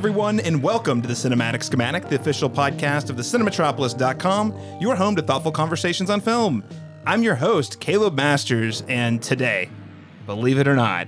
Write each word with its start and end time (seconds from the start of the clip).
Everyone, 0.00 0.40
and 0.40 0.62
welcome 0.62 1.02
to 1.02 1.08
the 1.08 1.12
Cinematic 1.12 1.62
Schematic, 1.62 2.08
the 2.08 2.16
official 2.16 2.48
podcast 2.48 3.10
of 3.10 3.18
the 3.18 3.22
Cinematropolis.com, 3.22 4.78
your 4.80 4.96
home 4.96 5.14
to 5.14 5.20
thoughtful 5.20 5.52
conversations 5.52 6.08
on 6.08 6.22
film. 6.22 6.64
I'm 7.04 7.22
your 7.22 7.34
host, 7.34 7.80
Caleb 7.80 8.14
Masters, 8.14 8.82
and 8.88 9.22
today, 9.22 9.68
believe 10.24 10.56
it 10.56 10.66
or 10.66 10.74
not, 10.74 11.06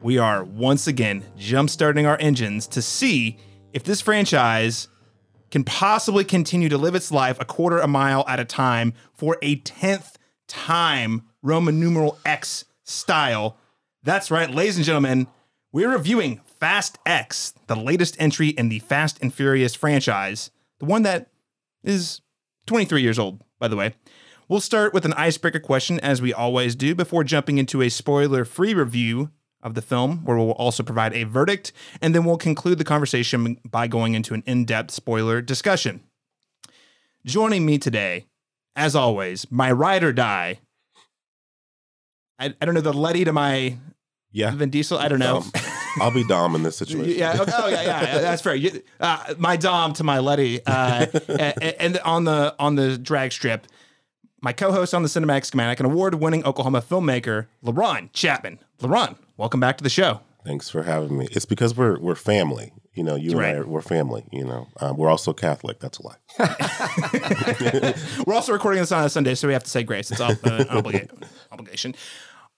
we 0.00 0.16
are 0.18 0.44
once 0.44 0.86
again 0.86 1.24
jumpstarting 1.36 2.06
our 2.06 2.16
engines 2.20 2.68
to 2.68 2.80
see 2.80 3.36
if 3.72 3.82
this 3.82 4.00
franchise 4.00 4.86
can 5.50 5.64
possibly 5.64 6.22
continue 6.22 6.68
to 6.68 6.78
live 6.78 6.94
its 6.94 7.10
life 7.10 7.36
a 7.40 7.44
quarter 7.44 7.80
a 7.80 7.88
mile 7.88 8.24
at 8.28 8.38
a 8.38 8.44
time 8.44 8.92
for 9.12 9.38
a 9.42 9.56
tenth 9.56 10.16
time 10.46 11.24
Roman 11.42 11.80
numeral 11.80 12.16
X 12.24 12.64
style. 12.84 13.56
That's 14.04 14.30
right, 14.30 14.48
ladies 14.48 14.76
and 14.76 14.86
gentlemen, 14.86 15.26
we're 15.72 15.90
reviewing 15.90 16.40
Fast 16.58 16.98
X, 17.06 17.54
the 17.66 17.76
latest 17.76 18.16
entry 18.18 18.48
in 18.48 18.68
the 18.68 18.80
Fast 18.80 19.18
and 19.22 19.32
Furious 19.32 19.74
franchise, 19.74 20.50
the 20.78 20.84
one 20.84 21.02
that 21.02 21.30
is 21.84 22.20
23 22.66 23.00
years 23.00 23.18
old, 23.18 23.42
by 23.58 23.68
the 23.68 23.76
way. 23.76 23.94
We'll 24.48 24.60
start 24.60 24.92
with 24.92 25.04
an 25.04 25.12
icebreaker 25.12 25.60
question, 25.60 26.00
as 26.00 26.20
we 26.20 26.34
always 26.34 26.74
do, 26.74 26.94
before 26.94 27.22
jumping 27.22 27.58
into 27.58 27.82
a 27.82 27.88
spoiler 27.88 28.44
free 28.44 28.74
review 28.74 29.30
of 29.62 29.74
the 29.74 29.82
film, 29.82 30.24
where 30.24 30.36
we'll 30.36 30.52
also 30.52 30.82
provide 30.82 31.14
a 31.14 31.24
verdict, 31.24 31.72
and 32.00 32.14
then 32.14 32.24
we'll 32.24 32.36
conclude 32.36 32.78
the 32.78 32.84
conversation 32.84 33.58
by 33.64 33.86
going 33.86 34.14
into 34.14 34.34
an 34.34 34.42
in 34.46 34.64
depth 34.64 34.90
spoiler 34.90 35.40
discussion. 35.40 36.02
Joining 37.24 37.64
me 37.64 37.78
today, 37.78 38.26
as 38.74 38.96
always, 38.96 39.48
my 39.52 39.70
ride 39.70 40.02
or 40.02 40.12
die. 40.12 40.58
I, 42.40 42.54
I 42.60 42.64
don't 42.64 42.74
know 42.74 42.80
the 42.80 42.92
Letty 42.92 43.24
to 43.24 43.32
my 43.32 43.76
Yeah. 44.32 44.50
Vin 44.52 44.70
Diesel. 44.70 44.98
I 44.98 45.08
don't 45.08 45.18
know. 45.18 45.44
I'll 46.00 46.12
be 46.12 46.24
Dom 46.26 46.54
in 46.54 46.62
this 46.62 46.76
situation. 46.76 47.18
Yeah. 47.18 47.36
Okay. 47.40 47.52
Oh, 47.54 47.66
yeah. 47.68 47.82
Yeah. 47.82 48.18
That's 48.18 48.40
fair. 48.42 48.54
You, 48.54 48.80
uh, 49.00 49.34
my 49.38 49.56
Dom 49.56 49.92
to 49.94 50.04
my 50.04 50.20
Letty, 50.20 50.60
uh, 50.64 51.06
and, 51.28 51.62
and 51.78 51.98
on 52.00 52.24
the 52.24 52.54
on 52.58 52.76
the 52.76 52.96
drag 52.96 53.32
strip, 53.32 53.66
my 54.40 54.52
co-host 54.52 54.94
on 54.94 55.02
the 55.02 55.08
Cinematic 55.08 55.44
Schematic, 55.46 55.80
an 55.80 55.86
award-winning 55.86 56.44
Oklahoma 56.44 56.80
filmmaker, 56.80 57.46
LaRon 57.64 58.10
Chapman. 58.12 58.60
LaRon, 58.80 59.16
welcome 59.36 59.58
back 59.58 59.76
to 59.78 59.82
the 59.84 59.90
show. 59.90 60.20
Thanks 60.46 60.70
for 60.70 60.84
having 60.84 61.18
me. 61.18 61.26
It's 61.32 61.44
because 61.44 61.76
we're 61.76 61.98
we're 61.98 62.14
family. 62.14 62.72
You 62.94 63.02
know, 63.04 63.14
you 63.16 63.36
Right. 63.36 63.48
and 63.50 63.58
I 63.58 63.60
are, 63.60 63.66
we're 63.66 63.82
family. 63.82 64.24
You 64.32 64.44
know, 64.44 64.68
um, 64.80 64.96
we're 64.96 65.10
also 65.10 65.32
Catholic. 65.32 65.80
That's 65.80 65.98
a 65.98 66.06
lie. 66.06 66.16
We're 68.26 68.34
also 68.34 68.52
recording 68.52 68.80
this 68.80 68.90
on 68.92 69.04
a 69.04 69.08
Sunday, 69.08 69.34
so 69.34 69.46
we 69.48 69.54
have 69.54 69.62
to 69.64 69.70
say 69.70 69.82
grace. 69.82 70.10
It's 70.10 70.20
ob- 70.20 70.38
uh, 70.44 70.64
obligation. 71.50 71.94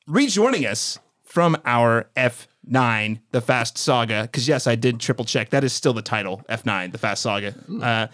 Rejoining 0.07 0.65
us 0.67 0.99
from 1.33 1.57
our 1.65 2.11
F9, 2.15 3.19
The 3.31 3.41
Fast 3.41 3.79
Saga, 3.79 4.25
because 4.25 4.47
yes, 4.47 4.67
I 4.67 4.75
did 4.75 5.01
triple 5.01 5.25
check. 5.25 5.49
That 5.49 5.65
is 5.65 5.73
still 5.73 5.95
the 5.95 6.03
title, 6.03 6.43
F9, 6.51 6.93
The 6.93 6.99
Fast 6.99 7.23
Saga, 7.23 7.55
uh, 7.81 8.09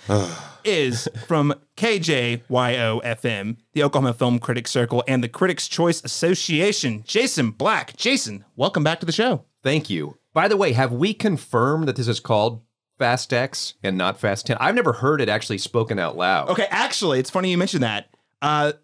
is 0.65 1.09
from 1.27 1.53
KJYO-FM, 1.77 3.57
the 3.73 3.83
Oklahoma 3.83 4.15
Film 4.15 4.39
Critics 4.39 4.71
Circle, 4.71 5.03
and 5.09 5.25
the 5.25 5.29
Critics' 5.29 5.67
Choice 5.67 6.01
Association. 6.05 7.03
Jason 7.05 7.51
Black. 7.51 7.97
Jason, 7.97 8.45
welcome 8.55 8.85
back 8.85 9.01
to 9.01 9.07
the 9.07 9.11
show. 9.11 9.45
Thank 9.65 9.91
you. 9.91 10.17
By 10.33 10.47
the 10.47 10.57
way, 10.57 10.73
have 10.75 10.93
we 10.93 11.13
confirmed 11.13 11.89
that 11.89 11.97
this 11.97 12.07
is 12.07 12.21
called 12.21 12.63
Fast 13.01 13.33
X 13.33 13.75
and 13.83 13.99
not 13.99 14.21
Fast 14.21 14.47
10? 14.47 14.59
I've 14.61 14.77
never 14.77 14.93
heard 14.93 15.21
it 15.21 15.29
actually 15.29 15.59
spoken 15.59 15.99
out 15.99 16.17
loud. 16.17 16.51
Okay, 16.51 16.69
actually, 16.71 17.19
it's 17.19 17.31
funny 17.31 17.51
you 17.51 17.59
mentioned 17.59 17.83
that. 17.83 18.15
Uh, 18.41 18.75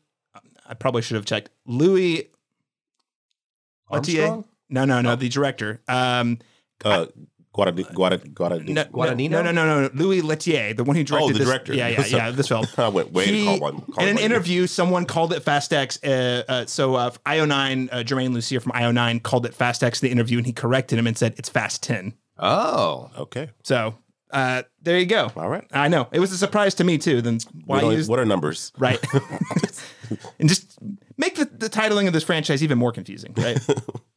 I 0.66 0.74
probably 0.74 1.02
should 1.02 1.14
have 1.14 1.24
checked. 1.24 1.50
Louis 1.66 2.30
Leterrier? 2.33 2.33
Armstrong? 3.96 4.44
No, 4.70 4.84
no, 4.84 5.00
no. 5.00 5.16
The 5.16 5.28
director. 5.28 5.80
Um, 5.88 6.38
Uh, 6.84 7.06
Guada, 7.54 7.70
Guada, 7.72 8.18
Guada. 8.34 8.66
no, 8.68 8.82
Guadagnino? 8.86 9.30
no, 9.30 9.42
no, 9.42 9.52
no, 9.52 9.82
no. 9.82 9.90
Louis 9.94 10.22
Leterrier, 10.22 10.76
the 10.76 10.82
one 10.82 10.96
who 10.96 11.04
directed 11.04 11.24
Oh, 11.24 11.28
the 11.32 11.38
this. 11.38 11.46
director. 11.46 11.72
Yeah, 11.72 11.86
yeah, 11.86 12.04
yeah. 12.06 12.30
This 12.32 12.48
film. 12.48 12.66
I 12.76 12.88
went 12.88 13.12
way 13.12 13.26
He- 13.26 13.38
to 13.40 13.44
call 13.44 13.60
one. 13.60 13.80
Call 13.82 14.02
in 14.02 14.08
an 14.10 14.14
one. 14.16 14.24
interview, 14.24 14.66
someone 14.66 15.04
called 15.06 15.32
it 15.32 15.40
Fast 15.44 15.72
X. 15.72 16.02
Uh, 16.02 16.42
uh, 16.48 16.66
so 16.66 16.96
uh, 16.96 17.10
IO9, 17.26 17.88
uh, 17.92 18.02
Germain 18.02 18.34
Lussier 18.34 18.60
from 18.60 18.72
IO9 18.72 19.22
called 19.22 19.46
it 19.46 19.54
Fast 19.54 19.84
X 19.84 20.02
in 20.02 20.08
the 20.08 20.12
interview, 20.12 20.38
and 20.38 20.46
he 20.46 20.52
corrected 20.52 20.98
him 20.98 21.06
and 21.06 21.16
said 21.16 21.34
it's 21.38 21.48
Fast 21.48 21.80
10. 21.84 22.14
Oh. 22.40 23.10
Okay. 23.16 23.50
So 23.62 23.94
uh, 24.32 24.64
there 24.82 24.98
you 24.98 25.06
go. 25.06 25.30
All 25.36 25.48
right. 25.48 25.64
I 25.72 25.86
know 25.86 26.08
it 26.10 26.18
was 26.18 26.32
a 26.32 26.36
surprise 26.36 26.74
to 26.74 26.82
me 26.84 26.98
too. 26.98 27.22
Then 27.22 27.38
why 27.66 27.82
use 27.82 28.08
what 28.08 28.18
are 28.18 28.24
numbers? 28.24 28.72
right? 28.78 28.98
and 30.38 30.48
just 30.48 30.78
make 31.16 31.36
the, 31.36 31.44
the 31.44 31.68
titling 31.68 32.06
of 32.06 32.12
this 32.12 32.24
franchise 32.24 32.62
even 32.62 32.78
more 32.78 32.92
confusing, 32.92 33.34
right? 33.36 33.58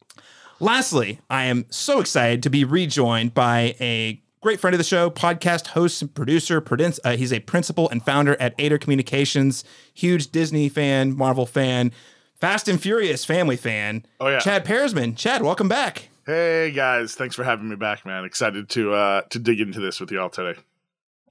Lastly, 0.60 1.20
I 1.30 1.44
am 1.44 1.66
so 1.70 2.00
excited 2.00 2.42
to 2.42 2.50
be 2.50 2.64
rejoined 2.64 3.32
by 3.32 3.76
a 3.80 4.20
great 4.40 4.58
friend 4.58 4.74
of 4.74 4.78
the 4.78 4.84
show, 4.84 5.10
podcast 5.10 5.68
host 5.68 6.02
and 6.02 6.12
producer. 6.12 6.62
Uh, 7.04 7.16
he's 7.16 7.32
a 7.32 7.40
principal 7.40 7.88
and 7.90 8.04
founder 8.04 8.36
at 8.40 8.54
Ader 8.58 8.78
Communications, 8.78 9.64
huge 9.94 10.32
Disney 10.32 10.68
fan, 10.68 11.16
Marvel 11.16 11.46
fan, 11.46 11.92
Fast 12.40 12.68
and 12.68 12.80
Furious 12.80 13.24
family 13.24 13.56
fan. 13.56 14.04
Oh, 14.20 14.28
yeah. 14.28 14.38
Chad 14.38 14.64
Parizman. 14.64 15.16
Chad, 15.16 15.42
welcome 15.42 15.68
back. 15.68 16.08
Hey 16.28 16.72
guys, 16.72 17.14
thanks 17.14 17.34
for 17.34 17.42
having 17.42 17.70
me 17.70 17.76
back, 17.76 18.04
man. 18.04 18.26
Excited 18.26 18.68
to 18.68 18.92
uh 18.92 19.22
to 19.30 19.38
dig 19.38 19.62
into 19.62 19.80
this 19.80 19.98
with 19.98 20.10
y'all 20.12 20.28
today. 20.28 20.60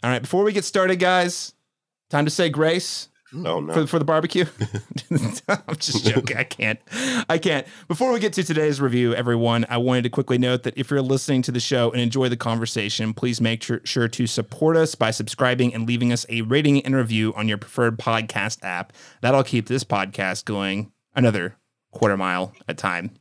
All 0.01 0.09
right, 0.09 0.24
before 0.24 0.44
we 0.44 0.51
get 0.51 0.66
started, 0.66 0.97
guys, 0.97 1.53
time 2.09 2.25
to 2.25 2.31
say 2.31 2.50
grace. 2.50 3.07
Oh 3.33 3.59
no. 3.59 3.73
for, 3.73 3.88
for 3.88 3.99
the 3.99 4.05
barbecue. 4.05 4.45
I'm 5.49 5.75
just 5.75 6.05
joking. 6.05 6.38
I 6.38 6.43
can't. 6.43 6.79
I 7.29 7.38
can't. 7.38 7.67
Before 7.88 8.11
we 8.11 8.19
get 8.19 8.33
to 8.33 8.43
today's 8.43 8.79
review, 8.79 9.13
everyone, 9.13 9.65
I 9.69 9.77
wanted 9.77 10.03
to 10.03 10.09
quickly 10.09 10.38
note 10.38 10.63
that 10.63 10.77
if 10.77 10.89
you're 10.89 11.01
listening 11.01 11.41
to 11.43 11.51
the 11.51 11.59
show 11.59 11.91
and 11.91 12.01
enjoy 12.01 12.29
the 12.29 12.38
conversation, 12.38 13.13
please 13.13 13.41
make 13.41 13.63
sure, 13.63 13.81
sure 13.83 14.07
to 14.07 14.27
support 14.27 14.77
us 14.77 14.95
by 14.95 15.11
subscribing 15.11 15.73
and 15.73 15.88
leaving 15.88 16.13
us 16.13 16.25
a 16.29 16.41
rating 16.43 16.85
and 16.85 16.95
review 16.95 17.33
on 17.35 17.47
your 17.47 17.57
preferred 17.57 17.97
podcast 17.97 18.63
app. 18.63 18.93
That'll 19.21 19.44
keep 19.44 19.67
this 19.67 19.83
podcast 19.83 20.45
going 20.45 20.91
another 21.13 21.57
quarter 21.91 22.17
mile 22.17 22.53
at 22.67 22.73
a 22.73 22.73
time. 22.75 23.11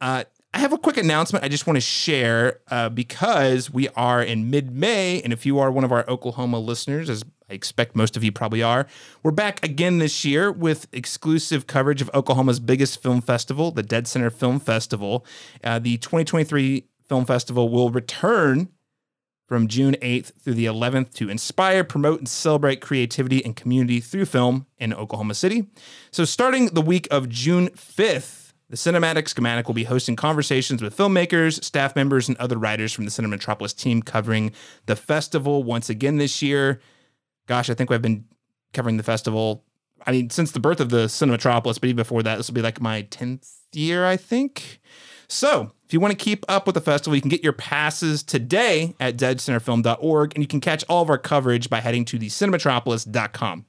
Uh, 0.00 0.24
I 0.54 0.58
have 0.58 0.72
a 0.72 0.78
quick 0.78 0.96
announcement 0.96 1.44
I 1.44 1.48
just 1.48 1.66
want 1.66 1.76
to 1.76 1.82
share 1.82 2.60
uh, 2.70 2.88
because 2.88 3.70
we 3.70 3.88
are 3.90 4.22
in 4.22 4.48
mid 4.48 4.70
May. 4.70 5.20
And 5.20 5.32
if 5.32 5.44
you 5.44 5.58
are 5.58 5.70
one 5.70 5.84
of 5.84 5.92
our 5.92 6.08
Oklahoma 6.08 6.58
listeners, 6.58 7.10
as 7.10 7.24
I 7.48 7.54
expect 7.54 7.94
most 7.94 8.16
of 8.16 8.24
you 8.24 8.32
probably 8.32 8.62
are, 8.62 8.86
we're 9.22 9.30
back 9.30 9.64
again 9.64 9.98
this 9.98 10.24
year 10.24 10.50
with 10.50 10.88
exclusive 10.92 11.66
coverage 11.66 12.02
of 12.02 12.10
Oklahoma's 12.12 12.58
biggest 12.58 13.00
film 13.00 13.20
festival, 13.20 13.70
the 13.70 13.84
Dead 13.84 14.08
Center 14.08 14.30
Film 14.30 14.58
Festival. 14.58 15.24
Uh, 15.62 15.78
the 15.78 15.96
2023 15.98 16.88
Film 17.08 17.24
Festival 17.24 17.68
will 17.68 17.90
return 17.90 18.68
from 19.46 19.68
June 19.68 19.94
8th 20.02 20.32
through 20.40 20.54
the 20.54 20.66
11th 20.66 21.14
to 21.14 21.30
inspire, 21.30 21.84
promote, 21.84 22.18
and 22.18 22.28
celebrate 22.28 22.80
creativity 22.80 23.44
and 23.44 23.54
community 23.54 24.00
through 24.00 24.24
film 24.24 24.66
in 24.78 24.92
Oklahoma 24.92 25.34
City. 25.34 25.68
So, 26.10 26.24
starting 26.24 26.66
the 26.66 26.82
week 26.82 27.06
of 27.12 27.28
June 27.28 27.68
5th, 27.68 28.54
the 28.68 28.76
Cinematic 28.76 29.28
Schematic 29.28 29.68
will 29.68 29.74
be 29.74 29.84
hosting 29.84 30.16
conversations 30.16 30.82
with 30.82 30.96
filmmakers, 30.96 31.62
staff 31.62 31.94
members, 31.94 32.26
and 32.26 32.36
other 32.38 32.58
writers 32.58 32.92
from 32.92 33.04
the 33.04 33.12
Cinematropolis 33.12 33.76
team 33.76 34.02
covering 34.02 34.50
the 34.86 34.96
festival 34.96 35.62
once 35.62 35.88
again 35.88 36.16
this 36.16 36.42
year. 36.42 36.80
Gosh, 37.46 37.70
I 37.70 37.74
think 37.74 37.90
we've 37.90 38.02
been 38.02 38.24
covering 38.72 38.96
the 38.96 39.02
festival. 39.02 39.64
I 40.06 40.12
mean, 40.12 40.30
since 40.30 40.50
the 40.50 40.60
birth 40.60 40.80
of 40.80 40.90
the 40.90 41.06
Cinematropolis, 41.06 41.80
but 41.80 41.84
even 41.84 41.96
before 41.96 42.22
that, 42.22 42.36
this 42.36 42.48
will 42.48 42.54
be 42.54 42.62
like 42.62 42.80
my 42.80 43.02
10th 43.04 43.50
year, 43.72 44.04
I 44.04 44.16
think. 44.16 44.80
So, 45.28 45.72
if 45.84 45.92
you 45.92 46.00
want 46.00 46.12
to 46.12 46.24
keep 46.24 46.44
up 46.48 46.66
with 46.66 46.74
the 46.74 46.80
festival, 46.80 47.14
you 47.14 47.20
can 47.20 47.30
get 47.30 47.42
your 47.42 47.52
passes 47.52 48.22
today 48.22 48.94
at 49.00 49.16
deadcenterfilm.org, 49.16 50.34
and 50.34 50.42
you 50.42 50.48
can 50.48 50.60
catch 50.60 50.84
all 50.88 51.02
of 51.02 51.10
our 51.10 51.18
coverage 51.18 51.68
by 51.68 51.80
heading 51.80 52.04
to 52.06 52.18
the 52.18 52.28
cinematropolis.com. 52.28 53.66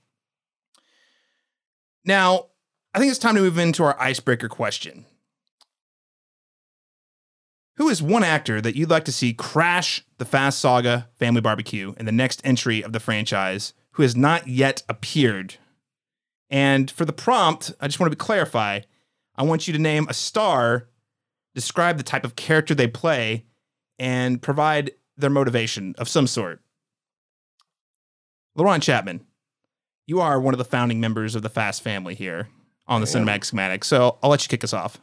Now, 2.05 2.45
I 2.93 2.99
think 2.99 3.09
it's 3.09 3.19
time 3.19 3.35
to 3.35 3.41
move 3.41 3.57
into 3.57 3.83
our 3.83 3.99
icebreaker 3.99 4.49
question. 4.49 5.05
Who 7.77 7.89
is 7.89 8.01
one 8.01 8.23
actor 8.23 8.59
that 8.59 8.75
you'd 8.75 8.89
like 8.89 9.05
to 9.05 9.11
see 9.11 9.33
crash 9.33 10.03
the 10.17 10.25
Fast 10.25 10.59
Saga 10.59 11.07
Family 11.19 11.41
Barbecue 11.41 11.93
in 11.97 12.05
the 12.05 12.11
next 12.11 12.41
entry 12.43 12.83
of 12.83 12.91
the 12.91 12.99
franchise 12.99 13.73
who 13.91 14.03
has 14.03 14.15
not 14.15 14.47
yet 14.47 14.81
appeared? 14.89 15.55
And 16.49 16.89
for 16.89 17.05
the 17.05 17.13
prompt, 17.13 17.71
I 17.79 17.87
just 17.87 17.99
want 17.99 18.11
to 18.11 18.17
clarify 18.17 18.81
I 19.35 19.43
want 19.43 19.67
you 19.67 19.73
to 19.73 19.79
name 19.79 20.07
a 20.09 20.15
star, 20.15 20.87
describe 21.53 21.97
the 21.97 22.03
type 22.03 22.25
of 22.25 22.35
character 22.35 22.73
they 22.73 22.87
play, 22.87 23.45
and 23.99 24.41
provide 24.41 24.91
their 25.15 25.29
motivation 25.29 25.93
of 25.99 26.09
some 26.09 26.25
sort. 26.25 26.61
Laron 28.57 28.81
Chapman, 28.81 29.23
you 30.07 30.19
are 30.19 30.39
one 30.39 30.55
of 30.55 30.57
the 30.57 30.65
founding 30.65 30.99
members 30.99 31.35
of 31.35 31.43
the 31.43 31.49
Fast 31.49 31.83
family 31.83 32.15
here 32.15 32.47
on 32.87 33.01
the. 33.01 33.07
Cinematic 33.07 33.45
Schematic. 33.45 33.83
So 33.83 34.17
I'll 34.23 34.31
let 34.31 34.43
you 34.43 34.49
kick 34.49 34.63
us 34.63 34.73
off. 34.73 34.99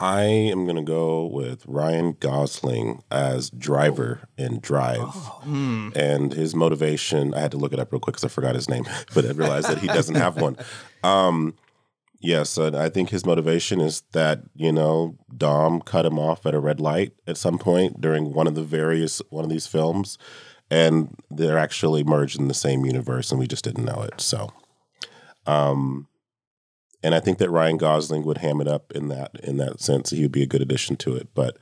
I 0.00 0.22
am 0.22 0.66
gonna 0.66 0.82
go 0.82 1.26
with 1.26 1.64
Ryan 1.66 2.16
Gosling 2.18 3.02
as 3.10 3.50
driver 3.50 4.20
in 4.36 4.60
Drive. 4.60 5.00
Hmm. 5.00 5.90
and 5.94 6.32
his 6.32 6.54
motivation 6.54 7.34
i 7.34 7.40
had 7.40 7.50
to 7.50 7.56
look 7.56 7.72
it 7.72 7.78
up 7.78 7.92
real 7.92 8.00
quick 8.00 8.14
because 8.14 8.24
i 8.24 8.28
forgot 8.28 8.54
his 8.54 8.68
name 8.68 8.84
but 9.14 9.24
i 9.24 9.30
realized 9.30 9.68
that 9.68 9.78
he 9.78 9.86
doesn't 9.86 10.16
have 10.16 10.40
one 10.40 10.56
um, 11.02 11.54
Yes, 12.22 12.58
and 12.58 12.76
I 12.76 12.90
think 12.90 13.08
his 13.08 13.24
motivation 13.24 13.80
is 13.80 14.02
that 14.12 14.42
you 14.54 14.70
know 14.72 15.16
Dom 15.34 15.80
cut 15.80 16.04
him 16.04 16.18
off 16.18 16.44
at 16.44 16.54
a 16.54 16.60
red 16.60 16.78
light 16.78 17.12
at 17.26 17.38
some 17.38 17.58
point 17.58 17.98
during 18.00 18.34
one 18.34 18.46
of 18.46 18.54
the 18.54 18.62
various 18.62 19.22
one 19.30 19.42
of 19.42 19.50
these 19.50 19.66
films, 19.66 20.18
and 20.70 21.16
they're 21.30 21.56
actually 21.56 22.04
merged 22.04 22.38
in 22.38 22.48
the 22.48 22.54
same 22.54 22.84
universe, 22.84 23.30
and 23.30 23.40
we 23.40 23.46
just 23.46 23.64
didn't 23.64 23.86
know 23.86 24.02
it. 24.02 24.20
So, 24.20 24.50
um, 25.46 26.08
and 27.02 27.14
I 27.14 27.20
think 27.20 27.38
that 27.38 27.50
Ryan 27.50 27.76
Gosling 27.76 28.24
would 28.24 28.38
ham 28.38 28.60
it 28.60 28.68
up 28.68 28.92
in 28.94 29.08
that 29.08 29.32
in 29.42 29.56
that 29.58 29.80
sense. 29.80 30.10
He 30.10 30.22
would 30.22 30.32
be 30.32 30.42
a 30.42 30.46
good 30.46 30.62
addition 30.62 30.96
to 30.96 31.16
it, 31.16 31.28
but 31.34 31.56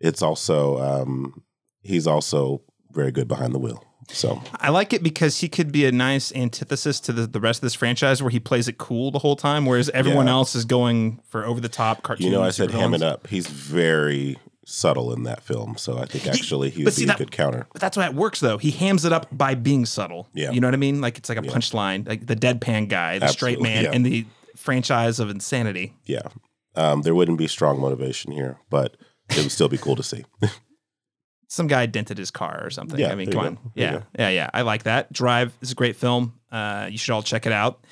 it's 0.00 0.22
also 0.22 0.78
um, 0.80 1.42
he's 1.82 2.06
also 2.06 2.62
very 2.92 3.10
good 3.12 3.28
behind 3.28 3.54
the 3.54 3.58
wheel. 3.58 3.84
So 4.10 4.40
I 4.54 4.70
like 4.70 4.94
it 4.94 5.02
because 5.02 5.40
he 5.40 5.48
could 5.50 5.70
be 5.70 5.84
a 5.84 5.92
nice 5.92 6.32
antithesis 6.34 6.98
to 7.00 7.12
the, 7.12 7.26
the 7.26 7.40
rest 7.40 7.58
of 7.58 7.62
this 7.62 7.74
franchise 7.74 8.22
where 8.22 8.30
he 8.30 8.40
plays 8.40 8.66
it 8.66 8.78
cool 8.78 9.10
the 9.10 9.18
whole 9.18 9.36
time, 9.36 9.66
whereas 9.66 9.90
everyone 9.90 10.26
Yeah. 10.26 10.32
else 10.32 10.54
is 10.54 10.64
going 10.64 11.20
for 11.28 11.44
over 11.44 11.60
the 11.60 11.68
top 11.68 12.02
cartoon. 12.02 12.26
you 12.26 12.32
know, 12.32 12.42
I 12.42 12.48
said 12.50 12.70
ham 12.70 12.94
it 12.94 13.02
up. 13.02 13.26
He's 13.26 13.46
very 13.48 14.38
subtle 14.64 15.12
in 15.12 15.24
that 15.24 15.42
film, 15.42 15.76
so 15.76 15.98
I 15.98 16.06
think 16.06 16.26
actually 16.26 16.70
he 16.70 16.84
would 16.84 16.94
see, 16.94 17.02
be 17.02 17.04
a 17.04 17.06
that- 17.08 17.18
good 17.18 17.30
counter. 17.32 17.66
But 17.72 17.82
that's 17.82 17.98
why 17.98 18.06
it 18.06 18.14
works 18.14 18.40
though. 18.40 18.56
He 18.56 18.70
hams 18.70 19.04
it 19.04 19.12
up 19.12 19.26
by 19.30 19.54
being 19.54 19.84
subtle. 19.84 20.28
Yeah. 20.32 20.52
You 20.52 20.60
know 20.60 20.68
what 20.68 20.74
I 20.74 20.78
mean? 20.78 21.02
Like 21.02 21.18
it's 21.18 21.28
like 21.28 21.38
a 21.38 21.42
punchline, 21.42 22.08
like 22.08 22.26
the 22.26 22.36
deadpan 22.36 22.88
guy, 22.88 23.18
the 23.18 23.28
straight 23.28 23.60
man, 23.60 23.84
yeah. 23.84 23.90
and 23.92 24.06
the 24.06 24.24
franchise 24.68 25.18
of 25.18 25.30
insanity. 25.30 25.94
Yeah. 26.04 26.28
Um, 26.74 27.00
there 27.00 27.14
wouldn't 27.14 27.38
be 27.38 27.46
strong 27.46 27.80
motivation 27.80 28.32
here, 28.32 28.58
but 28.68 28.98
it 29.30 29.38
would 29.38 29.50
still 29.50 29.70
be 29.70 29.78
cool 29.78 29.96
to 29.96 30.02
see. 30.02 30.26
Some 31.48 31.68
guy 31.68 31.86
dented 31.86 32.18
his 32.18 32.30
car 32.30 32.60
or 32.62 32.68
something. 32.68 33.00
Yeah, 33.00 33.10
I 33.10 33.14
mean, 33.14 33.30
come 33.30 33.40
on. 33.40 33.54
go. 33.54 33.60
Yeah. 33.74 34.02
Yeah, 34.18 34.28
yeah. 34.28 34.50
I 34.52 34.60
like 34.60 34.82
that. 34.82 35.10
Drive 35.10 35.56
is 35.62 35.72
a 35.72 35.74
great 35.74 35.96
film. 35.96 36.34
Uh, 36.52 36.86
you 36.90 36.98
should 36.98 37.14
all 37.14 37.22
check 37.22 37.46
it 37.46 37.52
out. 37.52 37.82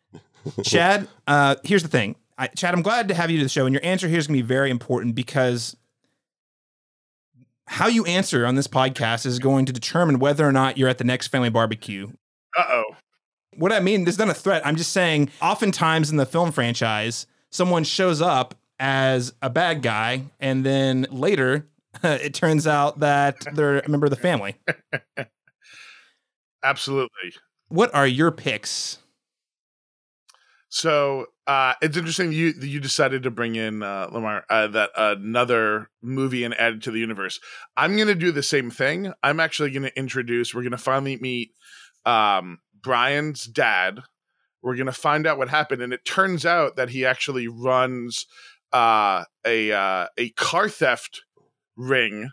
Chad, 0.64 1.08
uh, 1.26 1.56
here's 1.62 1.82
the 1.82 1.90
thing. 1.90 2.16
I, 2.38 2.46
Chad, 2.46 2.72
I'm 2.72 2.80
glad 2.80 3.08
to 3.08 3.14
have 3.14 3.30
you 3.30 3.36
to 3.36 3.42
the 3.42 3.50
show, 3.50 3.66
and 3.66 3.74
your 3.74 3.84
answer 3.84 4.08
here 4.08 4.18
is 4.18 4.26
going 4.26 4.38
to 4.38 4.42
be 4.42 4.46
very 4.48 4.70
important 4.70 5.14
because 5.14 5.76
how 7.66 7.86
you 7.88 8.06
answer 8.06 8.46
on 8.46 8.54
this 8.54 8.66
podcast 8.66 9.26
is 9.26 9.38
going 9.38 9.66
to 9.66 9.74
determine 9.74 10.18
whether 10.18 10.48
or 10.48 10.52
not 10.52 10.78
you're 10.78 10.88
at 10.88 10.96
the 10.96 11.04
next 11.04 11.28
family 11.28 11.50
barbecue 11.50 12.08
Uh 12.56 12.64
oh. 12.68 12.83
What 13.56 13.72
I 13.72 13.80
mean, 13.80 14.04
there's 14.04 14.18
not 14.18 14.28
a 14.28 14.34
threat. 14.34 14.66
I'm 14.66 14.76
just 14.76 14.92
saying, 14.92 15.30
oftentimes 15.40 16.10
in 16.10 16.16
the 16.16 16.26
film 16.26 16.52
franchise, 16.52 17.26
someone 17.50 17.84
shows 17.84 18.20
up 18.20 18.54
as 18.78 19.32
a 19.40 19.50
bad 19.50 19.82
guy, 19.82 20.24
and 20.40 20.64
then 20.64 21.06
later 21.10 21.68
it 22.02 22.34
turns 22.34 22.66
out 22.66 23.00
that 23.00 23.44
they're 23.54 23.78
a 23.78 23.88
member 23.88 24.06
of 24.06 24.10
the 24.10 24.16
family. 24.16 24.56
Absolutely. 26.64 27.34
What 27.68 27.94
are 27.94 28.06
your 28.06 28.30
picks? 28.30 28.98
So 30.68 31.26
uh, 31.46 31.74
it's 31.82 31.96
interesting 31.96 32.32
you 32.32 32.52
you 32.60 32.80
decided 32.80 33.22
to 33.22 33.30
bring 33.30 33.54
in 33.54 33.82
uh, 33.82 34.08
Lamar 34.10 34.44
uh, 34.50 34.66
that 34.68 34.90
another 34.96 35.88
movie 36.02 36.42
and 36.42 36.52
add 36.54 36.74
it 36.74 36.82
to 36.82 36.90
the 36.90 36.98
universe. 36.98 37.38
I'm 37.76 37.94
going 37.94 38.08
to 38.08 38.14
do 38.14 38.32
the 38.32 38.42
same 38.42 38.70
thing. 38.70 39.12
I'm 39.22 39.38
actually 39.38 39.70
going 39.70 39.84
to 39.84 39.96
introduce. 39.96 40.52
We're 40.52 40.62
going 40.62 40.72
to 40.72 40.78
finally 40.78 41.16
meet 41.16 41.52
um, 42.04 42.58
Brian's 42.84 43.44
dad. 43.44 44.00
We're 44.62 44.76
going 44.76 44.86
to 44.86 44.92
find 44.92 45.26
out 45.26 45.38
what 45.38 45.48
happened, 45.48 45.82
and 45.82 45.92
it 45.92 46.04
turns 46.04 46.46
out 46.46 46.76
that 46.76 46.90
he 46.90 47.04
actually 47.04 47.48
runs 47.48 48.26
uh, 48.72 49.24
a 49.44 49.72
uh, 49.72 50.06
a 50.16 50.30
car 50.30 50.68
theft 50.68 51.22
ring. 51.76 52.30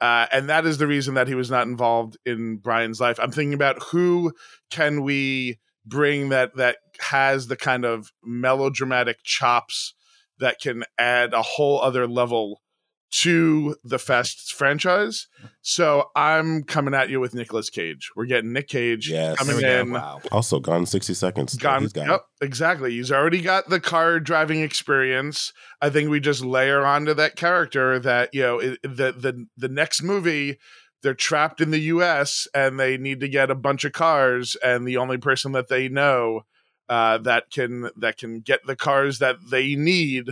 Uh, 0.00 0.26
and 0.30 0.48
that 0.50 0.66
is 0.66 0.76
the 0.76 0.86
reason 0.86 1.14
that 1.14 1.26
he 1.26 1.34
was 1.34 1.50
not 1.50 1.66
involved 1.66 2.18
in 2.26 2.58
Brian's 2.58 3.00
life. 3.00 3.18
I'm 3.18 3.32
thinking 3.32 3.54
about 3.54 3.82
who 3.82 4.32
can 4.70 5.02
we 5.02 5.58
bring 5.86 6.28
that 6.28 6.54
that 6.56 6.76
has 7.00 7.46
the 7.46 7.56
kind 7.56 7.84
of 7.84 8.12
melodramatic 8.22 9.18
chops 9.24 9.94
that 10.38 10.60
can 10.60 10.84
add 10.98 11.32
a 11.32 11.42
whole 11.42 11.80
other 11.80 12.06
level 12.06 12.60
to 13.10 13.76
the 13.84 13.98
Fast 13.98 14.52
franchise. 14.54 15.28
So 15.62 16.10
I'm 16.16 16.64
coming 16.64 16.94
at 16.94 17.08
you 17.08 17.20
with 17.20 17.34
Nicolas 17.34 17.70
Cage. 17.70 18.10
We're 18.16 18.26
getting 18.26 18.52
Nick 18.52 18.68
Cage 18.68 19.08
Yes. 19.08 19.38
coming 19.38 19.58
There 19.58 19.80
in. 19.80 19.92
Wow. 19.92 20.20
Also, 20.32 20.58
gone 20.58 20.80
in 20.80 20.86
60 20.86 21.14
seconds. 21.14 21.56
Gone. 21.56 21.88
Yep, 21.94 22.22
exactly. 22.40 22.92
He's 22.92 23.12
already 23.12 23.40
got 23.40 23.68
the 23.68 23.80
car 23.80 24.20
driving 24.20 24.60
experience. 24.62 25.52
I 25.80 25.90
think 25.90 26.10
we 26.10 26.20
just 26.20 26.44
layer 26.44 26.84
onto 26.84 27.14
that 27.14 27.36
character 27.36 27.98
that 28.00 28.30
you 28.32 28.42
know 28.42 28.58
it, 28.58 28.82
the 28.82 29.12
the 29.12 29.46
the 29.56 29.68
next 29.68 30.02
movie. 30.02 30.58
They're 31.02 31.14
trapped 31.14 31.60
in 31.60 31.70
the 31.70 31.78
U.S. 31.80 32.48
and 32.54 32.80
they 32.80 32.96
need 32.96 33.20
to 33.20 33.28
get 33.28 33.50
a 33.50 33.54
bunch 33.54 33.84
of 33.84 33.92
cars, 33.92 34.56
and 34.64 34.86
the 34.88 34.96
only 34.96 35.18
person 35.18 35.52
that 35.52 35.68
they 35.68 35.88
know 35.88 36.42
uh, 36.88 37.18
that 37.18 37.50
can 37.50 37.90
that 37.96 38.16
can 38.16 38.40
get 38.40 38.66
the 38.66 38.76
cars 38.76 39.18
that 39.20 39.36
they 39.50 39.76
need 39.76 40.30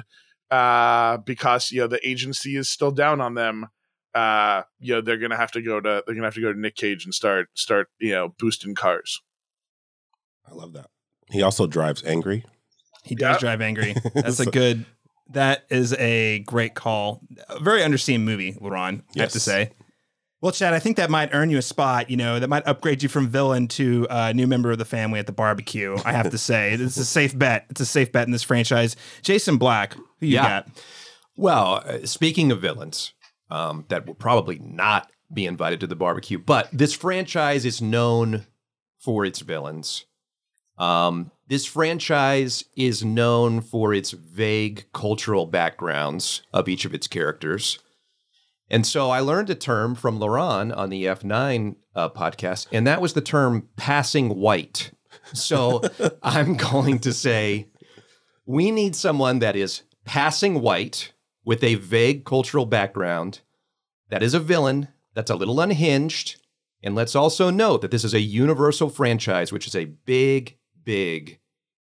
uh, 0.55 1.17
because 1.19 1.71
you 1.73 1.81
know 1.81 1.87
the 1.87 2.07
agency 2.09 2.57
is 2.57 2.69
still 2.69 2.91
down 2.91 3.21
on 3.21 3.35
them. 3.35 3.67
Uh, 4.15 4.63
you 4.79 4.95
know 4.95 5.01
they're 5.01 5.19
gonna 5.19 5.37
have 5.37 5.51
to 5.53 5.61
go 5.63 5.81
to 5.81 6.03
they're 6.07 6.15
gonna 6.15 6.27
have 6.27 6.35
to 6.35 6.41
go 6.41 6.53
to 6.53 6.59
Nick 6.59 6.77
Cage 6.77 7.05
and 7.05 7.13
start 7.13 7.49
start 7.55 7.89
you 7.99 8.13
know 8.13 8.35
boosting 8.39 8.75
cars. 8.75 9.21
I 10.49 10.55
love 10.55 10.73
that. 10.75 10.87
He 11.31 11.43
also 11.43 11.67
drives 11.67 12.05
angry. 12.05 12.45
He 13.03 13.15
does 13.15 13.35
Yep. 13.35 13.41
drive 13.41 13.61
angry. 13.61 13.95
That's 14.15 14.41
a 14.41 14.47
good. 14.47 14.85
That 15.31 15.65
is 15.71 15.95
a 15.95 16.41
great 16.41 16.75
call. 16.75 17.23
A 17.49 17.59
very 17.59 17.81
underseen 17.81 18.21
movie, 18.23 18.53
Laron. 18.55 19.03
I 19.17 19.23
have 19.23 19.33
to 19.33 19.41
say. 19.41 19.71
Well, 20.45 20.53
Chad, 20.53 20.75
I 20.75 20.79
think 20.79 20.99
that 20.99 21.09
might 21.09 21.31
earn 21.33 21.49
you 21.49 21.57
a 21.57 21.63
spot. 21.63 22.11
You 22.11 22.19
know, 22.19 22.39
that 22.39 22.49
might 22.49 22.67
upgrade 22.67 23.03
you 23.03 23.09
from 23.09 23.29
villain 23.29 23.67
to 23.69 24.07
a 24.11 24.35
new 24.35 24.47
member 24.47 24.71
of 24.73 24.77
the 24.77 24.85
family 24.85 25.19
at 25.19 25.25
the 25.25 25.33
barbecue. 25.33 25.97
I 26.05 26.13
have 26.13 26.29
to 26.33 26.37
say, 26.37 26.73
it's 26.79 26.99
a 26.99 27.05
safe 27.07 27.37
bet. 27.39 27.65
It's 27.71 27.81
a 27.81 27.87
safe 27.87 28.13
bet 28.13 28.27
in 28.27 28.31
this 28.31 28.43
franchise. 28.43 28.95
Jason 29.23 29.57
Black, 29.57 29.95
who 29.95 30.27
you 30.27 30.35
Yeah. 30.35 30.43
got? 30.47 30.69
Well, 31.35 31.83
uh, 31.87 32.05
speaking 32.05 32.53
of 32.53 32.61
villains, 32.61 33.15
um, 33.51 33.87
that 33.89 34.07
will 34.07 34.13
probably 34.13 34.59
not 34.59 35.11
be 35.33 35.47
invited 35.47 35.81
to 35.81 35.87
the 35.87 35.97
barbecue, 35.97 36.37
but 36.37 36.69
this 36.71 36.93
franchise 36.93 37.65
is 37.65 37.81
known 37.81 38.45
for 38.99 39.25
its 39.25 39.41
villains. 39.41 40.05
Um, 40.77 41.31
this 41.49 41.65
franchise 41.65 42.65
is 42.77 43.03
known 43.03 43.63
for 43.63 43.95
its 43.95 44.11
vague 44.11 44.85
cultural 44.93 45.47
backgrounds 45.47 46.43
of 46.53 46.69
each 46.69 46.85
of 46.85 46.93
its 46.93 47.07
characters. 47.07 47.79
And 48.71 48.87
so 48.87 49.11
I 49.11 49.21
learned 49.21 49.51
a 49.51 49.55
term 49.55 49.95
from 49.95 50.19
Laron 50.19 50.75
on 50.77 50.91
the 50.91 51.05
F9 51.05 51.77
uh, 51.95 52.09
podcast, 52.09 52.67
and 52.73 52.87
that 52.87 53.01
was 53.01 53.13
the 53.13 53.21
term 53.21 53.69
passing 53.77 54.37
white. 54.37 54.91
So 55.33 55.83
I'm 56.23 56.57
going 56.57 56.99
to 57.01 57.13
say 57.13 57.69
we 58.47 58.71
need 58.71 58.97
someone 58.97 59.39
that 59.41 59.57
is 59.57 59.83
passing 60.05 60.61
white 60.61 61.13
with 61.45 61.63
a 61.63 61.75
vague 61.77 62.25
cultural 62.25 62.67
background, 62.67 63.41
that 64.09 64.23
is 64.23 64.35
a 64.35 64.41
villain, 64.41 64.89
that's 65.15 65.31
a 65.31 65.37
little 65.37 65.61
unhinged. 65.61 66.41
And 66.83 66.95
let's 66.95 67.15
also 67.15 67.51
note 67.51 67.83
that 67.83 67.91
this 67.91 68.05
is 68.05 68.15
a 68.15 68.21
universal 68.21 68.91
franchise, 68.91 69.53
which 69.53 69.67
is 69.67 69.75
a 69.75 69.87
big, 69.87 70.57
big, 70.85 71.39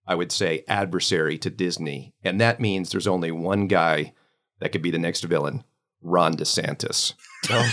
I 0.07 0.15
would 0.15 0.31
say, 0.31 0.65
adversary 0.69 1.39
to 1.39 1.51
Disney. 1.51 2.15
And 2.23 2.41
that 2.41 2.61
means 2.61 2.91
there's 2.91 3.09
only 3.09 3.33
one 3.33 3.67
guy 3.67 4.15
that 4.61 4.71
could 4.71 4.83
be 4.83 4.93
the 4.93 4.99
next 4.99 5.25
villain 5.25 5.65
Ron 6.03 6.35
DeSantis. 6.37 7.15
Oh. 7.51 7.55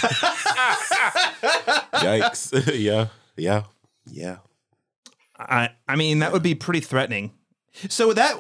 Yikes. 1.94 2.80
yeah. 2.80 3.08
Yeah. 3.36 3.64
Yeah. 4.06 4.38
I 5.38 5.70
I 5.88 5.96
mean, 5.96 6.20
that 6.20 6.32
would 6.32 6.44
be 6.44 6.56
pretty 6.56 6.82
threatening. 6.82 7.32
So 7.88 8.14
that 8.14 8.36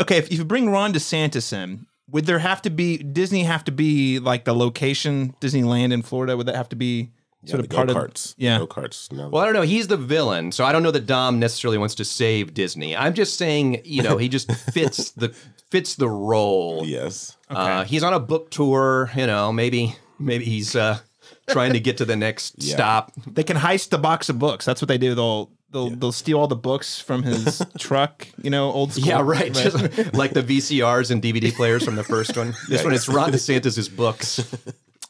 okay, 0.00 0.16
if, 0.16 0.30
if 0.30 0.38
you 0.38 0.44
bring 0.44 0.70
Ron 0.70 0.92
DeSantis 0.92 1.52
in, 1.52 1.86
would 2.08 2.26
there 2.26 2.38
have 2.38 2.62
to 2.62 2.70
be 2.70 2.98
Disney 2.98 3.44
have 3.44 3.64
to 3.64 3.72
be 3.72 4.18
like 4.18 4.44
the 4.44 4.54
location 4.54 5.34
Disneyland 5.40 5.92
in 5.92 6.02
Florida? 6.02 6.36
Would 6.36 6.46
that 6.46 6.56
have 6.56 6.68
to 6.70 6.76
be 6.76 7.10
Yeah, 7.42 7.50
sort 7.52 7.60
of 7.64 7.70
part 7.70 7.88
go-karts. 7.88 8.32
of 8.32 8.34
yeah? 8.38 8.58
Go 8.58 8.66
karts. 8.66 9.10
No. 9.10 9.28
Well, 9.30 9.42
I 9.42 9.46
don't 9.46 9.54
know. 9.54 9.62
He's 9.62 9.88
the 9.88 9.96
villain, 9.96 10.52
so 10.52 10.64
I 10.64 10.72
don't 10.72 10.82
know 10.82 10.90
that 10.90 11.06
Dom 11.06 11.38
necessarily 11.38 11.78
wants 11.78 11.94
to 11.96 12.04
save 12.04 12.52
Disney. 12.52 12.94
I'm 12.96 13.14
just 13.14 13.36
saying, 13.38 13.80
you 13.84 14.02
know, 14.02 14.18
he 14.18 14.28
just 14.28 14.52
fits 14.72 15.12
the 15.12 15.30
fits 15.70 15.94
the 15.94 16.08
role. 16.08 16.82
yes. 16.86 17.36
Uh, 17.48 17.84
he's 17.84 18.02
on 18.02 18.12
a 18.12 18.20
book 18.20 18.50
tour. 18.50 19.10
You 19.16 19.26
know, 19.26 19.52
maybe 19.52 19.96
maybe 20.18 20.44
he's 20.44 20.76
uh, 20.76 20.98
trying 21.48 21.72
to 21.72 21.80
get 21.80 21.96
to 21.98 22.04
the 22.04 22.16
next 22.16 22.56
Yeah. 22.58 22.74
stop. 22.74 23.12
They 23.26 23.42
can 23.44 23.56
heist 23.56 23.88
the 23.88 23.98
box 23.98 24.28
of 24.28 24.38
books. 24.38 24.64
That's 24.66 24.82
what 24.82 24.88
they 24.88 24.98
do. 24.98 25.14
They'll 25.14 25.50
they'll 25.70 25.88
they'll 25.90 26.12
steal 26.12 26.38
all 26.38 26.46
the 26.46 26.56
books 26.56 27.00
from 27.00 27.22
his 27.22 27.62
truck. 27.78 28.28
You 28.42 28.50
know, 28.50 28.70
old 28.70 28.92
school. 28.92 29.06
Yeah, 29.06 29.22
right. 29.22 29.54
Just 29.54 29.76
like 30.14 30.32
the 30.34 30.42
VCRs 30.42 31.10
and 31.10 31.22
DVD 31.22 31.54
players 31.54 31.84
from 31.86 31.96
the 31.96 32.04
first 32.04 32.36
one. 32.36 32.54
This 32.68 32.84
one, 32.84 32.92
it's 32.92 33.08
Ron 33.08 33.32
DeSantis's 33.32 33.88
books. 33.88 34.44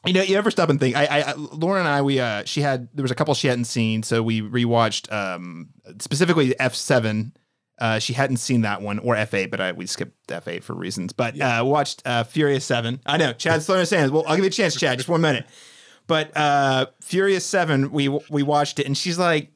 You 0.06 0.14
know, 0.14 0.22
you 0.22 0.36
ever 0.38 0.50
stop 0.50 0.70
and 0.70 0.80
think? 0.80 0.96
I, 0.96 1.20
I, 1.20 1.32
Lauren 1.34 1.80
and 1.80 1.88
I, 1.88 2.00
we, 2.00 2.20
uh, 2.20 2.44
she 2.44 2.62
had 2.62 2.88
there 2.94 3.02
was 3.02 3.10
a 3.10 3.14
couple 3.14 3.34
she 3.34 3.48
hadn't 3.48 3.66
seen, 3.66 4.02
so 4.02 4.22
we 4.22 4.40
rewatched 4.40 5.12
um 5.12 5.68
specifically 5.98 6.58
F 6.58 6.74
seven. 6.74 7.36
Uh, 7.78 7.98
she 7.98 8.12
hadn't 8.12 8.36
seen 8.36 8.60
that 8.60 8.82
one 8.82 8.98
or 8.98 9.16
F 9.16 9.34
eight, 9.34 9.50
but 9.50 9.60
I, 9.60 9.72
we 9.72 9.86
skipped 9.86 10.30
F 10.30 10.48
eight 10.48 10.64
for 10.64 10.74
reasons. 10.74 11.12
But 11.12 11.40
uh, 11.40 11.62
watched 11.66 12.02
uh, 12.06 12.24
Furious 12.24 12.64
Seven. 12.64 13.00
I 13.06 13.16
know 13.16 13.32
Chad's 13.32 13.66
throwing 13.66 13.80
his 13.80 13.90
hands. 13.90 14.10
Well, 14.10 14.24
I'll 14.26 14.36
give 14.36 14.44
you 14.44 14.48
a 14.48 14.52
chance, 14.52 14.74
Chad. 14.74 14.98
Just 14.98 15.08
one 15.08 15.20
minute. 15.20 15.46
But 16.06 16.36
uh, 16.36 16.86
Furious 17.00 17.44
Seven, 17.44 17.90
we 17.90 18.08
we 18.08 18.42
watched 18.42 18.78
it, 18.80 18.86
and 18.86 18.96
she's 18.96 19.18
like, 19.18 19.52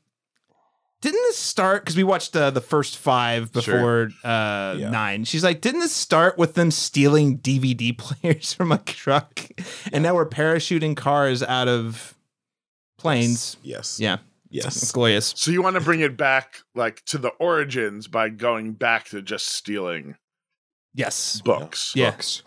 didn't 1.10 1.22
this 1.28 1.38
start 1.38 1.82
because 1.82 1.96
we 1.96 2.02
watched 2.04 2.34
uh, 2.34 2.50
the 2.50 2.60
first 2.60 2.96
five 2.98 3.52
before 3.52 4.10
uh, 4.24 4.74
Yeah. 4.78 4.90
nine? 4.90 5.24
She's 5.24 5.44
like, 5.44 5.60
didn't 5.60 5.80
this 5.80 5.92
start 5.92 6.38
with 6.38 6.54
them 6.54 6.70
stealing 6.70 7.38
DVD 7.38 7.96
players 7.98 8.52
from 8.52 8.72
a 8.72 8.78
truck, 8.78 9.40
and 9.92 10.02
now 10.02 10.14
we're 10.14 10.28
parachuting 10.28 10.96
cars 10.96 11.42
out 11.42 11.68
of 11.68 12.14
planes? 12.98 13.56
Yes. 13.62 14.00
Yeah, 14.00 14.14
it's 14.50 14.64
Yes. 14.64 14.92
glorious. 14.92 15.34
So 15.36 15.50
you 15.50 15.62
want 15.62 15.74
to 15.74 15.80
bring 15.82 16.00
it 16.00 16.16
back 16.16 16.62
like 16.74 17.04
to 17.06 17.18
the 17.18 17.28
origins 17.38 18.06
by 18.08 18.28
going 18.30 18.72
back 18.72 19.04
to 19.10 19.20
just 19.22 19.46
stealing 19.48 20.16
Yes, 20.94 21.40
books. 21.44 21.92
yeah. 21.94 22.10
Books. 22.12 22.42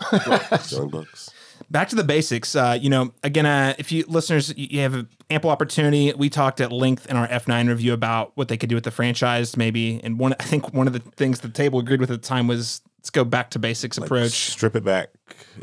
Stealing 0.62 0.90
books. 0.90 1.30
Back 1.70 1.90
to 1.90 1.96
the 1.96 2.04
basics. 2.04 2.56
Uh, 2.56 2.78
you 2.80 2.90
know, 2.90 3.14
again, 3.24 3.46
uh, 3.46 3.74
if 3.78 3.92
you 3.92 4.06
listeners, 4.08 4.54
you 4.58 4.80
have 4.82 5.06
ample 5.30 5.50
opportunity. 5.50 6.14
We 6.14 6.30
talked 6.30 6.62
at 6.62 6.72
length 6.72 7.08
in 7.08 7.16
our 7.18 7.28
F9 7.28 7.68
review 7.68 7.94
about 7.94 8.32
what 8.36 8.48
they 8.48 8.58
could 8.58 8.70
do 8.70 8.76
with 8.76 8.84
the 8.84 8.92
franchise, 8.92 9.58
maybe. 9.58 10.00
And 10.04 10.20
one, 10.20 10.34
I 10.40 10.44
think 10.44 10.74
one 10.74 10.88
of 10.88 10.94
the 10.94 11.00
things 11.00 11.40
the 11.42 11.50
table 11.50 11.80
agreed 11.80 12.00
with 12.00 12.12
at 12.12 12.22
the 12.22 12.28
time 12.28 12.48
was 12.48 12.82
let's 13.00 13.10
go 13.10 13.24
back 13.24 13.50
to 13.52 13.60
basics 13.60 13.98
approach. 13.98 14.32
Strip 14.32 14.76
it 14.76 14.84
back 14.84 15.10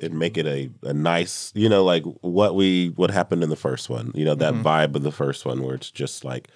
and 0.03 0.19
make 0.19 0.37
it 0.37 0.47
a, 0.47 0.71
a 0.83 0.93
nice, 0.95 1.53
you 1.55 1.69
know, 1.69 1.85
like 1.85 2.05
what 2.21 2.55
we 2.55 2.89
what 2.97 3.11
happened 3.11 3.43
in 3.43 3.51
the 3.51 3.57
first 3.57 3.89
one. 3.91 4.13
You 4.15 4.25
know, 4.25 4.35
that 4.37 4.55
Mhm. 4.55 4.63
vibe 4.63 4.95
of 4.97 5.03
the 5.03 5.13
first 5.13 5.45
one 5.45 5.63
where 5.63 5.75
it's 5.75 5.91
just 5.91 6.25
like 6.25 6.49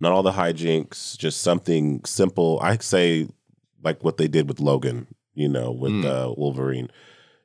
not 0.00 0.12
all 0.12 0.22
the 0.22 0.32
hijinks, 0.32 1.16
just 1.18 1.40
something 1.40 2.04
simple. 2.04 2.58
I 2.62 2.76
say 2.78 3.28
like 3.82 4.02
what 4.04 4.16
they 4.16 4.28
did 4.28 4.48
with 4.48 4.60
Logan, 4.60 5.06
you 5.34 5.48
know, 5.48 5.70
with 5.72 5.92
Mm. 5.92 6.04
uh, 6.04 6.34
Wolverine. 6.36 6.88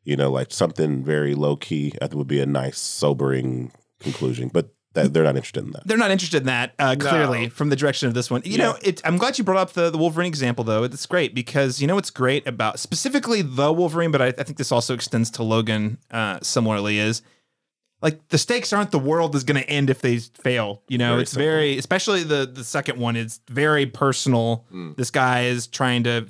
You 0.04 0.16
know, 0.18 0.32
like 0.32 0.52
something 0.52 1.04
very 1.04 1.34
low 1.36 1.56
key. 1.56 1.94
I 2.02 2.08
think 2.08 2.16
would 2.16 2.28
be 2.28 2.42
a 2.42 2.46
nice, 2.46 2.78
sobering 2.80 3.72
conclusion. 4.00 4.50
But 4.52 4.74
that, 4.94 5.14
they're 5.14 5.24
not 5.24 5.36
interested 5.36 5.64
in 5.64 5.72
that. 5.72 5.88
They're 5.88 5.98
not 5.98 6.12
interested 6.12 6.42
in 6.42 6.46
that, 6.48 6.74
uh, 6.78 6.94
No. 6.96 7.10
clearly, 7.10 7.50
from 7.50 7.70
the 7.70 7.76
direction 7.76 8.08
of 8.08 8.14
this 8.14 8.30
one. 8.30 8.42
You 8.46 8.58
know, 8.60 8.78
it, 8.84 9.02
I'm 9.06 9.18
glad 9.18 9.38
you 9.38 9.44
brought 9.44 9.58
up 9.58 9.74
the, 9.74 9.90
the 9.90 9.98
Wolverine 9.98 10.28
example, 10.28 10.64
though. 10.64 10.84
It's 10.84 11.06
great 11.06 11.34
because 11.34 11.82
you 11.82 11.88
know 11.88 11.96
what's 11.96 12.12
great 12.12 12.46
about 12.48 12.80
specifically 12.80 13.42
the 13.42 13.72
Wolverine, 13.74 14.12
but 14.12 14.22
I, 14.22 14.28
I 14.28 14.44
think 14.44 14.58
this 14.58 14.72
also 14.72 14.94
extends 14.94 15.32
to 15.32 15.44
Logan 15.44 15.98
uh, 16.12 16.40
similarly, 16.44 17.00
is 17.00 17.22
like 18.04 18.28
the 18.28 18.38
stakes 18.38 18.72
aren't 18.74 18.92
the 18.92 19.00
world 19.00 19.34
is 19.36 19.44
going 19.46 19.60
to 19.60 19.68
end 19.70 19.90
if 19.90 20.02
they 20.02 20.18
fail. 20.20 20.84
You 20.90 20.98
know, 21.00 21.12
Very 21.14 21.22
it's 21.24 21.32
simple. 21.32 21.46
very, 21.48 21.78
especially 21.80 22.24
the, 22.24 22.46
the 22.46 22.64
second 22.64 23.00
one, 23.00 23.16
it's 23.16 23.40
very 23.50 23.86
personal. 23.88 24.66
Mm. 24.72 24.96
This 24.98 25.10
guy 25.10 25.46
is 25.46 25.66
trying 25.66 26.04
to. 26.04 26.28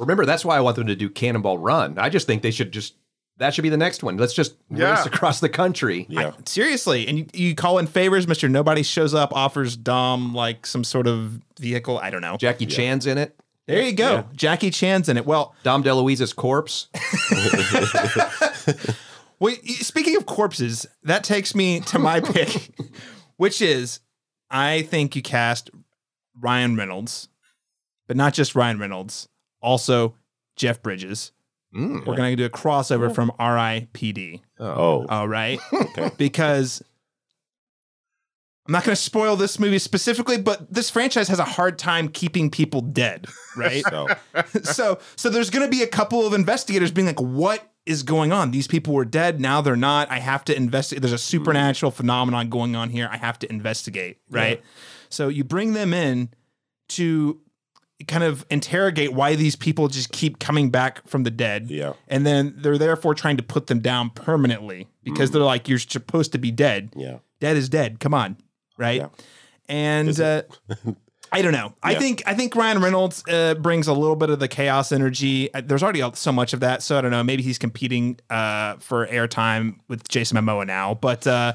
Remember, 0.00 0.24
that's 0.26 0.44
why 0.44 0.56
I 0.56 0.60
want 0.60 0.76
them 0.76 0.86
to 0.86 0.96
do 0.96 1.08
Cannonball 1.10 1.58
Run. 1.58 1.98
I 1.98 2.08
just 2.08 2.26
think 2.26 2.42
they 2.42 2.50
should 2.50 2.72
just 2.72 2.94
that 3.38 3.54
should 3.54 3.62
be 3.62 3.68
the 3.68 3.76
next 3.76 4.02
one. 4.02 4.16
Let's 4.16 4.34
just 4.34 4.56
Yeah. 4.68 4.96
race 4.96 5.06
across 5.06 5.38
the 5.40 5.48
country. 5.48 6.06
Yeah. 6.08 6.32
Seriously, 6.44 7.06
and 7.06 7.18
you, 7.18 7.26
you 7.32 7.54
call 7.54 7.78
in 7.78 7.86
favors, 7.86 8.26
Mister. 8.26 8.48
Nobody 8.48 8.82
shows 8.82 9.14
up, 9.14 9.32
offers 9.32 9.76
Dom 9.76 10.34
like 10.34 10.66
some 10.66 10.84
sort 10.84 11.06
of 11.06 11.40
vehicle. 11.58 11.98
I 11.98 12.10
don't 12.10 12.22
know. 12.22 12.36
Jackie 12.36 12.66
Chan's 12.66 13.06
in 13.06 13.18
it. 13.18 13.38
There 13.66 13.82
you 13.82 13.92
go. 13.92 14.24
Jackie 14.34 14.70
Chan's 14.70 15.10
in 15.10 15.18
it. 15.18 15.26
Well, 15.26 15.54
Dom 15.62 15.84
DeLuise's 15.84 16.32
corpse. 16.32 16.88
well, 19.38 19.54
speaking 19.80 20.16
of 20.16 20.26
corpses, 20.26 20.86
that 21.02 21.24
takes 21.24 21.54
me 21.54 21.80
to 21.80 21.98
my 21.98 22.20
pick, 22.20 22.70
which 23.36 23.62
is 23.62 24.00
I 24.50 24.82
think 24.82 25.14
you 25.14 25.22
cast 25.22 25.70
Ryan 26.40 26.76
Reynolds, 26.76 27.28
but 28.06 28.16
not 28.16 28.34
just 28.34 28.54
Ryan 28.54 28.78
Reynolds, 28.78 29.28
also 29.60 30.14
Jeff 30.56 30.82
Bridges. 30.82 31.32
Mm. 31.74 32.06
We're 32.06 32.16
going 32.16 32.32
to 32.32 32.36
do 32.36 32.46
a 32.46 32.50
crossover 32.50 33.14
from 33.14 33.30
R.I.P.D. 33.38 34.42
Oh, 34.58 35.06
All 35.06 35.28
right. 35.28 35.60
okay. 35.72 36.10
because 36.16 36.82
I'm 38.68 38.72
not 38.72 38.84
going 38.84 38.94
to 38.94 39.00
spoil 39.00 39.34
this 39.36 39.58
movie 39.58 39.78
specifically, 39.78 40.36
but 40.36 40.72
this 40.72 40.90
franchise 40.90 41.28
has 41.28 41.38
a 41.38 41.44
hard 41.44 41.78
time 41.78 42.08
keeping 42.08 42.50
people 42.50 42.82
dead, 42.82 43.26
right? 43.56 43.82
So 43.88 44.08
so 44.62 44.98
so 45.16 45.30
there's 45.30 45.50
going 45.50 45.64
to 45.64 45.70
be 45.70 45.82
a 45.82 45.86
couple 45.86 46.26
of 46.26 46.34
investigators 46.34 46.90
being 46.90 47.06
like 47.06 47.20
what 47.20 47.72
is 47.86 48.02
going 48.02 48.32
on 48.32 48.50
these 48.50 48.66
people 48.66 48.92
were 48.92 49.04
dead 49.04 49.40
now 49.40 49.62
they're 49.62 49.74
not 49.74 50.10
i 50.10 50.18
have 50.18 50.44
to 50.44 50.54
investigate 50.54 51.00
there's 51.00 51.12
a 51.12 51.16
supernatural 51.16 51.90
phenomenon 51.90 52.50
going 52.50 52.76
on 52.76 52.90
here 52.90 53.08
i 53.10 53.16
have 53.16 53.38
to 53.38 53.50
investigate 53.50 54.18
right 54.28 54.62
so 55.08 55.28
you 55.28 55.42
bring 55.42 55.72
them 55.72 55.94
in 55.94 56.28
to 56.88 57.40
kind 58.06 58.22
of 58.22 58.46
interrogate 58.50 59.12
why 59.12 59.34
these 59.34 59.56
people 59.56 59.88
just 59.88 60.12
keep 60.12 60.38
coming 60.38 60.70
back 60.70 61.06
from 61.08 61.24
the 61.24 61.30
dead 61.30 61.68
yeah. 61.70 61.94
and 62.06 62.24
then 62.24 62.54
they're 62.56 62.78
therefore 62.78 63.12
trying 63.12 63.36
to 63.36 63.42
put 63.42 63.66
them 63.66 63.80
down 63.80 64.08
permanently 64.10 64.86
because 65.02 65.32
they're 65.32 65.42
like 65.42 65.68
you're 65.68 65.80
supposed 65.80 66.30
to 66.32 66.38
be 66.38 66.50
dead 66.52 66.90
Yeah. 66.94 67.18
dead 67.40 67.56
is 67.56 67.68
dead 67.68 67.98
come 67.98 68.14
on 68.14 68.36
right 68.76 69.00
Yeah. 69.00 69.08
and 69.68 70.20
uh. 70.20 70.42
I 71.30 71.42
don't 71.42 71.52
know. 71.52 71.74
I 71.82 71.92
Yeah. 71.92 71.98
think 71.98 72.22
I 72.24 72.32
think 72.32 72.56
Ryan 72.56 72.80
Reynolds 72.80 73.22
uh, 73.28 73.52
brings 73.52 73.86
a 73.86 73.92
little 73.92 74.16
bit 74.16 74.30
of 74.30 74.38
the 74.38 74.48
chaos 74.48 74.92
energy. 74.92 75.52
Uh, 75.52 75.60
There's 75.60 75.82
already 75.82 76.02
so 76.14 76.32
much 76.32 76.54
of 76.54 76.60
that, 76.60 76.82
so 76.82 76.96
I 76.96 77.02
don't 77.02 77.10
know. 77.10 77.22
Maybe 77.22 77.42
he's 77.42 77.58
competing 77.58 78.18
uh, 78.30 78.76
for 78.76 79.06
airtime 79.08 79.74
with 79.88 80.08
Jason 80.08 80.38
Momoa 80.38 80.66
now, 80.66 80.94
but 80.94 81.26
uh, 81.26 81.52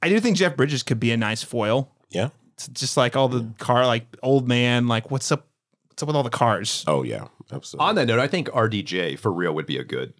I 0.00 0.08
do 0.08 0.20
think 0.20 0.36
Jeff 0.36 0.56
Bridges 0.56 0.84
could 0.84 1.00
be 1.00 1.10
a 1.10 1.16
nice 1.16 1.42
foil. 1.42 1.90
Yeah. 2.10 2.28
It's 2.54 2.68
just 2.68 2.96
like 2.96 3.16
all 3.16 3.26
the 3.28 3.48
car, 3.58 3.84
like 3.84 4.06
old 4.22 4.46
man, 4.46 4.86
like 4.86 5.10
what's 5.10 5.32
up? 5.32 5.44
What's 6.00 6.04
up 6.04 6.08
with 6.08 6.16
all 6.16 6.22
the 6.22 6.30
cars? 6.30 6.82
Oh 6.86 7.02
yeah. 7.02 7.26
Absolutely. 7.52 7.86
On 7.86 7.94
that 7.96 8.06
note, 8.06 8.20
I 8.20 8.26
think 8.26 8.48
RDJ 8.48 9.18
for 9.18 9.30
real 9.30 9.52
would 9.54 9.66
be 9.66 9.76
a 9.76 9.84
good 9.84 10.14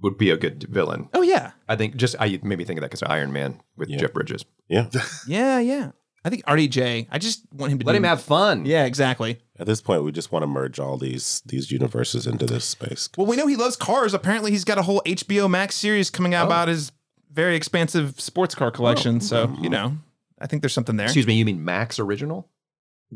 would 0.00 0.16
be 0.16 0.30
a 0.30 0.38
good 0.38 0.62
villain. 0.70 1.10
Oh 1.12 1.20
yeah, 1.20 1.50
I 1.68 1.76
think 1.76 1.96
just 1.96 2.16
I 2.18 2.38
made 2.42 2.56
me 2.56 2.64
think 2.64 2.78
of 2.78 2.80
that 2.82 2.90
because 2.90 3.02
Iron 3.02 3.30
Man 3.30 3.60
with 3.76 3.90
Yeah. 3.90 3.98
Jeff 3.98 4.14
Bridges. 4.14 4.46
yeah. 4.68 4.88
yeah, 5.26 5.58
yeah. 5.58 5.90
I 6.24 6.30
think 6.30 6.44
RDJ. 6.46 7.08
I 7.10 7.18
just 7.18 7.42
want 7.52 7.72
him 7.72 7.78
to 7.80 7.84
Let 7.86 7.92
do- 7.92 7.96
him 7.98 8.04
have 8.04 8.22
fun. 8.22 8.64
Yeah, 8.64 8.84
exactly. 8.86 9.38
At 9.58 9.66
this 9.66 9.82
point, 9.82 10.02
we 10.02 10.12
just 10.12 10.32
want 10.32 10.44
to 10.44 10.46
merge 10.46 10.78
all 10.80 10.96
these 10.96 11.42
these 11.44 11.70
universes 11.70 12.26
into 12.26 12.46
this 12.46 12.64
space. 12.64 13.10
Well, 13.18 13.26
we 13.26 13.36
know 13.36 13.46
he 13.46 13.56
loves 13.56 13.76
cars. 13.76 14.14
Apparently, 14.14 14.50
he's 14.50 14.64
got 14.64 14.78
a 14.78 14.82
whole 14.82 15.02
HBO 15.04 15.50
Max 15.50 15.74
series 15.74 16.08
coming 16.08 16.32
out 16.32 16.44
Oh. 16.44 16.46
about 16.46 16.68
his 16.68 16.90
very 17.30 17.54
expansive 17.54 18.18
sports 18.18 18.54
car 18.54 18.70
collection. 18.70 19.16
Oh. 19.16 19.18
So 19.18 19.56
you 19.60 19.68
know, 19.68 19.98
I 20.40 20.46
think 20.46 20.62
there's 20.62 20.72
something 20.72 20.96
there. 20.96 21.06
Excuse 21.06 21.26
me, 21.26 21.34
you 21.34 21.44
mean 21.44 21.64
Max 21.64 21.98
Original? 21.98 22.48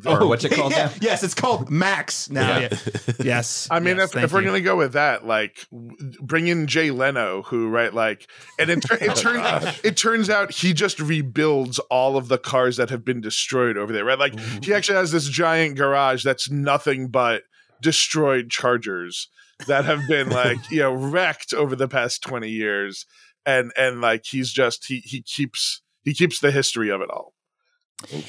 Or 0.04 0.22
oh, 0.22 0.26
what's 0.26 0.44
it 0.44 0.52
called 0.52 0.72
Yeah, 0.72 0.92
yes, 1.00 1.22
it's 1.22 1.34
called 1.34 1.70
Max 1.70 2.28
now. 2.28 2.58
Yeah. 2.58 2.68
Yeah. 2.70 3.12
Yes. 3.24 3.66
I 3.70 3.80
mean, 3.80 3.96
Yes, 3.96 4.14
if, 4.14 4.24
if 4.24 4.32
we're 4.32 4.42
gonna 4.42 4.60
go 4.60 4.76
with 4.76 4.92
that, 4.92 5.26
like, 5.26 5.66
bring 6.20 6.48
in 6.48 6.66
Jay 6.66 6.90
Leno, 6.90 7.42
who 7.42 7.68
right, 7.68 7.92
like, 7.92 8.28
and 8.58 8.70
it, 8.70 8.82
tur- 8.82 8.98
it 9.00 9.10
oh, 9.10 9.14
turns 9.14 9.64
gosh. 9.64 9.80
it 9.84 9.96
turns 9.96 10.30
out 10.30 10.52
he 10.52 10.72
just 10.72 11.00
rebuilds 11.00 11.78
all 11.90 12.16
of 12.16 12.28
the 12.28 12.38
cars 12.38 12.76
that 12.76 12.90
have 12.90 13.04
been 13.04 13.20
destroyed 13.20 13.76
over 13.76 13.92
there, 13.92 14.04
right? 14.04 14.18
Like, 14.18 14.38
he 14.62 14.74
actually 14.74 14.98
has 14.98 15.12
this 15.12 15.28
giant 15.28 15.76
garage 15.76 16.22
that's 16.24 16.50
nothing 16.50 17.08
but 17.08 17.42
destroyed 17.80 18.50
Chargers 18.50 19.28
that 19.66 19.84
have 19.84 20.06
been 20.08 20.28
like 20.28 20.58
you 20.70 20.80
know 20.80 20.92
wrecked 20.92 21.54
over 21.54 21.74
the 21.74 21.88
past 21.88 22.22
twenty 22.22 22.50
years, 22.50 23.06
and 23.44 23.72
and 23.76 24.00
like 24.00 24.24
he's 24.26 24.52
just 24.52 24.86
he 24.86 25.00
he 25.00 25.22
keeps 25.22 25.82
he 26.04 26.14
keeps 26.14 26.40
the 26.40 26.50
history 26.50 26.90
of 26.90 27.00
it 27.00 27.10
all. 27.10 27.32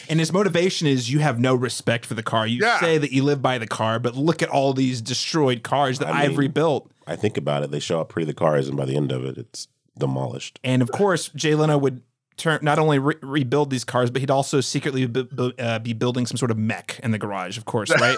And 0.09 0.19
his 0.19 0.31
motivation 0.31 0.87
is 0.87 1.11
you 1.11 1.19
have 1.19 1.39
no 1.39 1.53
respect 1.53 2.05
for 2.05 2.13
the 2.13 2.23
car. 2.23 2.47
You 2.47 2.61
Yeah. 2.61 2.79
say 2.79 2.97
that 2.97 3.11
you 3.11 3.23
live 3.23 3.41
by 3.41 3.57
the 3.57 3.67
car, 3.67 3.99
but 3.99 4.15
look 4.15 4.41
at 4.41 4.49
all 4.49 4.73
these 4.73 5.01
destroyed 5.01 5.61
cars 5.63 5.99
that 5.99 6.07
I 6.07 6.23
I've 6.23 6.29
mean- 6.31 6.37
rebuilt. 6.39 6.89
I 7.05 7.15
think 7.15 7.37
about 7.37 7.63
it. 7.63 7.71
They 7.71 7.79
show 7.79 7.97
how 7.97 8.03
pretty 8.05 8.25
the 8.25 8.33
car 8.33 8.57
is, 8.57 8.67
and 8.67 8.77
by 8.77 8.85
the 8.85 8.95
end 8.95 9.11
of 9.11 9.23
it, 9.25 9.37
it's 9.37 9.67
demolished. 9.97 10.59
And 10.63 10.81
of 10.81 10.91
course, 10.91 11.29
Jay 11.35 11.53
Leno 11.55 11.77
would 11.77 12.01
turn 12.37 12.59
not 12.61 12.77
only 12.79 12.99
re- 12.99 13.15
rebuild 13.21 13.69
these 13.71 13.83
cars, 13.83 14.09
but 14.11 14.19
he'd 14.21 14.29
also 14.31 14.61
secretly 14.61 15.05
bu- 15.07 15.23
bu- 15.25 15.53
uh, 15.57 15.79
be 15.79 15.93
building 15.93 16.25
some 16.27 16.37
sort 16.37 16.51
of 16.51 16.57
mech 16.57 16.99
in 17.03 17.11
the 17.11 17.17
garage. 17.17 17.57
Of 17.57 17.65
course, 17.65 17.89
right? 17.99 18.17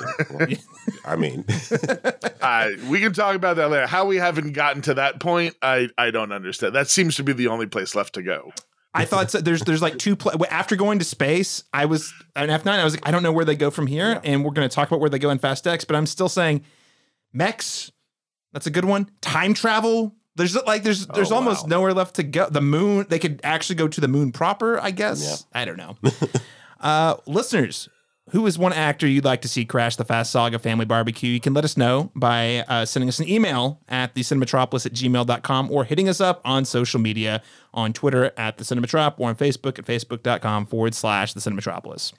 I 1.05 1.15
mean, 1.15 1.45
Uh, 2.41 2.69
we 2.89 2.99
can 2.99 3.13
talk 3.13 3.35
about 3.35 3.57
that 3.57 3.69
later. 3.69 3.85
How 3.85 4.05
we 4.05 4.15
haven't 4.17 4.53
gotten 4.53 4.81
to 4.83 4.93
that 4.95 5.19
point, 5.19 5.55
I 5.61 5.89
I 5.97 6.09
don't 6.11 6.31
understand. 6.31 6.73
That 6.75 6.89
seems 6.89 7.15
to 7.17 7.23
be 7.23 7.33
the 7.33 7.47
only 7.47 7.65
place 7.67 7.95
left 7.95 8.13
to 8.15 8.21
go. 8.23 8.51
I 8.93 9.05
thought 9.05 9.29
so, 9.31 9.39
there's 9.39 9.61
there's 9.61 9.81
like 9.81 9.97
two 9.97 10.15
pla 10.15 10.33
after 10.49 10.75
going 10.75 10.99
to 10.99 11.05
space. 11.05 11.63
I 11.73 11.85
was 11.85 12.11
an 12.35 12.49
F 12.49 12.65
nine. 12.65 12.79
I 12.79 12.83
was 12.83 12.95
like, 12.95 13.07
I 13.07 13.11
don't 13.11 13.21
know 13.23 13.31
where 13.31 13.45
they 13.45 13.55
go 13.55 13.69
from 13.69 13.85
here, 13.87 14.19
and 14.23 14.43
we're 14.43 14.51
going 14.51 14.67
to 14.67 14.73
talk 14.73 14.87
about 14.87 14.99
where 14.99 15.09
they 15.09 15.19
go 15.19 15.29
in 15.29 15.37
Fast 15.37 15.67
X. 15.67 15.85
But 15.85 15.95
I'm 15.95 16.05
still 16.07 16.29
saying, 16.29 16.63
mechs. 17.33 17.91
That's 18.51 18.65
a 18.65 18.71
good 18.71 18.85
one. 18.85 19.09
Time 19.21 19.53
travel. 19.53 20.15
There's 20.35 20.55
like 20.63 20.83
there's 20.83 21.05
there's 21.07 21.31
Oh, 21.31 21.35
almost 21.35 21.63
wow. 21.65 21.77
nowhere 21.77 21.93
left 21.93 22.15
to 22.15 22.23
go. 22.23 22.49
The 22.49 22.61
moon. 22.61 23.05
They 23.09 23.19
could 23.19 23.41
actually 23.43 23.75
go 23.75 23.87
to 23.87 24.01
the 24.01 24.07
moon 24.07 24.31
proper. 24.31 24.79
I 24.81 24.91
guess. 24.91 25.45
I 25.53 25.65
don't 25.65 25.77
know. 25.77 25.95
uh, 26.79 27.15
listeners, 27.27 27.89
who 28.31 28.45
is 28.47 28.57
one 28.57 28.73
actor 28.73 29.07
you'd 29.07 29.25
like 29.25 29.41
to 29.41 29.47
see 29.47 29.65
crash 29.65 29.95
the 29.95 30.05
Fast 30.05 30.31
Saga 30.31 30.59
Family 30.59 30.85
Barbecue? 30.85 31.29
You 31.29 31.39
can 31.39 31.53
let 31.53 31.63
us 31.63 31.77
know 31.77 32.11
by 32.15 32.65
uh, 32.67 32.85
sending 32.85 33.09
us 33.09 33.19
an 33.19 33.29
email 33.29 33.81
at 33.87 34.15
the 34.15 34.21
cinematropolis 34.21 34.85
at 34.85 34.93
gmail.com 34.93 35.71
or 35.71 35.83
hitting 35.83 36.07
us 36.09 36.21
up 36.21 36.41
on 36.45 36.65
social 36.65 36.99
media 36.99 37.41
on 37.73 37.93
Twitter 37.93 38.31
at 38.37 38.57
the 38.57 38.63
Cinematrop 38.63 39.15
or 39.17 39.29
on 39.29 39.35
Facebook 39.35 39.79
at 39.79 39.85
facebook.com 39.85 40.65
forward 40.65 40.93
slash 40.93 41.33
the 41.33 41.39
Cinematropolis. 41.39 42.13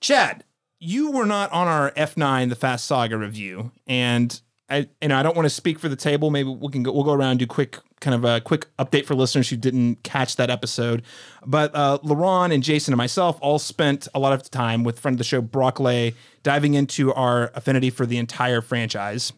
Chad, 0.00 0.44
you 0.78 1.10
were 1.10 1.26
not 1.26 1.50
on 1.52 1.66
our 1.66 1.90
F9 1.92 2.48
the 2.48 2.56
Fast 2.56 2.84
Saga 2.84 3.16
review, 3.16 3.72
and 3.86 4.40
I 4.68 4.88
know 5.02 5.16
I 5.16 5.22
don't 5.22 5.36
want 5.36 5.46
to 5.46 5.50
speak 5.50 5.78
for 5.78 5.88
the 5.88 5.96
table. 5.96 6.30
Maybe 6.30 6.48
we 6.48 6.70
can 6.70 6.82
go 6.82 6.92
we'll 6.92 7.04
go 7.04 7.12
around 7.12 7.30
and 7.32 7.38
do 7.40 7.46
quick 7.46 7.78
kind 8.04 8.14
of 8.14 8.24
a 8.24 8.40
quick 8.40 8.68
update 8.78 9.06
for 9.06 9.14
listeners 9.14 9.48
who 9.48 9.56
didn't 9.56 10.02
catch 10.04 10.36
that 10.36 10.50
episode. 10.50 11.02
But 11.44 11.74
uh, 11.74 11.98
Laron 12.04 12.52
and 12.54 12.62
Jason 12.62 12.92
and 12.92 12.98
myself 12.98 13.38
all 13.40 13.58
spent 13.58 14.06
a 14.14 14.18
lot 14.20 14.32
of 14.32 14.48
time 14.50 14.84
with 14.84 15.00
friend 15.00 15.14
of 15.14 15.18
the 15.18 15.24
show, 15.24 15.40
Brock 15.40 15.80
Lay, 15.80 16.14
diving 16.42 16.74
into 16.74 17.12
our 17.14 17.50
affinity 17.54 17.90
for 17.90 18.06
the 18.06 18.18
entire 18.18 18.60
franchise. 18.60 19.32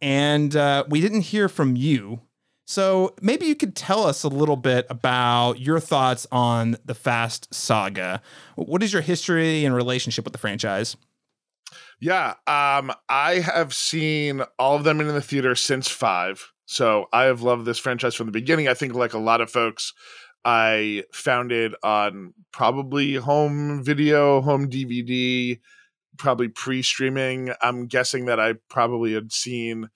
And 0.00 0.56
uh, 0.56 0.84
we 0.88 1.00
didn't 1.00 1.22
hear 1.22 1.48
from 1.48 1.76
you. 1.76 2.20
So 2.66 3.14
maybe 3.20 3.46
you 3.46 3.56
could 3.56 3.74
tell 3.74 4.04
us 4.04 4.22
a 4.22 4.28
little 4.28 4.56
bit 4.56 4.86
about 4.88 5.58
your 5.58 5.80
thoughts 5.80 6.26
on 6.32 6.76
the 6.84 6.94
Fast 6.94 7.52
saga. 7.52 8.22
What 8.54 8.82
is 8.82 8.92
your 8.92 9.02
history 9.02 9.64
and 9.64 9.74
relationship 9.74 10.24
with 10.24 10.32
the 10.32 10.38
franchise? 10.38 10.96
Yeah, 12.00 12.30
um, 12.46 12.92
I 13.08 13.40
have 13.44 13.74
seen 13.74 14.42
all 14.58 14.76
of 14.76 14.84
them 14.84 15.00
in 15.00 15.08
the 15.08 15.20
theater 15.20 15.54
since 15.54 15.88
five. 15.88 16.52
So 16.72 17.06
I 17.12 17.24
have 17.24 17.42
loved 17.42 17.66
this 17.66 17.78
franchise 17.78 18.14
from 18.14 18.26
the 18.26 18.32
beginning. 18.32 18.66
I 18.66 18.74
think, 18.74 18.94
like 18.94 19.12
a 19.12 19.18
lot 19.18 19.42
of 19.42 19.50
folks, 19.50 19.92
I 20.42 21.04
found 21.12 21.52
it 21.52 21.72
on 21.82 22.32
probably 22.50 23.14
home 23.16 23.84
video, 23.84 24.40
home 24.40 24.70
DVD, 24.70 25.60
probably 26.16 26.48
pre 26.48 26.82
streaming. 26.82 27.52
I'm 27.60 27.86
guessing 27.86 28.24
that 28.24 28.40
I 28.40 28.54
probably 28.70 29.12
had 29.12 29.32
seen 29.32 29.90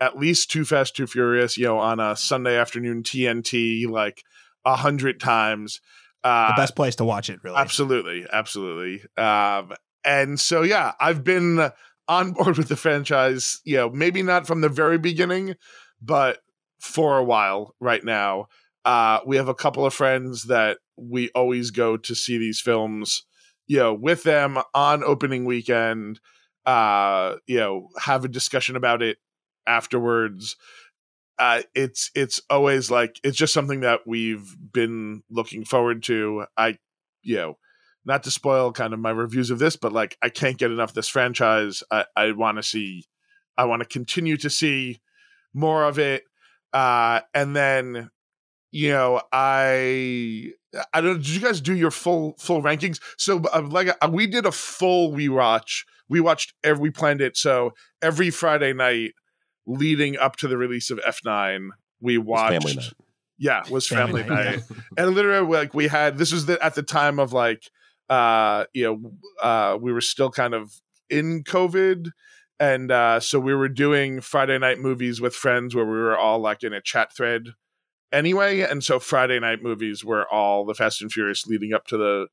at 0.00 0.18
least 0.18 0.50
Too 0.50 0.66
Fast, 0.66 0.94
Too 0.94 1.06
Furious, 1.06 1.56
you 1.56 1.64
know, 1.64 1.78
on 1.78 1.98
a 1.98 2.14
Sunday 2.14 2.58
afternoon 2.58 3.02
TNT 3.02 3.88
like 3.88 4.22
a 4.66 4.76
hundred 4.76 5.20
times. 5.20 5.80
Uh, 6.22 6.48
the 6.48 6.60
best 6.60 6.76
place 6.76 6.96
to 6.96 7.04
watch 7.04 7.30
it, 7.30 7.40
really. 7.42 7.56
Absolutely, 7.56 8.26
absolutely. 8.30 9.02
Um, 9.16 9.72
and 10.04 10.38
so, 10.38 10.60
yeah, 10.60 10.92
I've 11.00 11.24
been 11.24 11.70
on 12.06 12.32
board 12.32 12.58
with 12.58 12.68
the 12.68 12.76
franchise. 12.76 13.60
You 13.64 13.78
know, 13.78 13.90
maybe 13.90 14.22
not 14.22 14.46
from 14.46 14.60
the 14.60 14.68
very 14.68 14.98
beginning, 14.98 15.54
but 16.00 16.38
for 16.80 17.18
a 17.18 17.24
while 17.24 17.74
right 17.80 18.04
now. 18.04 18.46
Uh, 18.84 19.20
we 19.26 19.36
have 19.36 19.48
a 19.48 19.54
couple 19.54 19.84
of 19.84 19.92
friends 19.92 20.44
that 20.44 20.78
we 20.96 21.30
always 21.34 21.70
go 21.70 21.96
to 21.96 22.14
see 22.14 22.38
these 22.38 22.60
films, 22.60 23.24
you 23.66 23.76
know, 23.76 23.92
with 23.92 24.22
them 24.22 24.58
on 24.74 25.04
opening 25.04 25.44
weekend. 25.44 26.20
Uh, 26.64 27.36
you 27.46 27.58
know, 27.58 27.88
have 27.98 28.24
a 28.24 28.28
discussion 28.28 28.76
about 28.76 29.02
it 29.02 29.18
afterwards. 29.66 30.56
Uh, 31.38 31.62
it's 31.74 32.10
it's 32.14 32.40
always 32.50 32.90
like 32.90 33.20
it's 33.22 33.36
just 33.36 33.54
something 33.54 33.80
that 33.80 34.00
we've 34.06 34.56
been 34.72 35.22
looking 35.30 35.64
forward 35.64 36.02
to. 36.04 36.46
I, 36.56 36.78
you 37.22 37.36
know, 37.36 37.58
not 38.04 38.22
to 38.24 38.30
spoil 38.30 38.72
kind 38.72 38.92
of 38.92 39.00
my 39.00 39.10
reviews 39.10 39.50
of 39.50 39.58
this, 39.58 39.76
but 39.76 39.92
like 39.92 40.16
I 40.22 40.30
can't 40.30 40.58
get 40.58 40.70
enough 40.70 40.94
this 40.94 41.08
franchise. 41.08 41.82
I, 41.90 42.06
I 42.16 42.32
want 42.32 42.56
to 42.56 42.62
see, 42.62 43.04
I 43.56 43.64
want 43.66 43.82
to 43.82 43.88
continue 43.88 44.36
to 44.38 44.50
see 44.50 45.00
more 45.58 45.84
of 45.84 45.98
it. 45.98 46.24
Uh, 46.72 47.20
and 47.34 47.54
then, 47.56 48.10
you 48.70 48.90
know, 48.90 49.22
I 49.32 50.52
I 50.92 51.00
don't. 51.00 51.18
Did 51.18 51.28
you 51.28 51.40
guys 51.40 51.60
do 51.60 51.74
your 51.74 51.90
full 51.90 52.34
full 52.38 52.62
rankings? 52.62 53.00
So 53.16 53.42
uh, 53.52 53.62
like 53.62 53.88
uh, 54.00 54.10
we 54.12 54.26
did 54.26 54.46
a 54.46 54.52
full 54.52 55.12
rewatch. 55.12 55.84
We 56.08 56.20
watched 56.20 56.54
every 56.62 56.82
we 56.82 56.90
planned 56.90 57.20
it. 57.20 57.36
So 57.36 57.72
every 58.02 58.30
Friday 58.30 58.72
night 58.72 59.12
leading 59.66 60.16
up 60.16 60.36
to 60.36 60.48
the 60.48 60.56
release 60.56 60.90
of 60.90 60.98
F9, 61.06 61.68
we 62.00 62.18
watched. 62.18 62.94
Yeah, 63.40 63.62
was 63.70 63.86
family, 63.86 64.24
family 64.24 64.44
night, 64.44 64.62
and 64.98 65.14
literally 65.14 65.46
like 65.46 65.72
we 65.72 65.86
had 65.86 66.18
this 66.18 66.32
was 66.32 66.46
the, 66.46 66.62
at 66.62 66.74
the 66.74 66.82
time 66.82 67.20
of 67.20 67.32
like 67.32 67.62
uh 68.10 68.64
you 68.74 68.84
know 68.84 69.12
uh 69.40 69.78
we 69.80 69.92
were 69.92 70.00
still 70.00 70.30
kind 70.30 70.54
of 70.54 70.72
in 71.08 71.44
COVID, 71.44 72.10
and 72.60 72.90
uh 72.90 73.20
so 73.20 73.38
we 73.38 73.54
were 73.54 73.68
doing 73.68 74.20
Friday 74.20 74.58
night 74.58 74.78
movies 74.78 75.20
with 75.20 75.34
friends 75.34 75.74
where 75.74 75.84
we 75.84 75.92
were 75.98 76.16
all 76.16 76.38
like 76.38 76.62
in 76.62 76.72
a 76.72 76.80
chat 76.80 77.14
thread 77.14 77.54
anyway, 78.12 78.60
and 78.60 78.82
so 78.82 78.98
Friday 78.98 79.38
night 79.38 79.62
movies 79.62 80.04
were 80.04 80.26
all 80.32 80.64
the 80.64 80.74
Fast 80.74 81.02
and 81.02 81.12
Furious 81.12 81.46
leading 81.46 81.72
up 81.72 81.86
to 81.86 81.96
the 81.96 82.26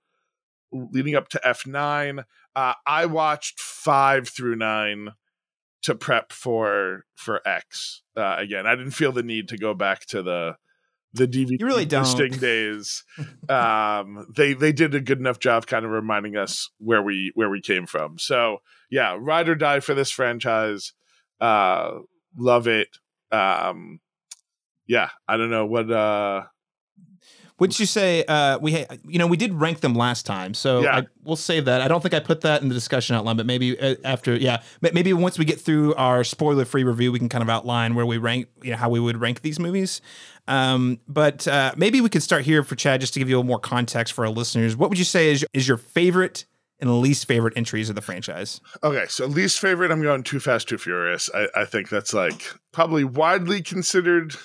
leading 0.72 1.16
up 1.16 1.29
to 1.29 1.48
F 1.48 1.66
nine. 1.66 2.24
Uh, 2.55 2.74
I 2.88 3.05
watched 3.05 3.59
five 3.59 4.29
through 4.29 4.55
nine 4.55 5.11
to 5.83 5.96
prep 5.96 6.31
for 6.31 7.05
for 7.16 7.48
X. 7.48 8.01
Uh, 8.16 8.35
again, 8.38 8.66
I 8.66 8.75
didn't 8.75 8.92
feel 8.92 9.11
the 9.11 9.24
need 9.24 9.50
to 9.50 9.57
go 9.57 9.74
back 9.74 10.05
to 10.07 10.24
the 10.24 10.55
the 11.16 11.28
DVD 11.28 11.60
you 11.60 11.66
really 11.66 11.86
don't. 11.86 12.40
days. 12.40 13.04
um, 13.50 14.28
they 14.36 14.54
they 14.54 14.72
did 14.72 14.94
a 14.96 15.01
good 15.01 15.20
enough 15.20 15.40
job, 15.40 15.68
kind 15.68 15.86
of 15.86 15.92
reminding 15.92 16.36
us 16.36 16.70
where 16.78 17.01
we 17.01 17.32
where 17.36 17.50
we 17.50 17.62
came 17.62 17.86
from. 17.86 18.20
So 18.20 18.60
yeah, 18.90 19.18
ride 19.20 19.50
or 19.50 19.56
die 19.56 19.80
for 19.80 19.94
this 19.94 20.12
franchise. 20.12 20.94
Uh, 21.40 22.00
love 22.38 22.68
it. 22.68 22.90
Um, 23.32 24.00
yeah, 24.88 25.10
I 25.28 25.38
don't 25.38 25.50
know 25.50 25.66
what. 25.66 25.90
Uh, 25.90 26.44
would 27.59 27.79
you 27.79 27.85
say 27.85 28.24
uh, 28.25 28.59
we, 28.59 28.74
ha- 28.74 28.96
you 29.07 29.18
know, 29.18 29.27
we 29.27 29.37
did 29.37 29.53
rank 29.53 29.79
them 29.79 29.96
last 29.96 30.25
time, 30.25 30.53
so 30.53 30.81
yeah. 30.81 30.98
I, 30.98 31.07
we'll 31.24 31.35
save 31.35 31.65
that. 31.65 31.81
I 31.81 31.87
don't 31.87 32.01
think 32.01 32.13
I 32.13 32.20
put 32.20 32.41
that 32.41 32.61
in 32.61 32.68
the 32.68 32.74
discussion 32.74 33.15
outline, 33.15 33.37
but 33.37 33.46
maybe 33.46 33.79
uh, 33.79 33.96
after, 34.03 34.35
yeah, 34.35 34.61
maybe 34.81 35.13
once 35.13 35.39
we 35.39 35.46
get 35.46 35.61
through 35.61 35.96
our 35.96 36.24
spoiler-free 36.24 36.83
review, 36.83 37.11
we 37.11 37.20
can 37.20 37.29
kind 37.29 37.41
of 37.41 37.50
outline 37.50 37.96
where 37.96 38.05
we 38.05 38.18
rank, 38.18 38.48
you 38.61 38.72
know, 38.72 38.77
how 38.77 38.89
we 38.89 39.00
would 39.00 39.22
rank 39.22 39.41
these 39.41 39.59
movies. 39.59 40.01
Um, 40.48 41.00
but 41.07 41.48
uh, 41.48 41.74
maybe 41.77 42.01
we 42.01 42.09
could 42.09 42.24
start 42.24 42.44
here 42.44 42.63
for 42.63 42.75
Chad, 42.75 43.01
just 43.01 43.13
to 43.13 43.20
give 43.20 43.29
you 43.29 43.35
a 43.35 43.39
little 43.39 43.48
more 43.48 43.59
context 43.59 44.13
for 44.13 44.25
our 44.25 44.31
listeners. 44.31 44.75
What 44.75 44.89
would 44.89 45.00
you 45.00 45.05
say 45.05 45.31
is 45.31 45.46
is 45.53 45.68
your 45.68 45.77
favorite 45.77 46.46
and 46.79 47.00
least 47.00 47.25
favorite 47.25 47.53
entries 47.55 47.87
of 47.87 47.96
the 47.96 48.01
franchise? 48.01 48.59
Okay, 48.83 49.05
so 49.07 49.25
least 49.25 49.59
favorite, 49.59 49.91
I'm 49.91 50.01
going 50.01 50.24
Too 50.24 50.41
Fast, 50.41 50.68
Too 50.68 50.77
Furious. 50.77 51.29
I, 51.33 51.48
I 51.55 51.65
think 51.65 51.87
that's 51.87 52.13
like 52.13 52.53
probably 52.74 53.05
widely 53.05 53.61
considered 53.61 54.35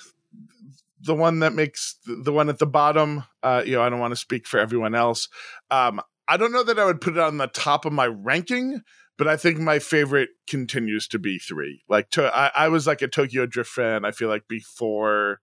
the 1.03 1.15
one 1.15 1.39
that 1.39 1.53
makes 1.53 1.97
the 2.05 2.31
one 2.31 2.49
at 2.49 2.59
the 2.59 2.67
bottom. 2.67 3.23
Uh, 3.41 3.63
you 3.65 3.73
know, 3.73 3.81
I 3.81 3.89
don't 3.89 3.99
want 3.99 4.11
to 4.11 4.19
speak 4.19 4.47
for 4.47 4.59
everyone 4.59 4.95
else. 4.95 5.27
Um, 5.69 6.01
I 6.27 6.37
don't 6.37 6.51
know 6.51 6.63
that 6.63 6.79
I 6.79 6.85
would 6.85 7.01
put 7.01 7.13
it 7.13 7.19
on 7.19 7.37
the 7.37 7.47
top 7.47 7.85
of 7.85 7.93
my 7.93 8.07
ranking, 8.07 8.81
but 9.17 9.27
I 9.27 9.37
think 9.37 9.59
my 9.59 9.79
favorite 9.79 10.29
continues 10.47 11.07
to 11.09 11.19
be 11.19 11.37
three. 11.39 11.83
Like, 11.89 12.09
to, 12.11 12.35
I, 12.35 12.51
I 12.55 12.67
was 12.69 12.87
like 12.87 13.01
a 13.01 13.07
Tokyo 13.07 13.45
Drift 13.45 13.71
fan. 13.71 14.05
I 14.05 14.11
feel 14.11 14.29
like 14.29 14.47
before, 14.47 15.41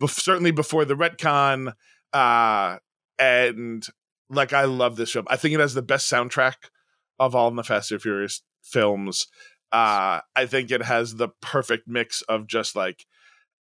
bef- 0.00 0.10
certainly 0.10 0.50
before 0.50 0.84
the 0.84 0.94
retcon, 0.94 1.72
uh, 2.12 2.76
and 3.18 3.86
like 4.28 4.52
I 4.52 4.64
love 4.64 4.96
this 4.96 5.12
film. 5.12 5.26
I 5.28 5.36
think 5.36 5.54
it 5.54 5.60
has 5.60 5.74
the 5.74 5.82
best 5.82 6.10
soundtrack 6.10 6.54
of 7.18 7.34
all 7.34 7.50
the 7.50 7.64
Fast 7.64 7.92
and 7.92 8.00
Furious 8.00 8.42
films. 8.62 9.26
Uh, 9.72 10.20
I 10.34 10.46
think 10.46 10.70
it 10.70 10.82
has 10.82 11.16
the 11.16 11.28
perfect 11.40 11.86
mix 11.86 12.22
of 12.22 12.46
just 12.46 12.74
like 12.74 13.04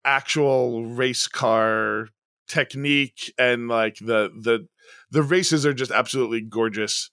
actual 0.06 0.86
race 0.86 1.28
car 1.28 2.08
technique 2.48 3.34
and 3.38 3.68
like 3.68 3.98
the 3.98 4.30
the 4.40 4.68
the 5.12 5.24
races 5.24 5.66
are 5.66 5.74
just 5.74 5.92
absolutely 5.92 6.42
gorgeous 6.42 7.10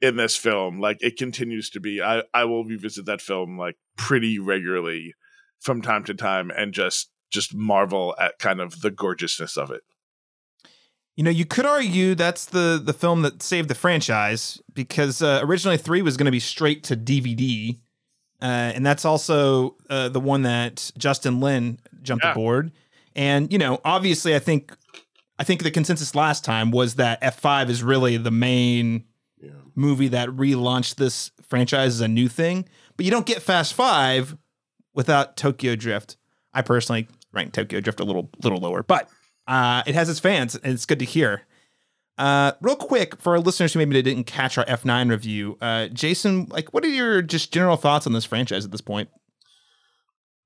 in 0.00 0.16
this 0.16 0.36
film. 0.36 0.80
Like 0.80 0.98
it 1.02 1.16
continues 1.16 1.70
to 1.70 1.80
be. 1.80 2.00
I 2.02 2.22
i 2.32 2.44
will 2.44 2.64
revisit 2.64 3.06
that 3.06 3.20
film 3.20 3.58
like 3.58 3.76
pretty 3.96 4.38
regularly 4.38 5.14
from 5.60 5.82
time 5.82 6.04
to 6.04 6.14
time 6.14 6.50
and 6.50 6.72
just 6.72 7.10
just 7.30 7.54
marvel 7.54 8.14
at 8.18 8.38
kind 8.38 8.60
of 8.60 8.80
the 8.80 8.90
gorgeousness 8.90 9.56
of 9.56 9.70
it. 9.70 9.82
You 11.16 11.24
know 11.24 11.30
you 11.30 11.44
could 11.44 11.66
argue 11.66 12.14
that's 12.14 12.46
the 12.46 12.80
the 12.82 12.94
film 12.94 13.22
that 13.22 13.42
saved 13.42 13.68
the 13.68 13.74
franchise 13.74 14.60
because 14.72 15.20
uh, 15.20 15.40
originally 15.42 15.76
3 15.76 16.02
was 16.02 16.16
going 16.16 16.24
to 16.26 16.30
be 16.30 16.40
straight 16.40 16.82
to 16.84 16.96
dvd 16.96 17.80
uh, 18.42 18.72
and 18.74 18.86
that's 18.86 19.04
also 19.04 19.76
uh, 19.90 20.08
the 20.08 20.20
one 20.20 20.42
that 20.42 20.90
Justin 20.96 21.40
Lin 21.40 21.78
jumped 22.02 22.24
yeah. 22.24 22.32
aboard. 22.32 22.72
And 23.14 23.52
you 23.52 23.58
know, 23.58 23.80
obviously, 23.84 24.34
I 24.34 24.38
think 24.38 24.72
I 25.38 25.44
think 25.44 25.62
the 25.62 25.70
consensus 25.70 26.14
last 26.14 26.44
time 26.44 26.70
was 26.70 26.96
that 26.96 27.18
F 27.22 27.40
five 27.40 27.70
is 27.70 27.82
really 27.82 28.16
the 28.16 28.30
main 28.30 29.04
yeah. 29.40 29.50
movie 29.74 30.08
that 30.08 30.28
relaunched 30.28 30.96
this 30.96 31.30
franchise 31.42 31.94
as 31.94 32.00
a 32.00 32.08
new 32.08 32.28
thing. 32.28 32.66
But 32.96 33.04
you 33.04 33.10
don't 33.10 33.26
get 33.26 33.42
Fast 33.42 33.74
Five 33.74 34.36
without 34.94 35.36
Tokyo 35.36 35.76
Drift. 35.76 36.16
I 36.52 36.62
personally 36.62 37.08
rank 37.32 37.52
Tokyo 37.52 37.80
Drift 37.80 38.00
a 38.00 38.04
little 38.04 38.30
little 38.42 38.58
lower, 38.58 38.82
but 38.82 39.08
uh, 39.46 39.82
it 39.86 39.94
has 39.94 40.08
its 40.08 40.20
fans, 40.20 40.54
and 40.54 40.72
it's 40.72 40.86
good 40.86 40.98
to 40.98 41.04
hear. 41.04 41.42
Uh, 42.18 42.52
real 42.60 42.76
quick 42.76 43.18
for 43.20 43.32
our 43.32 43.40
listeners 43.40 43.72
who 43.72 43.78
maybe 43.78 44.02
didn't 44.02 44.24
catch 44.24 44.58
our 44.58 44.66
F9 44.66 45.08
review, 45.08 45.56
uh, 45.62 45.88
Jason, 45.88 46.44
like, 46.50 46.74
what 46.74 46.84
are 46.84 46.88
your 46.88 47.22
just 47.22 47.50
general 47.50 47.78
thoughts 47.78 48.06
on 48.06 48.12
this 48.12 48.26
franchise 48.26 48.66
at 48.66 48.72
this 48.72 48.82
point? 48.82 49.08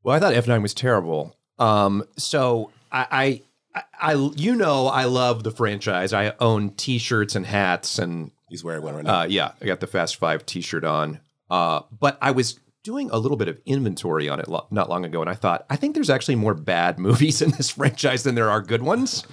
Well, 0.04 0.14
I 0.14 0.20
thought 0.20 0.34
F9 0.34 0.62
was 0.62 0.72
terrible. 0.72 1.36
Um, 1.58 2.04
so 2.16 2.70
I, 2.90 3.42
I, 3.74 3.82
I, 4.00 4.14
you 4.36 4.54
know, 4.54 4.86
I 4.86 5.04
love 5.04 5.42
the 5.42 5.50
franchise. 5.50 6.12
I 6.12 6.34
own 6.40 6.70
T-shirts 6.70 7.34
and 7.34 7.46
hats, 7.46 7.98
and 7.98 8.30
he's 8.48 8.62
wearing 8.62 8.82
one 8.82 8.94
right 8.94 9.04
now. 9.04 9.20
Uh, 9.20 9.24
yeah, 9.24 9.52
I 9.60 9.66
got 9.66 9.80
the 9.80 9.86
Fast 9.86 10.16
Five 10.16 10.46
T-shirt 10.46 10.84
on. 10.84 11.20
Uh, 11.50 11.82
but 11.98 12.18
I 12.22 12.30
was 12.30 12.58
doing 12.84 13.10
a 13.10 13.18
little 13.18 13.36
bit 13.36 13.48
of 13.48 13.58
inventory 13.64 14.28
on 14.28 14.38
it 14.38 14.46
lo- 14.46 14.66
not 14.70 14.88
long 14.88 15.04
ago, 15.04 15.20
and 15.20 15.30
I 15.30 15.34
thought 15.34 15.66
I 15.68 15.76
think 15.76 15.94
there's 15.94 16.10
actually 16.10 16.36
more 16.36 16.54
bad 16.54 16.98
movies 17.00 17.42
in 17.42 17.50
this 17.52 17.70
franchise 17.70 18.22
than 18.22 18.34
there 18.34 18.50
are 18.50 18.60
good 18.60 18.82
ones. 18.82 19.24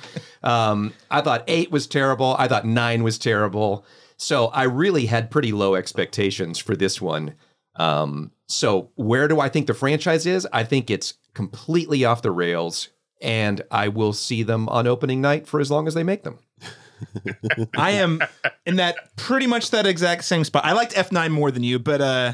Um, 0.41 0.93
I 1.11 1.21
thought 1.21 1.43
eight 1.47 1.71
was 1.71 1.85
terrible. 1.85 2.35
I 2.39 2.47
thought 2.47 2.65
nine 2.65 3.03
was 3.03 3.19
terrible. 3.19 3.85
So 4.17 4.47
I 4.47 4.63
really 4.63 5.07
had 5.07 5.31
pretty 5.31 5.51
low 5.51 5.75
expectations 5.75 6.59
for 6.59 6.75
this 6.75 7.01
one. 7.01 7.33
Um, 7.75 8.31
so 8.47 8.91
where 8.95 9.27
do 9.27 9.39
I 9.39 9.49
think 9.49 9.67
the 9.67 9.73
franchise 9.73 10.25
is? 10.25 10.47
I 10.53 10.63
think 10.63 10.91
it's 10.91 11.15
completely 11.33 12.05
off 12.05 12.21
the 12.21 12.31
rails 12.31 12.89
and 13.21 13.61
I 13.69 13.87
will 13.87 14.13
see 14.13 14.43
them 14.43 14.67
on 14.69 14.87
opening 14.87 15.21
night 15.21 15.47
for 15.47 15.59
as 15.59 15.69
long 15.69 15.87
as 15.87 15.93
they 15.93 16.03
make 16.03 16.23
them. 16.23 16.39
I 17.77 17.91
am 17.91 18.21
in 18.65 18.75
that 18.77 19.15
pretty 19.15 19.47
much 19.47 19.71
that 19.71 19.85
exact 19.85 20.23
same 20.23 20.43
spot. 20.43 20.65
I 20.65 20.73
liked 20.73 20.93
F9 20.93 21.31
more 21.31 21.51
than 21.51 21.63
you, 21.63 21.79
but 21.79 22.01
uh 22.01 22.33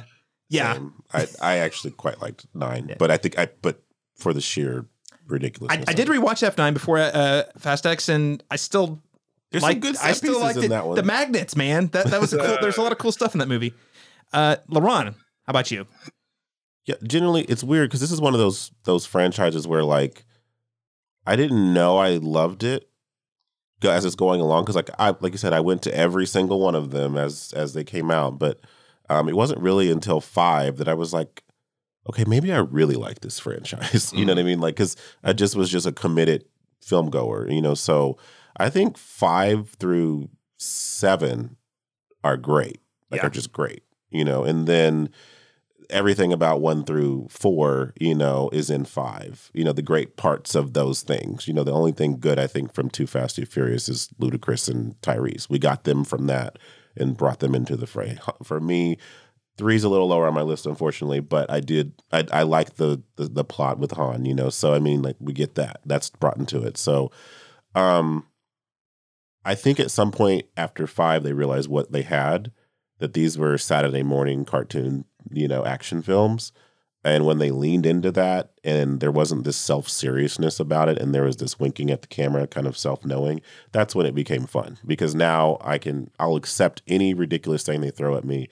yeah. 0.50 0.74
Same. 0.74 0.94
I 1.14 1.28
I 1.42 1.58
actually 1.58 1.92
quite 1.92 2.22
liked 2.22 2.48
nine, 2.54 2.96
but 2.98 3.12
I 3.12 3.18
think 3.18 3.38
I 3.38 3.50
but 3.62 3.82
for 4.16 4.34
the 4.34 4.42
sheer 4.42 4.86
I, 5.12 5.16
ridiculousness. 5.28 5.86
I 5.88 5.94
did 5.94 6.08
rewatch 6.08 6.48
F9 6.50 6.74
before 6.74 6.98
uh 6.98 7.44
Fast 7.58 7.86
X 7.86 8.10
and 8.10 8.44
I 8.50 8.56
still 8.56 9.02
There's 9.52 9.64
like 9.64 9.74
some 9.76 9.80
good 9.82 9.98
I 9.98 10.08
set 10.08 10.18
still 10.18 10.34
pieces 10.34 10.44
liked 10.44 10.58
in 10.58 10.64
it. 10.66 10.70
that 10.70 10.86
one. 10.86 10.96
The 10.96 11.04
magnets, 11.04 11.56
man. 11.56 11.88
That 11.88 12.08
that 12.08 12.20
was 12.22 12.34
a 12.34 12.38
cool 12.38 12.58
there's 12.62 12.78
a 12.78 12.82
lot 12.82 12.92
of 12.92 12.98
cool 12.98 13.12
stuff 13.12 13.36
in 13.36 13.40
that 13.40 13.48
movie. 13.48 13.74
Uh 14.34 14.58
LaRon, 14.70 15.14
how 15.14 15.16
about 15.48 15.72
you? 15.72 15.88
Yeah, 16.88 16.96
generally 17.04 17.44
it's 17.44 17.64
weird 17.66 17.90
because 17.90 18.00
this 18.00 18.12
is 18.14 18.22
one 18.22 18.34
of 18.34 18.40
those 18.40 18.72
those 18.86 19.06
franchises 19.06 19.68
where 19.68 19.84
like 19.84 20.26
I 21.26 21.36
didn't 21.36 21.74
know 21.74 21.98
I 21.98 22.12
loved 22.16 22.64
it 22.64 22.90
as 23.84 24.06
it's 24.06 24.16
going 24.16 24.40
along 24.42 24.64
because 24.64 24.78
like 24.78 24.90
I 24.98 25.14
like 25.20 25.34
you 25.34 25.38
said 25.38 25.54
I 25.54 25.60
went 25.60 25.82
to 25.84 25.96
every 25.96 26.26
single 26.26 26.62
one 26.62 26.76
of 26.76 26.92
them 26.92 27.18
as 27.18 27.54
as 27.56 27.74
they 27.74 27.84
came 27.84 28.10
out, 28.10 28.40
but 28.40 28.62
um, 29.10 29.28
it 29.28 29.36
wasn't 29.36 29.62
really 29.62 29.92
until 29.92 30.22
five 30.22 30.78
that 30.78 30.88
I 30.88 30.94
was 30.94 31.14
like, 31.14 31.44
okay, 32.10 32.24
maybe 32.26 32.52
I 32.54 32.60
really 32.60 32.96
like 32.96 33.20
this 33.20 33.38
franchise. 33.46 34.14
you 34.16 34.26
know 34.26 34.32
what 34.34 34.40
I 34.40 34.44
mean? 34.44 34.62
Like 34.62 34.76
because 34.76 34.96
I 35.24 35.34
just 35.34 35.58
was 35.58 35.70
just 35.70 35.86
a 35.86 35.92
committed 35.92 36.46
film 36.82 37.10
goer, 37.10 37.50
you 37.50 37.62
know. 37.62 37.74
So 37.74 38.18
I 38.56 38.70
think 38.70 38.98
five 38.98 39.76
through 39.78 40.30
seven 40.58 41.58
are 42.24 42.38
great, 42.38 42.80
like 43.12 43.22
Yeah. 43.22 43.28
are 43.28 43.32
just 43.32 43.52
great, 43.52 43.84
you 44.10 44.24
know, 44.24 44.46
and 44.46 44.68
then 44.68 45.10
everything 45.90 46.34
about 46.34 46.62
one 46.62 46.84
through 46.84 47.28
four, 47.30 47.94
you 48.00 48.16
know, 48.16 48.50
is 48.52 48.70
in 48.70 48.86
five. 48.86 49.50
You 49.54 49.64
know, 49.64 49.74
the 49.74 49.82
great 49.82 50.18
parts 50.18 50.56
of 50.56 50.74
those 50.74 51.02
things. 51.02 51.48
You 51.48 51.54
know, 51.54 51.64
the 51.64 51.74
only 51.74 51.92
thing 51.92 52.20
good 52.20 52.40
I 52.40 52.48
think 52.48 52.74
from 52.74 52.90
Too 52.90 53.08
Fast 53.08 53.36
Too 53.36 53.46
Furious 53.46 53.90
is 53.90 54.10
Ludacris 54.20 54.70
and 54.70 55.00
Tyrese. 55.02 55.50
We 55.50 55.60
got 55.60 55.84
them 55.84 56.04
from 56.04 56.28
that 56.28 56.60
and 56.96 57.18
brought 57.18 57.40
them 57.40 57.56
into 57.56 57.76
the 57.76 57.88
fray. 57.88 58.18
For 58.44 58.60
me, 58.60 58.98
three's 59.58 59.84
a 59.84 59.90
little 59.90 60.08
lower 60.08 60.28
on 60.28 60.34
my 60.34 60.42
list, 60.42 60.66
unfortunately, 60.66 61.20
but 61.20 61.50
I 61.50 61.60
did 61.60 61.94
I, 62.12 62.26
I 62.32 62.44
like 62.44 62.76
the, 62.76 63.02
the 63.16 63.28
the 63.28 63.44
plot 63.44 63.80
with 63.80 63.92
Han. 63.92 64.26
You 64.26 64.34
know, 64.34 64.50
so 64.50 64.74
I 64.74 64.80
mean, 64.80 65.02
like 65.02 65.16
we 65.20 65.34
get 65.34 65.56
that. 65.56 65.82
That's 65.86 66.10
brought 66.10 66.38
into 66.38 66.64
it. 66.64 66.78
So, 66.78 67.12
um, 67.76 68.26
I 69.46 69.56
think 69.56 69.80
at 69.80 69.92
some 69.92 70.12
point 70.12 70.46
after 70.56 70.88
five, 70.88 71.24
they 71.24 71.34
realized 71.34 71.70
what 71.70 71.92
they 71.92 72.04
had. 72.04 72.52
That 73.00 73.14
these 73.14 73.38
were 73.38 73.60
Saturday 73.60 74.02
morning 74.02 74.44
cartoon 74.44 75.06
you 75.32 75.48
know, 75.48 75.66
action 75.66 76.02
films. 76.02 76.52
And 77.04 77.26
when 77.26 77.38
they 77.38 77.52
leaned 77.52 77.86
into 77.86 78.12
that 78.12 78.52
and 78.64 79.00
there 79.00 79.12
wasn't 79.12 79.46
this 79.46 79.56
self 79.56 79.88
seriousness 79.88 80.60
about 80.60 80.90
it 80.90 80.98
and 80.98 81.14
there 81.14 81.24
was 81.24 81.38
this 81.38 81.60
winking 81.60 81.90
at 81.90 82.02
the 82.02 82.08
camera, 82.08 82.48
kind 82.48 82.68
of 82.68 82.78
self 82.78 83.06
knowing, 83.06 83.42
that's 83.72 83.96
when 83.96 84.06
it 84.06 84.16
became 84.16 84.46
fun. 84.46 84.78
Because 84.86 85.16
now 85.16 85.58
I 85.62 85.78
can, 85.78 86.12
I'll 86.20 86.36
accept 86.36 86.82
any 86.88 87.14
ridiculous 87.14 87.64
thing 87.64 87.82
they 87.82 87.92
throw 87.92 88.18
at 88.18 88.26
me 88.26 88.50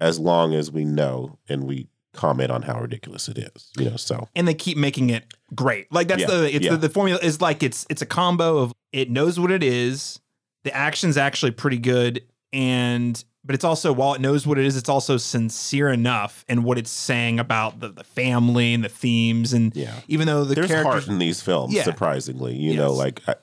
as 0.00 0.18
long 0.18 0.52
as 0.52 0.72
we 0.72 0.84
know 0.84 1.38
and 1.48 1.64
we 1.64 1.86
comment 2.12 2.50
on 2.50 2.62
how 2.62 2.80
ridiculous 2.80 3.28
it 3.28 3.38
is, 3.38 3.70
you 3.78 3.88
know, 3.88 3.96
so. 3.96 4.28
and 4.34 4.46
they 4.46 4.54
keep 4.54 4.76
making 4.76 5.10
it 5.10 5.32
great. 5.54 5.90
Like 5.92 6.08
that's 6.08 6.22
Yeah, 6.22 6.26
the 6.26 6.56
it's 6.56 6.64
yeah. 6.64 6.72
the, 6.72 6.76
the 6.76 6.88
formula 6.88 7.20
is 7.22 7.40
like 7.40 7.62
it's 7.62 7.86
it's 7.88 8.02
a 8.02 8.06
combo 8.06 8.58
of 8.58 8.72
it 8.92 9.10
knows 9.10 9.40
what 9.40 9.50
it 9.50 9.62
is, 9.62 10.20
the 10.64 10.74
action's 10.74 11.16
actually 11.16 11.52
pretty 11.52 11.78
good, 11.78 12.22
and 12.52 13.22
but 13.44 13.54
it's 13.54 13.64
also 13.64 13.92
while 13.92 14.14
it 14.14 14.20
knows 14.20 14.46
what 14.46 14.58
it 14.58 14.64
is, 14.64 14.76
it's 14.76 14.88
also 14.88 15.16
sincere 15.16 15.88
enough 15.88 16.44
in 16.48 16.62
what 16.62 16.78
it's 16.78 16.90
saying 16.90 17.40
about 17.40 17.80
the, 17.80 17.88
the 17.88 18.04
family 18.04 18.72
and 18.74 18.84
the 18.84 18.88
themes 18.88 19.52
and 19.52 19.74
Yeah. 19.74 19.94
even 20.08 20.26
though 20.26 20.44
the 20.44 20.54
There's 20.54 20.68
characters 20.68 21.04
heart 21.04 21.08
in 21.08 21.18
these 21.18 21.40
films, 21.42 21.74
Yeah. 21.74 21.82
surprisingly. 21.82 22.54
You 22.56 22.76
know, 22.76 22.92
like 22.92 23.20
I, 23.26 23.34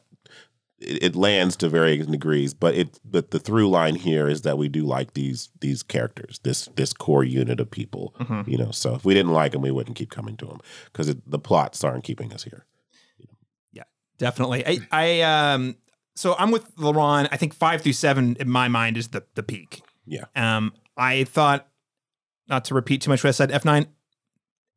it, 0.80 1.04
it 1.04 1.16
lands 1.18 1.58
to 1.58 1.68
varying 1.68 2.06
degrees, 2.10 2.54
but 2.54 2.74
it 2.76 3.00
but 3.04 3.32
the 3.32 3.40
through 3.40 3.70
line 3.70 3.96
here 3.96 4.30
is 4.30 4.44
that 4.44 4.58
we 4.58 4.70
do 4.70 4.86
like 4.86 5.14
these 5.14 5.50
these 5.60 5.84
characters, 5.84 6.40
this 6.44 6.70
this 6.76 6.94
core 6.94 7.26
unit 7.26 7.60
of 7.60 7.70
people. 7.70 8.16
Mhm. 8.20 8.48
You 8.48 8.58
know, 8.58 8.72
so 8.72 8.96
if 8.96 9.04
we 9.04 9.14
didn't 9.14 9.34
like 9.34 9.52
them, 9.52 9.62
we 9.62 9.72
wouldn't 9.72 9.98
keep 9.98 10.10
coming 10.10 10.38
to 10.38 10.46
them 10.46 10.60
because 10.86 11.14
the 11.28 11.40
plots 11.40 11.84
aren't 11.84 12.06
keeping 12.06 12.32
us 12.32 12.44
here. 12.44 12.66
Yeah, 13.74 13.84
definitely. 14.18 14.66
I, 14.66 14.80
I 14.92 15.22
um 15.54 15.76
so 16.16 16.36
I'm 16.40 16.52
with 16.52 16.74
Laron. 16.78 17.28
I 17.32 17.36
think 17.38 17.54
five 17.54 17.82
through 17.82 17.94
seven 17.94 18.38
in 18.40 18.50
my 18.50 18.70
mind 18.70 18.96
is 18.98 19.10
the 19.10 19.24
the 19.36 19.44
peak. 19.44 19.82
Yeah. 20.10 20.26
Um, 20.36 20.74
I 20.98 21.24
thought 21.24 21.68
not 22.48 22.66
to 22.66 22.74
repeat 22.74 23.02
too 23.02 23.10
much 23.10 23.24
what 23.24 23.30
I 23.30 23.32
said. 23.32 23.52
F 23.52 23.64
nine, 23.64 23.88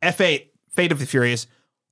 F 0.00 0.20
eight, 0.20 0.52
Fate 0.70 0.92
of 0.92 0.98
the 0.98 1.06
Furious, 1.06 1.46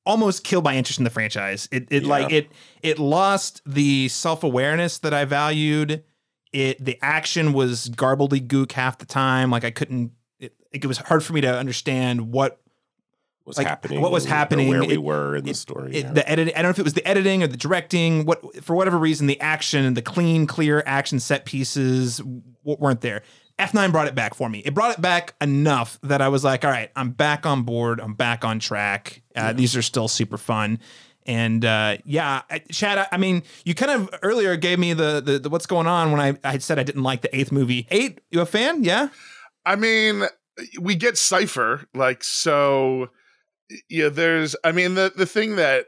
almost 0.04 0.44
killed 0.44 0.64
my 0.64 0.76
interest 0.76 0.98
in 0.98 1.04
the 1.04 1.10
franchise. 1.10 1.68
It 1.72 1.88
it 1.90 2.04
like 2.04 2.30
it 2.30 2.50
it 2.82 2.98
lost 2.98 3.62
the 3.66 4.08
self 4.08 4.44
awareness 4.44 4.98
that 4.98 5.14
I 5.14 5.24
valued. 5.24 6.04
It 6.52 6.84
the 6.84 6.98
action 7.02 7.52
was 7.52 7.88
garbledy 7.88 8.46
gook 8.46 8.72
half 8.72 8.98
the 8.98 9.06
time. 9.06 9.50
Like 9.50 9.64
I 9.64 9.70
couldn't. 9.70 10.12
It, 10.38 10.54
it 10.72 10.86
was 10.86 10.98
hard 10.98 11.24
for 11.24 11.32
me 11.32 11.40
to 11.40 11.58
understand 11.58 12.32
what 12.32 12.60
What's 13.50 13.58
Like, 13.58 13.66
happening? 13.66 14.00
what 14.00 14.12
was 14.12 14.24
or- 14.24 14.28
or 14.28 14.32
happening, 14.34 14.68
where 14.68 14.80
we 14.80 14.94
it- 14.94 15.02
were 15.02 15.36
in 15.36 15.44
the 15.44 15.50
it- 15.50 15.56
story. 15.56 15.94
it, 15.94 16.04
yeah. 16.04 16.12
the 16.12 16.28
editing. 16.30 16.54
I 16.54 16.62
don't 16.62 16.68
know 16.68 16.70
if 16.70 16.78
it 16.78 16.84
was 16.84 16.94
the 16.94 17.06
editing 17.06 17.42
or 17.42 17.46
the 17.48 17.56
directing. 17.56 18.24
What 18.24 18.64
for 18.64 18.76
whatever 18.76 18.98
reason, 18.98 19.26
the 19.26 19.40
action, 19.40 19.84
and 19.84 19.96
the 19.96 20.02
clean, 20.02 20.46
clear 20.46 20.82
action 20.86 21.18
set 21.20 21.44
pieces 21.44 22.18
w- 22.18 22.42
weren't 22.64 23.00
there. 23.00 23.22
F9 23.58 23.92
brought 23.92 24.06
it 24.06 24.14
back 24.14 24.34
for 24.34 24.48
me. 24.48 24.60
It 24.60 24.72
brought 24.72 24.92
it 24.96 25.02
back 25.02 25.34
enough 25.40 25.98
that 26.02 26.22
I 26.22 26.28
was 26.28 26.42
like, 26.44 26.64
all 26.64 26.70
right, 26.70 26.90
I'm 26.96 27.10
back 27.10 27.44
on 27.44 27.62
board. 27.64 28.00
I'm 28.00 28.14
back 28.14 28.42
on 28.44 28.58
track. 28.58 29.22
Uh, 29.36 29.52
These 29.52 29.76
are 29.76 29.82
still 29.82 30.08
super 30.08 30.38
fun. 30.38 30.78
And 31.26 31.62
uh, 31.64 31.98
yeah, 32.06 32.40
I, 32.48 32.60
Chad, 32.72 32.96
I, 32.96 33.06
I 33.12 33.16
mean, 33.18 33.42
you 33.66 33.74
kind 33.74 33.92
of 33.92 34.08
earlier 34.22 34.56
gave 34.56 34.78
me 34.78 34.94
the, 34.94 35.20
the, 35.20 35.38
the 35.38 35.50
what's 35.50 35.66
going 35.66 35.86
on 35.86 36.10
when 36.10 36.20
I, 36.20 36.38
I 36.42 36.52
had 36.52 36.62
said 36.62 36.78
I 36.78 36.82
didn't 36.82 37.02
like 37.02 37.20
the 37.20 37.36
eighth 37.36 37.52
movie. 37.52 37.86
Eight, 37.90 38.20
you 38.30 38.40
a 38.40 38.46
fan? 38.46 38.82
Yeah. 38.82 39.08
I 39.66 39.76
mean, 39.76 40.22
we 40.80 40.94
get 40.96 41.18
Cipher, 41.18 41.84
like 41.94 42.24
so. 42.24 43.10
Yeah, 43.88 44.08
there's. 44.08 44.56
I 44.64 44.72
mean, 44.72 44.94
the 44.94 45.12
the 45.14 45.26
thing 45.26 45.56
that 45.56 45.86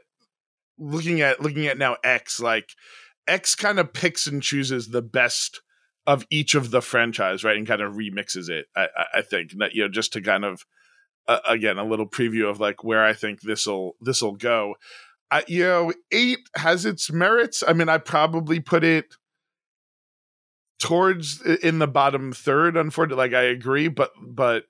looking 0.77 1.21
at 1.21 1.41
looking 1.41 1.67
at 1.67 1.77
now 1.77 1.97
X, 2.03 2.39
like 2.39 2.69
X 3.27 3.55
kind 3.55 3.79
of 3.79 3.93
picks 3.93 4.27
and 4.27 4.41
chooses 4.41 4.89
the 4.89 5.01
best 5.01 5.61
of 6.05 6.25
each 6.29 6.55
of 6.55 6.71
the 6.71 6.81
franchise, 6.81 7.43
right, 7.43 7.57
and 7.57 7.67
kind 7.67 7.81
of 7.81 7.93
remixes 7.93 8.49
it. 8.49 8.65
I, 8.75 8.87
I, 9.15 9.21
think 9.21 9.53
that 9.59 9.73
you 9.73 9.83
know 9.83 9.89
just 9.89 10.13
to 10.13 10.21
kind 10.21 10.43
of 10.43 10.65
uh, 11.27 11.39
again 11.47 11.77
a 11.77 11.85
little 11.85 12.07
preview 12.07 12.49
of 12.49 12.59
like 12.59 12.83
where 12.83 13.05
I 13.05 13.13
think 13.13 13.41
this'll 13.41 13.95
this'll 14.01 14.35
go. 14.35 14.75
I, 15.31 15.43
you 15.47 15.63
know, 15.63 15.93
eight 16.11 16.49
has 16.55 16.85
its 16.85 17.11
merits. 17.11 17.63
I 17.65 17.73
mean, 17.73 17.89
I 17.89 17.97
probably 17.97 18.59
put 18.59 18.83
it 18.83 19.15
towards 20.83 21.41
in 21.41 21.79
the 21.79 21.87
bottom 21.87 22.33
third 22.33 22.75
unfortunately 22.75 23.23
like 23.23 23.33
i 23.33 23.43
agree 23.43 23.87
but 23.87 24.11
but 24.21 24.65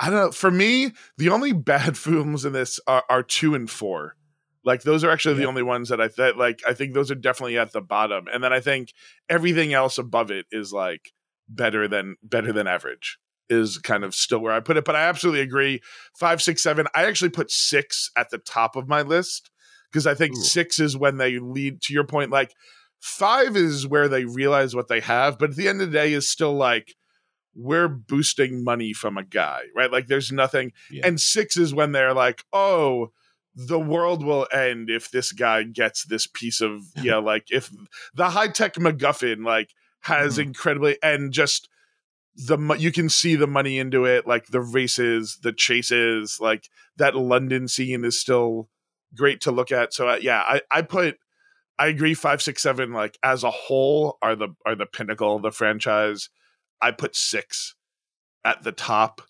i 0.00 0.06
don't 0.10 0.14
know 0.14 0.32
for 0.32 0.50
me 0.50 0.92
the 1.18 1.28
only 1.28 1.52
bad 1.52 1.96
films 2.06 2.44
in 2.44 2.52
this 2.52 2.80
are, 2.86 3.04
are 3.08 3.22
two 3.22 3.54
and 3.54 3.70
four. 3.70 4.16
Like 4.62 4.82
those 4.82 5.04
are 5.04 5.10
actually 5.10 5.36
the 5.36 5.46
only 5.46 5.62
ones 5.62 5.88
that 5.88 6.00
i 6.00 6.08
th- 6.08 6.36
like 6.36 6.60
i 6.66 6.74
think 6.74 6.92
those 6.92 7.10
are 7.10 7.16
definitely 7.16 7.58
at 7.58 7.72
the 7.72 7.80
bottom. 7.80 8.26
And 8.32 8.42
then 8.42 8.52
i 8.52 8.60
think 8.60 8.92
everything 9.28 9.72
else 9.72 9.98
above 9.98 10.30
it 10.30 10.46
is 10.50 10.72
like 10.72 11.12
better 11.48 11.88
than 11.88 12.16
better 12.22 12.52
than 12.52 12.66
average 12.66 13.18
is 13.48 13.78
kind 13.78 14.04
of 14.04 14.14
still 14.14 14.40
where 14.40 14.52
i 14.52 14.60
put 14.60 14.76
it. 14.76 14.84
But 14.84 14.96
i 14.96 15.02
absolutely 15.02 15.40
agree. 15.40 15.80
Five 16.18 16.42
six 16.42 16.62
seven 16.62 16.86
i 16.94 17.06
actually 17.06 17.30
put 17.30 17.50
six 17.50 18.10
at 18.16 18.30
the 18.30 18.38
top 18.38 18.76
of 18.76 18.88
my 18.88 19.02
list 19.02 19.50
because 19.90 20.06
i 20.06 20.14
think 20.14 20.36
Ooh. 20.36 20.42
six 20.42 20.78
is 20.78 20.96
when 20.96 21.16
they 21.16 21.38
lead 21.38 21.80
to 21.82 21.92
your 21.92 22.04
point 22.04 22.30
like 22.30 22.54
five 23.00 23.56
is 23.56 23.86
where 23.86 24.08
they 24.08 24.24
realize 24.24 24.74
what 24.74 24.88
they 24.88 25.00
have 25.00 25.38
but 25.38 25.50
at 25.50 25.56
the 25.56 25.68
end 25.68 25.80
of 25.80 25.90
the 25.90 25.98
day 25.98 26.12
is 26.12 26.28
still 26.28 26.54
like 26.54 26.94
we're 27.54 27.88
boosting 27.88 28.62
money 28.64 28.92
from 28.92 29.16
a 29.18 29.24
guy 29.24 29.62
right 29.74 29.90
like 29.92 30.06
there's 30.06 30.30
nothing 30.32 30.72
Yeah. 30.90 31.06
and 31.06 31.20
six 31.20 31.56
is 31.56 31.74
when 31.74 31.92
they're 31.92 32.14
like 32.14 32.44
oh 32.52 33.10
the 33.56 33.78
world 33.80 34.24
will 34.24 34.46
end 34.52 34.88
if 34.88 35.10
this 35.10 35.32
guy 35.32 35.64
gets 35.64 36.04
this 36.04 36.26
piece 36.26 36.60
of 36.60 36.82
yeah 37.02 37.16
like 37.16 37.46
if 37.50 37.70
the 38.14 38.30
high-tech 38.30 38.74
macguffin 38.74 39.44
like 39.44 39.70
has 40.02 40.38
Mhm. 40.38 40.42
incredibly 40.46 40.96
and 41.02 41.32
just 41.32 41.68
the 42.36 42.56
you 42.78 42.92
can 42.92 43.08
see 43.08 43.34
the 43.34 43.48
money 43.48 43.78
into 43.78 44.04
it 44.04 44.26
like 44.26 44.46
the 44.46 44.60
races 44.60 45.38
the 45.42 45.52
chases 45.52 46.38
like 46.40 46.68
that 46.96 47.16
london 47.16 47.66
scene 47.66 48.04
is 48.04 48.18
still 48.20 48.68
great 49.16 49.40
to 49.40 49.50
look 49.50 49.72
at 49.72 49.92
so 49.92 50.08
uh, 50.08 50.18
yeah 50.22 50.40
i 50.46 50.62
i 50.70 50.80
put 50.80 51.18
i 51.78 51.88
agree 51.88 52.14
five 52.14 52.40
six 52.40 52.62
seven 52.62 52.92
like 52.92 53.18
as 53.24 53.42
a 53.42 53.50
whole 53.50 54.16
are 54.22 54.36
the 54.36 54.48
are 54.64 54.76
the 54.76 54.86
pinnacle 54.86 55.34
of 55.36 55.42
the 55.42 55.50
franchise 55.50 56.30
i 56.82 56.90
put 56.90 57.14
six 57.16 57.74
at 58.44 58.62
the 58.62 58.72
top 58.72 59.22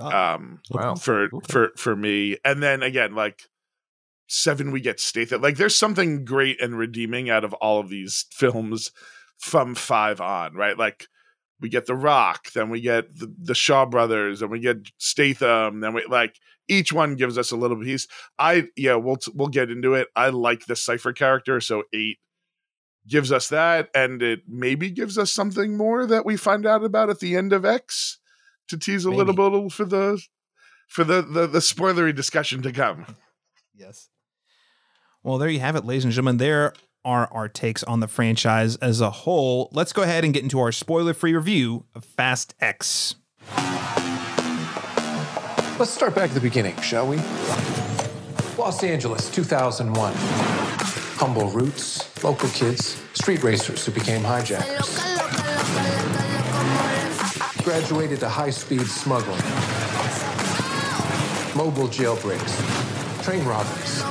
um 0.00 0.60
Wow. 0.70 0.94
for 0.96 1.24
Okay. 1.32 1.52
for 1.52 1.70
for 1.76 1.96
me 1.96 2.36
and 2.44 2.62
then 2.62 2.82
again 2.82 3.14
like 3.14 3.42
seven 4.28 4.72
we 4.72 4.80
get 4.80 4.98
Statham 5.00 5.40
like 5.40 5.56
there's 5.56 5.76
something 5.76 6.24
great 6.24 6.60
and 6.60 6.76
redeeming 6.76 7.30
out 7.30 7.44
of 7.44 7.52
all 7.54 7.78
of 7.78 7.88
these 7.88 8.26
films 8.32 8.90
from 9.38 9.74
five 9.74 10.20
on 10.20 10.54
right 10.54 10.76
like 10.76 11.06
we 11.58 11.70
get 11.70 11.86
The 11.86 11.94
Rock, 11.94 12.52
then 12.52 12.68
we 12.68 12.82
get 12.82 13.16
the, 13.18 13.34
the 13.38 13.54
Shaw 13.54 13.86
brothers, 13.86 14.42
and 14.42 14.50
we 14.50 14.60
get 14.60 14.76
Statham, 14.98 15.80
then 15.80 15.94
we 15.94 16.04
like 16.04 16.36
each 16.68 16.92
one 16.92 17.14
gives 17.16 17.38
us 17.38 17.50
a 17.50 17.56
little 17.56 17.80
piece. 17.80 18.06
I 18.38 18.64
yeah, 18.76 18.96
we'll 18.96 19.16
we'll 19.34 19.48
get 19.48 19.70
into 19.70 19.94
it. 19.94 20.08
I 20.14 20.28
like 20.28 20.66
the 20.66 20.76
Cipher 20.76 21.14
character, 21.14 21.58
so 21.62 21.84
eight 21.94 22.18
gives 23.08 23.32
us 23.32 23.48
that, 23.48 23.88
and 23.94 24.22
it 24.22 24.40
maybe 24.48 24.90
gives 24.90 25.18
us 25.18 25.32
something 25.32 25.76
more 25.76 26.06
that 26.06 26.26
we 26.26 26.36
find 26.36 26.66
out 26.66 26.84
about 26.84 27.10
at 27.10 27.20
the 27.20 27.36
end 27.36 27.52
of 27.52 27.64
X 27.64 28.18
to 28.68 28.76
tease 28.76 29.04
a 29.04 29.10
little 29.10 29.34
bit 29.34 29.72
for 29.72 29.84
the 29.84 30.20
for 30.88 31.04
the, 31.04 31.22
the 31.22 31.46
the 31.46 31.58
spoilery 31.58 32.14
discussion 32.14 32.62
to 32.62 32.72
come. 32.72 33.06
Yes. 33.78 34.08
Well, 35.22 35.36
there 35.36 35.50
you 35.50 35.60
have 35.60 35.76
it, 35.76 35.84
ladies 35.84 36.04
and 36.04 36.12
gentlemen. 36.14 36.38
There 36.38 36.72
are 37.04 37.28
our 37.30 37.46
takes 37.46 37.84
on 37.84 38.00
the 38.00 38.08
franchise 38.08 38.76
as 38.76 39.02
a 39.02 39.10
whole. 39.10 39.68
Let's 39.70 39.92
go 39.92 40.02
ahead 40.02 40.24
and 40.24 40.32
get 40.32 40.42
into 40.42 40.58
our 40.58 40.72
spoiler 40.72 41.12
free 41.12 41.34
review 41.34 41.84
of 41.94 42.02
Fast 42.02 42.54
X. 42.58 43.16
Let's 45.78 45.90
start 45.90 46.14
back 46.14 46.30
at 46.30 46.34
the 46.34 46.40
beginning, 46.40 46.80
shall 46.80 47.06
we? 47.06 47.18
Los 48.56 48.82
Angeles, 48.82 49.30
2001. 49.30 50.65
Humble 51.16 51.48
roots, 51.48 52.22
local 52.22 52.50
kids, 52.50 53.02
street 53.14 53.42
racers 53.42 53.86
who 53.86 53.92
became 53.92 54.22
hijackers. 54.22 54.98
Graduated 57.64 58.20
to 58.20 58.28
high 58.28 58.50
speed 58.50 58.82
smuggling, 58.82 59.40
mobile 61.56 61.88
jailbreaks, 61.88 63.24
train 63.24 63.42
robberies. 63.46 64.02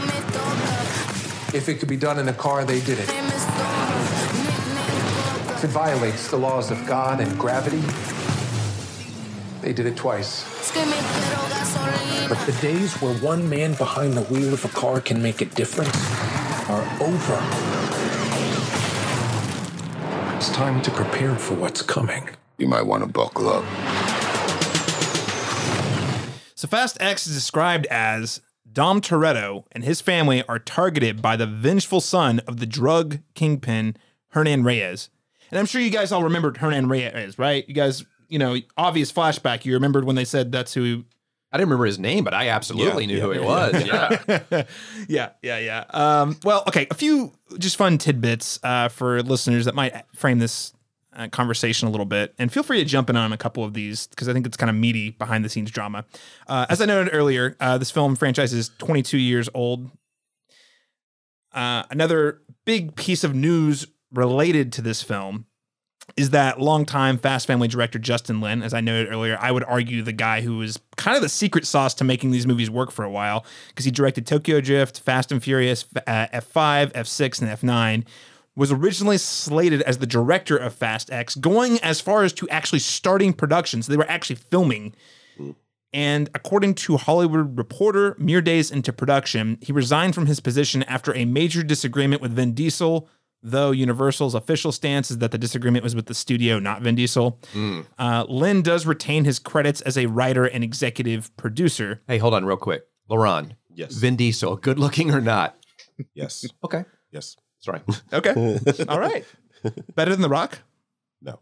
If 1.53 1.69
it 1.69 1.75
could 1.75 1.89
be 1.89 1.95
done 1.95 2.17
in 2.17 2.27
a 2.27 2.33
car, 2.33 2.65
they 2.65 2.81
did 2.81 2.97
it. 2.97 3.07
If 5.53 5.63
it 5.63 5.69
violates 5.69 6.31
the 6.31 6.37
laws 6.37 6.71
of 6.71 6.87
God 6.87 7.19
and 7.19 7.37
gravity, 7.37 7.83
they 9.61 9.73
did 9.73 9.85
it 9.85 9.95
twice. 9.95 10.43
But 12.27 12.43
the 12.47 12.57
days 12.63 12.99
where 12.99 13.13
one 13.19 13.47
man 13.47 13.75
behind 13.75 14.13
the 14.13 14.23
wheel 14.23 14.53
of 14.53 14.65
a 14.65 14.69
car 14.69 15.01
can 15.01 15.21
make 15.21 15.41
a 15.41 15.45
difference 15.45 16.34
are 16.67 16.81
over. 17.01 17.39
It's 20.35 20.49
time 20.49 20.81
to 20.81 20.91
prepare 20.91 21.35
for 21.35 21.53
what's 21.53 21.81
coming. 21.81 22.29
You 22.57 22.67
might 22.67 22.83
want 22.83 23.03
to 23.03 23.09
buckle 23.09 23.49
up. 23.49 23.63
So 26.55 26.67
Fast 26.67 26.97
X 26.99 27.27
is 27.27 27.35
described 27.35 27.85
as 27.87 28.41
Dom 28.71 28.99
Toretto 28.99 29.65
and 29.71 29.83
his 29.83 30.01
family 30.01 30.43
are 30.47 30.57
targeted 30.59 31.21
by 31.21 31.35
the 31.35 31.45
vengeful 31.45 32.01
son 32.01 32.39
of 32.47 32.59
the 32.59 32.65
drug 32.65 33.19
kingpin 33.35 33.95
Hernan 34.29 34.63
Reyes. 34.63 35.09
And 35.51 35.59
I'm 35.59 35.65
sure 35.67 35.81
you 35.81 35.91
guys 35.91 36.11
all 36.11 36.23
remembered 36.23 36.57
Hernan 36.57 36.89
Reyes, 36.89 37.37
right? 37.37 37.67
You 37.67 37.75
guys, 37.75 38.03
you 38.27 38.39
know, 38.39 38.57
obvious 38.75 39.11
flashback. 39.11 39.65
You 39.65 39.73
remembered 39.73 40.03
when 40.05 40.15
they 40.15 40.25
said 40.25 40.51
that's 40.51 40.73
who 40.73 41.03
I 41.55 41.57
didn't 41.57 41.69
remember 41.69 41.85
his 41.85 41.97
name, 41.97 42.25
but 42.25 42.33
I 42.33 42.49
absolutely 42.49 43.05
Yeah, 43.05 43.07
knew 43.07 43.15
yeah, 43.17 43.21
who 43.23 43.31
he 43.31 43.39
was. 43.39 43.85
Yeah. 43.85 44.63
yeah, 45.07 45.29
yeah, 45.41 45.57
yeah. 45.59 45.85
Um, 45.89 46.37
well, 46.43 46.63
okay, 46.67 46.85
a 46.91 46.93
few 46.93 47.31
just 47.57 47.77
fun 47.77 47.97
tidbits 47.97 48.59
uh, 48.61 48.89
for 48.89 49.23
listeners 49.23 49.63
that 49.63 49.73
might 49.73 50.03
frame 50.13 50.39
this 50.39 50.73
uh, 51.15 51.29
conversation 51.29 51.87
a 51.87 51.91
little 51.91 52.05
bit, 52.05 52.35
and 52.37 52.51
feel 52.51 52.61
free 52.61 52.79
to 52.79 52.85
jump 52.85 53.09
in 53.09 53.15
on 53.15 53.31
a 53.31 53.37
couple 53.37 53.63
of 53.63 53.73
these 53.73 54.07
because 54.07 54.27
I 54.27 54.33
think 54.33 54.45
it's 54.45 54.57
kind 54.57 54.69
of 54.69 54.75
meaty 54.75 55.11
behind 55.11 55.45
the 55.45 55.49
scenes 55.49 55.71
drama. 55.71 56.03
Uh, 56.45 56.65
as 56.69 56.81
I 56.81 56.85
noted 56.85 57.11
earlier, 57.13 57.55
uh, 57.61 57.77
this 57.77 57.89
film 57.89 58.17
franchise 58.17 58.51
is 58.51 58.69
22 58.79 59.17
years 59.17 59.47
old. 59.53 59.89
Uh, 61.53 61.83
another 61.89 62.41
big 62.65 62.97
piece 62.97 63.23
of 63.23 63.33
news 63.33 63.87
related 64.11 64.73
to 64.73 64.81
this 64.81 65.01
film 65.01 65.45
is 66.17 66.29
that 66.29 66.59
longtime 66.59 67.17
Fast 67.17 67.47
Family 67.47 67.67
director 67.67 67.97
Justin 67.97 68.39
Lin, 68.39 68.61
as 68.61 68.73
I 68.73 68.81
noted 68.81 69.11
earlier, 69.11 69.37
I 69.39 69.51
would 69.51 69.63
argue 69.63 70.01
the 70.03 70.11
guy 70.13 70.41
who 70.41 70.57
was 70.57 70.77
kind 71.05 71.15
of 71.15 71.21
the 71.21 71.29
secret 71.29 71.67
sauce 71.67 71.93
to 71.93 72.03
making 72.03 72.31
these 72.31 72.47
movies 72.47 72.67
work 72.67 72.89
for 72.89 73.05
a 73.05 73.11
while 73.11 73.45
because 73.67 73.85
he 73.85 73.91
directed 73.91 74.25
Tokyo 74.25 74.59
Drift, 74.59 75.01
Fast 75.01 75.31
and 75.31 75.41
Furious, 75.41 75.85
uh, 75.95 76.25
F5, 76.33 76.93
F6, 76.93 77.41
and 77.43 77.51
F9. 77.51 78.07
Was 78.55 78.71
originally 78.71 79.19
slated 79.19 79.83
as 79.83 79.99
the 79.99 80.07
director 80.07 80.57
of 80.57 80.73
Fast 80.73 81.11
X, 81.11 81.35
going 81.35 81.77
as 81.81 82.01
far 82.01 82.23
as 82.23 82.33
to 82.33 82.49
actually 82.49 82.79
starting 82.79 83.33
production. 83.33 83.83
So 83.83 83.91
they 83.91 83.97
were 83.97 84.09
actually 84.09 84.37
filming. 84.37 84.95
And 85.93 86.27
according 86.33 86.73
to 86.75 86.97
Hollywood 86.97 87.55
Reporter, 87.55 88.15
mere 88.17 88.41
days 88.41 88.71
into 88.71 88.91
production, 88.91 89.59
he 89.61 89.71
resigned 89.71 90.15
from 90.15 90.25
his 90.25 90.39
position 90.39 90.81
after 90.83 91.13
a 91.13 91.25
major 91.25 91.61
disagreement 91.61 92.21
with 92.21 92.31
Vin 92.31 92.53
Diesel. 92.53 93.07
Though 93.47 93.69
Universal's 93.69 94.33
official 94.33 94.71
stance 94.71 95.11
is 95.11 95.19
that 95.19 95.29
the 95.31 95.37
disagreement 95.37 95.83
was 95.83 95.95
with 95.95 96.07
the 96.07 96.15
studio, 96.15 96.57
not 96.57 96.81
Vin 96.81 96.95
Diesel. 96.95 97.39
Uh, 97.99 98.25
Lin 98.27 98.63
does 98.63 98.87
retain 98.87 99.23
his 99.23 99.37
credits 99.37 99.81
as 99.81 99.99
a 99.99 100.07
writer 100.07 100.45
and 100.45 100.63
executive 100.63 101.35
producer. 101.37 102.01
hey, 102.07 102.17
hold 102.17 102.33
on 102.33 102.43
real 102.45 102.57
quick. 102.57 102.85
Laron. 103.07 103.51
Yes. 103.71 103.93
Vin 103.93 104.15
Diesel, 104.15 104.55
good 104.57 104.79
looking 104.79 105.11
or 105.13 105.21
not? 105.21 105.55
Yes. 106.15 106.45
Okay. 106.63 106.85
Yes. 107.11 107.35
Sorry. 107.59 107.81
Okay. 108.13 108.33
All 108.89 108.99
right. 108.99 109.23
Better 109.95 110.11
than 110.11 110.21
The 110.21 110.29
Rock? 110.29 110.59
No. 111.21 111.39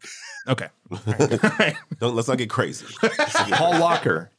Okay. 0.47 0.67
All 0.91 0.99
right. 1.07 1.43
All 1.43 1.49
right. 1.59 1.75
Don't 1.99 2.15
let's 2.15 2.27
not 2.27 2.37
get 2.37 2.49
crazy. 2.49 2.85
Let's 3.01 3.17
not 3.33 3.47
get- 3.47 3.57
Paul 3.57 3.79
Walker. 3.79 4.29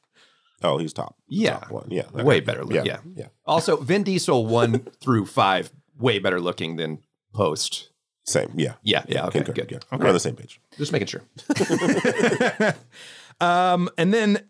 oh, 0.63 0.77
he's 0.79 0.93
top. 0.93 1.17
Yeah. 1.29 1.61
Top 1.61 1.71
one. 1.71 1.89
Yeah. 1.91 2.11
Way 2.13 2.41
better 2.41 2.63
look. 2.65 2.75
Yeah. 2.75 2.83
Yeah. 2.85 2.99
Yeah. 3.17 3.27
Also, 3.47 3.77
Vin 3.79 4.03
Diesel 4.03 4.45
one 4.47 4.81
through 5.01 5.25
five, 5.27 5.73
way 5.99 6.19
better 6.19 6.41
looking 6.41 6.77
than 6.77 6.99
post. 7.35 7.91
Same. 8.27 8.51
Yeah. 8.55 8.75
Yeah. 8.83 9.05
Yeah. 9.07 9.27
Okay. 9.27 9.41
Concur, 9.43 9.53
Good. 9.53 9.71
yeah. 9.71 9.99
We're 9.99 10.07
on 10.09 10.15
the 10.15 10.21
same 10.21 10.37
page. 10.37 10.61
Just 10.79 10.93
making 10.93 11.09
sure. 11.09 11.23
Um, 13.41 13.91
and 13.99 14.15
then, 14.15 14.49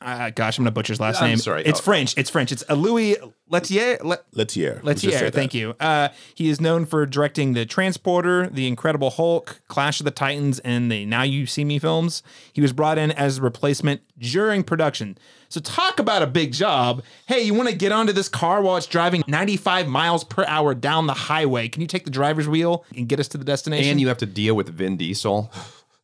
uh, 0.00 0.30
gosh, 0.30 0.58
I'm 0.58 0.64
gonna 0.64 0.70
butcher 0.72 0.92
his 0.92 1.00
last 1.00 1.20
I'm 1.20 1.28
name. 1.30 1.38
sorry. 1.38 1.62
It's. 1.64 1.80
French. 1.80 2.16
It's 2.16 2.30
French. 2.30 2.52
It's 2.52 2.68
Louis 2.70 3.16
Leterrier. 3.50 4.02
Le- 4.02 4.18
Letier. 4.32 4.80
Leterrier, 4.82 5.32
thank 5.32 5.52
you. 5.54 5.74
Uh, 5.80 6.08
he 6.34 6.48
is 6.48 6.60
known 6.60 6.86
for 6.86 7.04
directing 7.06 7.52
The 7.52 7.66
Transporter, 7.66 8.48
The 8.48 8.66
Incredible 8.66 9.10
Hulk, 9.10 9.60
Clash 9.68 10.00
of 10.00 10.04
the 10.04 10.10
Titans, 10.10 10.58
and 10.60 10.90
the 10.90 11.04
Now 11.04 11.22
You 11.22 11.46
See 11.46 11.64
Me 11.64 11.78
films. 11.78 12.22
He 12.52 12.60
was 12.60 12.72
brought 12.72 12.96
in 12.98 13.10
as 13.12 13.38
a 13.38 13.42
replacement 13.42 14.00
during 14.18 14.62
production. 14.62 15.18
So 15.48 15.60
talk 15.60 15.98
about 15.98 16.22
a 16.22 16.28
big 16.28 16.52
job. 16.52 17.02
Hey, 17.26 17.42
you 17.42 17.54
want 17.54 17.68
to 17.68 17.74
get 17.74 17.90
onto 17.90 18.12
this 18.12 18.28
car 18.28 18.62
while 18.62 18.76
it's 18.76 18.86
driving 18.86 19.24
95 19.26 19.88
miles 19.88 20.22
per 20.22 20.44
hour 20.46 20.74
down 20.74 21.08
the 21.08 21.14
highway? 21.14 21.68
Can 21.68 21.82
you 21.82 21.88
take 21.88 22.04
the 22.04 22.10
driver's 22.10 22.46
wheel 22.48 22.84
and 22.96 23.08
get 23.08 23.18
us 23.18 23.26
to 23.28 23.38
the 23.38 23.44
destination? 23.44 23.90
And 23.90 24.00
you 24.00 24.06
have 24.08 24.18
to 24.18 24.26
deal 24.26 24.54
with 24.54 24.68
Vin 24.68 24.96
Diesel. 24.96 25.50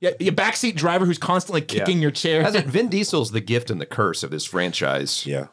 Yeah, 0.01 0.11
your 0.21 0.33
backseat 0.35 0.77
driver 0.77 1.05
who's 1.07 1.19
constantly 1.19 1.61
kicking 1.63 1.99
Yeah. 1.99 2.03
your 2.03 2.11
chair. 2.11 2.43
Hasn't 2.43 2.67
Vin 2.77 2.89
Diesel's 2.89 3.31
the 3.31 3.41
gift 3.41 3.71
and 3.71 3.81
the 3.81 3.87
curse 3.87 4.23
of 4.23 4.31
this 4.31 4.45
franchise? 4.45 5.27
Yeah. 5.27 5.47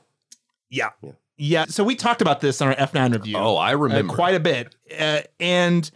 Yeah. 0.70 0.90
Yeah. 1.38 1.66
So 1.66 1.84
we 1.84 1.96
talked 1.96 2.22
about 2.22 2.42
this 2.42 2.62
on 2.62 2.70
our 2.70 2.76
F9 2.76 3.14
review. 3.14 3.38
Oh, 3.38 3.56
I 3.56 3.74
uh, 3.74 3.78
remember. 3.78 4.14
quite 4.14 4.36
a 4.36 4.40
bit. 4.40 4.76
Uh, 4.98 5.22
and 5.40 5.90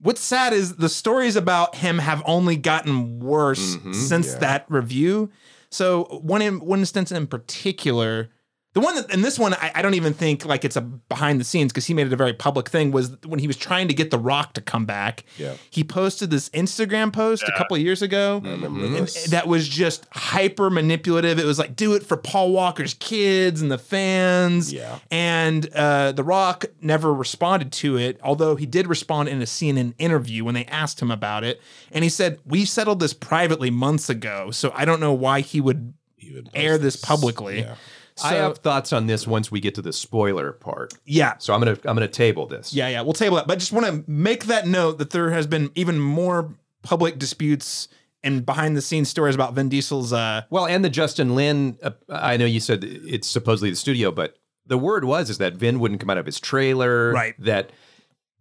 what's 0.00 0.20
sad 0.20 0.52
is 0.52 0.76
the 0.76 0.88
stories 0.88 1.36
about 1.36 1.76
him 1.76 1.98
have 1.98 2.22
only 2.26 2.56
gotten 2.56 3.20
worse 3.20 3.76
Mm-hmm. 3.76 3.92
since 3.92 4.34
that 4.34 4.66
review. 4.68 5.30
So 5.70 6.04
one 6.22 6.42
in, 6.42 6.60
one 6.60 6.80
instance 6.80 7.12
in 7.12 7.26
particular, 7.26 8.28
the 8.74 8.80
one 8.80 8.94
that, 8.94 9.12
and 9.12 9.22
this 9.22 9.38
one 9.38 9.52
I, 9.54 9.70
I 9.74 9.82
don't 9.82 9.94
even 9.94 10.14
think 10.14 10.46
like 10.46 10.64
it's 10.64 10.76
a 10.76 10.80
behind 10.80 11.38
the 11.38 11.44
scenes 11.44 11.72
because 11.72 11.86
he 11.86 11.94
made 11.94 12.06
it 12.06 12.12
a 12.12 12.16
very 12.16 12.32
public 12.32 12.70
thing 12.70 12.90
was 12.90 13.16
when 13.26 13.38
he 13.38 13.46
was 13.46 13.56
trying 13.56 13.88
to 13.88 13.94
get 13.94 14.10
The 14.10 14.18
Rock 14.18 14.54
to 14.54 14.60
come 14.60 14.86
back. 14.86 15.24
Yeah. 15.36 15.54
He 15.70 15.84
posted 15.84 16.30
this 16.30 16.48
Instagram 16.50 17.12
post 17.12 17.42
a 17.42 17.52
couple 17.58 17.76
of 17.76 17.82
years 17.82 18.00
ago. 18.00 18.40
I 18.42 18.50
remember 18.50 18.84
And 18.84 19.08
that 19.28 19.46
was 19.46 19.68
just 19.68 20.06
hyper 20.12 20.70
manipulative. 20.70 21.38
It 21.38 21.44
was 21.44 21.58
like, 21.58 21.76
do 21.76 21.94
it 21.94 22.02
for 22.02 22.16
Paul 22.16 22.52
Walker's 22.52 22.94
kids 22.94 23.60
and 23.60 23.70
the 23.70 23.78
fans. 23.78 24.72
Yeah. 24.72 24.98
And 25.10 25.68
uh, 25.74 26.12
The 26.12 26.24
Rock 26.24 26.64
never 26.80 27.12
responded 27.12 27.72
to 27.72 27.98
it, 27.98 28.18
although 28.22 28.56
he 28.56 28.64
did 28.64 28.86
respond 28.86 29.28
in 29.28 29.42
a 29.42 29.46
CNN 29.46 29.94
interview 29.98 30.44
when 30.44 30.54
they 30.54 30.64
asked 30.66 31.00
him 31.00 31.10
about 31.10 31.44
it. 31.44 31.60
And 31.90 32.04
he 32.04 32.10
said, 32.10 32.38
We 32.46 32.64
settled 32.64 33.00
this 33.00 33.12
privately 33.12 33.70
months 33.70 34.08
ago, 34.08 34.50
so 34.50 34.72
I 34.74 34.84
don't 34.86 35.00
know 35.00 35.12
why 35.12 35.40
he 35.40 35.60
would 35.60 35.92
He 36.16 36.32
would 36.32 36.48
air 36.54 36.78
post 36.78 36.82
this 36.82 36.96
publicly. 36.96 37.60
Yeah. 37.60 37.74
So, 38.16 38.28
I 38.28 38.34
have 38.34 38.58
thoughts 38.58 38.92
on 38.92 39.06
this 39.06 39.26
once 39.26 39.50
we 39.50 39.60
get 39.60 39.74
to 39.76 39.82
the 39.82 39.92
spoiler 39.92 40.52
part. 40.52 40.94
yeah. 41.04 41.38
So 41.38 41.54
I'm 41.54 41.60
gonna 41.60 41.78
I'm 41.84 41.96
gonna 41.96 42.08
table 42.08 42.46
this. 42.46 42.74
Yeah, 42.74 42.88
yeah, 42.88 43.00
we'll 43.02 43.12
table 43.14 43.36
that. 43.36 43.46
But 43.46 43.54
I 43.54 43.56
just 43.56 43.72
want 43.72 43.86
to 43.86 44.04
make 44.10 44.46
that 44.46 44.66
note 44.66 44.98
that 44.98 45.10
there 45.10 45.30
has 45.30 45.46
been 45.46 45.70
even 45.74 45.98
more 45.98 46.54
public 46.82 47.18
disputes 47.18 47.88
and 48.24 48.44
behind 48.46 48.76
the 48.76 48.82
scenes 48.82 49.08
stories 49.08 49.34
about 49.34 49.54
Vin 49.54 49.68
Diesel's 49.68 50.12
uh 50.12 50.42
Well, 50.50 50.66
and 50.66 50.84
the 50.84 50.90
Justin 50.90 51.34
Lin. 51.34 51.78
Uh, 51.82 51.90
I 52.08 52.36
know 52.36 52.44
you 52.44 52.60
said 52.60 52.84
it's 52.84 53.28
supposedly 53.28 53.70
the 53.70 53.76
studio, 53.76 54.10
but 54.10 54.36
the 54.66 54.78
word 54.78 55.04
was 55.04 55.30
is 55.30 55.38
that 55.38 55.54
Vin 55.54 55.80
wouldn't 55.80 56.00
come 56.00 56.10
out 56.10 56.18
of 56.18 56.26
his 56.26 56.38
trailer. 56.38 57.12
Right. 57.12 57.34
That 57.38 57.70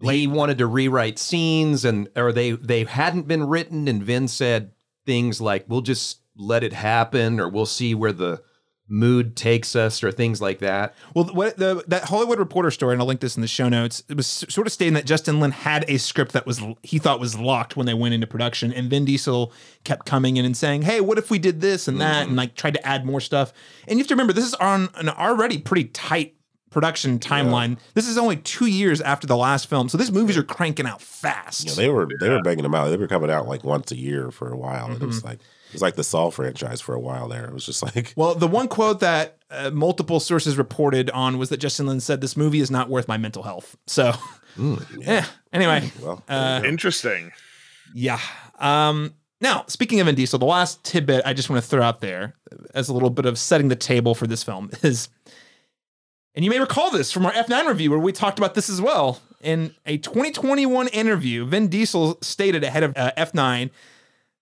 he 0.02 0.28
wanted 0.28 0.58
to 0.58 0.68
rewrite 0.68 1.20
scenes, 1.20 1.86
and 1.86 2.10
or 2.16 2.32
they 2.32 2.52
they 2.52 2.84
hadn't 2.84 3.28
been 3.28 3.44
written, 3.48 3.88
and 3.88 4.04
Vin 4.04 4.28
said 4.28 4.72
things 5.06 5.40
like, 5.40 5.66
"We'll 5.68 5.82
just 5.82 6.20
let 6.36 6.64
it 6.64 6.74
happen," 6.74 7.40
or 7.40 7.48
"We'll 7.48 7.66
see 7.68 7.94
where 7.94 8.12
the 8.14 8.42
mood 8.92 9.36
takes 9.36 9.76
us 9.76 10.04
or 10.04 10.12
things 10.12 10.42
like 10.42 10.60
that. 10.60 10.94
Well, 11.16 11.26
what 11.26 11.58
the 11.58 11.84
that 11.88 12.04
Hollywood 12.04 12.38
Reporter 12.40 12.70
story, 12.70 12.94
and 12.94 13.02
I'll 13.02 13.08
link 13.08 13.22
this 13.22 13.36
in 13.36 13.42
the 13.42 13.48
show 13.48 13.70
notes. 13.70 14.04
It 14.10 14.18
was 14.18 14.28
sort 14.28 14.68
of 14.68 14.74
stating 14.74 14.94
that 14.96 15.06
Justin 15.06 15.40
Lin 15.40 15.52
had 15.52 15.86
a 15.88 15.98
script 15.98 16.34
that 16.34 16.46
was 16.46 16.62
he 16.84 17.00
thought 17.00 17.20
was 17.20 17.38
locked 17.40 17.78
when 17.78 17.86
they 17.86 17.94
went 17.94 18.14
into 18.14 18.28
production, 18.28 18.74
and 18.74 18.90
Vin 18.90 19.06
Diesel 19.06 19.54
kept 19.84 20.06
coming 20.06 20.38
in 20.38 20.46
and 20.46 20.56
saying, 20.56 20.84
"Hey, 20.84 21.02
what 21.02 21.18
if 21.18 21.32
we 21.32 21.40
did 21.40 21.62
this 21.62 21.88
and 21.88 22.00
that?" 22.02 22.28
and 22.28 22.36
like 22.36 22.56
tried 22.56 22.74
to 22.74 22.86
add 22.86 23.06
more 23.06 23.22
stuff. 23.22 23.54
And 23.88 23.98
you 23.98 24.04
have 24.04 24.08
to 24.10 24.14
remember, 24.14 24.34
this 24.34 24.46
is 24.46 24.54
on 24.56 24.90
an 24.96 25.10
already 25.10 25.58
pretty 25.58 25.86
tight 25.86 26.36
production 26.70 27.20
timeline. 27.20 27.78
This 27.94 28.08
is 28.08 28.18
only 28.18 28.38
two 28.38 28.66
years 28.66 29.02
after 29.02 29.28
the 29.28 29.38
last 29.38 29.68
film, 29.68 29.90
so 29.90 29.98
these 29.98 30.12
movies 30.12 30.38
are 30.38 30.44
cranking 30.44 30.86
out 30.86 31.02
fast. 31.02 31.66
You 31.66 31.72
know, 31.72 31.76
they 31.76 31.90
were 31.90 32.08
they 32.20 32.30
were 32.30 32.42
banging 32.42 32.64
them 32.64 32.76
out. 32.76 32.90
They 32.90 32.98
were 32.98 33.08
coming 33.08 33.30
out 33.30 33.48
like 33.48 33.64
once 33.64 33.92
a 33.92 33.98
year 33.98 34.32
for 34.32 34.52
a 34.52 34.58
while. 34.58 34.88
And 34.88 35.02
it 35.02 35.06
was 35.06 35.20
mm-hmm. 35.20 35.28
like 35.28 35.40
it 35.72 35.74
was 35.76 35.82
like 35.82 35.96
the 35.96 36.04
Saw 36.04 36.30
franchise 36.32 36.82
for 36.82 36.94
a 36.94 37.00
while 37.00 37.30
there. 37.30 37.46
It 37.46 37.54
was 37.54 37.66
just 37.66 37.82
like 37.82 38.14
Well, 38.18 38.36
the 38.36 38.48
one 38.48 38.68
quote 38.68 39.00
that 39.00 39.38
uh, 39.50 39.72
multiple 39.72 40.20
sources 40.20 40.58
reported 40.58 41.10
on 41.12 41.38
was 41.38 41.48
that 41.48 41.58
Justin 41.58 41.86
Lin 41.88 42.02
said, 42.02 42.20
"This 42.20 42.36
movie 42.36 42.60
is 42.60 42.70
not 42.70 42.90
worth 42.90 43.08
my 43.08 43.16
mental 43.18 43.44
health." 43.44 43.78
So, 43.88 44.12
yeah. 44.98 45.26
Anyway, 45.54 45.92
well, 46.02 46.22
uh, 46.28 46.62
Interesting. 46.66 47.32
yeah. 47.94 48.20
Um, 48.60 49.14
now, 49.40 49.64
speaking 49.68 50.02
of 50.02 50.08
Vin 50.08 50.16
Diesel, 50.16 50.38
the 50.40 50.46
last 50.46 50.84
tidbit 50.84 51.24
I 51.26 51.34
just 51.34 51.50
want 51.50 51.64
to 51.64 51.68
throw 51.68 51.82
out 51.82 52.02
there 52.02 52.36
as 52.76 52.90
a 52.90 52.94
little 52.94 53.10
bit 53.10 53.26
of 53.26 53.40
setting 53.40 53.70
the 53.70 53.76
table 53.78 54.14
for 54.14 54.28
this 54.28 54.44
film 54.44 54.70
is, 54.84 55.08
and 56.36 56.44
you 56.44 56.52
may 56.52 56.60
recall 56.60 56.92
this 56.92 57.12
from 57.14 57.26
our 57.26 57.32
F9 57.32 57.66
review 57.68 57.90
where 57.92 58.00
we 58.00 58.12
talked 58.12 58.38
about 58.40 58.56
this 58.56 58.70
as 58.70 58.82
well. 58.82 59.22
In 59.42 59.74
a 59.86 59.98
2021 59.98 60.88
interview, 60.90 61.46
Vin 61.46 61.68
Diesel 61.70 62.18
stated 62.22 62.64
ahead 62.64 62.84
of 62.84 62.94
uh, 62.96 63.12
F9 63.18 63.72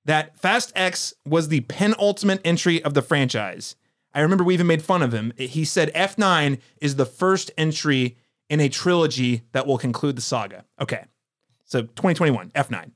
that 0.10 0.40
Fast 0.40 0.72
X 0.76 1.14
was 1.24 1.50
the 1.50 1.62
penultimate 1.62 2.42
entry 2.44 2.84
of 2.84 2.96
the 2.96 3.02
franchise. 3.04 3.76
I 4.12 4.22
remember 4.22 4.44
we 4.44 4.56
even 4.56 4.66
made 4.66 4.82
fun 4.82 5.04
of 5.04 5.14
him. 5.14 5.34
He 5.38 5.64
said 5.64 5.94
F9 5.94 6.60
is 6.82 6.96
the 6.96 7.06
first 7.06 7.52
entry 7.60 8.18
in 8.50 8.60
a 8.60 8.70
trilogy 8.70 9.44
that 9.52 9.68
will 9.68 9.78
conclude 9.78 10.16
the 10.16 10.22
saga. 10.22 10.66
Okay. 10.82 11.06
So 11.64 11.82
2021, 11.82 12.50
F9. 12.56 12.90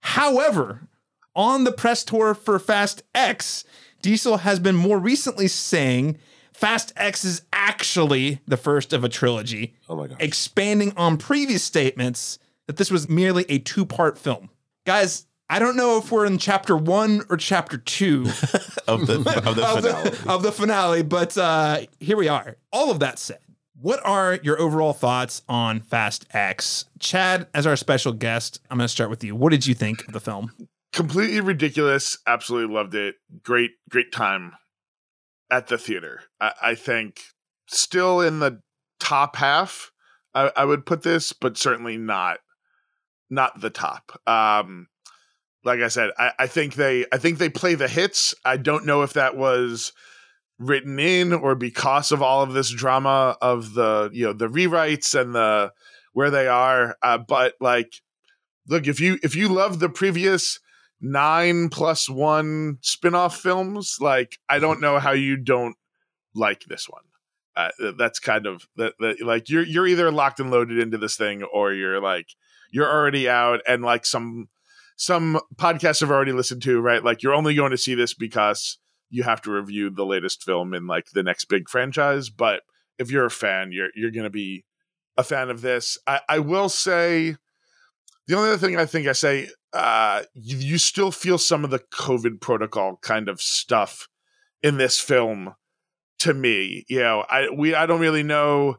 However, 0.00 0.88
on 1.36 1.62
the 1.62 1.70
press 1.70 2.02
tour 2.02 2.34
for 2.34 2.58
Fast 2.58 3.04
X, 3.14 3.62
Diesel 4.02 4.38
has 4.38 4.58
been 4.58 4.74
more 4.74 4.98
recently 4.98 5.46
saying 5.46 6.18
Fast 6.52 6.92
X 6.96 7.24
is 7.24 7.42
actually 7.52 8.40
the 8.48 8.56
first 8.56 8.92
of 8.92 9.04
a 9.04 9.08
trilogy, 9.08 9.74
oh 9.88 9.94
my 9.94 10.08
gosh. 10.08 10.16
expanding 10.18 10.92
on 10.96 11.16
previous 11.16 11.62
statements 11.62 12.40
that 12.66 12.76
this 12.76 12.90
was 12.90 13.08
merely 13.08 13.46
a 13.48 13.58
two 13.58 13.86
part 13.86 14.18
film. 14.18 14.50
Guys, 14.84 15.26
I 15.50 15.58
don't 15.58 15.76
know 15.76 15.98
if 15.98 16.10
we're 16.10 16.26
in 16.26 16.38
chapter 16.38 16.76
one 16.76 17.22
or 17.28 17.36
chapter 17.36 17.76
two 17.76 18.22
of 18.88 19.06
the 19.06 19.16
of 19.44 19.56
the 19.56 19.66
of, 19.66 19.82
finale. 19.82 20.10
the, 20.10 20.30
of 20.30 20.42
the 20.42 20.52
finale, 20.52 21.02
but 21.02 21.36
uh, 21.36 21.80
here 21.98 22.16
we 22.16 22.28
are. 22.28 22.56
All 22.72 22.90
of 22.90 23.00
that 23.00 23.18
said, 23.18 23.40
what 23.80 24.00
are 24.04 24.38
your 24.42 24.60
overall 24.60 24.92
thoughts 24.92 25.42
on 25.48 25.80
Fast 25.80 26.26
X? 26.32 26.84
Chad, 26.98 27.48
as 27.52 27.66
our 27.66 27.76
special 27.76 28.12
guest, 28.12 28.60
I'm 28.70 28.78
going 28.78 28.84
to 28.84 28.88
start 28.88 29.10
with 29.10 29.24
you. 29.24 29.34
What 29.34 29.50
did 29.50 29.66
you 29.66 29.74
think 29.74 30.06
of 30.06 30.12
the 30.12 30.20
film? 30.20 30.52
completely 30.92 31.40
ridiculous. 31.40 32.18
Absolutely 32.26 32.74
loved 32.74 32.94
it. 32.94 33.16
Great, 33.42 33.72
great 33.88 34.12
time 34.12 34.52
at 35.50 35.68
the 35.68 35.78
theater. 35.78 36.22
I, 36.40 36.52
I 36.62 36.74
think 36.74 37.20
still 37.66 38.20
in 38.20 38.40
the 38.40 38.60
top 38.98 39.36
half. 39.36 39.90
I, 40.34 40.52
I 40.56 40.64
would 40.64 40.86
put 40.86 41.02
this, 41.02 41.32
but 41.32 41.58
certainly 41.58 41.96
not 41.96 42.38
not 43.32 43.60
the 43.60 43.70
top. 43.70 44.20
Um, 44.26 44.88
like 45.64 45.80
I 45.80 45.88
said, 45.88 46.10
I, 46.18 46.32
I 46.40 46.46
think 46.46 46.74
they 46.74 47.06
I 47.12 47.18
think 47.18 47.38
they 47.38 47.48
play 47.48 47.74
the 47.74 47.88
hits. 47.88 48.34
I 48.44 48.56
don't 48.56 48.86
know 48.86 49.02
if 49.02 49.14
that 49.14 49.36
was 49.36 49.92
written 50.58 50.98
in 50.98 51.32
or 51.32 51.54
because 51.54 52.12
of 52.12 52.22
all 52.22 52.42
of 52.42 52.52
this 52.52 52.70
drama 52.70 53.36
of 53.40 53.74
the 53.74 54.10
you 54.12 54.26
know 54.26 54.32
the 54.32 54.48
rewrites 54.48 55.18
and 55.18 55.34
the 55.34 55.72
where 56.12 56.30
they 56.30 56.48
are. 56.48 56.96
Uh, 57.02 57.18
but 57.18 57.54
like, 57.60 57.94
look 58.68 58.86
if 58.86 59.00
you 59.00 59.18
if 59.22 59.34
you 59.34 59.48
love 59.48 59.78
the 59.78 59.88
previous 59.88 60.60
nine 61.00 61.68
plus 61.68 62.08
one 62.08 62.76
spin-off 62.82 63.38
films 63.38 63.96
like 64.00 64.38
i 64.50 64.58
don't 64.58 64.82
know 64.82 64.98
how 64.98 65.12
you 65.12 65.34
don't 65.34 65.76
like 66.34 66.64
this 66.68 66.86
one 66.88 67.02
uh, 67.56 67.70
that's 67.98 68.18
kind 68.18 68.46
of 68.46 68.68
that, 68.76 68.94
that 69.00 69.20
like 69.22 69.48
you're 69.48 69.64
you're 69.64 69.86
either 69.86 70.10
locked 70.10 70.40
and 70.40 70.50
loaded 70.50 70.78
into 70.78 70.98
this 70.98 71.16
thing 71.16 71.42
or 71.42 71.72
you're 71.72 72.00
like 72.00 72.26
you're 72.70 72.90
already 72.90 73.28
out 73.28 73.60
and 73.66 73.82
like 73.82 74.06
some 74.06 74.48
some 75.00 75.40
podcasts 75.56 76.00
have 76.00 76.10
already 76.10 76.32
listened 76.32 76.60
to 76.60 76.78
right? 76.78 77.02
Like 77.02 77.22
you're 77.22 77.32
only 77.32 77.54
going 77.54 77.70
to 77.70 77.78
see 77.78 77.94
this 77.94 78.12
because 78.12 78.78
you 79.08 79.22
have 79.22 79.40
to 79.42 79.50
review 79.50 79.88
the 79.88 80.04
latest 80.04 80.44
film 80.44 80.74
in 80.74 80.86
like 80.86 81.06
the 81.14 81.22
next 81.22 81.46
big 81.46 81.70
franchise. 81.70 82.28
But 82.28 82.64
if 82.98 83.10
you're 83.10 83.24
a 83.24 83.30
fan 83.30 83.72
you're 83.72 83.88
you're 83.94 84.10
going 84.10 84.24
to 84.24 84.30
be 84.30 84.66
a 85.16 85.24
fan 85.24 85.48
of 85.48 85.62
this. 85.62 85.96
I 86.06 86.20
i 86.28 86.38
will 86.38 86.68
say 86.68 87.36
the 88.26 88.36
only 88.36 88.50
other 88.50 88.58
thing 88.58 88.76
I 88.76 88.84
think 88.84 89.08
I 89.08 89.12
say, 89.12 89.48
uh, 89.72 90.22
you, 90.34 90.58
you 90.58 90.78
still 90.78 91.10
feel 91.10 91.38
some 91.38 91.64
of 91.64 91.70
the 91.70 91.80
COVID 91.80 92.40
protocol 92.40 92.98
kind 93.00 93.28
of 93.28 93.40
stuff 93.40 94.06
in 94.62 94.76
this 94.76 95.00
film. 95.00 95.54
To 96.20 96.34
me, 96.34 96.84
you 96.86 97.00
know, 97.00 97.24
I 97.30 97.48
we 97.48 97.74
I 97.74 97.86
don't 97.86 98.00
really 98.00 98.22
know 98.22 98.76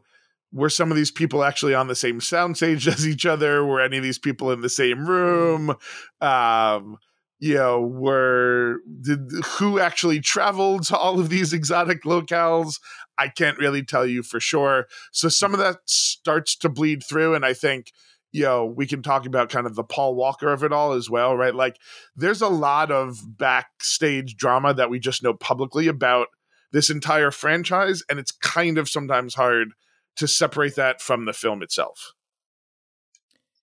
were 0.52 0.70
some 0.70 0.90
of 0.90 0.96
these 0.96 1.10
people 1.10 1.44
actually 1.44 1.74
on 1.74 1.88
the 1.88 1.94
same 1.94 2.20
soundstage 2.20 2.86
as 2.92 3.06
each 3.06 3.26
other? 3.26 3.64
Were 3.64 3.80
any 3.80 3.96
of 3.96 4.02
these 4.02 4.18
people 4.18 4.52
in 4.52 4.60
the 4.60 4.68
same 4.68 5.06
room? 5.06 5.74
Um, 6.20 6.98
you 7.38 7.54
know, 7.54 7.80
were 7.80 8.78
did 9.00 9.30
who 9.58 9.80
actually 9.80 10.20
traveled 10.20 10.84
to 10.84 10.96
all 10.96 11.18
of 11.18 11.28
these 11.28 11.52
exotic 11.52 12.04
locales? 12.04 12.78
I 13.18 13.28
can't 13.28 13.58
really 13.58 13.84
tell 13.84 14.06
you 14.06 14.22
for 14.22 14.40
sure. 14.40 14.86
So 15.10 15.28
some 15.28 15.52
of 15.52 15.58
that 15.58 15.78
starts 15.86 16.56
to 16.58 16.68
bleed 16.68 17.02
through, 17.02 17.34
and 17.34 17.44
I 17.44 17.52
think 17.52 17.90
you 18.32 18.44
know, 18.44 18.64
we 18.64 18.86
can 18.86 19.02
talk 19.02 19.26
about 19.26 19.50
kind 19.50 19.66
of 19.66 19.74
the 19.74 19.84
Paul 19.84 20.14
Walker 20.14 20.50
of 20.52 20.64
it 20.64 20.72
all 20.72 20.92
as 20.92 21.10
well, 21.10 21.36
right? 21.36 21.54
Like, 21.54 21.76
there's 22.16 22.40
a 22.40 22.48
lot 22.48 22.90
of 22.90 23.18
backstage 23.38 24.36
drama 24.36 24.72
that 24.72 24.88
we 24.88 24.98
just 24.98 25.22
know 25.22 25.34
publicly 25.34 25.86
about 25.86 26.28
this 26.72 26.88
entire 26.88 27.30
franchise, 27.30 28.02
and 28.08 28.18
it's 28.18 28.32
kind 28.32 28.78
of 28.78 28.88
sometimes 28.88 29.34
hard 29.34 29.72
to 30.16 30.28
separate 30.28 30.76
that 30.76 31.00
from 31.00 31.24
the 31.24 31.32
film 31.32 31.62
itself. 31.62 32.12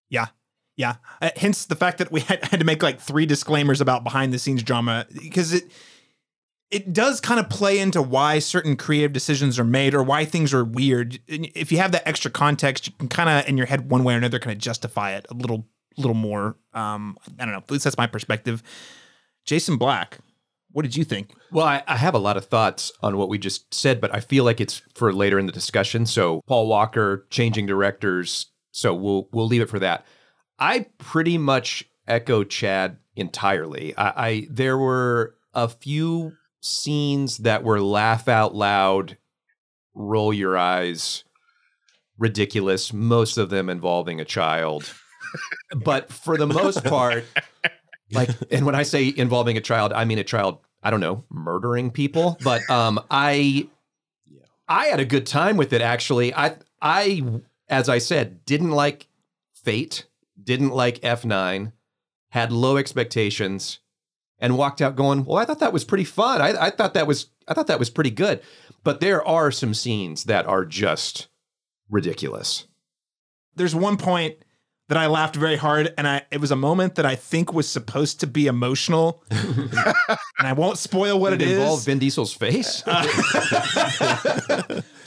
Yeah. 0.10 0.28
Yeah. 0.76 0.96
Uh, 1.22 1.30
hence 1.36 1.66
the 1.66 1.76
fact 1.76 1.98
that 1.98 2.12
we 2.12 2.20
had, 2.22 2.44
had 2.46 2.60
to 2.60 2.66
make 2.66 2.82
like 2.82 3.00
three 3.00 3.26
disclaimers 3.26 3.82
about 3.82 4.04
behind 4.04 4.34
the 4.34 4.40
scenes 4.40 4.64
drama 4.64 5.06
because 5.14 5.54
it 5.54 5.72
it 6.72 6.94
does 6.94 7.20
kind 7.20 7.40
of 7.40 7.50
play 7.50 7.80
into 7.80 8.00
why 8.00 8.38
certain 8.38 8.78
creative 8.78 9.12
decisions 9.12 9.58
are 9.58 9.64
made 9.64 9.96
or 9.96 10.04
why 10.04 10.24
things 10.24 10.54
are 10.54 10.64
weird. 10.64 11.20
If 11.28 11.72
you 11.72 11.80
have 11.80 11.92
that 11.94 12.08
extra 12.08 12.30
context, 12.30 12.86
you 12.86 12.94
can 13.00 13.08
kind 13.08 13.28
of 13.28 13.50
in 13.50 13.58
your 13.58 13.66
head 13.66 13.90
one 13.90 14.04
way 14.04 14.14
or 14.14 14.18
another 14.18 14.38
kind 14.38 14.56
of 14.56 14.60
justify 14.60 15.16
it 15.16 15.26
a 15.30 15.34
little 15.34 15.68
little 15.98 16.16
more. 16.16 16.56
Um, 16.74 17.18
I 17.40 17.46
don't 17.46 17.52
know. 17.52 17.58
At 17.58 17.72
least 17.72 17.84
that's 17.84 17.98
my 17.98 18.08
perspective. 18.08 18.64
Jason 19.46 19.78
Black, 19.78 20.20
what 20.72 20.84
did 20.84 20.96
you 20.96 21.04
think? 21.04 21.34
Well, 21.52 21.66
I, 21.66 21.84
I 21.88 21.98
have 21.98 22.14
a 22.14 22.20
lot 22.20 22.38
of 22.38 22.46
thoughts 22.46 22.92
on 23.02 23.18
what 23.18 23.30
we 23.30 23.38
just 23.38 23.74
said, 23.74 24.00
but 24.00 24.14
I 24.14 24.20
feel 24.20 24.44
like 24.44 24.62
it's 24.62 24.82
for 24.94 25.12
later 25.12 25.40
in 25.40 25.46
the 25.46 25.52
discussion. 25.52 26.06
So 26.06 26.42
Paul 26.48 26.68
Walker 26.68 27.26
changing 27.30 27.66
directors, 27.66 28.48
so 28.72 28.94
we'll 28.94 29.28
we'll 29.32 29.48
leave 29.48 29.62
it 29.62 29.70
for 29.70 29.80
that. 29.80 30.06
I 30.60 30.88
pretty 30.98 31.38
much 31.38 31.86
echo 32.08 32.44
Chad 32.44 32.98
entirely. 33.16 33.96
I, 33.98 34.28
I 34.28 34.48
there 34.50 34.78
were 34.78 35.36
a 35.54 35.68
few 35.68 36.34
scenes 36.62 37.38
that 37.40 37.64
were 37.64 37.82
laugh 37.82 38.28
out 38.28 38.54
loud, 38.54 39.18
roll 39.96 40.34
your 40.34 40.58
eyes, 40.58 41.24
ridiculous. 42.18 42.94
Most 42.94 43.38
of 43.38 43.50
them 43.50 43.70
involving 43.70 44.22
a 44.22 44.26
child, 44.26 44.94
but 45.84 46.14
for 46.14 46.38
the 46.38 46.48
most 46.48 46.84
part, 46.84 47.26
like, 48.12 48.30
and 48.52 48.66
when 48.66 48.76
I 48.76 48.84
say 48.84 49.14
involving 49.16 49.58
a 49.58 49.62
child, 49.62 49.94
I 49.94 50.06
mean 50.06 50.18
a 50.18 50.24
child. 50.24 50.60
I 50.82 50.92
don't 50.92 51.02
know, 51.02 51.26
murdering 51.30 51.92
people. 51.92 52.38
But 52.44 52.68
um, 52.70 53.02
I, 53.12 53.68
yeah. 54.26 54.46
I 54.68 54.86
had 54.86 55.00
a 55.00 55.06
good 55.06 55.26
time 55.26 55.58
with 55.58 55.74
it. 55.74 55.82
Actually, 55.82 56.34
I, 56.34 56.56
I, 56.82 57.22
as 57.68 57.90
I 57.90 57.98
said, 57.98 58.46
didn't 58.46 58.72
like 58.72 59.08
Fate, 59.54 60.06
didn't 60.42 60.70
like 60.70 61.00
F 61.04 61.26
nine, 61.26 61.74
had 62.30 62.54
low 62.54 62.78
expectations, 62.78 63.80
and 64.40 64.58
walked 64.58 64.82
out 64.82 64.96
going, 64.96 65.26
"Well, 65.26 65.38
I 65.38 65.44
thought 65.44 65.60
that 65.60 65.74
was 65.74 65.84
pretty 65.84 66.06
fun. 66.06 66.42
I, 66.42 66.68
I 66.68 66.70
thought 66.70 66.94
that 66.94 67.08
was, 67.08 67.28
I 67.48 67.54
thought 67.54 67.68
that 67.68 67.80
was 67.80 67.90
pretty 67.90 68.12
good." 68.12 68.42
But 68.84 69.02
there 69.02 69.26
are 69.28 69.52
some 69.52 69.74
scenes 69.74 70.24
that 70.24 70.46
are 70.46 70.64
just 70.64 71.28
ridiculous. 71.90 72.68
There's 73.56 73.76
one 73.76 73.98
point 73.98 74.38
that 74.90 74.98
I 74.98 75.08
laughed 75.08 75.36
very 75.36 75.56
hard, 75.56 75.94
and 75.98 76.08
I 76.08 76.24
it 76.32 76.42
was 76.42 76.52
a 76.52 76.56
moment 76.56 76.96
that 76.96 77.06
I 77.06 77.16
think 77.16 77.54
was 77.54 77.68
supposed 77.70 78.20
to 78.20 78.28
be 78.28 78.48
emotional, 78.48 79.24
and 79.32 79.70
I 80.40 80.54
won't 80.54 80.78
spoil 80.78 81.20
what 81.20 81.30
Did 81.32 81.42
it 81.42 81.48
it 81.48 81.52
is. 81.52 81.58
involve 81.60 81.86
Vin 81.86 82.00
Diesel's 82.00 82.34
face? 82.34 82.84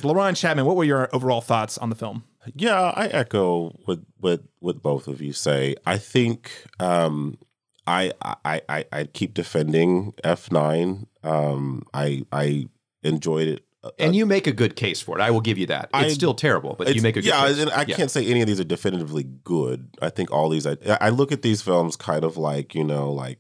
Laron 0.03 0.37
Chapman, 0.37 0.65
what 0.67 0.77
were 0.77 0.85
your 0.85 1.09
overall 1.13 1.41
thoughts 1.41 1.79
on 1.79 1.91
the 1.91 1.97
film? 1.97 2.25
Yeah, 2.57 2.81
I 2.97 3.07
echo 3.09 3.71
what 3.85 4.01
what 4.19 4.43
what 4.61 4.83
both 4.83 5.07
of 5.09 5.21
you 5.21 5.33
say. 5.33 5.77
I 5.87 5.99
think 5.99 6.51
um, 6.81 7.39
I, 7.87 8.13
I 8.23 8.61
I 8.69 8.85
I 8.93 9.05
keep 9.05 9.35
defending 9.35 10.15
F 10.25 10.51
nine. 10.51 11.07
Um, 11.23 11.85
I 11.95 12.25
I 12.33 12.69
enjoyed 13.03 13.49
it. 13.49 13.65
Uh, 13.85 13.91
And 13.99 14.15
you 14.15 14.27
make 14.27 14.47
a 14.47 14.53
good 14.53 14.77
case 14.77 15.01
for 15.01 15.19
it. 15.19 15.23
I 15.23 15.31
will 15.31 15.41
give 15.41 15.59
you 15.59 15.67
that. 15.67 15.91
It's 15.95 16.13
I- 16.13 16.15
still 16.15 16.35
terrible, 16.35 16.75
but 16.79 16.95
you 16.95 17.03
make 17.03 17.17
a 17.17 17.21
good 17.21 17.27
yeah, 17.29 17.47
case. 17.49 17.59
and 17.59 17.71
I 17.71 17.85
Yeah. 17.89 17.97
can't 17.97 18.11
say 18.11 18.25
any 18.27 18.41
of 18.41 18.47
these 18.47 18.61
are 18.61 18.65
definitively 18.65 19.25
good. 19.45 19.89
I 20.01 20.11
think 20.11 20.31
all 20.31 20.49
these. 20.49 20.67
I, 20.67 20.77
I 21.01 21.09
look 21.09 21.33
at 21.33 21.43
these 21.43 21.63
films 21.63 21.97
kind 21.97 22.25
of 22.25 22.37
like 22.37 22.75
you 22.75 22.85
know, 22.85 23.13
like 23.13 23.39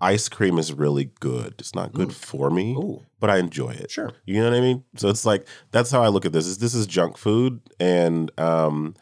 ice 0.00 0.28
cream 0.28 0.58
is 0.58 0.72
really 0.72 1.10
good. 1.20 1.54
It's 1.58 1.74
not 1.74 1.92
good 1.92 2.14
for 2.14 2.50
me, 2.50 2.72
Ooh. 2.74 3.02
but 3.20 3.30
I 3.30 3.38
enjoy 3.38 3.70
it. 3.70 3.90
Sure. 3.90 4.12
You 4.24 4.40
know 4.42 4.50
what 4.50 4.56
I 4.56 4.60
mean? 4.60 4.84
So 4.96 5.08
it's 5.08 5.24
like 5.26 5.46
that's 5.72 5.90
how 5.90 6.02
I 6.02 6.08
look 6.08 6.24
at 6.24 6.32
this. 6.32 6.46
Is 6.46 6.58
this 6.58 6.74
is 6.74 6.86
junk 6.86 7.16
food, 7.18 7.60
and 7.78 8.30
um, 8.40 8.94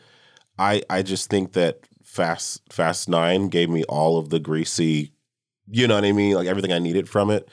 I 0.59 0.83
I 0.91 1.03
just 1.03 1.31
think 1.31 1.53
that 1.53 1.81
Fast 2.03 2.63
Fast 2.73 3.09
Nine 3.09 3.49
gave 3.49 3.71
me 3.71 3.85
all 3.85 4.19
of 4.19 4.31
the 4.31 4.39
greasy, 4.41 5.13
you 5.69 5.87
know 5.89 5.95
what 5.97 6.05
I 6.05 6.13
mean, 6.13 6.35
like 6.35 6.47
everything 6.49 6.73
I 6.73 6.79
needed 6.81 7.09
from 7.09 7.31
it. 7.31 7.49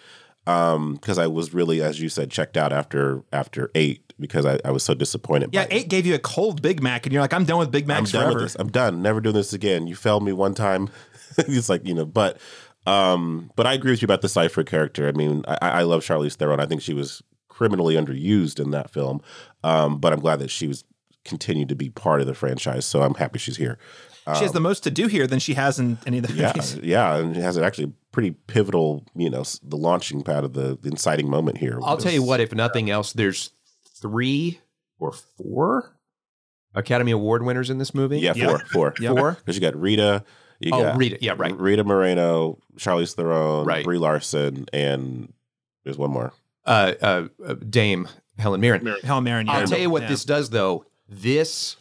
Um, 0.47 0.95
because 0.95 1.19
I 1.19 1.27
was 1.27 1.53
really, 1.53 1.81
as 1.81 2.01
you 2.01 2.09
said, 2.09 2.31
checked 2.31 2.57
out 2.57 2.73
after 2.73 3.23
after 3.31 3.69
eight 3.75 4.11
because 4.19 4.45
I, 4.45 4.59
I 4.65 4.71
was 4.71 4.83
so 4.83 4.93
disappointed. 4.93 5.51
Yeah, 5.53 5.61
by 5.61 5.65
it. 5.65 5.73
eight 5.73 5.87
gave 5.87 6.05
you 6.05 6.15
a 6.15 6.19
cold 6.19 6.61
Big 6.61 6.81
Mac, 6.81 7.05
and 7.05 7.13
you're 7.13 7.21
like, 7.21 7.33
I'm 7.33 7.45
done 7.45 7.59
with 7.59 7.71
Big 7.71 7.83
I'm 7.83 7.89
Macs 7.89 8.11
done 8.11 8.31
forever. 8.31 8.49
I'm 8.57 8.69
done. 8.69 9.01
Never 9.01 9.21
doing 9.21 9.35
this 9.35 9.53
again. 9.53 9.87
You 9.87 9.95
failed 9.95 10.23
me 10.23 10.33
one 10.33 10.55
time. 10.55 10.89
it's 11.37 11.69
like 11.69 11.85
you 11.85 11.93
know, 11.93 12.05
but 12.05 12.39
um, 12.87 13.51
but 13.55 13.67
I 13.67 13.73
agree 13.73 13.91
with 13.91 14.01
you 14.01 14.05
about 14.07 14.21
the 14.21 14.29
Cipher 14.29 14.63
character. 14.63 15.07
I 15.07 15.11
mean, 15.11 15.43
I, 15.47 15.57
I 15.61 15.81
love 15.83 16.01
Charlize 16.01 16.35
Theron. 16.35 16.59
I 16.59 16.65
think 16.65 16.81
she 16.81 16.93
was 16.93 17.21
criminally 17.47 17.95
underused 17.95 18.59
in 18.59 18.71
that 18.71 18.89
film. 18.89 19.21
Um, 19.63 19.99
but 19.99 20.13
I'm 20.13 20.19
glad 20.19 20.39
that 20.39 20.49
she 20.49 20.67
was 20.67 20.83
continued 21.23 21.69
to 21.69 21.75
be 21.75 21.89
part 21.89 22.21
of 22.21 22.27
the 22.27 22.33
franchise. 22.33 22.85
So 22.85 23.03
I'm 23.03 23.13
happy 23.13 23.37
she's 23.37 23.57
here. 23.57 23.77
She 24.37 24.43
has 24.43 24.51
the 24.51 24.59
most 24.59 24.83
to 24.83 24.91
do 24.91 25.07
here 25.07 25.25
than 25.27 25.39
she 25.39 25.53
has 25.55 25.79
in 25.79 25.97
any 26.05 26.19
of 26.19 26.27
the 26.27 26.33
Yeah, 26.33 26.47
movies. 26.55 26.75
yeah, 26.83 27.15
and 27.15 27.35
it 27.35 27.41
has 27.41 27.57
actually 27.57 27.85
a 27.85 27.91
pretty 28.11 28.31
pivotal, 28.31 29.03
you 29.15 29.29
know, 29.29 29.43
the 29.63 29.77
launching 29.77 30.21
pad 30.23 30.43
of 30.43 30.53
the, 30.53 30.77
the 30.81 30.89
inciting 30.89 31.29
moment 31.29 31.57
here. 31.57 31.79
I'll 31.83 31.97
tell 31.97 32.11
you 32.13 32.23
what, 32.23 32.39
if 32.39 32.53
nothing 32.53 32.89
else, 32.89 33.13
there's 33.13 33.51
three 33.99 34.59
or 34.99 35.11
four 35.11 35.95
Academy 36.75 37.11
Award 37.11 37.43
winners 37.43 37.69
in 37.69 37.77
this 37.79 37.93
movie. 37.93 38.19
Yeah, 38.19 38.33
four, 38.33 38.59
four, 38.71 38.93
Four? 38.95 39.31
Because 39.33 39.55
you 39.55 39.61
got 39.61 39.75
Rita, 39.75 40.23
you 40.59 40.71
Oh, 40.73 40.83
got 40.83 40.97
Rita. 40.97 41.17
Yeah, 41.19 41.33
right. 41.37 41.55
Rita 41.57 41.83
Moreno, 41.83 42.59
Charlize 42.77 43.13
Theron, 43.15 43.65
Right. 43.65 43.83
Brie 43.83 43.97
Larson, 43.97 44.65
and 44.71 45.33
there's 45.83 45.97
one 45.97 46.11
more. 46.11 46.31
Uh, 46.65 46.93
uh, 47.01 47.27
uh, 47.45 47.53
Dame 47.55 48.07
Helen 48.37 48.61
Mirren. 48.61 48.85
Helen 49.03 49.23
Mirren. 49.23 49.49
I'll 49.49 49.67
tell 49.67 49.79
you 49.79 49.89
what 49.89 50.03
Yeah. 50.03 50.09
this 50.09 50.23
does, 50.25 50.51
though. 50.51 50.85
This, 51.09 51.75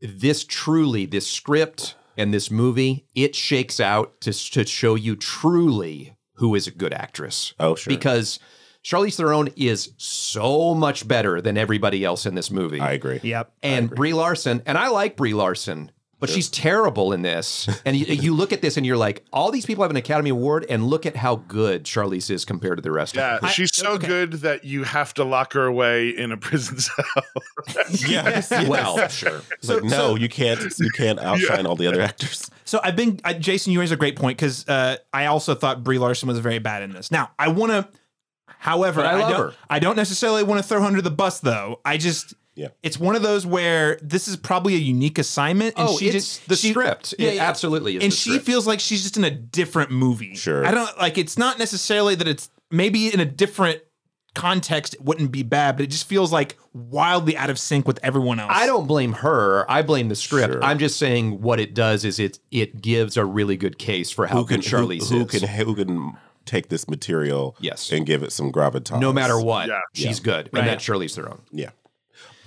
this 0.00 0.44
truly, 0.44 1.06
this 1.06 1.26
script 1.26 1.94
and 2.16 2.32
this 2.32 2.50
movie, 2.50 3.06
it 3.14 3.34
shakes 3.34 3.80
out 3.80 4.20
to 4.22 4.32
to 4.32 4.66
show 4.66 4.94
you 4.94 5.16
truly 5.16 6.16
who 6.34 6.54
is 6.54 6.66
a 6.66 6.70
good 6.70 6.92
actress. 6.92 7.54
Oh, 7.58 7.74
sure. 7.74 7.92
Because 7.92 8.38
Charlize 8.84 9.16
Theron 9.16 9.48
is 9.56 9.92
so 9.96 10.74
much 10.74 11.08
better 11.08 11.40
than 11.40 11.56
everybody 11.58 12.04
else 12.04 12.24
in 12.24 12.34
this 12.34 12.50
movie. 12.50 12.80
I 12.80 12.92
agree. 12.92 13.20
Yep. 13.22 13.52
and 13.62 13.90
Brie 13.90 14.12
Larson, 14.12 14.62
and 14.64 14.78
I 14.78 14.88
like 14.88 15.16
Brie 15.16 15.34
Larson, 15.34 15.90
but 16.18 16.30
she's 16.30 16.48
terrible 16.48 17.12
in 17.12 17.22
this. 17.22 17.68
And 17.84 17.96
you, 17.96 18.06
you 18.06 18.34
look 18.34 18.52
at 18.52 18.62
this 18.62 18.76
and 18.76 18.86
you're 18.86 18.96
like, 18.96 19.24
all 19.32 19.50
these 19.50 19.66
people 19.66 19.82
have 19.84 19.90
an 19.90 19.96
Academy 19.96 20.30
Award, 20.30 20.64
and 20.68 20.84
look 20.86 21.04
at 21.06 21.14
how 21.16 21.36
good 21.36 21.84
Charlize 21.84 22.30
is 22.30 22.44
compared 22.44 22.78
to 22.78 22.82
the 22.82 22.90
rest 22.90 23.16
Yeah, 23.16 23.34
of 23.36 23.40
them. 23.42 23.50
she's 23.50 23.74
so 23.74 23.92
okay. 23.92 24.06
good 24.06 24.32
that 24.34 24.64
you 24.64 24.84
have 24.84 25.12
to 25.14 25.24
lock 25.24 25.52
her 25.52 25.64
away 25.66 26.08
in 26.08 26.32
a 26.32 26.36
prison 26.36 26.78
cell. 26.80 27.04
Yes. 28.08 28.50
Well, 28.68 29.08
sure. 29.08 29.42
It's 29.52 29.68
like, 29.68 29.84
no, 29.84 30.16
you 30.16 30.28
can't. 30.28 30.60
You 30.78 30.90
can't 30.90 31.18
outshine 31.20 31.66
all 31.66 31.76
the 31.76 31.86
other 31.86 32.00
actors. 32.00 32.50
So 32.64 32.80
I've 32.82 32.96
been, 32.96 33.20
I, 33.24 33.34
Jason, 33.34 33.72
you 33.72 33.80
raise 33.80 33.92
a 33.92 33.96
great 33.96 34.16
point 34.16 34.38
because 34.38 34.66
uh, 34.68 34.96
I 35.12 35.26
also 35.26 35.54
thought 35.54 35.84
Brie 35.84 35.98
Larson 35.98 36.28
was 36.28 36.38
very 36.38 36.58
bad 36.58 36.82
in 36.82 36.90
this. 36.92 37.10
Now 37.10 37.30
I 37.38 37.48
want 37.48 37.72
to, 37.72 37.88
however, 38.46 39.02
But 39.02 39.14
I 39.14 39.18
love 39.20 39.30
don't, 39.30 39.40
her. 39.40 39.54
I 39.70 39.78
don't 39.78 39.96
necessarily 39.96 40.42
want 40.42 40.60
to 40.62 40.66
throw 40.66 40.80
her 40.80 40.86
under 40.86 41.02
the 41.02 41.10
bus 41.10 41.40
though. 41.40 41.80
I 41.84 41.96
just, 41.96 42.34
Yeah. 42.56 42.68
it's 42.82 42.98
one 42.98 43.14
of 43.14 43.22
those 43.22 43.46
where 43.46 43.98
this 44.02 44.26
is 44.26 44.36
probably 44.36 44.74
a 44.74 44.78
unique 44.78 45.18
assignment. 45.18 45.74
And 45.78 45.88
Oh, 45.88 45.98
she 45.98 46.06
it's 46.06 46.14
just 46.14 46.48
the 46.48 46.56
she- 46.56 46.70
script. 46.70 47.14
Yeah, 47.18 47.28
It 47.28 47.34
yeah. 47.36 47.48
absolutely 47.48 47.96
is 47.98 48.02
And 48.02 48.10
the 48.12 48.16
she 48.16 48.30
script. 48.30 48.46
feels 48.46 48.66
like 48.66 48.80
she's 48.80 49.02
just 49.02 49.16
in 49.16 49.24
a 49.24 49.30
different 49.30 49.90
movie. 49.90 50.34
Sure. 50.34 50.64
I 50.66 50.70
don't 50.72 50.98
like. 50.98 51.18
It's 51.18 51.36
not 51.38 51.58
necessarily 51.58 52.14
that 52.16 52.26
it's 52.26 52.48
maybe 52.70 53.12
in 53.12 53.20
a 53.20 53.24
different 53.26 53.82
context 54.34 54.92
it 54.94 55.02
wouldn't 55.02 55.32
be 55.32 55.42
bad, 55.42 55.76
but 55.76 55.84
it 55.84 55.86
just 55.86 56.06
feels 56.06 56.30
like 56.32 56.56
wildly 56.74 57.36
out 57.36 57.48
of 57.48 57.58
sync 57.58 57.86
with 57.86 57.98
everyone 58.02 58.38
else. 58.38 58.52
I 58.54 58.66
don't 58.66 58.86
blame 58.86 59.14
her. 59.14 59.64
I 59.70 59.80
blame 59.82 60.08
the 60.08 60.14
script. 60.16 60.52
Sure. 60.52 60.62
I'm 60.64 60.78
just 60.78 60.98
saying 60.98 61.40
what 61.40 61.58
it 61.58 61.72
does 61.74 62.04
is 62.04 62.18
it 62.18 62.38
it 62.50 62.82
gives 62.82 63.16
a 63.16 63.24
really 63.24 63.56
good 63.56 63.78
case 63.78 64.10
for 64.10 64.26
how 64.26 64.38
Who 64.38 64.44
can 64.46 64.60
good 64.60 64.66
Charlize 64.70 65.08
who, 65.08 65.20
who 65.20 65.24
is. 65.24 65.40
can 65.40 65.48
who 65.48 65.74
can 65.74 66.12
take 66.44 66.68
this 66.68 66.86
material 66.88 67.56
Yes. 67.60 67.90
and 67.90 68.04
give 68.06 68.22
it 68.22 68.30
some 68.30 68.52
gravitas? 68.52 69.00
no 69.00 69.10
matter 69.12 69.40
what, 69.40 69.68
Yeah. 69.68 69.80
she's 69.94 70.20
good, 70.20 70.50
Right. 70.52 70.60
and 70.60 70.68
that's 70.68 70.84
Charlize 70.84 71.14
Theron. 71.14 71.40
Yeah. 71.50 71.70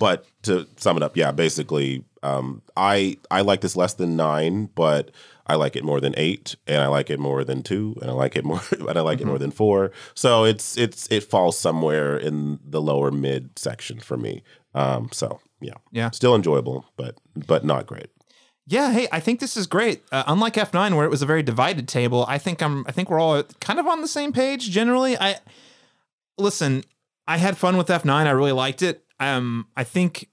But 0.00 0.24
to 0.42 0.66
sum 0.76 0.96
it 0.96 1.02
up, 1.04 1.16
yeah, 1.16 1.30
basically, 1.30 2.04
um, 2.24 2.62
I 2.76 3.18
I 3.30 3.42
like 3.42 3.60
this 3.60 3.76
less 3.76 3.94
than 3.94 4.16
nine, 4.16 4.70
but 4.74 5.10
I 5.46 5.54
like 5.56 5.76
it 5.76 5.84
more 5.84 6.00
than 6.00 6.14
eight, 6.16 6.56
and 6.66 6.80
I 6.80 6.86
like 6.86 7.10
it 7.10 7.20
more 7.20 7.44
than 7.44 7.62
two, 7.62 7.96
and 8.00 8.10
I 8.10 8.14
like 8.14 8.34
it 8.34 8.44
more, 8.44 8.62
and 8.88 8.96
I 8.98 9.02
like 9.02 9.18
Mm-hmm. 9.18 9.26
it 9.28 9.30
more 9.30 9.38
than 9.38 9.50
four. 9.52 9.92
So 10.14 10.44
it's 10.44 10.76
it's 10.78 11.06
it 11.12 11.22
falls 11.24 11.56
somewhere 11.58 12.16
in 12.16 12.58
the 12.64 12.80
lower 12.80 13.10
mid 13.12 13.58
section 13.58 14.00
for 14.00 14.16
me. 14.16 14.42
Um, 14.74 15.10
so 15.12 15.38
yeah, 15.60 15.74
Yeah. 15.92 16.10
still 16.10 16.34
enjoyable, 16.34 16.86
but 16.96 17.14
but 17.36 17.64
not 17.64 17.86
great. 17.86 18.08
Yeah, 18.66 18.92
hey, 18.92 19.08
I 19.10 19.18
think 19.20 19.40
this 19.40 19.56
is 19.56 19.66
great. 19.66 20.02
Uh, 20.12 20.22
unlike 20.28 20.54
F9 20.54 20.94
where 20.94 21.04
it 21.04 21.10
was 21.10 21.22
a 21.22 21.26
very 21.26 21.42
divided 21.42 21.88
table, 21.88 22.24
I 22.28 22.38
think 22.38 22.62
I'm 22.62 22.84
I 22.88 22.92
think 22.92 23.10
we're 23.10 23.20
all 23.20 23.42
kind 23.60 23.78
of 23.80 23.86
on 23.86 24.00
the 24.00 24.08
same 24.08 24.32
page 24.32 24.70
generally. 24.70 25.18
I 25.18 25.36
Listen, 26.38 26.84
I 27.26 27.36
had 27.36 27.56
fun 27.58 27.76
with 27.76 27.88
F9. 27.88 28.10
I 28.10 28.30
really 28.30 28.52
liked 28.52 28.82
it. 28.82 29.04
Um 29.20 29.68
I 29.76 29.84
think 29.84 30.28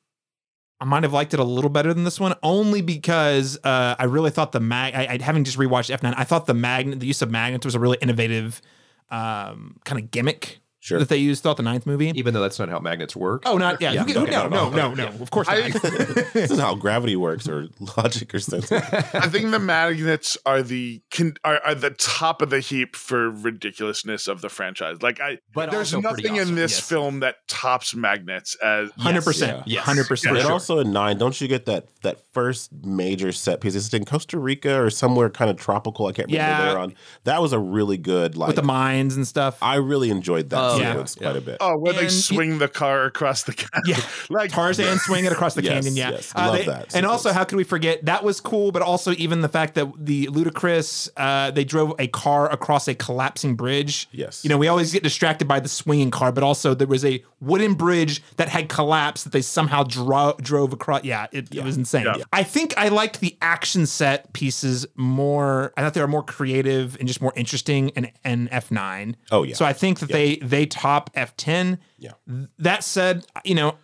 I 0.79 0.85
might 0.85 1.03
have 1.03 1.13
liked 1.13 1.33
it 1.33 1.39
a 1.39 1.43
little 1.43 1.69
better 1.69 1.93
than 1.93 2.03
this 2.03 2.19
one 2.19 2.35
only 2.43 2.81
because 2.81 3.57
uh, 3.63 3.95
I 3.97 4.03
really 4.03 4.29
thought 4.29 4.51
the 4.51 4.59
mag 4.59 4.93
I, 4.93 5.13
I 5.13 5.21
having 5.21 5.43
just 5.43 5.57
rewatched 5.57 5.95
F9, 5.95 6.13
I 6.15 6.23
thought 6.23 6.45
the 6.45 6.53
magnet 6.53 6.99
the 6.99 7.07
use 7.07 7.21
of 7.21 7.31
magnets 7.31 7.65
was 7.65 7.73
a 7.75 7.79
really 7.79 7.97
innovative 7.99 8.61
um, 9.09 9.77
kind 9.85 9.99
of 10.01 10.11
gimmick 10.11 10.59
Sure. 10.87 10.99
that 10.99 11.09
they 11.09 11.17
used 11.17 11.43
throughout 11.43 11.57
the 11.57 11.63
ninth 11.63 11.85
movie. 11.85 12.11
Even 12.15 12.33
though 12.33 12.41
that's 12.41 12.59
not 12.59 12.69
how 12.69 12.79
magnets 12.79 13.15
work. 13.15 13.43
Oh, 13.45 13.57
not 13.57 13.81
yeah. 13.81 13.91
Yeah, 13.91 14.05
you 14.05 14.17
okay. 14.19 14.31
no, 14.31 14.47
no, 14.47 14.69
no, 14.69 14.93
no. 14.93 15.07
Of 15.07 15.31
course 15.31 15.47
not. 15.47 15.57
I, 15.57 15.69
this 16.33 16.51
is 16.51 16.59
how 16.59 16.75
gravity 16.75 17.15
works, 17.15 17.47
or 17.49 17.67
logic, 17.97 18.33
or 18.33 18.39
sense. 18.39 18.71
I 18.71 19.27
think 19.27 19.51
the 19.51 19.59
magnets 19.59 20.37
are 20.45 20.61
the 20.63 21.01
con- 21.11 21.35
are, 21.43 21.59
are 21.65 21.75
the 21.75 21.89
top 21.91 22.41
of 22.41 22.49
the 22.49 22.59
heap 22.61 22.95
for 22.95 23.29
ridiculousness 23.29 24.27
of 24.27 24.41
the 24.41 24.49
franchise. 24.49 25.01
Like 25.01 25.19
I, 25.19 25.39
But 25.53 25.71
there's 25.71 25.93
nothing 25.93 26.33
awesome, 26.39 26.49
in 26.49 26.55
this 26.55 26.77
yes. 26.77 26.87
film 26.87 27.19
that 27.19 27.47
tops 27.47 27.93
magnets 27.95 28.55
as 28.63 28.89
Hundred 28.97 29.23
percent. 29.23 29.67
Yeah, 29.67 29.81
Hundred 29.81 30.07
percent. 30.07 30.37
And 30.37 30.47
also 30.47 30.79
in 30.79 30.91
nine, 30.91 31.17
don't 31.17 31.39
you 31.41 31.47
get 31.47 31.65
that 31.65 31.87
that 32.03 32.19
first 32.33 32.71
major 32.83 33.31
set 33.31 33.61
piece? 33.61 33.75
Is 33.75 33.87
it 33.87 33.93
in 33.93 34.05
Costa 34.05 34.39
Rica 34.39 34.81
or 34.81 34.89
somewhere 34.89 35.29
kind 35.29 35.51
of 35.51 35.57
tropical? 35.57 36.05
I 36.07 36.11
can't 36.13 36.27
remember 36.29 36.49
Yeah. 36.49 36.59
where 36.59 36.69
they're 36.69 36.79
on. 36.79 36.95
That 37.25 37.41
was 37.41 37.51
a 37.53 37.59
really 37.59 37.97
good 37.97 38.37
like. 38.37 38.47
with 38.47 38.55
the 38.55 38.63
mines 38.63 39.15
and 39.15 39.27
stuff. 39.27 39.57
I 39.61 39.75
really 39.75 40.09
enjoyed 40.09 40.49
that 40.51 40.59
oh, 40.59 40.76
Oh, 40.77 40.81
yeah. 40.81 40.91
sequence 40.91 41.15
quite 41.15 41.35
a 41.35 41.41
bit. 41.41 41.57
oh, 41.59 41.75
where 41.77 41.93
they 41.93 41.99
And 42.05 42.11
you- 42.11 42.19
swing 42.21 42.57
the 42.59 42.67
car 42.67 43.05
across 43.05 43.43
the 43.43 43.53
canyon. 43.53 43.83
Yeah. 43.85 44.01
like 44.29 44.51
Tarzan 44.51 44.97
swinging 44.99 45.31
across 45.31 45.53
the 45.55 45.63
Yes, 45.63 45.73
canyon. 45.85 45.95
Yeah, 45.95 46.19
Uh. 46.35 46.47
Love 46.47 46.57
they- 46.57 46.65
that 46.65 46.95
And 46.95 47.05
also, 47.05 47.31
how 47.33 47.43
could 47.43 47.57
we 47.57 47.63
forget 47.63 48.05
that 48.05 48.23
was 48.23 48.39
cool? 48.41 48.71
But 48.71 48.81
also, 48.81 49.11
even 49.13 49.41
the 49.41 49.49
fact 49.49 49.75
that 49.75 49.87
the 49.97 50.27
ludicrous 50.27 51.09
uh, 51.17 51.51
they 51.51 51.63
drove 51.63 51.93
a 51.99 52.07
car 52.07 52.51
across 52.51 52.87
a 52.87 52.95
collapsing 52.95 53.55
bridge. 53.55 54.07
Yes. 54.11 54.43
you 54.43 54.49
know, 54.49 54.57
we 54.57 54.67
always 54.67 54.91
get 54.93 55.03
distracted 55.03 55.47
by 55.47 55.59
the 55.59 55.69
swinging 55.69 56.11
car, 56.11 56.31
but 56.31 56.43
also 56.43 56.73
there 56.73 56.87
was 56.87 57.03
a 57.05 57.23
wooden 57.41 57.73
bridge 57.73 58.21
that 58.37 58.49
had 58.49 58.69
collapsed 58.69 59.23
that 59.25 59.31
they 59.33 59.41
somehow 59.41 59.83
dro- 59.83 60.35
drove 60.41 60.73
across. 60.73 61.03
Yeah, 61.03 61.27
it, 61.31 61.53
it 61.53 61.63
was 61.63 61.77
insane. 61.77 62.05
Yeah. 62.05 62.23
I 62.31 62.43
think 62.43 62.73
I 62.77 62.87
liked 62.89 63.19
the 63.19 63.37
action 63.41 63.85
set 63.85 64.31
pieces 64.33 64.85
more. 64.95 65.73
I 65.77 65.81
thought 65.81 65.93
they 65.93 66.01
were 66.01 66.07
more 66.07 66.23
creative 66.23 66.95
and 66.99 67.07
just 67.07 67.21
more 67.21 67.33
interesting 67.35 67.89
in, 67.89 68.11
in 68.25 68.47
F 68.51 68.71
nine. 68.71 69.15
Oh, 69.31 69.43
yeah. 69.43 69.55
So 69.55 69.65
I 69.65 69.73
think 69.73 69.99
that 69.99 70.09
they 70.09 70.35
they 70.37 70.65
top 70.67 71.09
F 71.13 71.35
ten. 71.37 71.79
Yeah. 71.97 72.11
That 72.59 72.83
said, 72.83 73.25
you 73.43 73.55
know, 73.55 73.75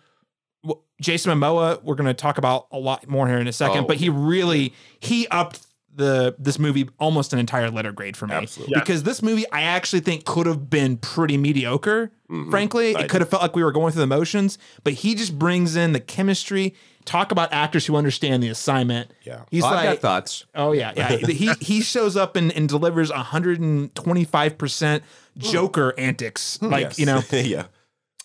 Jason 1.00 1.36
Momoa, 1.38 1.82
we're 1.82 1.96
going 1.96 2.06
to 2.06 2.14
talk 2.14 2.38
about 2.38 2.66
a 2.70 2.78
lot 2.78 3.08
more 3.08 3.26
here 3.28 3.38
in 3.38 3.48
a 3.48 3.52
second, 3.52 3.84
Oh, 3.84 3.86
but 3.86 3.96
he 3.96 4.08
really 4.08 4.72
he 5.00 5.26
upped 5.28 5.66
the 5.96 6.34
this 6.38 6.58
movie 6.58 6.88
almost 6.98 7.32
an 7.32 7.38
entire 7.38 7.70
letter 7.70 7.92
grade 7.92 8.16
for 8.16 8.26
me 8.26 8.34
Absolutely. 8.34 8.72
Yeah. 8.74 8.80
because 8.80 9.04
this 9.04 9.22
movie 9.22 9.44
I 9.52 9.62
actually 9.62 10.00
think 10.00 10.24
could 10.24 10.46
have 10.46 10.68
been 10.68 10.96
pretty 10.96 11.36
mediocre. 11.36 12.10
Mm-hmm. 12.30 12.50
Frankly, 12.50 12.92
it 12.92 13.08
could 13.08 13.20
have 13.20 13.28
felt 13.28 13.42
like 13.42 13.54
we 13.54 13.62
were 13.62 13.72
going 13.72 13.92
through 13.92 14.00
the 14.00 14.06
motions, 14.06 14.58
but 14.82 14.92
he 14.94 15.14
just 15.14 15.38
brings 15.38 15.76
in 15.76 15.92
the 15.92 16.00
chemistry. 16.00 16.74
Talk 17.04 17.32
about 17.32 17.52
actors 17.52 17.84
who 17.86 17.96
understand 17.96 18.42
the 18.42 18.48
assignment. 18.48 19.10
Yeah. 19.24 19.42
he's 19.50 19.62
I've 19.64 19.72
like 19.74 19.84
got 19.84 19.98
thoughts. 19.98 20.46
Oh 20.54 20.72
yeah, 20.72 20.92
yeah. 20.96 21.16
he 21.26 21.50
he 21.60 21.80
shows 21.82 22.16
up 22.16 22.34
and, 22.36 22.50
and 22.52 22.68
delivers 22.68 23.10
125 23.10 24.58
percent 24.58 25.02
Joker 25.36 25.94
antics, 25.98 26.60
like 26.62 26.82
Yes. 26.82 26.98
you 26.98 27.06
know. 27.06 27.22
yeah. 27.32 27.66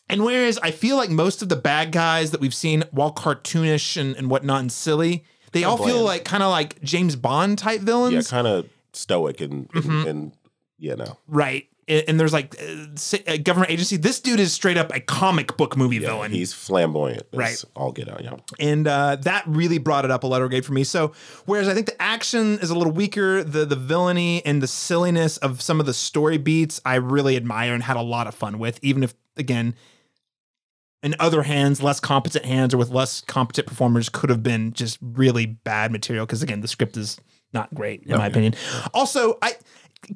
And 0.10 0.24
whereas 0.26 0.58
I 0.60 0.72
feel 0.72 0.96
like 0.98 1.10
most 1.10 1.42
of 1.42 1.50
the 1.50 1.56
bad 1.56 1.92
guys 1.92 2.32
that 2.32 2.42
we've 2.42 2.54
seen, 2.54 2.84
while 2.92 3.14
cartoonish 3.14 3.96
and, 3.96 4.16
and 4.16 4.30
whatnot 4.30 4.62
and 4.62 4.72
silly, 4.72 5.24
they 5.52 5.64
all 5.64 5.78
feel 5.78 6.04
like 6.04 6.26
kind 6.26 6.42
of 6.42 6.50
like 6.50 6.82
James 6.82 7.16
Bond 7.16 7.58
type 7.60 7.82
villains. 7.82 8.14
Yeah, 8.14 8.22
kind 8.38 8.48
of 8.48 8.70
stoic 8.94 9.40
and, 9.42 9.70
Mm-hmm. 9.70 9.92
and 9.92 10.08
and 10.08 10.32
you 10.80 10.96
know. 10.96 11.18
right? 11.28 11.69
And 11.90 12.20
there's 12.20 12.34
like 12.34 12.56
uh, 12.62 13.18
a 13.28 13.38
government 13.40 13.72
agency. 13.72 13.98
This 13.98 14.20
dude 14.20 14.40
is 14.40 14.54
straight 14.54 14.78
up 14.78 14.94
a 14.94 15.00
comic 15.00 15.58
book 15.58 15.76
movie 15.76 16.00
villain. 16.00 16.32
He's 16.32 16.54
flamboyant. 16.54 17.24
Right. 17.34 17.62
All 17.76 17.92
get 17.92 18.08
out. 18.08 18.24
Yeah. 18.24 18.36
and 18.60 18.88
uh, 18.88 19.18
that 19.18 19.44
really 19.48 19.80
brought 19.80 20.06
it 20.06 20.12
up 20.12 20.24
a 20.24 20.28
letter 20.28 20.48
grade 20.48 20.66
for 20.66 20.74
me. 20.74 20.84
So, 20.84 21.14
whereas 21.46 21.68
I 21.68 21.74
think 21.74 21.88
the 21.88 22.02
action 22.02 22.60
is 22.60 22.70
a 22.70 22.76
little 22.76 22.94
weaker, 22.94 23.44
the 23.44 23.66
the 23.66 23.76
villainy 23.76 24.46
and 24.46 24.62
the 24.62 24.68
silliness 24.68 25.38
of 25.38 25.62
some 25.62 25.80
of 25.80 25.86
the 25.86 25.94
story 25.94 26.38
beats, 26.38 26.80
I 26.86 26.96
really 26.96 27.36
admire 27.36 27.74
and 27.74 27.84
had 27.84 27.98
a 27.98 28.02
lot 28.02 28.28
of 28.28 28.36
fun 28.36 28.60
with. 28.60 28.80
Even 28.84 29.04
if, 29.04 29.14
again, 29.36 29.76
in 31.02 31.16
other 31.20 31.44
hands, 31.44 31.82
less 31.82 32.00
competent 32.00 32.46
hands 32.46 32.74
or 32.74 32.78
with 32.78 32.90
less 32.90 33.22
competent 33.22 33.68
performers, 33.68 34.10
could 34.10 34.30
have 34.30 34.44
been 34.44 34.74
just 34.74 34.98
really 35.02 35.46
bad 35.46 35.92
material. 35.92 36.26
Because 36.26 36.44
again, 36.44 36.62
the 36.62 36.68
script 36.68 36.98
is 36.98 37.20
not 37.54 37.74
great 37.74 38.04
in 38.04 38.18
my 38.18 38.28
opinion. 38.28 38.54
Also, 38.94 39.38
I 39.42 39.54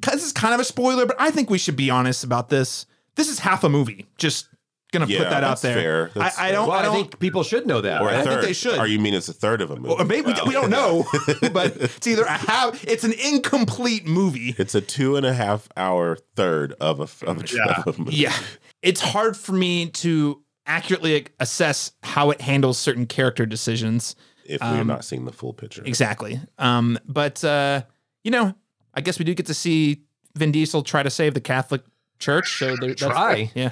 this 0.02 0.24
is 0.24 0.32
kind 0.32 0.54
of 0.54 0.60
a 0.60 0.64
spoiler, 0.64 1.06
but 1.06 1.16
I 1.18 1.30
think 1.30 1.50
we 1.50 1.58
should 1.58 1.76
be 1.76 1.90
honest 1.90 2.24
about 2.24 2.48
this. 2.48 2.86
This 3.16 3.28
is 3.28 3.38
half 3.40 3.64
a 3.64 3.68
movie. 3.68 4.06
Just 4.18 4.48
gonna 4.92 5.06
Yeah, 5.06 5.18
put 5.18 5.30
that 5.30 5.44
out 5.44 5.60
there. 5.62 5.74
fair. 5.74 6.10
That's 6.14 6.38
I, 6.38 6.48
I 6.48 6.52
don't. 6.52 6.68
Well, 6.68 6.76
I 6.76 6.80
I, 6.80 6.82
don't 6.84 6.94
think 6.94 7.18
people 7.18 7.42
should 7.42 7.66
know 7.66 7.80
that. 7.80 8.00
Or 8.00 8.06
right? 8.06 8.14
a 8.16 8.18
I 8.20 8.22
think 8.24 8.40
they 8.42 8.52
should. 8.52 8.78
Or 8.78 8.86
you 8.86 8.98
mean 8.98 9.14
it's 9.14 9.28
a 9.28 9.32
third 9.32 9.60
of 9.60 9.70
a 9.70 9.76
movie? 9.76 9.94
or 10.00 10.04
maybe 10.04 10.28
we, 10.32 10.34
we 10.48 10.52
don't 10.52 10.70
know, 10.70 11.04
but 11.52 11.76
it's 11.76 12.06
either 12.06 12.22
a 12.24 12.30
half. 12.32 12.84
It's 12.84 13.04
an 13.04 13.12
incomplete 13.12 14.06
movie. 14.06 14.54
It's 14.58 14.74
a 14.74 14.80
two 14.80 15.16
and 15.16 15.26
a 15.26 15.32
half 15.34 15.68
hour 15.76 16.16
third 16.36 16.72
of 16.80 17.00
a 17.00 17.26
of 17.26 17.42
a, 17.42 17.46
Yeah. 17.54 17.82
of 17.86 17.98
a 17.98 18.02
movie. 18.02 18.16
Yeah, 18.16 18.36
it's 18.82 19.00
hard 19.00 19.36
for 19.36 19.52
me 19.52 19.90
to 19.90 20.42
accurately 20.66 21.26
assess 21.40 21.92
how 22.02 22.30
it 22.30 22.40
handles 22.40 22.78
certain 22.78 23.06
character 23.06 23.44
decisions. 23.46 24.16
If 24.46 24.60
we're 24.60 24.80
Um, 24.80 24.86
not 24.86 25.04
seeing 25.04 25.24
the 25.24 25.32
full 25.32 25.52
picture. 25.54 25.82
Exactly. 25.84 26.40
Um, 26.58 26.98
but 27.06 27.42
uh, 27.44 27.82
you 28.24 28.30
know, 28.30 28.54
I 28.94 29.00
guess 29.00 29.18
we 29.18 29.24
do 29.24 29.34
get 29.34 29.46
to 29.46 29.54
see 29.54 30.02
Vin 30.36 30.52
Diesel 30.52 30.82
try 30.82 31.02
to 31.02 31.10
save 31.10 31.34
the 31.34 31.40
Catholic 31.40 31.82
Church. 32.20 32.58
So 32.58 32.76
there, 32.76 32.90
that's, 32.90 33.02
Try. 33.02 33.50
yeah. 33.54 33.70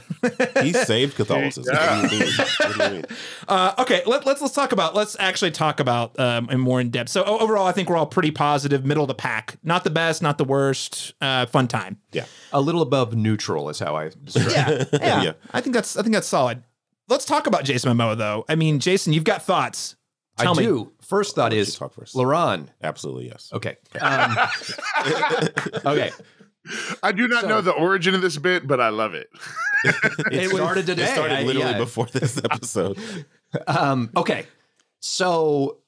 He 0.61 0.73
saved 0.73 1.15
Catholicism. 1.15 1.75
What 1.75 2.11
do 2.11 2.17
you? 2.17 2.27
What 2.27 2.75
do 2.77 2.85
you 2.85 2.91
mean? 2.91 3.05
Uh, 3.49 3.75
okay, 3.79 4.03
let, 4.07 4.25
let's 4.25 4.41
let's 4.41 4.55
talk 4.55 4.73
about 4.73 4.95
let's 4.95 5.17
actually 5.19 5.51
talk 5.51 5.79
about 5.81 6.19
um, 6.19 6.49
in 6.51 6.59
more 6.61 6.81
in 6.81 6.91
depth. 6.91 7.11
So 7.11 7.23
overall, 7.25 7.67
I 7.67 7.73
think 7.73 7.89
we're 7.91 7.97
all 7.97 8.07
pretty 8.07 8.31
positive, 8.31 8.85
middle 8.85 9.05
of 9.05 9.09
the 9.09 9.15
pack. 9.15 9.57
Not 9.63 9.85
the 9.85 9.91
best, 9.91 10.23
not 10.23 10.39
the 10.39 10.45
worst. 10.45 11.13
Uh, 11.21 11.47
fun 11.47 11.69
time. 11.69 11.99
Yeah, 12.13 12.25
a 12.53 12.61
little 12.61 12.83
above 12.83 13.15
neutral 13.15 13.69
is 13.69 13.79
how 13.79 13.97
I 13.97 14.11
describe 14.25 14.69
it. 14.71 14.89
Yeah, 14.93 14.99
yeah, 15.01 15.23
Yeah. 15.23 15.33
I 15.53 15.61
think 15.61 15.75
that's 15.75 15.97
I 15.97 16.03
think 16.03 16.15
that's 16.15 16.29
solid. 16.29 16.63
Let's 17.09 17.25
talk 17.25 17.47
about 17.47 17.65
Jason 17.65 17.97
Momoa 17.97 18.17
though. 18.17 18.45
I 18.49 18.55
mean, 18.55 18.79
Jason, 18.81 19.13
you've 19.13 19.25
got 19.25 19.43
thoughts. 19.43 19.97
Tell 20.39 20.55
I 20.55 20.61
me. 20.61 20.67
do. 20.67 20.93
First 21.03 21.35
thought 21.35 21.53
you 21.53 21.59
is 21.59 21.77
talk 21.77 21.93
first. 21.95 22.15
Laron. 22.15 22.69
Absolutely 22.83 23.27
yes. 23.29 23.51
Okay. 23.53 23.77
Um, 24.01 24.37
okay. 25.87 26.11
I 27.03 27.13
do 27.13 27.27
not 27.29 27.43
So- 27.43 27.49
know 27.49 27.61
the 27.61 27.73
origin 27.73 28.15
of 28.15 28.23
this 28.23 28.39
bit, 28.39 28.67
but 28.67 28.81
I 28.81 28.89
love 28.91 29.15
it. 29.15 29.29
It 30.31 30.51
started 30.51 30.87
today. 30.87 31.05
It 31.05 31.09
started 31.15 31.39
I- 31.39 31.43
literally 31.43 31.73
yeah. 31.73 31.79
before 31.79 32.07
this 32.07 32.39
episode. 32.51 32.99
Um, 33.67 34.11
okay. 34.17 34.47
So 35.01 35.79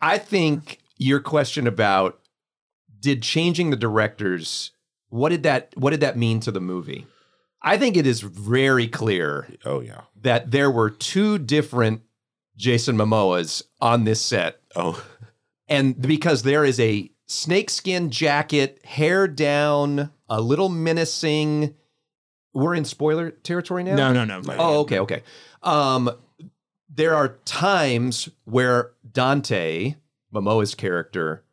I 0.00 0.18
think 0.18 0.78
your 0.96 1.20
question 1.20 1.66
about 1.66 2.20
did 3.00 3.22
changing 3.22 3.70
the 3.70 3.76
directors 3.76 4.70
what 5.08 5.28
did 5.28 5.42
that 5.44 5.72
what 5.76 5.90
did 5.90 6.00
that 6.00 6.16
mean 6.16 6.40
to 6.40 6.50
the 6.50 6.60
movie? 6.60 7.06
I 7.62 7.76
think 7.78 7.96
it 7.96 8.06
is 8.06 8.20
very 8.20 8.86
clear 8.88 9.48
Oh 9.64 9.80
yeah. 9.80 10.02
that 10.22 10.50
there 10.52 10.70
were 10.70 10.90
two 10.90 11.38
different 11.38 12.02
Jason 12.56 12.96
Momoas 12.96 13.62
on 13.80 14.04
this 14.04 14.20
set. 14.20 14.60
Oh 14.74 15.04
And 15.68 16.00
because 16.00 16.42
there 16.42 16.64
is 16.64 16.78
a 16.80 17.10
snakeskin 17.26 18.10
jacket, 18.10 18.80
hair 18.84 19.28
down, 19.28 20.12
a 20.28 20.40
little 20.40 20.68
menacing. 20.68 21.74
We're 22.54 22.74
in 22.74 22.84
spoiler 22.84 23.30
territory 23.30 23.82
now? 23.82 23.96
No, 23.96 24.12
no, 24.12 24.24
no. 24.24 24.40
Not 24.40 24.56
Oh, 24.58 24.80
okay, 24.80 24.98
okay. 25.00 25.22
Um, 25.62 26.10
there 26.88 27.14
are 27.14 27.36
times 27.44 28.28
where 28.44 28.92
Dante, 29.10 29.96
Momoa's 30.32 30.74
character, 30.74 31.44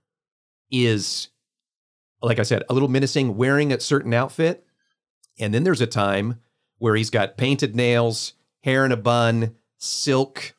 is, 0.71 1.29
like 2.21 2.39
I 2.39 2.43
said, 2.43 2.63
a 2.69 2.73
little 2.73 2.87
menacing, 2.87 3.35
wearing 3.35 3.73
a 3.73 3.79
certain 3.79 4.13
outfit. 4.13 4.65
And 5.39 5.53
then 5.53 5.63
there's 5.63 5.81
a 5.81 5.87
time 5.87 6.39
where 6.77 6.95
he's 6.95 7.09
got 7.09 7.37
painted 7.37 7.75
nails, 7.75 8.33
hair 8.61 8.85
in 8.85 8.91
a 8.91 8.97
bun, 8.97 9.55
silk 9.77 10.53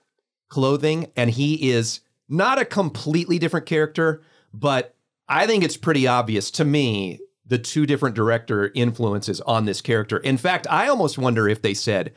clothing, 0.55 1.11
and 1.17 1.31
he 1.31 1.73
is 1.73 1.99
not 2.29 2.61
a 2.61 2.65
completely 2.65 3.41
different 3.41 3.67
character, 3.67 4.23
but 4.53 4.95
I 5.29 5.49
think 5.49 5.65
it's 5.65 5.77
pretty 5.77 6.07
obvious 6.07 6.49
to 6.53 6.65
me 6.65 7.19
the 7.45 7.59
two 7.59 7.87
different 7.87 8.15
director 8.15 8.71
influences 8.73 9.41
on 9.41 9.65
this 9.65 9.81
character. 9.81 10.19
In 10.19 10.37
fact, 10.37 10.69
I 10.71 10.87
almost 10.87 11.19
wonder 11.19 11.49
if 11.49 11.61
they 11.61 11.75
said, 11.75 12.15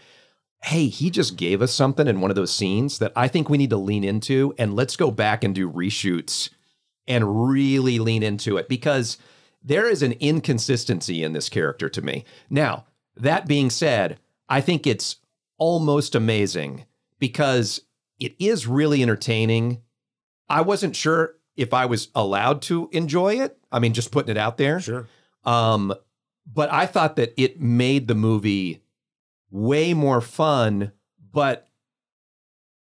hey, 0.63 0.87
he 0.87 1.09
just 1.09 1.35
gave 1.35 1.63
us 1.63 1.73
something 1.73 2.07
in 2.07 2.21
one 2.21 2.29
of 2.29 2.35
those 2.35 2.53
scenes 2.53 2.99
that 2.99 3.11
I 3.15 3.27
think 3.27 3.49
we 3.49 3.57
need 3.57 3.71
to 3.71 3.77
lean 3.77 4.03
into, 4.03 4.53
and 4.59 4.75
let's 4.75 4.95
go 4.95 5.09
back 5.09 5.43
and 5.43 5.55
do 5.55 5.69
reshoots 5.69 6.51
and 7.07 7.49
really 7.49 7.97
lean 7.97 8.21
into 8.21 8.57
it 8.57 8.69
because 8.69 9.17
there 9.63 9.89
is 9.89 10.03
an 10.03 10.13
inconsistency 10.13 11.23
in 11.23 11.33
this 11.33 11.49
character 11.49 11.89
to 11.89 12.01
me. 12.03 12.23
Now, 12.51 12.85
that 13.15 13.47
being 13.47 13.71
said, 13.71 14.19
I 14.47 14.61
think 14.61 14.85
it's 14.85 15.15
almost 15.57 16.13
amazing 16.13 16.85
because 17.19 17.81
it 18.19 18.35
is 18.39 18.67
really 18.67 19.01
entertaining. 19.01 19.81
I 20.49 20.61
wasn't 20.61 20.95
sure 20.95 21.35
if 21.55 21.73
I 21.73 21.85
was 21.85 22.09
allowed 22.15 22.61
to 22.63 22.89
enjoy 22.91 23.41
it. 23.41 23.57
I 23.71 23.79
mean, 23.79 23.93
just 23.93 24.11
putting 24.11 24.31
it 24.31 24.37
out 24.37 24.57
there. 24.57 24.79
sure. 24.79 25.07
Um, 25.43 25.93
but 26.51 26.71
I 26.71 26.85
thought 26.85 27.17
that 27.17 27.33
it 27.37 27.59
made 27.59 28.07
the 28.07 28.15
movie 28.15 28.83
way 29.49 29.93
more 29.93 30.21
fun, 30.21 30.91
but 31.33 31.67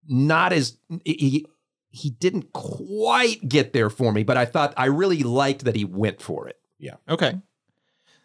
not 0.07 0.53
as 0.53 0.77
he 1.05 1.47
he 1.91 2.11
didn't 2.11 2.53
quite 2.53 3.49
get 3.49 3.73
there 3.73 3.91
for 3.91 4.13
me. 4.13 4.23
But 4.23 4.37
I 4.37 4.45
thought 4.45 4.75
I 4.77 4.87
really 4.87 5.23
liked 5.23 5.65
that 5.65 5.77
he 5.77 5.85
went 5.85 6.21
for 6.21 6.49
it. 6.49 6.59
Yeah. 6.79 6.97
Okay. 7.09 7.41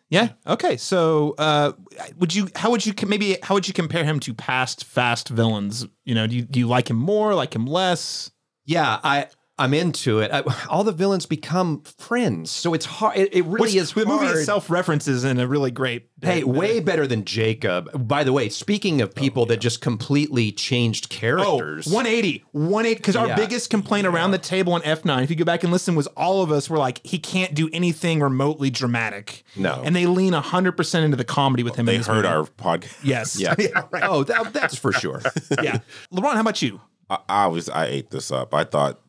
Yeah. 0.10 0.30
Okay. 0.45 0.78
So, 0.78 1.34
uh, 1.38 1.72
would 2.18 2.36
you? 2.36 2.49
How 2.56 2.70
would 2.72 2.86
you 2.86 2.93
maybe? 3.08 3.38
How 3.41 3.56
would 3.56 3.68
you 3.68 3.74
compare 3.74 4.04
him 4.04 4.20
to 4.22 4.34
past 4.34 4.86
fast 4.86 5.30
villains? 5.30 5.88
You 6.06 6.16
know, 6.16 6.28
do 6.28 6.36
you 6.36 6.43
do 6.43 6.60
you 6.60 6.68
like 6.68 6.89
him 6.89 6.97
more? 6.97 7.34
Like 7.34 7.56
him 7.56 7.66
less? 7.66 8.32
Yeah, 8.66 8.99
I 9.04 9.28
I'm 9.64 9.74
into 9.74 10.20
it. 10.20 10.32
I, 10.32 10.43
all 10.70 10.84
the 10.84 10.91
villains 10.91 11.26
become 11.26 11.82
friends, 11.97 12.51
so 12.51 12.74
it's 12.74 12.86
hard. 12.86 13.18
It, 13.18 13.34
it 13.34 13.45
really 13.45 13.59
Which 13.61 13.76
is. 13.76 13.93
the 13.93 14.05
movie 14.05 14.26
hard. 14.26 14.38
itself 14.38 14.70
references 14.70 15.24
in 15.24 15.39
a 15.39 15.47
really 15.47 15.72
great. 15.72 16.09
Hey, 16.22 16.43
way 16.43 16.80
better 16.80 17.05
than 17.05 17.26
Jacob. 17.26 18.07
By 18.07 18.24
the 18.24 18.32
way, 18.32 18.47
speaking 18.47 19.01
of 19.01 19.14
people 19.14 19.45
that 19.47 19.57
just 19.57 19.82
completely 19.82 20.51
changed 20.53 21.07
Oh, 21.11 21.16
characters. 21.20 21.86
180. 21.88 22.45
180. 22.53 22.95
Because 22.97 23.16
our 23.18 23.28
Yeah. 23.28 23.36
biggest 23.36 23.70
complaint 23.70 24.07
around 24.07 24.32
the 24.32 24.38
table 24.38 24.72
on 24.74 24.82
F9, 24.84 25.24
if 25.24 25.30
you 25.30 25.36
go 25.36 25.43
back 25.43 25.64
and 25.64 25.72
listen, 25.74 25.95
was 25.95 26.07
all 26.16 26.41
of 26.41 26.49
us 26.51 26.70
were 26.70 26.78
like, 26.78 27.05
he 27.05 27.20
can't 27.20 27.53
do 27.53 27.70
anything 27.74 28.22
remotely 28.22 28.70
dramatic. 28.70 29.43
No. 29.57 29.82
And 29.84 29.93
they 29.95 30.05
lean 30.05 30.34
100% 30.34 31.03
into 31.03 31.18
the 31.18 31.26
comedy 31.26 31.61
with 31.64 31.76
him. 31.76 31.86
They 31.86 31.97
heard 31.97 32.24
movie. 32.24 32.28
our 32.28 32.43
podcast. 32.45 32.99
Yes. 33.03 33.38
Yeah. 33.39 33.55
right. 33.91 34.03
Oh, 34.03 34.24
that, 34.24 34.53
that's 34.53 34.78
for 34.78 34.93
sure. 34.93 35.22
yeah. 35.61 35.80
Laron, 36.14 36.36
how 36.36 36.39
about 36.41 36.61
you? 36.61 36.80
I, 37.09 37.18
I 37.28 37.47
was 37.47 37.68
I 37.70 37.88
ate 37.88 38.11
this 38.11 38.32
up. 38.32 38.53
I 38.53 38.64
thought 38.64 39.01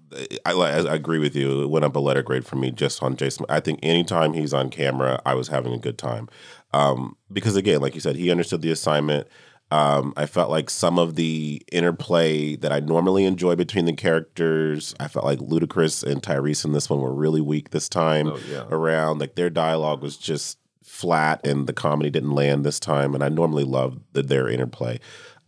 I, 0.47 0.53
I 0.53 0.95
agree 0.95 1.19
with 1.19 1.35
you. 1.37 1.63
It 1.63 1.71
went 1.71 1.85
up 1.85 1.97
a 1.97 2.01
letter 2.01 2.23
grade 2.23 2.47
for 2.47 2.57
me 2.57 2.71
just 2.71 3.03
on 3.03 3.17
Jason. 3.17 3.47
I 3.49 3.61
think 3.61 3.81
anytime 3.83 4.33
he's 4.33 4.55
on 4.55 4.71
camera, 4.71 5.21
I 5.27 5.35
was 5.35 5.49
having 5.49 5.73
a 5.73 5.79
good 5.79 5.99
time. 5.99 6.29
Um, 6.73 7.17
because 7.33 7.57
again, 7.57 7.81
like 7.81 7.95
you 7.95 8.01
said, 8.01 8.17
he 8.17 8.31
understood 8.31 8.63
the 8.63 8.71
assignment. 8.71 9.27
Um, 9.71 10.13
I 10.17 10.27
felt 10.27 10.51
like 10.51 10.71
some 10.71 10.99
of 10.99 11.17
the 11.17 11.63
interplay 11.73 12.55
that 12.57 12.71
I 12.73 12.81
normally 12.81 13.25
enjoy 13.25 13.57
between 13.57 13.87
the 13.87 13.93
characters, 13.95 14.95
I 15.01 15.09
felt 15.09 15.25
like 15.25 15.39
Ludacris 15.41 16.05
and 16.05 16.23
Tyrese 16.23 16.65
in 16.65 16.73
this 16.73 16.89
one 16.91 17.01
were 17.01 17.15
really 17.15 17.41
weak 17.41 17.71
this 17.71 17.89
time 17.89 18.29
Oh, 18.29 18.39
yeah. 18.49 18.67
around. 18.71 19.19
Like 19.21 19.35
their 19.35 19.51
dialogue 19.51 20.03
was 20.03 20.17
just 20.17 20.59
flat 20.83 21.45
and 21.47 21.67
the 21.67 21.73
comedy 21.73 22.11
didn't 22.11 22.33
land 22.33 22.65
this 22.65 22.79
time. 22.79 23.15
And 23.15 23.25
I 23.25 23.29
normally 23.31 23.65
love 23.65 23.99
the, 24.13 24.23
their 24.23 24.49
interplay. 24.49 25.01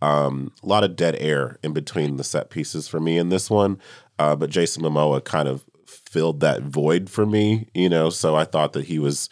Um, 0.02 0.52
a 0.62 0.66
lot 0.66 0.84
of 0.84 0.96
dead 0.96 1.16
air 1.18 1.58
in 1.62 1.72
between 1.72 2.16
the 2.16 2.24
set 2.24 2.50
pieces 2.50 2.86
for 2.88 3.00
me 3.00 3.16
in 3.18 3.28
this 3.28 3.48
one. 3.48 3.78
Uh, 4.18 4.34
but 4.36 4.50
Jason 4.50 4.82
Momoa 4.82 5.22
kind 5.24 5.48
of 5.48 5.64
filled 5.86 6.40
that 6.40 6.62
void 6.62 7.10
for 7.10 7.26
me, 7.26 7.68
you 7.74 7.88
know. 7.88 8.10
So 8.10 8.34
I 8.36 8.44
thought 8.44 8.72
that 8.72 8.86
he 8.86 8.98
was, 8.98 9.28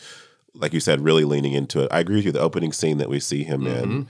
like 0.54 0.72
you 0.72 0.80
said, 0.80 1.00
really 1.00 1.24
leaning 1.24 1.52
into 1.52 1.82
it. 1.82 1.88
I 1.90 2.00
agree 2.00 2.16
with 2.16 2.26
you. 2.26 2.32
The 2.32 2.40
opening 2.40 2.72
scene 2.72 2.98
that 2.98 3.08
we 3.08 3.20
see 3.20 3.44
him 3.44 3.62
Mm-hmm. 3.62 3.82
in, 3.82 4.08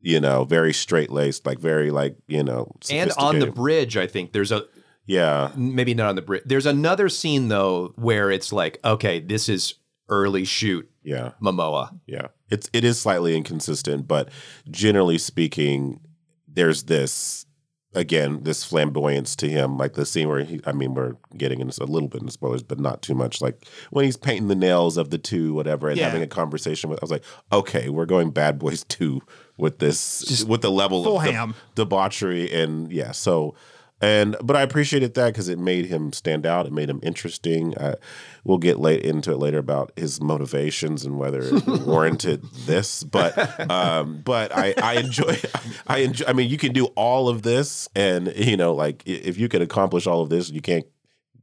you 0.00 0.20
know, 0.20 0.44
very 0.44 0.72
straight 0.72 1.10
laced, 1.10 1.46
like 1.46 1.58
very 1.58 1.90
like 1.90 2.16
you 2.26 2.42
know, 2.42 2.72
and 2.90 3.10
on 3.18 3.38
the 3.38 3.46
bridge, 3.50 3.96
I 3.96 4.06
think 4.06 4.32
there's 4.32 4.52
a 4.52 4.64
yeah, 5.06 5.50
maybe 5.56 5.94
not 5.94 6.08
on 6.10 6.16
the 6.16 6.22
bridge. 6.22 6.42
There's 6.46 6.66
another 6.66 7.08
scene 7.08 7.48
though 7.48 7.92
where 7.96 8.30
it's 8.30 8.52
like, 8.52 8.78
okay, 8.84 9.20
this 9.20 9.48
is 9.48 9.74
early 10.08 10.44
shoot 10.44 10.88
yeah, 11.04 11.32
Momoa. 11.40 11.98
yeah. 12.06 12.28
It's 12.50 12.68
it 12.72 12.84
is 12.84 13.00
slightly 13.00 13.36
inconsistent, 13.36 14.06
but 14.06 14.28
generally 14.70 15.18
speaking, 15.18 16.00
there's 16.46 16.84
this 16.84 17.46
again 17.94 18.42
this 18.42 18.64
flamboyance 18.64 19.36
to 19.36 19.48
him, 19.48 19.76
like 19.78 19.94
the 19.94 20.06
scene 20.06 20.28
where 20.28 20.44
he. 20.44 20.60
I 20.66 20.72
mean, 20.72 20.94
we're 20.94 21.16
getting 21.36 21.60
into 21.60 21.82
a 21.82 21.86
little 21.86 22.08
bit 22.08 22.22
in 22.22 22.28
spoilers, 22.30 22.62
but 22.62 22.78
not 22.80 23.02
too 23.02 23.14
much. 23.14 23.40
Like 23.40 23.64
when 23.90 24.04
he's 24.04 24.16
painting 24.16 24.48
the 24.48 24.54
nails 24.54 24.96
of 24.96 25.10
the 25.10 25.18
two, 25.18 25.54
whatever, 25.54 25.88
and 25.88 25.98
Yeah. 25.98 26.06
having 26.08 26.22
a 26.22 26.26
conversation 26.26 26.90
with. 26.90 26.98
I 27.00 27.04
was 27.04 27.10
like, 27.10 27.24
okay, 27.52 27.88
we're 27.88 28.06
going 28.06 28.30
Bad 28.30 28.58
Boys 28.58 28.84
two 28.84 29.20
with 29.56 29.78
this, 29.78 30.22
Just 30.22 30.48
with 30.48 30.62
the 30.62 30.70
level 30.70 31.16
of 31.18 31.24
de- 31.24 31.54
debauchery, 31.74 32.52
and 32.52 32.90
yeah, 32.92 33.12
so. 33.12 33.54
And 34.02 34.36
but 34.42 34.56
I 34.56 34.62
appreciated 34.62 35.14
that 35.14 35.26
because 35.28 35.48
it 35.48 35.60
made 35.60 35.86
him 35.86 36.12
stand 36.12 36.44
out. 36.44 36.66
It 36.66 36.72
made 36.72 36.90
him 36.90 36.98
interesting. 37.04 37.78
Uh, 37.78 37.94
we'll 38.42 38.58
get 38.58 38.80
late 38.80 39.02
into 39.02 39.30
it 39.30 39.38
later 39.38 39.58
about 39.58 39.92
his 39.94 40.20
motivations 40.20 41.04
and 41.04 41.18
whether 41.18 41.40
it 41.40 41.66
warranted 41.86 42.42
this. 42.66 43.04
But 43.04 43.70
um, 43.70 44.20
but 44.24 44.54
I 44.54 44.74
I 44.82 44.94
enjoy 44.94 45.38
I 45.86 45.98
enjoy. 45.98 46.24
I 46.26 46.32
mean, 46.32 46.50
you 46.50 46.58
can 46.58 46.72
do 46.72 46.86
all 46.96 47.28
of 47.28 47.42
this, 47.42 47.88
and 47.94 48.32
you 48.34 48.56
know, 48.56 48.74
like 48.74 49.04
if 49.06 49.38
you 49.38 49.48
can 49.48 49.62
accomplish 49.62 50.08
all 50.08 50.20
of 50.20 50.30
this, 50.30 50.50
you 50.50 50.60
can't 50.60 50.84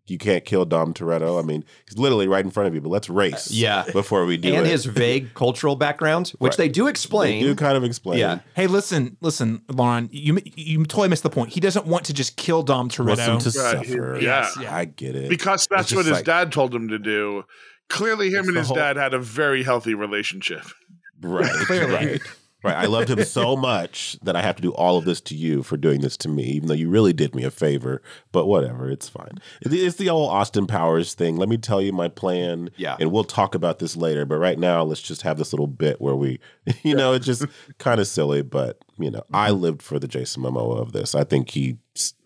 you 0.10 0.18
can't 0.18 0.46
kill 0.46 0.66
Dom 0.66 0.94
Toretto. 0.94 1.40
I 1.40 1.46
mean, 1.46 1.64
he's 1.88 1.98
literally 1.98 2.28
right 2.28 2.44
in 2.44 2.52
front 2.52 2.68
of 2.68 2.76
you. 2.76 2.82
But 2.82 2.90
let's 2.90 3.10
race, 3.10 3.52
Yeah. 3.52 3.84
before 3.94 4.26
we 4.26 4.38
do 4.38 4.54
and 4.54 4.66
it. 4.66 4.70
his 4.70 4.86
vague 4.86 5.34
cultural 5.34 5.76
background, 5.76 6.34
which 6.40 6.52
Right. 6.52 6.58
they 6.58 6.70
do 6.70 6.86
they 6.86 6.90
explain. 6.92 7.44
do 7.44 7.56
kind 7.56 7.78
of 7.78 7.84
explain. 7.84 8.20
Yeah. 8.20 8.40
Hey, 8.56 8.68
listen, 8.68 9.18
listen, 9.22 9.62
Laron. 9.68 10.10
You 10.12 10.40
you 10.56 10.86
totally 10.86 11.08
missed 11.10 11.24
the 11.24 11.30
point. 11.30 11.52
He 11.54 11.60
doesn't 11.60 11.86
want 11.86 12.06
to 12.06 12.14
just 12.14 12.36
kill 12.38 12.64
Dom 12.64 12.90
Toretto. 12.90 13.08
Wants 13.30 13.46
him 13.46 13.52
to 13.54 13.60
Right, 13.60 13.86
suffer. 13.88 14.16
yeah. 14.20 14.22
Yes, 14.22 14.58
yeah. 14.62 14.76
I 14.76 14.86
get 14.86 15.16
it 15.16 15.30
because 15.30 15.68
that's 15.70 15.92
It's 15.92 15.96
what 15.96 16.06
his 16.06 16.14
like- 16.16 16.26
dad 16.26 16.52
told 16.52 16.74
him 16.74 16.88
to 16.90 17.00
do. 17.00 17.44
Clearly, 17.90 18.30
him 18.30 18.46
and 18.48 18.56
the 18.56 18.60
his 18.60 18.68
whole- 18.68 18.76
dad 18.78 18.98
had 18.98 19.14
a 19.14 19.20
very 19.20 19.64
healthy 19.64 19.94
relationship. 19.96 20.64
Right. 21.22 21.50
Clearly. 21.66 21.94
Right. 21.94 22.22
Right. 22.62 22.76
I 22.76 22.88
loved 22.88 23.10
him 23.10 23.24
so 23.24 23.56
much 23.56 24.18
that 24.22 24.36
I 24.36 24.42
have 24.42 24.58
to 24.58 24.62
do 24.62 24.74
all 24.74 24.98
of 24.98 25.06
this 25.06 25.22
to 25.22 25.36
you 25.36 25.64
for 25.64 25.78
doing 25.78 26.02
this 26.02 26.18
to 26.18 26.28
me, 26.28 26.44
even 26.44 26.68
though 26.68 26.74
you 26.74 26.90
really 26.90 27.14
did 27.14 27.34
me 27.34 27.46
a 27.46 27.52
favor. 27.52 28.02
But 28.34 28.48
whatever, 28.48 28.92
it's 28.92 29.08
fine. 29.08 29.38
It's 29.62 29.96
the 29.96 30.10
old 30.10 30.30
Austin 30.30 30.68
Powers 30.68 31.14
thing. 31.14 31.38
Let 31.38 31.48
me 31.48 31.58
tell 31.58 31.82
you 31.82 31.94
my 31.94 32.10
plan. 32.10 32.70
Yeah. 32.76 32.98
And 33.00 33.14
we'll 33.14 33.24
talk 33.24 33.56
about 33.56 33.80
this 33.80 33.96
later. 33.96 34.26
But 34.26 34.40
right 34.40 34.60
now, 34.60 34.84
let's 34.84 35.02
just 35.02 35.22
have 35.22 35.38
this 35.38 35.54
little 35.54 35.68
bit 35.68 36.02
where 36.02 36.16
we, 36.16 36.40
you 36.84 36.96
know, 36.96 37.14
it's 37.14 37.26
just 37.26 37.46
kind 37.78 38.02
of 38.02 38.08
silly. 38.08 38.42
But, 38.42 38.84
you 38.98 39.10
know, 39.10 39.24
I 39.34 39.52
lived 39.52 39.82
for 39.82 39.98
the 39.98 40.08
Jason 40.10 40.44
Momoa 40.44 40.82
of 40.82 40.92
this. 40.92 41.16
I 41.16 41.24
think 41.24 41.52
he, 41.52 41.78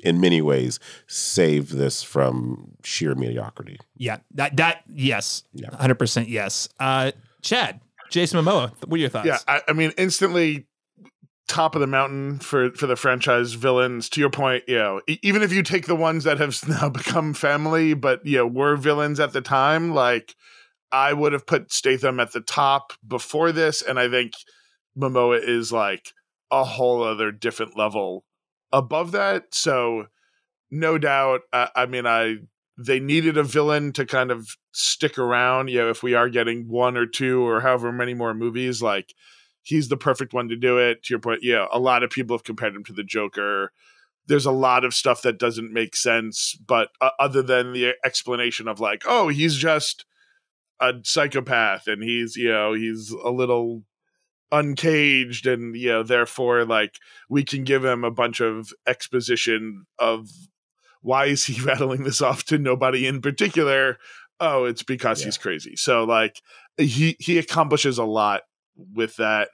in 0.04 0.20
many 0.20 0.42
ways, 0.42 0.80
saved 1.06 1.74
this 1.76 2.02
from 2.02 2.72
sheer 2.84 3.14
mediocrity. 3.14 3.78
Yeah, 3.98 4.18
that 4.34 4.58
that 4.58 4.82
yes, 4.92 5.44
Yeah. 5.54 5.76
hundred 5.76 6.00
percent 6.00 6.28
yes. 6.28 6.70
Uh, 6.80 7.12
Chad, 7.44 7.82
Jason 8.14 8.46
Momoa, 8.46 8.72
what 8.86 8.98
are 8.98 9.00
your 9.00 9.10
thoughts? 9.10 9.26
Yeah, 9.26 9.40
I, 9.48 9.62
I 9.68 9.74
mean, 9.74 9.92
instantly 9.98 10.68
top 11.48 11.74
of 11.74 11.82
the 11.82 11.88
mountain 11.88 12.38
for 12.38 12.70
for 12.74 12.86
the 12.86 12.96
franchise 12.96 13.54
villains. 13.54 14.08
To 14.10 14.20
your 14.20 14.30
point, 14.30 14.64
you 14.68 14.78
know, 14.78 15.02
even 15.24 15.42
if 15.42 15.52
you 15.52 15.64
take 15.64 15.88
the 15.88 15.96
ones 15.96 16.24
that 16.26 16.38
have 16.38 16.56
now 16.68 16.90
become 16.90 17.34
family, 17.34 17.96
but 17.96 18.24
you 18.24 18.38
know, 18.38 18.46
were 18.46 18.76
villains 18.76 19.20
at 19.20 19.34
the 19.34 19.42
time, 19.42 19.96
like 19.96 20.36
I 20.92 21.12
would 21.12 21.34
have 21.34 21.48
put 21.48 21.74
Statham 21.74 22.20
at 22.20 22.34
the 22.34 22.42
top 22.42 22.94
before 23.06 23.52
this, 23.52 23.82
and 23.82 24.00
I 24.00 24.08
think 24.10 24.34
Momoa 24.96 25.42
is 25.44 25.72
like 25.72 26.14
a 26.52 26.64
whole 26.64 27.02
other 27.02 27.32
different 27.32 27.76
level 27.76 28.26
above 28.72 29.12
that. 29.14 29.56
So, 29.56 30.06
no 30.70 31.00
doubt. 31.00 31.42
I, 31.52 31.70
I 31.76 31.86
mean, 31.88 32.06
I 32.06 32.36
they 32.78 33.00
needed 33.00 33.38
a 33.38 33.44
villain 33.44 33.94
to 33.94 34.06
kind 34.06 34.32
of 34.32 34.58
stick 34.72 35.18
around. 35.18 35.70
You 35.70 35.80
know, 35.80 35.90
if 35.90 36.04
we 36.04 36.14
are 36.14 36.30
getting 36.30 36.68
one 36.68 36.98
or 36.98 37.06
two 37.06 37.48
or 37.48 37.62
however 37.62 37.92
many 37.92 38.14
more 38.14 38.34
movies, 38.34 38.82
like 38.82 39.14
he's 39.62 39.90
the 39.90 39.98
perfect 39.98 40.34
one 40.34 40.50
to 40.50 40.56
do 40.56 40.78
it. 40.78 41.04
To 41.04 41.14
your 41.14 41.20
point, 41.20 41.40
yeah, 41.44 41.68
a 41.72 41.80
lot 41.80 42.04
of 42.04 42.10
people 42.10 42.36
have 42.36 42.44
compared 42.44 42.76
him 42.76 42.84
to 42.86 42.94
the 42.94 43.04
Joker. 43.04 43.72
There's 44.26 44.46
a 44.46 44.52
lot 44.52 44.86
of 44.86 44.94
stuff 44.94 45.22
that 45.24 45.38
doesn't 45.38 45.74
make 45.74 45.96
sense, 45.96 46.58
but 46.66 46.90
uh, 47.02 47.10
other 47.20 47.42
than 47.42 47.74
the 47.74 47.94
explanation 48.06 48.68
of 48.68 48.80
like, 48.80 49.04
oh, 49.06 49.28
he's 49.28 49.56
just 49.56 50.06
a 50.80 50.94
psychopath 51.04 51.88
and 51.88 52.04
he's 52.04 52.36
you 52.36 52.50
know 52.50 52.74
he's 52.74 53.12
a 53.24 53.30
little 53.30 53.84
uncaged 54.52 55.48
and 55.48 55.76
you 55.76 55.90
know 55.90 56.04
therefore 56.04 56.66
like 56.66 57.00
we 57.30 57.44
can 57.44 57.64
give 57.64 57.84
him 57.84 58.04
a 58.04 58.12
bunch 58.12 58.40
of 58.40 58.72
exposition 58.86 59.86
of 59.98 60.28
why 61.04 61.26
is 61.26 61.46
he 61.46 61.62
rattling 61.66 62.04
this 62.04 62.22
off 62.22 62.44
to 62.46 62.58
nobody 62.58 63.06
in 63.06 63.22
particular 63.22 63.98
oh 64.40 64.66
it's 64.66 64.82
because 64.84 65.20
Yeah. 65.22 65.26
he's 65.26 65.38
crazy 65.38 65.76
so 65.76 66.04
like 66.06 66.42
he 66.78 67.16
he 67.20 67.38
accomplishes 67.38 68.00
a 68.00 68.04
lot 68.04 68.42
with 68.96 69.16
that 69.18 69.50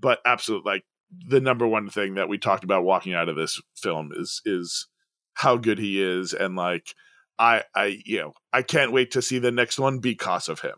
but 0.00 0.18
absolutely 0.26 0.72
like 0.72 0.82
the 1.28 1.40
number 1.40 1.66
one 1.66 1.88
thing 1.88 2.14
that 2.14 2.28
we 2.28 2.38
talked 2.38 2.64
about 2.64 2.82
walking 2.82 3.14
out 3.14 3.28
of 3.28 3.36
this 3.36 3.60
film 3.76 4.10
is 4.16 4.42
is 4.44 4.88
how 5.34 5.56
good 5.56 5.78
he 5.78 6.02
is 6.02 6.32
and 6.32 6.56
like 6.56 6.94
i 7.38 7.62
i 7.76 8.00
you 8.04 8.18
know 8.20 8.32
i 8.52 8.62
can't 8.62 8.90
wait 8.92 9.12
to 9.12 9.22
see 9.22 9.38
the 9.38 9.52
next 9.52 9.78
one 9.78 9.98
because 10.00 10.48
of 10.48 10.60
him 10.60 10.74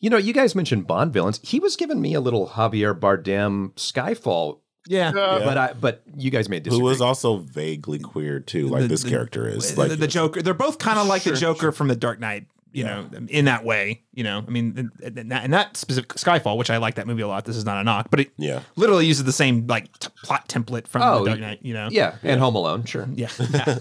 You 0.00 0.10
know, 0.10 0.18
you 0.18 0.34
guys 0.34 0.54
mentioned 0.54 0.86
Bond 0.86 1.14
villains. 1.14 1.40
He 1.42 1.58
was 1.58 1.76
giving 1.76 2.00
me 2.02 2.12
a 2.12 2.20
little 2.20 2.48
Javier 2.48 2.92
Bardem 2.98 3.72
Skyfall, 3.76 4.60
yeah. 4.86 5.08
Uh, 5.10 5.38
but 5.44 5.58
I 5.58 5.72
but 5.72 6.02
you 6.16 6.30
guys 6.30 6.48
may 6.48 6.56
Who 6.56 6.60
disagree. 6.62 6.82
was 6.84 7.00
also 7.00 7.38
vaguely 7.38 7.98
queer, 7.98 8.40
too, 8.40 8.68
like 8.68 8.82
The- 8.82 8.88
this 8.88 9.02
the- 9.02 9.10
character 9.10 9.48
is. 9.48 9.74
The, 9.74 9.80
Like 9.88 9.98
the 9.98 10.06
Joker. 10.06 10.42
They're 10.42 10.54
both 10.54 10.78
kind 10.78 10.98
of 10.98 11.06
like 11.06 11.22
the 11.22 11.30
Sure, 11.36 11.54
Joker 11.54 11.72
from 11.72 11.88
the 11.88 11.96
Dark 11.96 12.20
Knight. 12.20 12.46
You 12.72 12.84
Yeah. 12.84 13.04
know, 13.12 13.26
in 13.28 13.44
that 13.44 13.64
way. 13.64 14.02
You 14.14 14.24
know, 14.24 14.42
I 14.44 14.50
mean, 14.50 14.90
in, 15.00 15.16
in 15.16 15.28
that, 15.28 15.44
in 15.44 15.52
that 15.52 15.76
specific 15.76 16.08
Skyfall, 16.14 16.56
which 16.56 16.70
I 16.70 16.78
like 16.78 16.96
that 16.96 17.06
movie 17.06 17.22
a 17.22 17.28
lot. 17.28 17.44
This 17.44 17.56
is 17.56 17.64
not 17.64 17.80
a 17.80 17.84
knock, 17.84 18.08
but 18.10 18.18
it 18.18 18.32
Yeah. 18.36 18.62
literally 18.74 19.06
uses 19.06 19.22
the 19.22 19.32
same 19.32 19.68
like 19.68 19.96
t- 20.00 20.08
plot 20.24 20.48
template 20.48 20.88
from 20.88 21.02
Oh, 21.02 21.20
the 21.22 21.30
Dark 21.30 21.40
Knight. 21.40 21.60
You 21.62 21.72
know, 21.74 21.88
yeah, 21.92 22.16
and 22.24 22.40
Home 22.40 22.56
Alone, 22.56 22.84
sure. 22.84 23.08
yeah. 23.14 23.28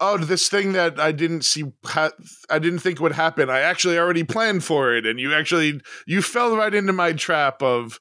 yeah. 0.00 0.06
oh 0.08 0.18
this 0.18 0.48
thing 0.48 0.72
that 0.72 0.98
i 1.00 1.12
didn't 1.12 1.42
see 1.42 1.64
ha- 1.84 2.10
i 2.50 2.58
didn't 2.58 2.78
think 2.80 3.00
would 3.00 3.12
happen 3.12 3.48
i 3.50 3.60
actually 3.60 3.98
already 3.98 4.24
planned 4.24 4.62
for 4.64 4.94
it 4.94 5.06
and 5.06 5.18
you 5.20 5.32
actually 5.34 5.80
you 6.06 6.20
fell 6.22 6.56
right 6.56 6.74
into 6.74 6.92
my 6.92 7.12
trap 7.12 7.62
of 7.62 7.98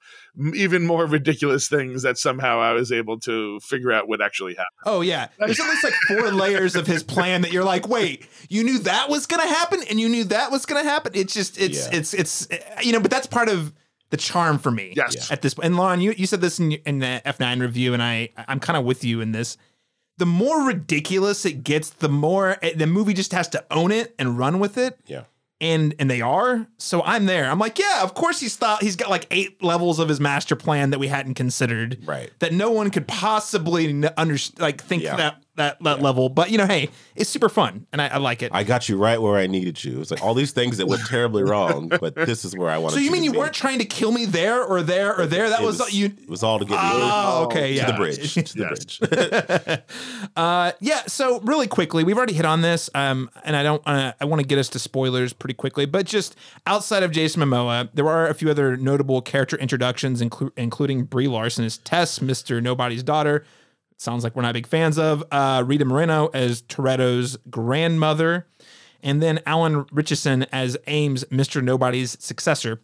even 0.56 0.86
more 0.86 1.06
ridiculous 1.06 1.68
things 1.68 2.02
that 2.02 2.18
somehow 2.18 2.60
i 2.60 2.72
was 2.74 2.92
able 2.92 3.20
to 3.20 3.60
figure 3.60 3.92
out 3.92 4.08
would 4.08 4.22
actually 4.22 4.54
happen 4.54 4.66
Oh 4.86 5.02
yeah, 5.02 5.28
there's 5.40 5.60
at 5.60 5.70
least 5.70 5.84
like 5.84 5.94
four 6.08 6.32
layers 6.44 6.76
of 6.76 6.86
his 6.88 7.04
plan 7.04 7.42
that 7.44 7.54
you're 7.54 7.64
like, 7.64 7.88
wait, 7.88 8.28
you 8.50 8.64
knew 8.64 8.80
that 8.80 9.08
was 9.10 9.26
gonna 9.28 9.48
happen, 9.48 9.82
and 9.90 9.98
you 10.00 10.10
knew 10.10 10.26
that 10.26 10.52
was 10.52 10.66
gonna 10.66 10.84
happen. 10.84 11.14
It's 11.16 11.34
just, 11.34 11.58
it's, 11.58 11.88
Yeah. 11.88 11.98
it's, 12.00 12.14
it's, 12.14 12.48
you 12.82 12.92
know, 12.92 13.00
but 13.00 13.10
that's 13.10 13.28
part 13.28 13.48
of 13.48 13.72
the 14.10 14.18
charm 14.18 14.60
for 14.60 14.72
me. 14.72 14.92
Yes. 14.96 15.32
At 15.32 15.42
this, 15.42 15.56
and 15.64 15.76
Laron, 15.76 16.02
you 16.02 16.14
you 16.18 16.28
said 16.28 16.42
this 16.42 16.60
in, 16.60 16.74
in 16.74 17.00
the 17.00 17.22
F9 17.26 17.62
review, 17.62 17.94
and 17.94 18.04
I 18.04 18.30
I'm 18.36 18.60
kind 18.60 18.76
of 18.78 18.84
with 18.84 19.04
you 19.06 19.22
in 19.22 19.32
this. 19.32 19.56
The 20.18 20.26
more 20.26 20.64
ridiculous 20.68 21.46
it 21.46 21.64
gets, 21.64 21.90
the 21.90 22.10
more 22.10 22.58
eh, 22.62 22.74
the 22.76 22.88
movie 22.88 23.14
just 23.14 23.32
has 23.34 23.48
to 23.50 23.66
own 23.72 23.92
it 23.92 24.14
and 24.20 24.38
run 24.38 24.60
with 24.60 24.78
it. 24.78 24.98
Yeah. 25.06 25.24
and 25.62 25.96
and 26.00 26.10
they 26.10 26.22
are. 26.22 26.68
So 26.78 27.02
I'm 27.04 27.26
there. 27.26 27.50
I'm 27.50 27.58
like, 27.60 27.80
yeah, 27.80 28.04
of 28.04 28.14
course 28.14 28.40
he's 28.40 28.56
thought 28.56 28.82
he's 28.84 28.96
got 28.96 29.10
like 29.10 29.26
eight 29.32 29.64
levels 29.64 29.98
of 30.00 30.10
his 30.10 30.20
master 30.20 30.56
plan 30.56 30.90
that 30.92 31.00
we 31.00 31.08
hadn't 31.08 31.34
considered. 31.36 32.00
Right. 32.06 32.32
That 32.40 32.54
no 32.54 32.70
one 32.72 32.90
could 32.92 33.08
possibly 33.08 34.04
under 34.18 34.38
like 34.60 34.84
think 34.84 35.04
Yeah. 35.04 35.16
that 35.16 35.43
that 35.56 35.82
that 35.84 36.02
level. 36.02 36.30
But 36.30 36.50
you 36.52 36.58
know, 36.58 36.66
hey, 36.66 36.90
it's 37.16 37.30
super 37.30 37.50
fun 37.50 37.86
and 37.92 38.02
I, 38.02 38.08
I 38.08 38.18
like 38.18 38.42
it. 38.42 38.52
I 38.54 38.64
got 38.64 38.90
you 38.90 38.98
right 38.98 39.22
where 39.22 39.36
I 39.38 39.48
needed 39.48 39.84
you. 39.84 40.02
It's 40.02 40.12
like 40.12 40.24
all 40.24 40.34
these 40.34 40.52
things 40.52 40.78
that 40.78 40.88
went 40.88 41.06
terribly 41.06 41.44
wrong, 41.44 41.90
but 41.90 42.16
this 42.16 42.44
is 42.46 42.56
where 42.56 42.70
I 42.70 42.78
wanted 42.78 42.96
so 42.96 43.00
you 43.02 43.12
mean 43.12 43.22
to 43.22 43.26
you 43.26 43.32
be. 43.34 43.38
weren't 43.38 43.54
trying 43.54 43.80
to 43.80 43.86
kill 43.86 44.12
me 44.12 44.26
there 44.26 44.64
or 44.64 44.82
there 44.82 45.16
or 45.20 45.26
there? 45.26 45.50
That 45.50 45.62
It 45.62 45.66
was, 45.66 45.94
you. 45.94 46.08
It 46.08 46.30
was 46.30 46.44
all 46.44 46.60
to 46.60 46.66
get 46.66 46.72
me 46.74 46.78
Oh, 46.82 47.44
okay, 47.46 47.70
to 47.70 47.74
yeah. 47.76 47.86
the 47.92 47.94
bridge. 47.98 48.34
To 48.34 48.58
the 48.58 48.66
bridge. 48.66 49.84
Uh, 50.36 50.72
yeah. 50.80 51.04
So 51.08 51.40
really 51.42 51.68
quickly, 51.68 52.04
we've 52.04 52.18
already 52.18 52.34
hit 52.34 52.46
on 52.46 52.62
this, 52.62 52.90
um, 52.96 53.30
and 53.44 53.56
I 53.56 53.64
don't. 53.64 53.82
Uh, 53.86 54.14
I 54.20 54.26
want 54.26 54.42
to 54.42 54.48
get 54.48 54.58
us 54.58 54.70
to 54.70 54.80
spoilers 54.80 55.34
pretty 55.34 55.54
quickly, 55.54 55.86
but 55.86 56.06
just 56.06 56.36
outside 56.66 57.04
of 57.04 57.12
Jason 57.12 57.42
Momoa, 57.44 57.90
there 57.94 58.08
are 58.08 58.28
a 58.28 58.34
few 58.34 58.50
other 58.50 58.76
notable 58.78 59.22
character 59.22 59.58
introductions, 59.58 60.22
inclu- 60.22 60.52
including 60.58 61.04
Brie 61.04 61.28
Larson 61.28 61.66
as 61.66 61.78
Tess, 61.78 62.22
Mister 62.22 62.62
Nobody's 62.62 63.04
daughter. 63.04 63.46
Sounds 63.98 64.24
like 64.24 64.36
we're 64.36 64.42
not 64.42 64.54
big 64.54 64.68
fans 64.68 64.98
of 64.98 65.24
uh, 65.32 65.64
Rita 65.66 65.86
Moreno 65.86 66.30
as 66.34 66.62
Toretto's 66.64 67.38
grandmother, 67.50 68.48
and 69.02 69.22
then 69.22 69.40
Alan 69.46 69.86
Richardson 69.92 70.44
as 70.52 70.78
Ames, 70.88 71.24
Mister 71.32 71.62
Nobody's 71.62 72.18
successor. 72.24 72.82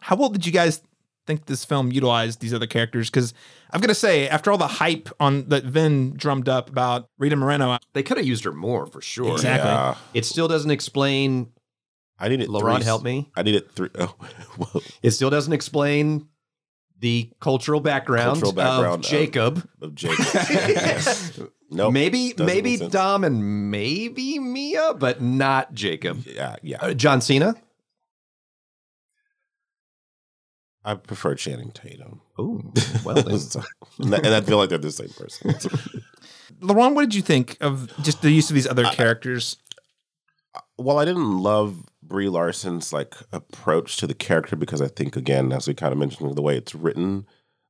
How 0.00 0.16
well 0.16 0.28
did 0.28 0.46
you 0.46 0.52
guys 0.52 0.82
think 1.26 1.46
this 1.46 1.64
film 1.64 1.90
utilized 1.90 2.40
these 2.40 2.52
other 2.52 2.66
characters? 2.66 3.08
Because 3.10 3.32
I'm 3.72 3.80
gonna 3.80 3.94
say, 3.94 4.28
after 4.28 4.50
all 4.52 4.58
the 4.58 4.66
hype 4.66 5.08
on 5.18 5.48
that 5.48 5.64
Vin 5.64 6.14
drummed 6.16 6.48
up 6.48 6.68
about 6.68 7.08
Rita 7.18 7.36
Moreno, 7.36 7.78
They 7.94 8.02
could 8.02 8.16
have 8.18 8.26
used 8.26 8.44
her 8.44 8.52
more 8.52 8.86
for 8.86 9.00
sure. 9.00 9.32
Exactly. 9.32 9.70
Yeah. 9.70 9.96
It 10.12 10.24
still 10.24 10.46
doesn't 10.48 10.70
explain. 10.70 11.50
I 12.18 12.28
needed 12.28 12.48
Laron, 12.48 12.76
three- 12.76 12.84
help 12.84 13.02
me. 13.02 13.30
I 13.34 13.42
needed 13.42 13.70
three. 13.72 13.88
Oh, 13.98 14.06
whoa. 14.56 14.82
It 15.02 15.10
still 15.12 15.30
doesn't 15.30 15.52
explain 15.52 16.28
the 17.00 17.30
cultural 17.40 17.80
background, 17.80 18.40
Cultural 18.40 18.52
background 18.52 18.94
of 18.94 19.00
of- 19.00 19.06
Jacob. 19.10 19.68
of 19.82 19.94
Jacob. 19.94 21.50
nope. 21.70 21.92
maybe 21.92 22.34
maybe. 22.38 22.76
Dom 22.76 23.24
and 23.24 23.70
maybe 23.70 24.38
Mia, 24.38 24.94
but 24.94 25.20
not 25.20 25.72
Jacob. 25.74 26.24
Yeah, 26.26 26.56
yeah. 26.62 26.78
Uh, 26.80 26.94
John 26.94 27.20
Cena. 27.20 27.54
I 30.84 30.94
prefer 30.94 31.34
Channing 31.34 31.70
Tatum. 31.72 32.20
Oh, 32.38 32.60
well, 33.04 33.14
then. 33.22 33.38
And, 33.98 34.14
I- 34.14 34.18
and 34.18 34.34
I 34.34 34.40
feel 34.42 34.58
like 34.58 34.68
they're 34.68 34.78
the 34.78 34.92
same 34.92 35.08
person. 35.08 35.50
Laron, 36.60 36.94
what 36.94 37.02
did 37.02 37.14
you 37.14 37.22
think 37.22 37.56
of 37.60 37.90
just 38.02 38.20
the 38.22 38.30
use 38.30 38.50
of 38.50 38.54
these 38.54 38.66
other 38.66 38.84
characters? 38.84 39.56
well, 40.78 40.98
I 40.98 41.04
didn't 41.04 41.38
love 41.42 41.76
Brie 42.06 42.28
Larson's 42.28 42.92
like 42.92 43.14
approach 43.32 43.96
to 43.98 44.06
the 44.06 44.14
character 44.14 44.56
because 44.56 44.80
I 44.80 44.88
think 44.88 45.16
again, 45.16 45.52
as 45.52 45.66
we 45.66 45.74
kind 45.74 45.92
of 45.92 45.98
mentioned, 45.98 46.34
the 46.34 46.42
way 46.42 46.56
it's 46.56 46.74
written, 46.74 47.26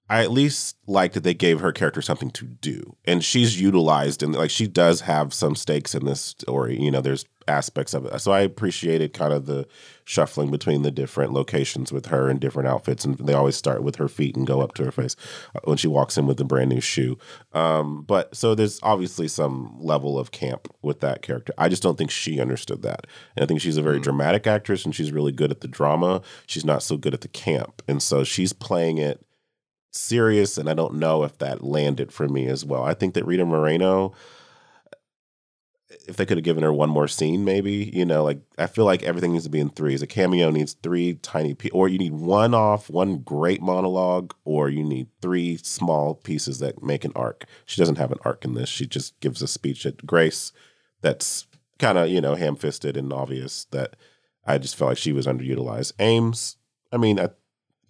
I 0.09 0.23
at 0.23 0.31
least 0.31 0.77
like 0.87 1.13
that 1.13 1.23
they 1.23 1.35
gave 1.35 1.61
her 1.61 1.73
character 1.73 2.03
something 2.03 2.31
to 2.33 2.45
do, 2.45 2.97
and 3.05 3.25
she's 3.25 3.61
utilized 3.61 4.23
and 4.23 4.35
like 4.35 4.51
she 4.51 4.67
does 4.67 5.03
have 5.03 5.33
some 5.33 5.57
stakes 5.57 5.95
in 5.95 6.05
this 6.05 6.21
story. 6.21 6.81
You 6.81 6.91
know, 6.91 7.01
there's 7.01 7.25
aspects 7.49 7.95
of 7.95 8.07
it, 8.07 8.19
so 8.21 8.33
I 8.33 8.41
appreciated 8.41 9.13
kind 9.13 9.33
of 9.33 9.47
the 9.47 9.67
shuffling 10.05 10.51
between 10.51 10.83
the 10.83 10.91
different 10.91 11.33
locations 11.33 11.93
with 11.93 12.07
her 12.07 12.29
and 12.29 12.41
different 12.41 12.69
outfits, 12.69 13.05
and 13.05 13.17
they 13.19 13.33
always 13.33 13.57
start 13.57 13.83
with 13.83 13.97
her 13.97 14.09
feet 14.09 14.37
and 14.37 14.47
go 14.47 14.61
up 14.61 14.75
to 14.75 14.85
her 14.85 14.93
face 14.93 15.17
uh, 15.55 15.61
when 15.65 15.77
she 15.77 15.89
walks 15.89 16.19
in 16.19 16.27
with 16.27 16.41
a 16.41 16.45
brand 16.45 16.71
new 16.71 16.81
shoe. 16.81 17.19
Um, 17.53 18.03
but 18.03 18.35
so 18.35 18.55
there's 18.55 18.81
obviously 18.83 19.29
some 19.29 19.77
level 19.81 20.19
of 20.19 20.31
camp 20.31 20.69
with 20.83 21.01
that 21.01 21.23
character. 21.23 21.53
I 21.59 21.69
just 21.69 21.83
don't 21.83 21.97
think 21.97 22.11
she 22.11 22.41
understood 22.41 22.83
that. 22.83 23.07
And 23.37 23.43
I 23.43 23.47
think 23.47 23.61
she's 23.61 23.77
a 23.77 23.83
very 23.83 24.01
dramatic 24.01 24.47
actress 24.47 24.85
and 24.85 24.95
she's 24.95 25.13
really 25.13 25.33
good 25.33 25.51
at 25.51 25.61
the 25.61 25.69
drama. 25.69 26.23
She's 26.47 26.65
not 26.65 26.83
so 26.83 26.97
good 26.97 27.15
at 27.15 27.23
the 27.23 27.29
camp. 27.29 27.83
And 27.89 28.03
so 28.03 28.25
she's 28.25 28.53
playing 28.53 28.99
it 28.99 29.25
serious. 29.93 30.59
And 30.59 30.69
I 30.69 30.75
don't 30.75 30.95
know 30.95 31.25
if 31.25 31.39
that 31.39 31.63
landed 31.65 32.13
for 32.13 32.29
me 32.29 32.47
as 32.47 32.65
well. 32.65 32.83
I 32.85 32.95
think 32.95 33.15
that 33.15 33.27
Rita 33.27 33.45
Moreno, 33.45 34.13
if 36.07 36.17
they 36.17 36.27
could 36.27 36.37
have 36.37 36.45
given 36.45 36.63
her 36.63 36.73
one 36.73 36.91
more 36.91 37.09
scene, 37.09 37.45
maybe, 37.45 37.91
you 37.93 38.05
know, 38.05 38.23
like 38.25 38.41
I 38.59 38.67
feel 38.67 38.85
like 38.85 39.03
everything 39.03 39.33
needs 39.33 39.45
to 39.45 39.51
be 39.51 39.61
in 39.61 39.71
threes. 39.71 40.03
A 40.03 40.07
cameo 40.07 40.51
needs 40.51 40.75
three 40.75 41.15
tiny, 41.15 41.55
pe- 41.55 41.71
or 41.71 41.89
you 41.89 41.99
need 41.99 42.13
one 42.13 42.55
off, 42.55 42.91
one 42.91 43.19
great 43.19 43.63
monologue, 43.63 44.35
or 44.45 44.69
you 44.69 44.83
need 44.83 45.09
three 45.21 45.57
small 45.57 46.15
pieces 46.15 46.59
that 46.59 46.83
make 46.83 47.05
an 47.05 47.13
arc. 47.15 47.47
She 47.65 47.81
doesn't 47.81 47.99
have 47.99 48.13
an 48.13 48.19
arc 48.25 48.45
in 48.45 48.55
this. 48.55 48.69
She 48.69 48.87
just 48.87 49.19
gives 49.21 49.43
a 49.43 49.49
speech 49.49 49.87
at 49.87 50.07
Grace 50.07 50.53
that's 51.01 51.47
kind 51.79 51.99
of, 51.99 52.09
you 52.09 52.21
know, 52.21 52.35
ham 52.35 52.57
fisted 52.57 52.97
and 52.97 53.13
obvious 53.13 53.65
that 53.67 53.97
I 54.47 54.59
just 54.59 54.77
felt 54.77 54.91
like 54.91 54.99
she 54.99 55.13
was 55.13 55.27
underutilized. 55.27 55.93
Ames, 55.99 56.57
I 56.93 56.97
mean, 56.99 57.19
I, 57.19 57.31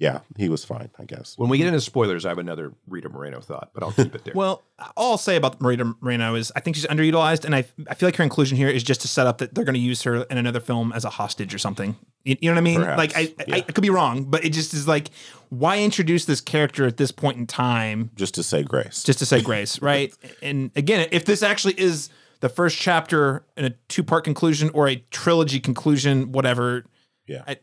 yeah, 0.04 0.20
he 0.36 0.50
was 0.50 0.66
fine, 0.66 0.90
I 0.98 1.06
guess. 1.06 1.38
when 1.38 1.48
we 1.48 1.56
get 1.56 1.66
into 1.66 1.80
spoilers, 1.80 2.26
I 2.26 2.28
have 2.28 2.36
another 2.36 2.74
Rita 2.86 3.08
Moreno 3.08 3.40
thought, 3.40 3.70
but 3.72 3.82
I'll 3.82 3.92
keep 3.92 4.14
it 4.14 4.22
there. 4.24 4.34
Well, 4.34 4.62
all 4.98 5.12
I'll 5.12 5.18
say 5.18 5.36
about 5.36 5.60
Marita 5.60 5.96
Moreno 6.02 6.34
is 6.34 6.52
I 6.54 6.60
think 6.60 6.76
she's 6.76 6.86
underutilized, 6.86 7.46
and 7.46 7.54
I 7.54 7.64
I 7.88 7.94
feel 7.94 8.06
like 8.06 8.16
her 8.16 8.22
inclusion 8.22 8.58
here 8.58 8.68
is 8.68 8.82
just 8.82 9.00
to 9.00 9.08
set 9.08 9.26
up 9.26 9.38
that 9.38 9.54
they're 9.54 9.64
going 9.64 9.74
to 9.74 9.80
use 9.80 10.02
her 10.02 10.24
in 10.24 10.36
another 10.36 10.60
film 10.60 10.92
as 10.92 11.06
a 11.06 11.10
hostage 11.10 11.54
or 11.54 11.58
something. 11.58 11.96
You, 12.24 12.36
you 12.42 12.50
know 12.50 12.54
what 12.54 12.58
I 12.58 12.64
mean? 12.64 12.80
Perhaps, 12.80 12.98
Like 12.98 13.16
I, 13.16 13.20
I, 13.20 13.44
yeah. 13.48 13.54
I 13.56 13.60
could 13.62 13.80
be 13.80 13.88
wrong, 13.88 14.24
but 14.24 14.44
it 14.44 14.50
just 14.50 14.74
is 14.74 14.86
like, 14.86 15.08
why 15.48 15.78
introduce 15.78 16.26
this 16.26 16.42
character 16.42 16.86
at 16.86 16.98
this 16.98 17.10
point 17.10 17.38
in 17.38 17.46
time 17.46 18.10
Just 18.14 18.34
to 18.34 18.42
say 18.42 18.62
Grace. 18.62 19.04
just 19.04 19.20
to 19.20 19.26
say 19.26 19.40
grace, 19.40 19.80
right? 19.90 20.12
And 20.42 20.70
again, 20.76 21.08
if 21.12 21.24
this 21.24 21.42
actually 21.42 21.80
is 21.80 22.10
the 22.40 22.50
first 22.50 22.76
chapter 22.76 23.46
in 23.56 23.64
a 23.64 23.70
two 23.88 24.02
part 24.02 24.24
conclusion 24.24 24.68
or 24.74 24.86
a 24.86 24.96
trilogy 25.10 25.60
conclusion, 25.60 26.32
whatever, 26.32 26.84
yeah. 27.26 27.42
I, 27.46 27.56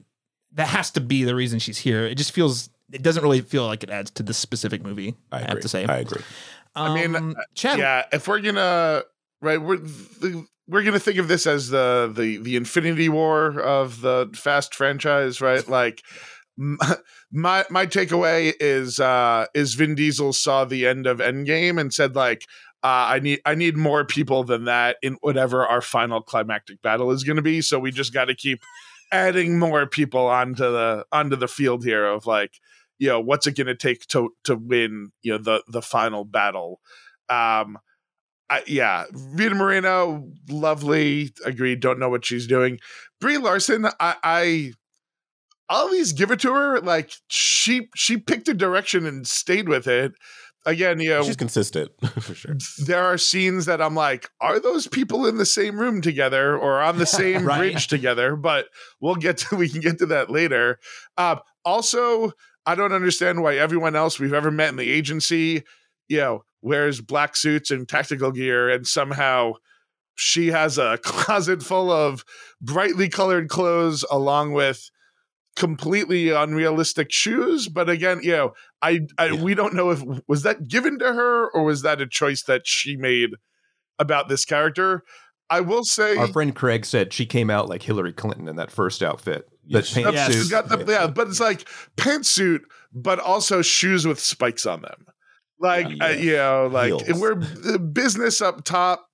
that 0.53 0.67
has 0.67 0.91
to 0.91 1.01
be 1.01 1.23
the 1.23 1.35
reason 1.35 1.59
she's 1.59 1.77
here. 1.77 2.05
It 2.05 2.15
just 2.15 2.31
feels. 2.31 2.69
It 2.91 3.03
doesn't 3.03 3.23
really 3.23 3.39
feel 3.39 3.65
like 3.65 3.83
it 3.83 3.89
adds 3.89 4.11
to 4.11 4.23
this 4.23 4.37
specific 4.37 4.83
movie. 4.83 5.15
I, 5.31 5.37
I, 5.37 5.41
have 5.41 5.61
to 5.61 5.69
say. 5.69 5.85
I 5.85 5.99
agree. 5.99 6.23
I 6.75 6.93
mean, 6.93 7.15
Um, 7.15 7.35
Chad, 7.55 7.79
yeah, 7.79 8.05
if 8.11 8.27
we're 8.27 8.41
gonna 8.41 9.03
right, 9.41 9.61
we're 9.61 9.77
the, 9.77 10.45
we're 10.67 10.83
gonna 10.83 10.99
think 10.99 11.17
of 11.17 11.27
this 11.27 11.47
as 11.47 11.69
the 11.69 12.11
the 12.13 12.37
the 12.37 12.55
Infinity 12.55 13.09
War 13.09 13.59
of 13.59 14.01
the 14.01 14.29
Fast 14.33 14.75
franchise, 14.75 15.41
right? 15.41 15.65
Like 15.67 16.01
my 17.31 17.65
my 17.69 17.85
takeaway 17.87 18.53
is 18.59 18.99
uh 18.99 19.45
is 19.53 19.75
Vin 19.75 19.95
Diesel 19.95 20.33
saw 20.33 20.65
the 20.65 20.85
end 20.85 21.07
of 21.07 21.19
Endgame 21.19 21.79
and 21.79 21.93
said 21.93 22.15
like. 22.15 22.45
Uh, 22.83 23.13
I 23.13 23.19
need 23.19 23.41
I 23.45 23.53
need 23.53 23.77
more 23.77 24.03
people 24.03 24.43
than 24.43 24.63
that 24.63 24.97
in 25.03 25.13
whatever 25.21 25.63
our 25.67 25.81
final 25.81 26.19
climactic 26.19 26.81
battle 26.81 27.11
is 27.11 27.23
going 27.23 27.35
to 27.35 27.43
be. 27.43 27.61
So 27.61 27.77
we 27.77 27.91
just 27.91 28.11
got 28.11 28.25
to 28.25 28.33
keep 28.33 28.63
adding 29.11 29.59
more 29.59 29.85
people 29.87 30.27
onto 30.27 30.63
the 30.63 31.05
onto 31.11 31.35
the 31.35 31.47
field 31.47 31.83
here 31.83 32.05
of 32.05 32.25
like 32.25 32.59
you 32.99 33.07
know 33.07 33.19
what's 33.19 33.47
it 33.47 33.55
going 33.57 33.67
to 33.67 33.75
take 33.75 34.05
to 34.07 34.33
to 34.43 34.55
win 34.55 35.11
you 35.21 35.31
know 35.31 35.37
the 35.37 35.63
the 35.67 35.81
final 35.81 36.25
battle? 36.25 36.79
Um 37.29 37.77
I, 38.49 38.63
yeah 38.67 39.05
Rita 39.13 39.55
Moreno 39.55 40.29
lovely 40.49 41.31
agreed 41.45 41.79
don't 41.79 41.99
know 41.99 42.09
what 42.09 42.25
she's 42.25 42.47
doing. 42.47 42.79
Brie 43.19 43.37
Larson 43.37 43.85
I 43.99 44.15
I 44.23 44.71
I'll 45.69 45.89
least 45.89 46.17
give 46.17 46.31
it 46.31 46.41
to 46.41 46.53
her 46.53 46.81
like 46.81 47.13
she 47.29 47.89
she 47.95 48.17
picked 48.17 48.49
a 48.49 48.53
direction 48.53 49.05
and 49.05 49.25
stayed 49.25 49.69
with 49.69 49.87
it 49.87 50.11
again 50.65 50.99
you 50.99 51.09
know 51.09 51.23
She's 51.23 51.35
consistent 51.35 51.91
for 52.21 52.33
sure. 52.35 52.55
there 52.85 53.03
are 53.03 53.17
scenes 53.17 53.65
that 53.65 53.81
I'm 53.81 53.95
like, 53.95 54.29
are 54.39 54.59
those 54.59 54.87
people 54.87 55.25
in 55.25 55.37
the 55.37 55.45
same 55.45 55.79
room 55.79 56.01
together 56.01 56.57
or 56.57 56.81
on 56.81 56.97
the 56.97 57.05
same 57.21 57.45
Right. 57.45 57.57
bridge 57.73 57.87
together? 57.87 58.35
But 58.35 58.67
we'll 58.99 59.15
get 59.15 59.37
to 59.39 59.55
we 59.57 59.69
can 59.69 59.81
get 59.81 59.97
to 59.99 60.05
that 60.07 60.29
later. 60.29 60.79
Uh, 61.17 61.37
also, 61.65 62.31
I 62.65 62.75
don't 62.75 62.93
understand 62.93 63.41
why 63.41 63.55
everyone 63.57 63.95
else 63.95 64.19
we've 64.19 64.33
ever 64.33 64.51
met 64.51 64.69
in 64.69 64.75
the 64.75 64.91
agency, 64.91 65.63
you 66.07 66.17
know, 66.17 66.43
wears 66.61 67.01
black 67.01 67.35
suits 67.35 67.71
and 67.71 67.87
tactical 67.89 68.31
gear, 68.31 68.69
and 68.69 68.85
somehow 68.85 69.53
she 70.15 70.47
has 70.49 70.77
a 70.77 70.99
closet 71.03 71.63
full 71.63 71.91
of 71.91 72.23
brightly 72.61 73.09
colored 73.09 73.49
clothes 73.49 74.05
along 74.11 74.53
with 74.53 74.91
completely 75.55 76.29
unrealistic 76.29 77.11
shoes 77.11 77.67
but 77.67 77.89
again 77.89 78.19
you 78.23 78.31
know 78.31 78.53
I, 78.81 79.01
I 79.17 79.27
Yeah. 79.27 79.43
we 79.43 79.53
don't 79.53 79.73
know 79.73 79.91
if 79.91 80.01
was 80.27 80.43
that 80.43 80.67
given 80.67 80.97
to 80.99 81.13
her 81.13 81.49
or 81.51 81.63
was 81.63 81.81
that 81.81 81.99
a 82.01 82.07
choice 82.07 82.43
that 82.43 82.61
she 82.65 82.95
made 82.95 83.31
about 83.99 84.29
this 84.29 84.45
character. 84.45 85.03
I 85.49 85.59
will 85.59 85.83
say 85.83 86.15
Our 86.15 86.27
friend 86.27 86.55
Craig 86.55 86.85
said 86.85 87.11
she 87.13 87.25
came 87.25 87.49
out 87.51 87.67
like 87.69 87.83
Hillary 87.83 88.13
Clinton 88.13 88.47
in 88.47 88.55
that 88.55 88.71
first 88.71 89.03
outfit. 89.03 89.45
The 89.67 89.79
Yes. 89.79 89.93
pantsuit. 89.93 90.13
Yes. 90.13 90.47
got 90.47 90.69
the 90.69 90.83
yeah, 90.87 91.07
but 91.07 91.27
it's 91.27 91.39
like 91.41 91.67
pantsuit, 91.97 92.61
but 92.93 93.19
also 93.19 93.61
shoes 93.61 94.07
with 94.07 94.19
spikes 94.19 94.65
on 94.65 94.81
them. 94.81 95.05
Like 95.59 95.87
Yeah. 95.89 96.05
uh, 96.05 96.09
you 96.09 96.31
know, 96.37 96.69
like 96.71 96.87
Heels. 97.05 97.19
we're 97.19 97.35
the 97.35 97.77
business 97.77 98.41
up 98.41 98.63
top, 98.63 99.05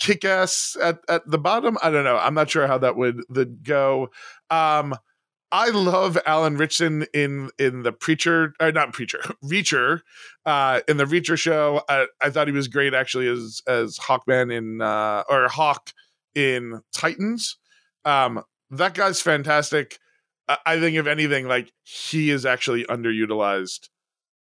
kick 0.00 0.24
ass 0.24 0.76
at 0.82 0.98
at 1.08 1.22
the 1.30 1.38
bottom. 1.38 1.76
I 1.82 1.90
don't 1.90 2.04
know. 2.04 2.16
I'm 2.16 2.34
not 2.34 2.50
sure 2.50 2.66
how 2.66 2.78
that 2.78 2.96
would 2.96 3.20
would 3.28 3.62
go. 3.62 4.08
Um, 4.50 4.94
I 5.54 5.68
love 5.68 6.18
Alan 6.26 6.56
Ritchson 6.56 7.06
in 7.14 7.48
in 7.60 7.84
the 7.84 7.92
preacher 7.92 8.54
or 8.58 8.72
not 8.72 8.92
preacher 8.92 9.20
Reacher 9.44 10.00
uh, 10.44 10.80
in 10.88 10.96
the 10.96 11.04
Reacher 11.04 11.38
show. 11.38 11.80
I, 11.88 12.06
I 12.20 12.30
thought 12.30 12.48
he 12.48 12.52
was 12.52 12.66
great 12.66 12.92
actually 12.92 13.28
as 13.28 13.62
as 13.68 13.96
Hawkman 13.98 14.52
in 14.52 14.80
uh, 14.80 15.22
or 15.28 15.46
Hawk 15.46 15.92
in 16.34 16.80
Titans. 16.92 17.56
Um, 18.04 18.42
that 18.70 18.94
guy's 18.94 19.20
fantastic. 19.20 20.00
I, 20.48 20.58
I 20.66 20.80
think 20.80 20.96
if 20.96 21.06
anything, 21.06 21.46
like 21.46 21.72
he 21.84 22.30
is 22.30 22.44
actually 22.44 22.84
underutilized 22.86 23.90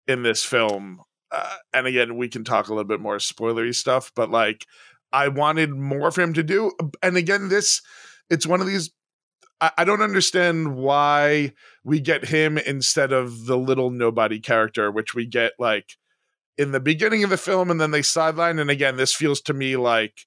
in 0.08 0.24
this 0.24 0.46
film. 0.46 1.02
Uh, 1.34 1.58
and 1.74 1.86
again, 1.86 2.16
we 2.16 2.30
can 2.30 2.46
talk 2.46 2.70
a 2.70 2.72
little 2.72 2.88
bit 2.88 3.02
more 3.02 3.18
spoilery 3.18 3.76
stuff, 3.76 4.14
but 4.16 4.32
like 4.32 4.66
I 5.12 5.28
wanted 5.28 5.72
more 5.72 6.12
for 6.12 6.22
him 6.22 6.34
to 6.36 6.44
do. 6.44 6.72
And 7.02 7.18
again, 7.18 7.50
this 7.50 7.82
it's 8.30 8.48
one 8.48 8.62
of 8.62 8.68
these 8.68 8.90
I, 9.62 9.86
don't 9.86 10.02
understand 10.02 10.76
why 10.76 11.54
we 11.84 12.02
get 12.02 12.26
him 12.26 12.58
instead 12.58 13.14
of 13.14 13.46
the 13.46 13.58
little 13.58 13.92
nobody 13.92 14.40
character, 14.40 14.92
which 14.92 15.16
we 15.16 15.26
get 15.26 15.54
like 15.58 15.98
in 16.58 16.72
the 16.72 16.80
beginning 16.80 17.24
of 17.24 17.30
the 17.30 17.38
film 17.38 17.72
and 17.72 17.80
then 17.80 17.92
they 17.92 18.02
sideline. 18.02 18.60
And 18.60 18.70
again, 18.70 18.98
this 18.98 19.14
feels 19.14 19.40
to 19.42 19.54
me 19.54 19.78
like 19.78 20.26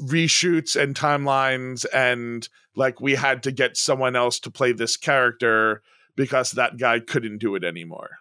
reshoots 0.00 0.80
and 0.80 0.94
timelines 0.94 1.84
and 1.92 2.48
like 2.74 3.00
we 3.00 3.14
had 3.14 3.42
to 3.44 3.52
get 3.52 3.76
someone 3.76 4.16
else 4.16 4.38
to 4.40 4.50
play 4.50 4.72
this 4.72 4.96
character 4.96 5.82
because 6.14 6.52
that 6.52 6.78
guy 6.78 7.00
couldn't 7.00 7.38
do 7.38 7.54
it 7.54 7.64
anymore. 7.64 8.18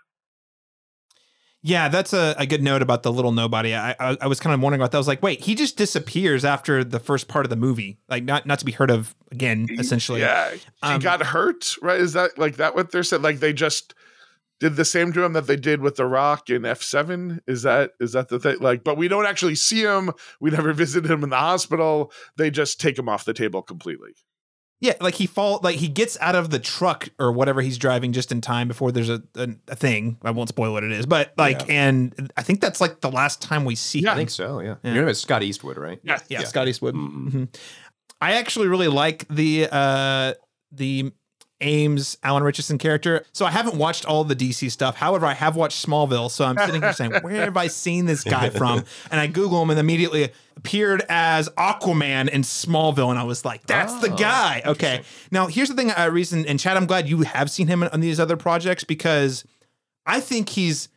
Yeah, 1.67 1.89
that's 1.89 2.13
a, 2.13 2.35
a 2.37 2.45
good 2.45 2.61
note 2.61 2.83
about 2.83 3.01
the 3.01 3.11
little 3.11 3.31
nobody. 3.31 3.73
I, 3.73 3.95
I 3.99 4.17
I 4.21 4.27
was 4.27 4.39
kind 4.39 4.53
of 4.53 4.61
wondering 4.61 4.79
about 4.81 4.91
that. 4.91 4.97
I 4.97 4.99
was 4.99 5.07
like, 5.07 5.23
wait, 5.23 5.41
he 5.41 5.55
just 5.55 5.77
disappears 5.77 6.45
after 6.45 6.83
the 6.83 6.99
first 6.99 7.27
part 7.27 7.43
of 7.43 7.49
the 7.49 7.55
movie, 7.55 7.97
like 8.07 8.23
not 8.23 8.45
not 8.45 8.59
to 8.59 8.65
be 8.65 8.71
heard 8.71 8.91
of 8.91 9.15
again. 9.31 9.65
Essentially, 9.79 10.19
Yeah. 10.21 10.51
He 10.51 10.59
Um, 10.83 10.99
got 10.99 11.23
hurt, 11.23 11.73
right? 11.81 11.99
Is 11.99 12.13
that 12.13 12.37
like 12.37 12.57
that 12.57 12.75
what 12.75 12.91
they're 12.91 13.01
saying? 13.01 13.23
Like 13.23 13.39
they 13.39 13.51
just 13.51 13.95
did 14.59 14.75
the 14.75 14.85
same 14.85 15.11
to 15.13 15.23
him 15.23 15.33
that 15.33 15.47
they 15.47 15.55
did 15.55 15.81
with 15.81 15.95
The 15.95 16.05
Rock 16.05 16.51
in 16.51 16.61
F7? 16.61 17.39
Is 17.47 17.63
that 17.63 17.93
is 17.99 18.11
that 18.11 18.29
the 18.29 18.39
thing? 18.39 18.57
Like, 18.59 18.83
but 18.83 18.95
we 18.95 19.07
don't 19.07 19.25
actually 19.25 19.55
see 19.55 19.81
him. 19.81 20.11
We 20.39 20.51
never 20.51 20.71
visit 20.85 21.05
him 21.05 21.23
in 21.23 21.31
the 21.31 21.37
hospital. 21.37 22.11
They 22.37 22.51
just 22.51 22.79
take 22.79 22.99
him 22.99 23.09
off 23.09 23.25
the 23.25 23.33
table 23.33 23.63
completely. 23.63 24.11
Yeah, 24.85 24.93
like 25.01 25.15
he 25.15 25.25
fall 25.27 25.59
like 25.63 25.77
he 25.77 25.87
gets 25.87 26.17
out 26.21 26.35
of 26.35 26.49
the 26.49 26.59
truck 26.59 27.09
or 27.19 27.31
whatever 27.31 27.61
he's 27.61 27.77
driving 27.77 28.13
just 28.13 28.31
in 28.31 28.39
time 28.41 28.67
before 28.67 28.91
there's 28.91 29.09
a 29.09 29.23
a, 29.35 29.49
a 29.69 29.75
thing. 29.75 30.17
I 30.23 30.31
won't 30.31 30.49
spoil 30.49 30.71
what 30.73 30.83
it 30.83 30.91
is, 30.91 31.05
but 31.05 31.33
like, 31.37 31.61
Yeah. 31.67 31.73
and 31.89 32.31
I 32.37 32.43
think 32.43 32.61
that's 32.61 32.79
like 32.79 33.01
the 33.01 33.09
last 33.11 33.41
time 33.41 33.65
we 33.65 33.75
see. 33.75 33.99
Yeah. 34.01 34.13
I 34.13 34.15
think 34.15 34.29
so. 34.29 34.59
Yeah. 34.59 34.75
Yeah. 34.83 34.93
You 34.93 35.01
know, 35.01 35.07
it's 35.07 35.19
Scott 35.21 35.41
Eastwood, 35.43 35.77
right? 35.77 35.99
Yeah. 36.03 36.19
yeah, 36.29 36.41
Yeah. 36.41 36.45
Scott 36.47 36.67
Eastwood. 36.67 36.93
Mhm. 36.95 37.31
Mhm. 37.31 37.55
I 38.21 38.33
actually 38.33 38.67
really 38.67 38.87
like 38.87 39.27
the 39.29 39.67
uh 39.71 40.33
the 40.71 41.11
Ames, 41.65 42.17
Alan 42.23 42.43
Richardson 42.43 42.77
character. 42.77 43.25
So 43.33 43.45
I 43.45 43.51
haven't 43.51 43.75
watched 43.75 44.05
all 44.05 44.23
the 44.23 44.35
DC 44.35 44.71
stuff. 44.71 44.95
However, 44.95 45.25
I 45.25 45.33
have 45.33 45.55
watched 45.55 45.85
Smallville. 45.85 46.29
So 46.29 46.45
I'm 46.45 46.57
sitting 46.57 46.81
here 46.81 46.93
saying, 46.93 47.11
where 47.21 47.43
have 47.43 47.57
I 47.57 47.67
seen 47.67 48.05
this 48.05 48.23
guy 48.23 48.49
from? 48.49 48.83
And 49.11 49.19
I 49.19 49.27
Google 49.27 49.61
him 49.61 49.69
and 49.69 49.79
immediately 49.79 50.29
appeared 50.57 51.03
as 51.09 51.49
Aquaman 51.49 52.29
in 52.29 52.41
Smallville. 52.41 53.09
And 53.09 53.19
I 53.19 53.23
was 53.23 53.45
like, 53.45 53.65
that's 53.65 53.99
the 53.99 54.11
oh, 54.11 54.15
guy. 54.15 54.61
Okay. 54.65 55.01
Now, 55.31 55.47
here's 55.47 55.69
the 55.69 55.75
thing, 55.75 55.91
I 55.91 56.05
reason, 56.05 56.45
and 56.45 56.59
Chad, 56.59 56.77
I'm 56.77 56.85
glad 56.85 57.09
you 57.09 57.21
have 57.21 57.49
seen 57.49 57.67
him 57.67 57.83
on 57.83 57.99
these 57.99 58.19
other 58.19 58.37
projects 58.37 58.83
because 58.83 59.43
I 60.05 60.19
think 60.19 60.49
he's 60.49 60.89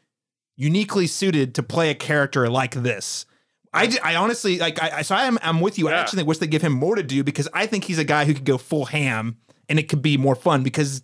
uniquely 0.57 1.07
suited 1.07 1.55
to 1.55 1.63
play 1.63 1.91
a 1.91 1.95
character 1.95 2.49
like 2.49 2.75
this. 2.75 3.27
I, 3.73 3.97
I 4.03 4.17
honestly 4.17 4.59
like 4.59 4.83
I, 4.83 4.99
I 4.99 5.03
so 5.03 5.15
I'm 5.15 5.39
I'm 5.43 5.61
with 5.61 5.79
you. 5.79 5.89
I 5.89 5.93
actually 5.93 6.23
wish 6.23 6.39
they 6.39 6.47
give 6.47 6.63
him 6.63 6.73
more 6.73 6.97
to 6.97 7.03
do 7.03 7.23
because 7.23 7.49
I 7.53 7.67
think 7.67 7.85
he's 7.85 7.99
a 7.99 8.05
guy 8.05 8.25
who 8.25 8.33
could 8.33 8.47
go 8.47 8.57
full 8.57 8.87
ham 8.87 9.37
and 9.69 9.79
it 9.79 9.89
could 9.89 10.03
be 10.03 10.17
more 10.17 10.35
fun 10.35 10.63
because 10.63 11.03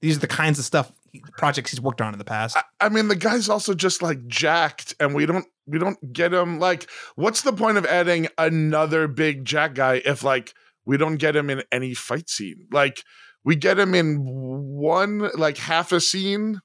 these 0.00 0.16
are 0.16 0.20
the 0.20 0.26
kinds 0.26 0.58
of 0.58 0.64
stuff 0.64 0.92
projects 1.36 1.70
he's 1.70 1.80
worked 1.80 2.00
on 2.00 2.12
in 2.12 2.18
the 2.18 2.24
past. 2.24 2.56
I 2.80 2.88
mean, 2.88 3.08
the 3.08 3.16
guy's 3.16 3.48
also 3.48 3.74
just 3.74 4.02
like 4.02 4.26
jacked, 4.26 4.94
and 5.00 5.14
we 5.14 5.26
don't 5.26 5.46
we 5.66 5.78
don't 5.78 6.12
get 6.12 6.32
him. 6.32 6.58
Like, 6.58 6.88
what's 7.16 7.42
the 7.42 7.52
point 7.52 7.78
of 7.78 7.86
adding 7.86 8.28
another 8.38 9.08
big 9.08 9.44
jack 9.44 9.74
guy 9.74 10.02
if 10.04 10.22
like 10.22 10.54
we 10.84 10.96
don't 10.96 11.16
get 11.16 11.36
him 11.36 11.50
in 11.50 11.62
any 11.72 11.94
fight 11.94 12.28
scene? 12.28 12.66
Like, 12.70 13.02
we 13.44 13.56
get 13.56 13.78
him 13.78 13.94
in 13.94 14.24
one 14.24 15.30
like 15.34 15.58
half 15.58 15.92
a 15.92 16.00
scene 16.00 16.60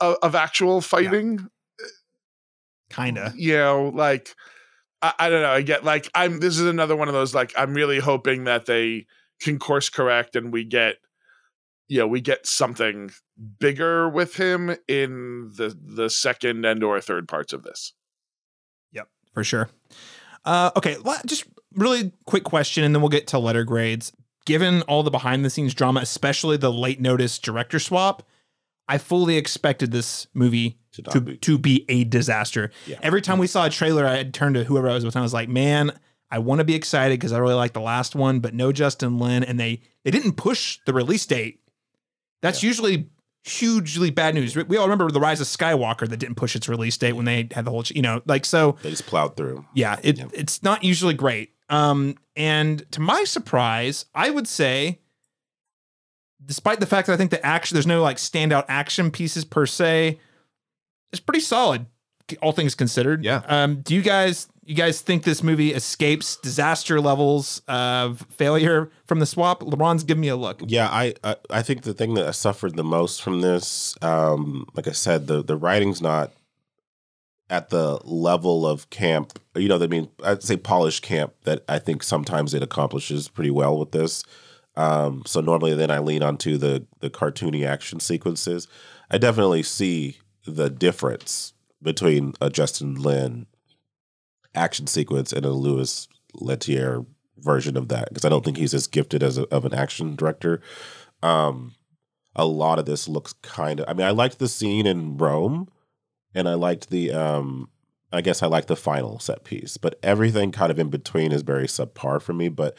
of, 0.00 0.16
of 0.22 0.34
actual 0.34 0.80
fighting. 0.80 1.48
Kinda. 2.90 3.34
You 3.36 3.56
know, 3.56 3.92
like 3.94 4.34
I, 5.02 5.14
I 5.18 5.28
don't 5.28 5.42
know. 5.42 5.50
I 5.50 5.62
get 5.62 5.84
like 5.84 6.10
I'm. 6.14 6.40
This 6.40 6.58
is 6.58 6.66
another 6.66 6.96
one 6.96 7.08
of 7.08 7.14
those 7.14 7.34
like 7.34 7.52
I'm 7.56 7.74
really 7.74 7.98
hoping 7.98 8.44
that 8.44 8.66
they 8.66 9.06
can 9.40 9.58
course 9.58 9.88
correct 9.88 10.36
and 10.36 10.52
we 10.52 10.64
get 10.64 10.96
you 11.88 11.98
know 11.98 12.06
we 12.06 12.20
get 12.20 12.46
something 12.46 13.10
bigger 13.58 14.08
with 14.08 14.34
him 14.36 14.76
in 14.88 15.50
the 15.56 15.76
the 15.80 16.10
second 16.10 16.64
and 16.64 16.82
or 16.82 17.00
third 17.00 17.28
parts 17.28 17.52
of 17.52 17.62
this 17.62 17.92
Yep, 18.92 19.08
for 19.34 19.44
sure. 19.44 19.68
Uh, 20.44 20.70
okay, 20.76 20.96
just 21.26 21.44
really 21.74 22.12
quick 22.26 22.44
question, 22.44 22.84
and 22.84 22.94
then 22.94 23.02
we'll 23.02 23.10
get 23.10 23.26
to 23.28 23.38
letter 23.38 23.64
grades. 23.64 24.12
Given 24.46 24.80
all 24.82 25.02
the 25.02 25.10
behind 25.10 25.44
the 25.44 25.50
scenes 25.50 25.74
drama, 25.74 26.00
especially 26.00 26.56
the 26.56 26.72
late 26.72 27.00
notice 27.00 27.38
director 27.38 27.78
swap, 27.78 28.22
I 28.88 28.96
fully 28.96 29.36
expected 29.36 29.92
this 29.92 30.26
movie 30.32 30.78
To 30.92 31.02
to, 31.02 31.20
be. 31.20 31.36
to 31.38 31.58
be 31.58 31.84
a 31.90 32.04
disaster. 32.04 32.70
Yeah. 32.86 32.98
Every 33.02 33.20
time 33.20 33.38
we 33.38 33.46
saw 33.46 33.66
a 33.66 33.70
trailer, 33.70 34.06
I 34.06 34.16
had 34.16 34.32
turned 34.32 34.54
to 34.54 34.64
whoever 34.64 34.88
I 34.88 34.94
was 34.94 35.04
with, 35.04 35.14
and 35.14 35.20
I 35.20 35.22
was 35.22 35.34
like, 35.34 35.50
man, 35.50 35.92
I 36.30 36.38
want 36.40 36.58
to 36.58 36.64
be 36.64 36.74
excited 36.74 37.18
because 37.18 37.32
I 37.32 37.38
really 37.38 37.54
like 37.54 37.72
the 37.72 37.80
last 37.80 38.14
one, 38.14 38.40
but 38.40 38.54
no 38.54 38.70
Justin 38.72 39.18
Lin, 39.18 39.42
and 39.44 39.58
they 39.58 39.80
they 40.04 40.10
didn't 40.10 40.32
push 40.32 40.78
the 40.86 40.92
release 40.92 41.24
date. 41.26 41.60
That's 42.42 42.62
usually 42.62 43.08
hugely 43.44 44.10
bad 44.10 44.34
news. 44.34 44.54
We 44.54 44.76
all 44.76 44.84
remember 44.84 45.10
the 45.10 45.20
Rise 45.20 45.40
of 45.40 45.46
Skywalker 45.46 46.06
that 46.08 46.18
didn't 46.18 46.34
push 46.34 46.54
its 46.54 46.68
release 46.68 46.96
date 46.98 47.14
when 47.14 47.24
they 47.24 47.48
had 47.52 47.64
the 47.64 47.70
whole, 47.70 47.82
you 47.88 48.02
know, 48.02 48.20
like 48.26 48.44
so. 48.44 48.76
They 48.82 48.90
just 48.90 49.06
plowed 49.06 49.36
through. 49.36 49.64
Yeah, 49.74 49.96
it, 50.02 50.18
Yep. 50.18 50.30
it's 50.34 50.62
not 50.62 50.84
usually 50.84 51.14
great. 51.14 51.54
Um, 51.70 52.16
and 52.36 52.90
to 52.92 53.00
my 53.00 53.24
surprise, 53.24 54.04
I 54.14 54.28
would 54.30 54.46
say, 54.46 55.00
despite 56.44 56.80
the 56.80 56.86
fact 56.86 57.06
that 57.06 57.14
I 57.14 57.16
think 57.16 57.30
the 57.30 57.44
action, 57.44 57.74
there's 57.74 57.86
no 57.86 58.02
like 58.02 58.16
standout 58.18 58.64
action 58.68 59.10
pieces 59.10 59.44
per 59.44 59.66
se, 59.66 60.20
it's 61.12 61.20
pretty 61.20 61.40
solid, 61.40 61.86
all 62.42 62.52
things 62.52 62.74
considered. 62.74 63.24
Yeah. 63.24 63.42
Um, 63.46 63.80
do 63.80 63.94
you 63.94 64.02
guys, 64.02 64.48
you 64.68 64.74
guys 64.74 65.00
think 65.00 65.22
this 65.22 65.42
movie 65.42 65.72
escapes 65.72 66.36
disaster 66.36 67.00
levels 67.00 67.62
of 67.68 68.26
failure 68.28 68.90
from 69.06 69.18
the 69.18 69.24
swap? 69.24 69.62
Laron's 69.62 70.04
give 70.04 70.18
me 70.18 70.28
a 70.28 70.36
look. 70.36 70.60
Yeah, 70.66 70.88
I, 70.88 71.14
I 71.24 71.36
I 71.48 71.62
think 71.62 71.82
the 71.82 71.94
thing 71.94 72.14
that 72.14 72.28
I 72.28 72.32
suffered 72.32 72.76
the 72.76 72.84
most 72.84 73.22
from 73.22 73.40
this, 73.40 73.96
um, 74.02 74.66
like 74.74 74.86
I 74.86 74.92
said, 74.92 75.26
the 75.26 75.42
the 75.42 75.56
writing's 75.56 76.02
not 76.02 76.32
at 77.48 77.70
the 77.70 77.98
level 78.04 78.66
of 78.66 78.90
camp. 78.90 79.38
You 79.56 79.68
know, 79.68 79.82
I 79.82 79.86
mean, 79.86 80.10
I'd 80.22 80.42
say 80.42 80.58
polished 80.58 81.02
camp 81.02 81.32
that 81.44 81.64
I 81.66 81.78
think 81.78 82.02
sometimes 82.02 82.52
it 82.52 82.62
accomplishes 82.62 83.28
pretty 83.28 83.50
well 83.50 83.78
with 83.78 83.92
this. 83.92 84.22
Um, 84.76 85.22
so 85.24 85.40
normally, 85.40 85.74
then 85.74 85.90
I 85.90 85.98
lean 85.98 86.22
onto 86.22 86.58
the 86.58 86.86
the 87.00 87.08
cartoony 87.08 87.66
action 87.66 88.00
sequences. 88.00 88.68
I 89.10 89.16
definitely 89.16 89.62
see 89.62 90.18
the 90.46 90.68
difference 90.68 91.54
between 91.82 92.34
a 92.40 92.50
Justin 92.50 92.96
Lin 92.96 93.46
action 94.58 94.86
sequence 94.86 95.32
and 95.32 95.46
a 95.46 95.50
Louis 95.50 96.08
Leterrier 96.34 97.06
version 97.38 97.76
of 97.76 97.88
that 97.88 98.08
because 98.08 98.24
I 98.24 98.28
don't 98.28 98.44
think 98.44 98.56
he's 98.56 98.74
as 98.74 98.86
gifted 98.86 99.22
as 99.22 99.38
a, 99.38 99.44
of 99.44 99.64
an 99.64 99.74
action 99.74 100.16
director. 100.16 100.60
Um, 101.22 101.74
a 102.36 102.46
lot 102.46 102.78
of 102.78 102.86
this 102.86 103.08
looks 103.08 103.32
kind 103.42 103.80
of. 103.80 103.86
I 103.88 103.94
mean, 103.94 104.06
I 104.06 104.10
liked 104.10 104.38
the 104.38 104.48
scene 104.48 104.86
in 104.86 105.16
Rome, 105.16 105.68
and 106.34 106.48
I 106.48 106.54
liked 106.54 106.90
the. 106.90 107.12
Um, 107.12 107.70
I 108.10 108.22
guess 108.22 108.42
I 108.42 108.46
liked 108.46 108.68
the 108.68 108.76
final 108.76 109.18
set 109.18 109.44
piece, 109.44 109.76
but 109.76 109.98
everything 110.02 110.50
kind 110.50 110.70
of 110.70 110.78
in 110.78 110.88
between 110.88 111.30
is 111.30 111.42
very 111.42 111.66
subpar 111.66 112.22
for 112.22 112.32
me. 112.32 112.48
But 112.48 112.74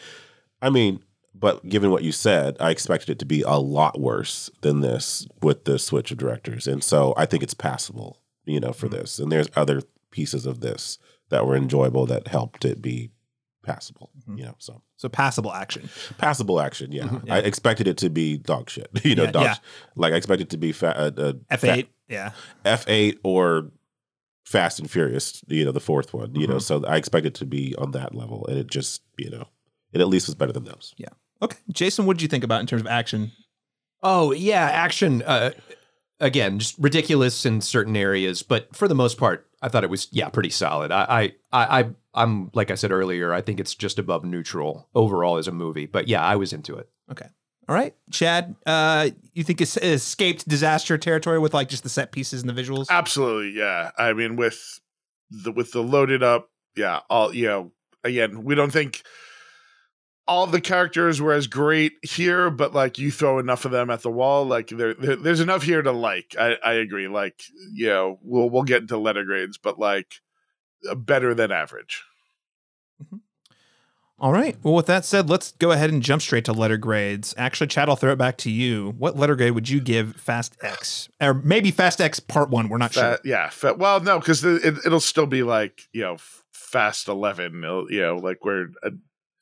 I 0.62 0.70
mean, 0.70 1.04
but 1.36 1.68
given 1.70 1.92
what 1.92 2.04
you 2.04 2.12
said, 2.12 2.58
I 2.60 2.72
expected 2.72 3.12
it 3.12 3.20
to 3.20 3.26
be 3.26 3.44
a 3.44 3.58
lot 3.58 4.00
worse 4.00 4.50
than 4.62 4.82
this 4.82 5.28
with 5.42 5.66
the 5.66 5.78
switch 5.78 6.12
of 6.12 6.18
directors, 6.18 6.68
and 6.68 6.84
so 6.84 7.14
I 7.18 7.26
think 7.26 7.44
it's 7.44 7.54
passable, 7.54 8.22
you 8.46 8.60
know, 8.60 8.74
for 8.74 8.88
this. 8.88 9.20
And 9.20 9.32
there's 9.32 9.50
other 9.56 9.84
pieces 10.12 10.46
of 10.46 10.62
this 10.62 10.98
that 11.30 11.46
were 11.46 11.56
enjoyable 11.56 12.06
that 12.08 12.28
helped 12.28 12.66
it 12.66 12.82
be 12.82 13.12
passable, 13.64 14.10
you 14.36 14.44
know. 14.46 14.56
So 14.60 14.82
So 14.98 15.10
passable 15.10 15.54
action. 15.54 15.90
passable 16.18 16.60
action, 16.60 16.92
yeah. 16.92 17.20
I 17.30 17.40
expected 17.40 17.88
it 17.88 17.98
to 17.98 18.10
be 18.10 18.38
dog 18.38 18.70
shit, 18.70 18.90
you 19.04 19.16
know, 19.16 19.24
Yeah, 19.24 19.32
dog. 19.32 19.44
yeah. 19.44 19.54
sh- 19.54 19.60
Like 19.96 20.14
I 20.14 20.16
expected 20.16 20.48
it 20.48 20.50
to 20.52 20.58
be 20.58 20.72
fa- 20.72 20.98
uh, 20.98 21.12
uh, 21.22 21.34
F 21.50 21.62
fa- 21.62 21.74
eight. 21.74 21.90
Yeah. 22.08 22.32
F 22.66 22.86
eight 22.88 23.20
or 23.24 23.72
Fast 24.46 24.80
and 24.80 24.90
Furious, 24.90 25.44
you 25.48 25.64
know, 25.64 25.72
the 25.72 25.80
fourth 25.80 26.12
one, 26.14 26.34
you 26.34 26.48
know. 26.48 26.58
So 26.58 26.84
I 26.86 26.96
expected 26.98 27.34
it 27.34 27.40
to 27.40 27.46
be 27.46 27.76
on 27.78 27.92
that 27.92 28.16
level, 28.16 28.48
and 28.48 28.58
it 28.58 28.66
just, 28.68 29.04
you 29.18 29.30
know, 29.30 29.48
it 29.94 30.02
at 30.02 30.08
least 30.08 30.28
was 30.28 30.34
better 30.36 30.52
than 30.54 30.64
those. 30.64 30.96
Yeah. 30.98 31.10
Okay, 31.42 31.58
Jason, 31.72 32.06
what 32.08 32.18
did 32.18 32.24
you 32.24 32.28
think 32.28 32.44
about 32.44 32.60
in 32.62 32.66
terms 32.66 32.82
of 32.82 32.88
action? 32.88 33.32
Oh 34.02 34.32
yeah, 34.32 34.64
action. 34.66 35.22
Uh, 35.22 35.52
again, 36.20 36.60
just 36.60 36.76
ridiculous 36.80 37.46
in 37.46 37.62
certain 37.62 37.96
areas, 37.96 38.44
but 38.44 38.76
for 38.76 38.88
the 38.88 38.96
most 38.96 39.18
part, 39.18 39.48
I 39.62 39.68
thought 39.70 39.84
it 39.84 39.90
was 39.90 40.08
yeah 40.12 40.30
pretty 40.30 40.50
solid. 40.50 40.92
I 40.92 41.04
I 41.04 41.22
I 41.52 41.80
I- 41.82 41.90
I'm 42.16 42.50
like 42.56 42.72
I 42.72 42.76
said 42.76 42.92
earlier, 42.92 43.34
I 43.34 43.42
think 43.42 43.60
it's 43.60 43.76
just 43.76 44.00
above 44.00 44.26
neutral 44.26 44.90
overall 44.96 45.38
as 45.38 45.48
a 45.48 45.52
movie. 45.52 45.86
But 45.86 46.08
yeah, 46.08 46.24
I 46.24 46.36
was 46.38 46.54
into 46.54 46.76
it. 46.76 46.90
Okay. 47.12 47.28
All 47.68 47.76
right, 47.76 47.94
Chad. 48.12 48.56
Uh, 48.66 49.10
you 49.34 49.44
think 49.44 49.62
it's 49.62 49.78
escaped 49.78 50.48
disaster 50.48 50.98
territory 50.98 51.38
with 51.38 51.54
like 51.54 51.70
just 51.70 51.84
the 51.84 51.90
set 51.90 52.12
pieces 52.12 52.42
and 52.42 52.50
the 52.50 52.60
visuals? 52.62 52.88
absolutely 52.90 53.52
yeah 53.58 53.92
i 53.98 54.12
mean 54.12 54.36
with 54.36 54.80
the 55.30 55.52
with 55.52 55.72
the 55.72 55.84
loaded 55.84 56.24
up 56.24 56.50
yeah 56.76 57.02
all 57.12 57.32
you 57.34 57.46
know 57.46 57.72
again 58.04 58.44
we 58.44 58.56
don't 58.56 58.72
think 58.74 59.04
all 60.30 60.46
the 60.46 60.62
characters 60.62 61.20
were 61.20 61.34
as 61.34 61.48
great 61.48 61.94
here 62.04 62.52
but 62.52 62.74
like 62.74 63.00
you 63.00 63.10
throw 63.10 63.40
enough 63.40 63.66
of 63.66 63.72
them 63.72 63.90
at 63.90 64.02
the 64.04 64.12
wall 64.12 64.46
like 64.46 64.68
there, 64.68 64.94
there 64.94 65.16
there's 65.16 65.40
enough 65.40 65.64
here 65.64 65.82
to 65.82 65.92
like 65.92 66.36
i 66.40 66.56
i 66.64 66.74
agree 66.74 67.08
like 67.08 67.42
you 67.74 67.88
know 67.88 68.20
we'll 68.22 68.50
we'll 68.50 68.64
get 68.64 68.84
into 68.84 68.98
letter 68.98 69.26
grades 69.26 69.58
but 69.58 69.80
like 69.80 70.14
uh, 70.90 70.96
better 70.96 71.34
than 71.34 71.52
average 71.52 72.04
All 74.22 74.34
right. 74.34 74.58
Well, 74.62 74.74
with 74.74 74.88
that 74.88 75.06
said, 75.06 75.30
let's 75.30 75.54
go 75.54 75.72
ahead 75.72 75.90
and 75.92 76.04
jump 76.04 76.22
straight 76.22 76.44
to 76.44 76.52
letter 76.52 76.76
grades. 76.76 77.34
Actually, 77.38 77.68
Chad, 77.68 77.88
I'll 77.88 77.96
throw 77.96 78.12
it 78.12 78.18
back 78.18 78.36
to 78.40 78.52
you. 78.52 78.94
What 78.98 79.16
letter 79.16 79.34
grade 79.34 79.54
would 79.54 79.70
you 79.70 79.80
give 79.80 80.18
Fast 80.18 80.58
X, 80.62 81.08
or 81.22 81.36
maybe 81.36 81.72
Fast 81.72 82.02
X 82.02 82.20
Part 82.20 82.50
One? 82.50 82.68
We're 82.68 82.80
not 82.80 82.94
sure. 82.94 83.18
Yeah 83.24 83.48
fa- 83.50 83.76
well 83.76 84.02
no 84.02 84.20
because 84.20 84.44
it, 84.44 84.78
it'll 84.86 85.00
still 85.00 85.26
be 85.26 85.44
like 85.44 85.84
you 85.94 86.02
know 86.02 86.18
fast 86.52 87.08
11 87.08 87.64
it'll, 87.64 87.92
you 87.92 88.02
know 88.02 88.18
like 88.18 88.44
we're 88.44 88.68
uh, 88.84 88.90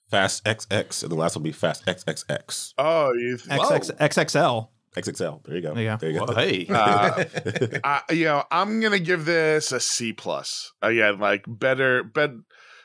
Fast 0.10 0.43
XX, 0.45 1.03
and 1.03 1.12
the 1.12 1.16
last 1.16 1.36
one 1.36 1.43
will 1.43 1.49
be 1.49 1.51
Fast 1.51 1.86
XXX. 1.86 2.74
oh 2.78 3.14
you 3.14 3.38
th- 3.38 3.60
XX, 3.60 3.97
XXL. 3.97 4.70
XXL. 4.95 5.43
There 5.45 5.55
you 5.55 5.62
go. 5.62 5.74
There 5.76 5.84
you 5.84 5.89
go. 5.89 5.97
There 5.97 6.10
you 6.10 6.20
go. 6.20 6.26
Well, 6.26 6.36
hey, 6.38 6.66
Uh, 6.70 7.24
I, 7.84 8.01
you 8.14 8.26
know, 8.26 8.43
I'm 8.49 8.80
gonna 8.80 8.99
give 8.99 9.26
this 9.26 9.72
a 9.72 9.80
C 9.80 10.14
plus. 10.14 10.72
Again, 10.82 11.20
like 11.20 11.43
better, 11.47 12.03
but 12.03 12.32
a 12.32 12.38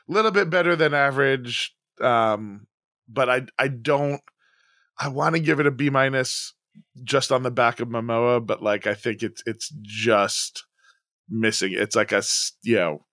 little 0.09 0.31
bit 0.31 0.51
better 0.51 0.77
than 0.77 0.93
average. 0.95 1.75
Um, 2.01 2.67
but 3.09 3.31
I, 3.31 3.43
I 3.59 3.69
don't. 3.69 4.21
I 4.99 5.09
want 5.09 5.37
to 5.37 5.41
give 5.41 5.59
it 5.59 5.67
a 5.67 5.71
B 5.71 5.89
minus, 5.91 6.53
just 7.03 7.33
on 7.33 7.45
the 7.45 7.51
back 7.51 7.81
of 7.81 7.89
Momoa. 7.89 8.45
But 8.45 8.63
like, 8.63 8.87
I 8.87 8.95
think 8.95 9.23
it's 9.23 9.43
it's 9.47 9.73
just 9.81 10.65
missing. 11.31 11.73
It's 11.73 11.97
like 11.97 12.13
a 12.13 12.23
you 12.63 12.77
know, 12.77 13.07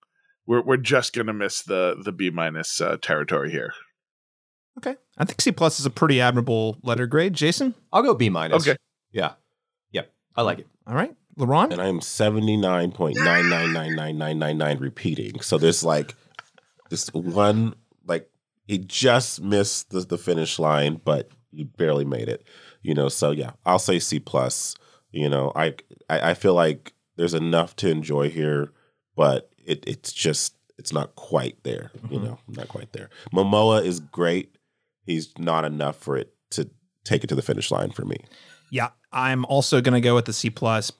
we're 0.46 0.62
we're 0.62 0.76
just 0.76 1.14
gonna 1.14 1.32
miss 1.32 1.62
the 1.62 1.96
the 2.04 2.12
B 2.12 2.28
minus 2.30 2.80
uh, 2.80 2.98
territory 3.00 3.50
here. 3.50 3.72
Okay. 4.80 4.96
I 5.18 5.24
think 5.24 5.40
C 5.40 5.52
plus 5.52 5.78
is 5.80 5.86
a 5.86 5.90
pretty 5.90 6.20
admirable 6.20 6.78
letter 6.82 7.06
grade. 7.06 7.34
Jason. 7.34 7.74
I'll 7.92 8.02
go 8.02 8.14
B 8.14 8.28
minus. 8.30 8.66
Okay. 8.66 8.76
Yeah. 9.12 9.32
Yep. 9.92 10.10
I 10.36 10.42
like 10.42 10.60
it. 10.60 10.66
All 10.86 10.94
right. 10.94 11.14
Laron. 11.38 11.72
and 11.72 11.80
I 11.80 11.86
am 11.88 12.00
seventy 12.00 12.56
nine 12.56 12.90
point 12.92 13.16
nine 13.16 13.48
nine 13.48 13.72
nine 13.72 13.94
nine 13.94 14.18
nine 14.18 14.38
nine 14.38 14.58
nine 14.58 14.78
repeating. 14.78 15.40
So 15.40 15.58
there's 15.58 15.82
like 15.84 16.14
this 16.90 17.08
one 17.14 17.74
like 18.06 18.28
he 18.66 18.78
just 18.78 19.40
missed 19.40 19.90
the, 19.90 20.00
the 20.00 20.18
finish 20.18 20.58
line, 20.58 21.00
but 21.04 21.30
he 21.52 21.64
barely 21.64 22.04
made 22.04 22.28
it. 22.28 22.44
You 22.82 22.94
know, 22.94 23.08
so 23.08 23.30
yeah, 23.30 23.52
I'll 23.64 23.78
say 23.78 23.98
C 23.98 24.18
plus. 24.18 24.76
You 25.12 25.28
know, 25.28 25.52
I, 25.56 25.74
I 26.08 26.30
I 26.30 26.34
feel 26.34 26.54
like 26.54 26.94
there's 27.16 27.34
enough 27.34 27.76
to 27.76 27.90
enjoy 27.90 28.28
here, 28.30 28.72
but 29.16 29.50
it 29.64 29.84
it's 29.86 30.12
just 30.12 30.54
it's 30.78 30.92
not 30.92 31.14
quite 31.14 31.62
there. 31.62 31.90
You 32.10 32.18
Mhm. 32.18 32.24
know, 32.24 32.38
not 32.48 32.68
quite 32.68 32.92
there. 32.92 33.08
Momoa 33.32 33.84
is 33.84 34.00
great. 34.00 34.54
He's 35.10 35.36
not 35.38 35.64
enough 35.64 35.96
for 35.96 36.16
it 36.16 36.32
to 36.52 36.68
take 37.04 37.24
it 37.24 37.26
to 37.28 37.34
the 37.34 37.42
finish 37.42 37.70
line 37.70 37.90
for 37.90 38.04
me. 38.04 38.16
Yeah, 38.70 38.90
I'm 39.12 39.44
also 39.46 39.80
gonna 39.80 40.00
go 40.00 40.14
with 40.14 40.24
the 40.26 40.32
C 40.32 40.50
plus. 40.50 40.92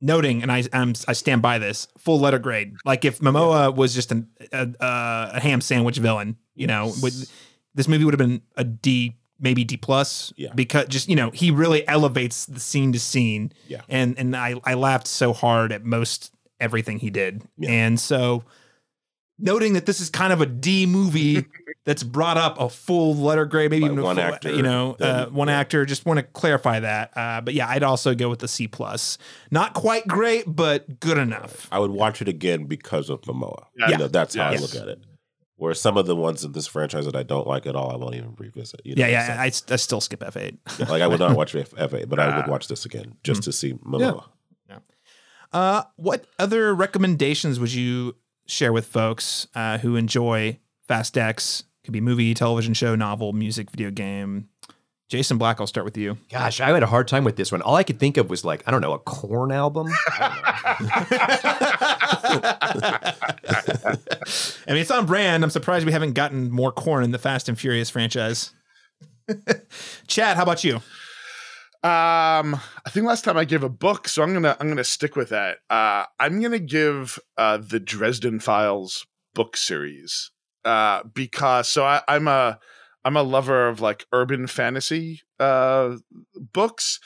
Noting, 0.00 0.42
and 0.42 0.52
I 0.52 0.62
I'm, 0.74 0.92
I 1.08 1.14
stand 1.14 1.40
by 1.40 1.58
this 1.58 1.88
full 1.98 2.20
letter 2.20 2.38
grade. 2.38 2.74
Like 2.84 3.06
if 3.06 3.20
Momoa 3.20 3.74
was 3.74 3.94
just 3.94 4.12
an, 4.12 4.28
a, 4.52 4.68
a 4.78 5.30
a 5.34 5.40
ham 5.40 5.62
sandwich 5.62 5.96
villain, 5.96 6.36
you 6.54 6.66
know, 6.66 6.92
with, 7.02 7.30
this 7.74 7.88
movie 7.88 8.04
would 8.04 8.12
have 8.12 8.18
been 8.18 8.42
a 8.56 8.64
D, 8.64 9.16
maybe 9.40 9.64
D 9.64 9.78
plus. 9.78 10.34
Yeah. 10.36 10.50
because 10.54 10.88
just 10.88 11.08
you 11.08 11.16
know 11.16 11.30
he 11.30 11.50
really 11.50 11.86
elevates 11.88 12.44
the 12.44 12.60
scene 12.60 12.92
to 12.92 13.00
scene. 13.00 13.52
Yeah. 13.68 13.80
and 13.88 14.18
and 14.18 14.36
I 14.36 14.60
I 14.64 14.74
laughed 14.74 15.06
so 15.06 15.32
hard 15.32 15.72
at 15.72 15.82
most 15.82 16.30
everything 16.60 16.98
he 16.98 17.08
did, 17.08 17.42
Yeah. 17.56 17.70
and 17.70 17.98
so 17.98 18.44
noting 19.38 19.74
that 19.74 19.86
this 19.86 20.00
is 20.00 20.08
kind 20.10 20.32
of 20.32 20.40
a 20.40 20.46
D 20.46 20.86
movie 20.86 21.44
that's 21.84 22.02
brought 22.02 22.36
up 22.36 22.58
a 22.60 22.68
full 22.68 23.14
letter 23.14 23.44
grade, 23.44 23.70
maybe 23.70 23.82
By 23.82 23.86
even 23.86 23.98
a 23.98 24.02
one 24.02 24.16
full- 24.16 24.24
actor, 24.24 24.50
you 24.54 24.62
know, 24.62 24.96
then- 24.98 25.14
uh, 25.14 25.26
one 25.30 25.48
yeah. 25.48 25.58
actor. 25.58 25.84
Just 25.86 26.06
want 26.06 26.18
to 26.18 26.22
clarify 26.22 26.80
that. 26.80 27.12
Uh, 27.16 27.40
but 27.40 27.54
yeah, 27.54 27.68
I'd 27.68 27.82
also 27.82 28.14
go 28.14 28.28
with 28.28 28.38
the 28.40 28.48
C 28.48 28.66
plus. 28.68 29.18
Not 29.50 29.74
quite 29.74 30.06
great, 30.06 30.44
but 30.46 31.00
good 31.00 31.18
enough. 31.18 31.68
I 31.70 31.78
would 31.78 31.90
watch 31.90 32.20
it 32.22 32.28
again 32.28 32.64
because 32.64 33.10
of 33.10 33.20
Momoa. 33.22 33.66
Yeah. 33.78 33.90
You 33.90 33.98
know, 33.98 34.08
that's 34.08 34.34
how 34.34 34.48
I 34.48 34.56
look 34.56 34.74
at 34.74 34.88
it. 34.88 35.00
Whereas 35.58 35.80
some 35.80 35.96
of 35.96 36.06
the 36.06 36.14
ones 36.14 36.44
in 36.44 36.52
this 36.52 36.66
franchise 36.66 37.06
that 37.06 37.16
I 37.16 37.22
don't 37.22 37.46
like 37.46 37.64
at 37.66 37.74
all, 37.74 37.90
I 37.90 37.96
won't 37.96 38.14
even 38.14 38.34
revisit. 38.36 38.82
You 38.84 38.94
know, 38.94 39.06
Yeah, 39.06 39.26
yeah. 39.28 39.40
I, 39.40 39.46
I 39.46 39.48
still 39.76 40.02
skip 40.02 40.22
F 40.22 40.36
eight. 40.36 40.58
Yeah, 40.78 40.86
like 40.90 41.00
I 41.00 41.06
would 41.06 41.18
not 41.18 41.34
watch 41.34 41.54
F- 41.54 41.70
F8, 41.70 42.08
but 42.10 42.18
I 42.18 42.36
would 42.36 42.46
watch 42.46 42.68
this 42.68 42.84
again 42.84 43.16
just 43.24 43.42
to 43.44 43.52
see 43.52 43.72
Momoa. 43.74 44.24
Uh, 45.52 45.84
what 45.94 46.26
other 46.38 46.74
recommendations 46.74 47.58
would 47.60 47.72
you 47.72 48.16
share 48.46 48.72
with 48.72 48.86
folks 48.86 49.46
uh, 49.54 49.78
who 49.78 49.96
enjoy 49.96 50.58
Fast 50.88 51.16
X? 51.18 51.64
Could 51.84 51.92
be 51.92 52.00
movie, 52.00 52.34
television 52.34 52.74
show, 52.74 52.94
novel, 52.94 53.32
music, 53.32 53.70
video 53.70 53.90
game. 53.90 54.48
Jason 55.08 55.38
Black, 55.38 55.60
I'll 55.60 55.68
start 55.68 55.84
with 55.84 55.96
you. 55.96 56.18
Gosh, 56.32 56.60
I 56.60 56.70
had 56.70 56.82
a 56.82 56.86
hard 56.86 57.06
time 57.06 57.22
with 57.22 57.36
this 57.36 57.52
one. 57.52 57.62
All 57.62 57.76
I 57.76 57.84
could 57.84 58.00
think 58.00 58.16
of 58.16 58.28
was 58.28 58.44
like, 58.44 58.64
I 58.66 58.72
don't 58.72 58.80
know, 58.80 58.92
a 58.92 58.98
Korn 58.98 59.52
album. 59.52 59.86
I 64.66 64.72
mean, 64.72 64.78
it's 64.78 64.90
on 64.90 65.06
brand. 65.06 65.44
I'm 65.44 65.50
surprised 65.50 65.86
we 65.86 65.92
haven't 65.92 66.14
gotten 66.14 66.50
more 66.50 66.72
Korn 66.72 67.04
in 67.04 67.12
the 67.12 67.18
Fast 67.18 67.48
and 67.48 67.56
Furious 67.56 67.88
franchise. 67.88 68.52
Chad, 70.08 70.36
how 70.36 70.42
about 70.42 70.64
you? 70.64 70.80
Um, 71.86 72.60
I 72.84 72.90
think 72.90 73.06
last 73.06 73.24
time 73.24 73.36
I 73.36 73.44
gave 73.44 73.62
a 73.62 73.68
book, 73.68 74.08
so 74.08 74.20
I'm 74.20 74.32
gonna 74.32 74.56
I'm 74.58 74.66
gonna 74.66 74.82
stick 74.82 75.14
with 75.14 75.28
that. 75.28 75.58
Uh, 75.70 76.06
I'm 76.18 76.42
gonna 76.42 76.58
give 76.58 77.16
uh, 77.38 77.58
the 77.58 77.78
Dresden 77.78 78.40
Files 78.40 79.06
book 79.36 79.56
series 79.56 80.32
uh, 80.64 81.04
because 81.14 81.68
so 81.68 81.84
I, 81.84 82.02
I'm 82.08 82.26
a 82.26 82.58
I'm 83.04 83.16
a 83.16 83.22
lover 83.22 83.68
of 83.68 83.80
like 83.80 84.04
urban 84.10 84.48
fantasy 84.48 85.20
uh, 85.38 85.98
books, 86.34 86.98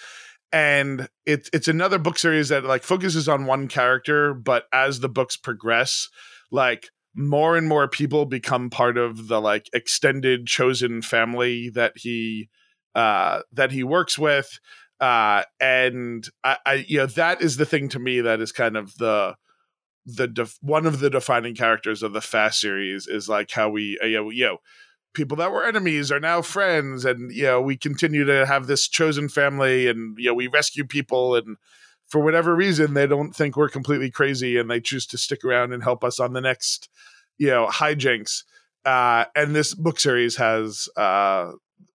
and 0.50 1.10
it's 1.26 1.50
it's 1.52 1.68
another 1.68 1.98
book 1.98 2.18
series 2.18 2.48
that 2.48 2.64
like 2.64 2.82
focuses 2.82 3.28
on 3.28 3.44
one 3.44 3.68
character, 3.68 4.32
but 4.32 4.64
as 4.72 5.00
the 5.00 5.10
books 5.10 5.36
progress, 5.36 6.08
like 6.50 6.86
more 7.14 7.58
and 7.58 7.68
more 7.68 7.86
people 7.86 8.24
become 8.24 8.70
part 8.70 8.96
of 8.96 9.28
the 9.28 9.42
like 9.42 9.68
extended 9.74 10.46
chosen 10.46 11.02
family 11.02 11.68
that 11.68 11.92
he 11.96 12.48
uh, 12.94 13.42
that 13.52 13.72
he 13.72 13.84
works 13.84 14.18
with. 14.18 14.58
Uh, 15.00 15.44
and 15.58 16.28
I, 16.44 16.56
I, 16.66 16.74
you 16.86 16.98
know, 16.98 17.06
that 17.06 17.40
is 17.40 17.56
the 17.56 17.64
thing 17.64 17.88
to 17.90 17.98
me 17.98 18.20
that 18.20 18.40
is 18.40 18.52
kind 18.52 18.76
of 18.76 18.96
the, 18.98 19.34
the 20.04 20.28
def- 20.28 20.58
one 20.60 20.86
of 20.86 21.00
the 21.00 21.10
defining 21.10 21.54
characters 21.54 22.02
of 22.02 22.12
the 22.12 22.20
Fast 22.20 22.60
series 22.60 23.06
is 23.06 23.28
like 23.28 23.50
how 23.50 23.70
we, 23.70 23.98
uh, 24.02 24.06
you 24.06 24.16
know, 24.16 24.30
you 24.30 24.44
know, 24.44 24.58
people 25.14 25.36
that 25.38 25.50
were 25.50 25.64
enemies 25.64 26.12
are 26.12 26.20
now 26.20 26.42
friends, 26.42 27.04
and 27.04 27.32
you 27.32 27.44
know, 27.44 27.60
we 27.60 27.76
continue 27.76 28.24
to 28.24 28.46
have 28.46 28.66
this 28.66 28.88
chosen 28.88 29.28
family, 29.28 29.88
and 29.88 30.16
you 30.18 30.30
know, 30.30 30.34
we 30.34 30.46
rescue 30.46 30.84
people, 30.84 31.34
and 31.34 31.56
for 32.06 32.20
whatever 32.20 32.54
reason, 32.54 32.94
they 32.94 33.06
don't 33.06 33.34
think 33.34 33.56
we're 33.56 33.68
completely 33.68 34.10
crazy, 34.10 34.58
and 34.58 34.70
they 34.70 34.80
choose 34.80 35.06
to 35.06 35.18
stick 35.18 35.44
around 35.44 35.72
and 35.72 35.82
help 35.82 36.04
us 36.04 36.20
on 36.20 36.32
the 36.32 36.40
next, 36.40 36.88
you 37.38 37.48
know, 37.48 37.66
hijinks. 37.66 38.44
Uh, 38.84 39.24
and 39.36 39.54
this 39.54 39.74
book 39.74 40.00
series 40.00 40.36
has 40.36 40.88
uh, 40.96 41.52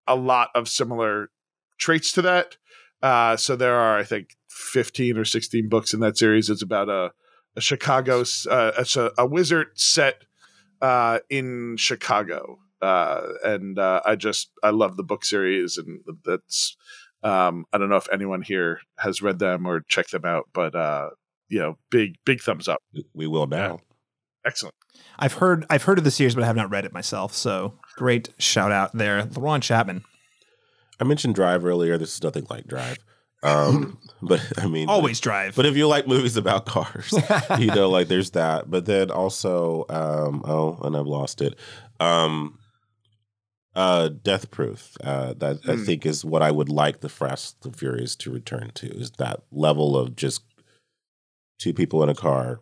a 0.07 0.17
lot 0.17 0.51
of 0.55 0.69
similar 0.69 1.31
traits 1.79 2.13
to 2.13 2.23
that. 2.23 2.57
Uh, 3.03 3.37
so 3.37 3.57
there 3.57 3.75
are, 3.75 3.99
I 3.99 4.05
think, 4.05 4.37
15 4.49 5.19
or 5.19 5.25
16 5.25 5.69
books 5.69 5.93
in 5.93 6.01
that 6.01 6.17
series. 6.17 6.49
It's 6.49 6.63
about 6.63 6.89
a, 6.89 7.13
a 7.57 7.61
Chicago, 7.61 8.25
uh, 8.51 8.73
it's 8.79 8.97
a, 8.97 9.13
a 9.19 9.27
wizard 9.27 9.69
set 9.75 10.25
uh, 10.81 11.19
in 11.29 11.77
Chicago. 11.77 12.59
Uh, 12.81 13.29
and 13.45 13.79
uh, 13.79 14.01
I 14.05 14.17
just, 14.17 14.51
I 14.63 14.71
love 14.71 14.97
the 14.97 15.03
book 15.03 15.25
series. 15.25 15.79
And 15.79 16.01
that's, 16.25 16.77
um, 17.23 17.65
I 17.73 17.79
don't 17.79 17.89
know 17.89 17.97
if 17.97 18.09
anyone 18.13 18.43
here 18.43 18.81
has 18.99 19.23
read 19.23 19.39
them 19.39 19.67
or 19.67 19.81
checked 19.89 20.13
them 20.13 20.25
out, 20.25 20.49
but, 20.53 20.75
uh, 20.75 21.11
you 21.49 21.59
know, 21.59 21.79
big, 21.91 22.17
big 22.25 22.41
thumbs 22.41 22.69
up. 22.69 22.83
We 23.15 23.27
will 23.27 23.47
now. 23.47 23.81
Excellent. 24.47 24.75
I've 25.19 25.35
heard 25.35 25.65
I've 25.71 25.85
heard 25.85 25.99
of 25.99 26.05
the 26.05 26.11
series, 26.11 26.35
but 26.35 26.45
I 26.45 26.47
have 26.47 26.57
not 26.57 26.71
read 26.71 26.85
it 26.85 26.93
myself. 26.93 27.35
So 27.35 27.79
great 27.97 28.31
shout 28.39 28.73
out 28.73 28.93
there, 28.97 29.25
Laron 29.27 29.63
Chapman. 29.63 30.05
I 31.01 31.05
mentioned 31.05 31.35
Drive 31.35 31.65
earlier. 31.65 31.97
This 31.99 32.15
is 32.15 32.23
nothing 32.23 32.47
like 32.51 32.67
Drive. 32.67 32.99
Um, 33.43 33.99
but 34.23 34.41
I 34.59 34.67
mean, 34.67 34.89
Always 34.89 35.21
drive. 35.21 35.55
But 35.57 35.67
if 35.67 35.77
you 35.77 35.87
like 35.89 36.07
movies 36.07 36.37
about 36.37 36.67
cars, 36.77 37.15
you 37.59 37.67
know, 37.67 37.89
like 37.91 38.09
there's 38.09 38.31
that. 38.33 38.71
But 38.71 38.87
then 38.87 39.11
also, 39.11 39.85
um, 39.89 40.43
oh, 40.47 40.79
and 40.83 40.97
I've 40.97 41.07
lost 41.07 41.41
it. 41.41 41.59
Um, 42.01 42.59
uh, 43.75 44.09
Death 44.09 44.51
Proof. 44.51 44.97
Uh, 45.03 45.35
that 45.35 45.59
I 45.67 45.75
Hmm. 45.75 45.85
think 45.85 46.07
is 46.07 46.25
what 46.25 46.43
I 46.43 46.51
would 46.51 46.69
like 46.69 47.01
the 47.01 47.09
Fast 47.09 47.65
and 47.65 47.75
Furious 47.77 48.15
to 48.17 48.31
return 48.31 48.71
to. 48.77 48.87
Is 48.97 49.11
that 49.13 49.43
level 49.51 49.97
of 49.97 50.15
just 50.17 50.43
two 51.59 51.73
people 51.75 52.03
in 52.03 52.09
a 52.09 52.15
car, 52.15 52.61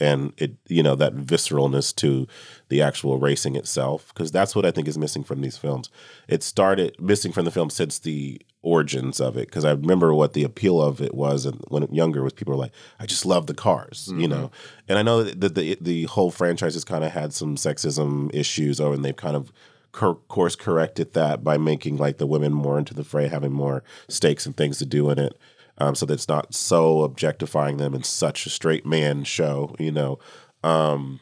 and 0.00 0.32
it, 0.36 0.56
you 0.68 0.82
know, 0.82 0.94
that 0.96 1.14
visceralness 1.16 1.94
to 1.96 2.26
the 2.68 2.82
actual 2.82 3.18
racing 3.18 3.56
itself. 3.56 4.12
Because 4.14 4.30
that's 4.30 4.54
what 4.54 4.66
I 4.66 4.70
think 4.70 4.88
is 4.88 4.98
missing 4.98 5.24
from 5.24 5.40
these 5.40 5.56
films. 5.56 5.90
It 6.28 6.42
started 6.42 6.96
missing 7.00 7.32
from 7.32 7.44
the 7.44 7.50
film 7.50 7.70
since 7.70 7.98
the 7.98 8.40
origins 8.62 9.20
of 9.20 9.36
it 9.36 9.46
because 9.46 9.64
I 9.64 9.72
remember 9.72 10.14
what 10.14 10.32
the 10.32 10.44
appeal 10.44 10.80
of 10.80 11.00
it 11.00 11.14
was, 11.14 11.46
and 11.46 11.62
when 11.68 11.82
younger 11.92 12.22
was 12.22 12.32
people 12.32 12.54
were 12.54 12.60
like, 12.60 12.72
"I 12.98 13.06
just 13.06 13.26
love 13.26 13.46
the 13.46 13.54
cars," 13.54 14.12
you 14.16 14.26
know. 14.26 14.46
Mm-hmm. 14.46 14.84
And 14.88 14.98
I 14.98 15.02
know 15.02 15.22
that 15.22 15.54
the 15.54 15.76
the 15.80 16.04
whole 16.04 16.30
franchise 16.30 16.74
has 16.74 16.84
kind 16.84 17.04
of 17.04 17.12
had 17.12 17.32
some 17.32 17.56
sexism 17.56 18.34
issues, 18.34 18.80
or 18.80 18.94
and 18.94 19.04
they've 19.04 19.14
kind 19.14 19.36
of 19.36 19.52
cor- 19.94 20.16
course 20.28 20.56
corrected 20.56 21.14
that 21.14 21.42
by 21.42 21.56
making 21.56 21.96
like 21.96 22.18
the 22.18 22.26
women 22.26 22.52
more 22.52 22.78
into 22.78 22.92
the 22.92 23.04
fray, 23.04 23.28
having 23.28 23.52
more 23.52 23.82
stakes 24.08 24.44
and 24.44 24.56
things 24.56 24.78
to 24.78 24.86
do 24.86 25.08
in 25.08 25.18
it, 25.18 25.38
um, 25.78 25.94
so 25.94 26.06
that 26.06 26.14
it's 26.14 26.28
not 26.28 26.54
so 26.54 27.02
objectifying 27.02 27.76
them 27.76 27.94
in 27.94 28.02
such 28.02 28.46
a 28.46 28.50
straight 28.50 28.86
man 28.86 29.24
show, 29.24 29.74
you 29.78 29.90
know. 29.92 30.18
Um, 30.62 31.20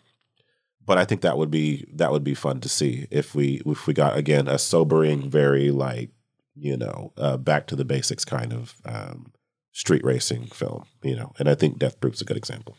but 0.84 0.98
I 0.98 1.05
think 1.05 1.20
that 1.20 1.38
would 1.38 1.50
be 1.50 1.86
that 1.94 2.12
would 2.12 2.24
be 2.24 2.34
fun 2.34 2.61
to 2.61 2.68
see 2.68 3.07
if 3.11 3.34
we 3.34 3.62
if 3.64 3.86
we 3.86 3.94
got 3.94 4.16
again 4.16 4.48
a 4.48 4.59
sobering, 4.59 5.30
very 5.30 5.70
like 5.70 6.11
you 6.55 6.76
know 6.76 7.12
uh, 7.16 7.36
back 7.36 7.66
to 7.68 7.76
the 7.76 7.84
basics 7.84 8.24
kind 8.24 8.53
of 8.53 8.74
um, 8.84 9.32
street 9.72 10.05
racing 10.05 10.46
film, 10.46 10.84
you 11.03 11.16
know. 11.16 11.32
And 11.38 11.48
I 11.48 11.55
think 11.55 11.78
Death 11.78 12.00
Proof's 12.00 12.20
a 12.20 12.24
good 12.24 12.36
example. 12.36 12.76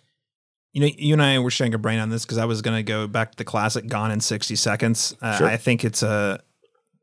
You 0.74 0.82
know, 0.82 0.88
you 0.98 1.14
and 1.14 1.22
I 1.22 1.38
were 1.40 1.52
sharing 1.52 1.74
a 1.76 1.78
brain 1.78 2.00
on 2.00 2.10
this 2.10 2.26
because 2.26 2.40
I 2.40 2.46
was 2.46 2.64
going 2.64 2.78
to 2.78 2.84
go 2.84 3.08
back 3.08 3.32
to 3.32 3.38
the 3.38 3.44
classic 3.44 3.86
Gone 3.88 4.10
in 4.10 4.20
60 4.20 4.56
Seconds. 4.56 5.16
Uh, 5.22 5.38
Sure. 5.38 5.48
I 5.48 5.56
think 5.56 5.86
it's 5.86 6.02
a 6.02 6.42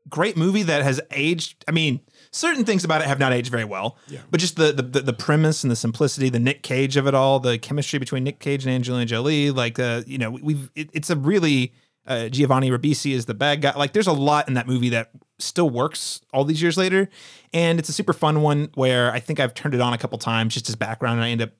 great 0.09 0.35
movie 0.35 0.63
that 0.63 0.83
has 0.83 0.99
aged. 1.11 1.63
I 1.69 1.71
mean, 1.71 2.01
certain 2.31 2.63
things 2.65 2.83
about 2.83 3.01
it 3.01 3.07
have 3.07 3.19
not 3.19 3.33
aged 3.33 3.49
very 3.51 3.65
well, 3.65 3.97
Yeah. 4.07 4.19
but 4.29 4.39
just 4.39 4.55
the, 4.55 4.71
the 4.71 5.01
the 5.01 5.13
premise 5.13 5.63
and 5.63 5.71
the 5.71 5.75
simplicity, 5.75 6.29
the 6.29 6.39
Nick 6.39 6.63
Cage 6.63 6.97
of 6.97 7.07
it 7.07 7.13
all, 7.13 7.39
the 7.39 7.57
chemistry 7.57 7.99
between 7.99 8.23
Nick 8.23 8.39
Cage 8.39 8.65
and 8.65 8.73
Angelina 8.73 9.05
Jolie, 9.05 9.51
like 9.51 9.79
uh, 9.79 10.03
you 10.07 10.17
know, 10.17 10.31
we've 10.31 10.69
it, 10.75 10.89
it's 10.93 11.09
a 11.09 11.15
really 11.15 11.73
uh, 12.07 12.29
Giovanni 12.29 12.71
Ribisi 12.71 13.11
is 13.13 13.25
the 13.25 13.33
bad 13.35 13.61
guy. 13.61 13.73
Like, 13.75 13.93
there's 13.93 14.07
a 14.07 14.11
lot 14.13 14.47
in 14.47 14.55
that 14.55 14.65
movie 14.67 14.89
that 14.89 15.11
still 15.37 15.69
works 15.69 16.21
all 16.33 16.43
these 16.45 16.61
years 16.61 16.75
later, 16.77 17.09
and 17.53 17.77
it's 17.79 17.89
a 17.89 17.93
super 17.93 18.13
fun 18.13 18.41
one 18.41 18.69
where 18.73 19.11
I 19.11 19.19
think 19.19 19.39
I've 19.39 19.53
turned 19.53 19.75
it 19.75 19.81
on 19.81 19.93
a 19.93 19.97
couple 19.99 20.17
times 20.17 20.53
just 20.55 20.67
as 20.67 20.75
background, 20.75 21.19
and 21.19 21.25
I 21.25 21.29
end 21.29 21.41
up 21.43 21.51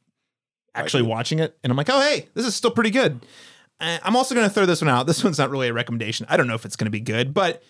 actually 0.73 1.03
watching 1.03 1.39
it 1.39 1.57
and 1.63 1.69
I'm 1.69 1.75
like, 1.75 1.89
oh, 1.89 1.99
hey, 1.99 2.29
this 2.33 2.45
is 2.45 2.55
still 2.55 2.71
pretty 2.71 2.91
good. 2.91 3.19
Uh, 3.81 3.97
I'm 4.03 4.15
also 4.15 4.33
going 4.33 4.47
to 4.47 4.53
throw 4.53 4.65
this 4.65 4.81
one 4.81 4.87
out. 4.89 5.05
This 5.05 5.21
one's 5.23 5.37
not 5.37 5.49
really 5.49 5.67
a 5.67 5.73
recommendation. 5.73 6.25
I 6.29 6.37
don't 6.37 6.47
know 6.47 6.53
if 6.55 6.63
it's 6.63 6.77
going 6.77 6.85
to 6.85 6.91
be 6.91 7.01
good, 7.01 7.33
but 7.33 7.61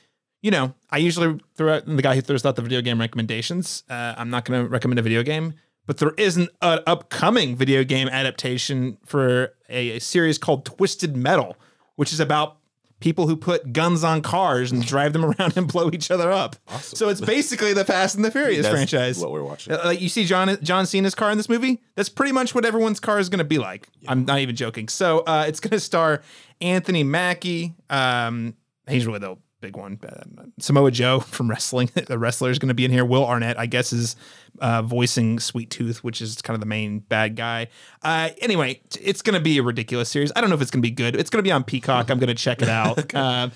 you 0.41 0.51
know, 0.51 0.73
I 0.89 0.97
usually 0.97 1.39
throw 1.55 1.75
out 1.75 1.85
the 1.85 2.01
guy 2.01 2.15
who 2.15 2.21
throws 2.21 2.45
out 2.45 2.55
the 2.55 2.61
video 2.61 2.81
game 2.81 2.99
recommendations. 2.99 3.83
Uh, 3.89 4.15
I'm 4.17 4.29
not 4.29 4.45
going 4.45 4.63
to 4.63 4.67
recommend 4.69 4.99
a 4.99 5.03
video 5.03 5.23
game, 5.23 5.53
but 5.85 5.97
there 5.97 6.13
is 6.17 6.37
an 6.37 6.49
uh, 6.61 6.79
upcoming 6.87 7.55
video 7.55 7.83
game 7.83 8.07
adaptation 8.09 8.97
for 9.05 9.53
a, 9.69 9.91
a 9.97 9.99
series 9.99 10.37
called 10.37 10.65
Twisted 10.65 11.15
Metal, 11.15 11.57
which 11.95 12.11
is 12.11 12.19
about 12.19 12.57
people 12.99 13.27
who 13.27 13.35
put 13.35 13.73
guns 13.73 14.03
on 14.03 14.21
cars 14.21 14.71
and 14.71 14.85
drive 14.85 15.11
them 15.13 15.25
around 15.39 15.57
and 15.57 15.67
blow 15.67 15.89
each 15.91 16.09
other 16.11 16.31
up. 16.31 16.55
Awesome. 16.67 16.95
So 16.97 17.09
it's 17.09 17.21
basically 17.21 17.73
the 17.73 17.83
Fast 17.85 18.15
and 18.15 18.23
the 18.23 18.31
Furious 18.31 18.63
That's 18.63 18.73
franchise. 18.73 19.19
what 19.19 19.31
we're 19.31 19.43
watching. 19.43 19.73
Uh, 19.73 19.81
Like 19.85 20.01
you 20.01 20.09
see 20.09 20.23
John 20.25 20.57
John 20.63 20.85
Cena's 20.85 21.15
car 21.15 21.31
in 21.31 21.37
this 21.37 21.49
movie. 21.49 21.81
That's 21.95 22.09
pretty 22.09 22.31
much 22.31 22.55
what 22.55 22.63
everyone's 22.65 22.99
car 22.99 23.19
is 23.19 23.29
going 23.29 23.39
to 23.39 23.43
be 23.43 23.57
like. 23.57 23.87
I'm 24.07 24.25
not 24.25 24.39
even 24.39 24.55
joking. 24.55 24.87
So 24.87 25.19
uh, 25.19 25.45
it's 25.47 25.59
going 25.59 25.71
to 25.71 25.79
star 25.79 26.21
Anthony 26.61 27.03
Mackie. 27.03 27.73
Um, 27.89 28.55
he's 28.87 29.05
really 29.07 29.19
the 29.19 29.37
big 29.61 29.77
one. 29.77 29.99
Uh, 30.05 30.43
Samoa 30.59 30.91
Joe 30.91 31.19
from 31.35 31.49
wrestling. 31.49 31.89
the 32.07 32.17
wrestler 32.17 32.49
is 32.49 32.59
going 32.59 32.67
to 32.69 32.73
be 32.73 32.83
in 32.85 32.91
here. 32.91 33.05
Will 33.05 33.25
Arnett, 33.25 33.57
I 33.59 33.67
guess, 33.67 33.93
is 33.93 34.15
uh, 34.59 34.81
voicing 34.81 35.39
Sweet 35.39 35.69
Tooth, 35.69 36.03
which 36.03 36.21
is 36.21 36.41
kind 36.41 36.55
of 36.55 36.59
the 36.59 36.65
main 36.67 36.99
bad 36.99 37.35
guy. 37.35 37.67
Uh, 38.01 38.29
anyway, 38.39 38.81
it's 38.99 39.21
going 39.21 39.35
to 39.35 39.39
be 39.39 39.57
a 39.59 39.63
ridiculous 39.63 40.09
series. 40.09 40.31
I 40.35 40.41
don't 40.41 40.49
know 40.49 40.55
if 40.55 40.61
it's 40.61 40.71
going 40.71 40.81
to 40.81 40.87
be 40.87 40.91
good. 40.91 41.15
It's 41.15 41.29
going 41.29 41.39
to 41.43 41.47
be 41.47 41.51
on 41.51 41.63
Peacock. 41.63 42.09
I'm 42.09 42.19
going 42.19 42.27
to 42.27 42.33
check 42.35 42.61
it 42.61 42.69
out. 42.69 43.13
uh, 43.15 43.49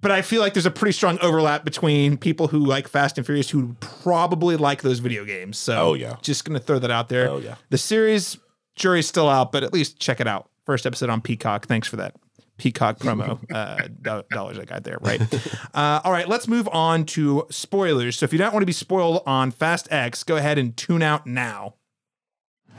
but 0.00 0.10
I 0.10 0.20
feel 0.22 0.40
like 0.42 0.52
there's 0.52 0.66
a 0.66 0.70
pretty 0.70 0.92
strong 0.92 1.18
overlap 1.22 1.64
between 1.64 2.18
people 2.18 2.48
who 2.48 2.58
like 2.58 2.88
Fast 2.88 3.16
and 3.16 3.24
Furious 3.24 3.48
who 3.50 3.74
probably 3.80 4.56
like 4.56 4.82
those 4.82 4.98
video 4.98 5.24
games. 5.24 5.56
So, 5.56 5.76
Oh, 5.90 5.94
yeah. 5.94 6.16
just 6.20 6.44
gonna 6.44 6.58
throw 6.58 6.78
that 6.78 6.90
out 6.90 7.08
there. 7.08 7.30
Oh, 7.30 7.38
yeah. 7.38 7.54
the 7.70 7.78
series 7.78 8.36
jury's 8.76 9.06
still 9.08 9.28
out, 9.30 9.50
but 9.52 9.62
at 9.62 9.72
least 9.72 9.98
check 9.98 10.20
it 10.20 10.26
out. 10.26 10.50
First 10.66 10.84
episode 10.84 11.08
on 11.08 11.20
Peacock. 11.22 11.66
Thanks 11.66 11.88
for 11.88 11.96
that 11.96 12.14
Peacock 12.58 12.98
promo 13.00 13.38
uh, 13.52 13.88
do- 14.00 14.22
dollars 14.30 14.58
I 14.58 14.64
got 14.64 14.84
there. 14.84 14.98
Right. 15.00 15.20
Uh, 15.74 16.00
all 16.04 16.12
right, 16.12 16.28
let's 16.28 16.46
move 16.46 16.68
on 16.68 17.04
to 17.04 17.46
spoilers. 17.50 18.16
So 18.16 18.24
if 18.24 18.32
you 18.32 18.38
don't 18.38 18.52
want 18.52 18.62
to 18.62 18.66
be 18.66 18.72
spoiled 18.72 19.24
on 19.26 19.50
Fast 19.50 19.88
X, 19.90 20.22
go 20.22 20.36
ahead 20.36 20.56
and 20.56 20.76
tune 20.76 21.02
out 21.02 21.26
now. 21.26 21.74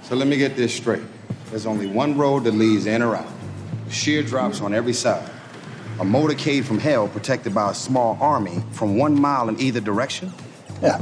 So 0.04 0.16
let 0.16 0.30
me 0.30 0.38
get 0.38 0.56
this 0.56 0.74
straight. 0.74 1.04
There's 1.50 1.66
only 1.66 1.88
one 1.88 2.18
road 2.18 2.46
that 2.46 2.54
leads 2.54 2.86
in 2.86 3.02
or 3.02 3.18
out. 3.18 3.28
Sheer 3.90 4.24
drops 4.24 4.62
on 4.62 4.74
every 4.74 4.94
side. 4.94 5.30
A 6.00 6.06
motorcade 6.06 6.64
from 6.64 6.80
hell 6.80 7.10
protected 7.10 7.54
by 7.54 7.72
a 7.72 7.74
small 7.74 8.18
army 8.22 8.64
from 8.72 8.98
one 8.98 9.20
mile 9.20 9.50
in 9.50 9.60
either 9.60 9.82
direction? 9.82 10.32
Yeah, 10.82 11.02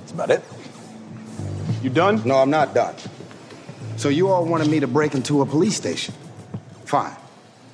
that's 0.00 0.12
about 0.12 0.30
it. 0.30 0.42
You 1.82 1.90
done? 1.90 2.20
No, 2.24 2.36
I'm 2.36 2.50
not 2.50 2.74
done. 2.74 2.96
So 3.96 4.08
you 4.08 4.28
all 4.28 4.44
wanted 4.44 4.68
me 4.68 4.80
to 4.80 4.88
break 4.88 5.14
into 5.14 5.40
a 5.42 5.46
police 5.46 5.76
station. 5.76 6.14
Fine. 6.84 7.14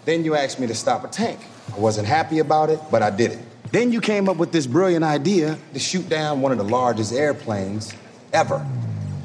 Then 0.08 0.24
you 0.24 0.36
asked 0.36 0.58
me 0.58 0.66
to 0.68 0.74
stop 0.74 1.04
a 1.04 1.08
tank. 1.08 1.38
I 1.70 1.78
wasn't 1.78 2.08
happy 2.08 2.38
about 2.38 2.70
it, 2.70 2.80
but 2.90 3.02
I 3.02 3.10
did 3.10 3.32
it. 3.32 3.38
Then 3.72 3.92
you 3.92 4.00
came 4.00 4.26
up 4.26 4.38
with 4.38 4.52
this 4.52 4.66
brilliant 4.66 5.04
idea 5.04 5.58
to 5.74 5.78
shoot 5.78 6.08
down 6.08 6.40
one 6.40 6.50
of 6.50 6.56
the 6.56 6.64
largest 6.64 7.12
airplanes 7.12 7.92
ever. 8.32 8.66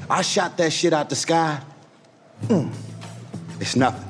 I 0.10 0.22
shot 0.24 0.58
that 0.58 0.74
shit 0.74 0.92
out 0.92 1.10
the 1.10 1.16
sky. 1.16 1.62
Mm. 2.48 2.70
It's 3.62 3.78
nothing. 3.78 4.06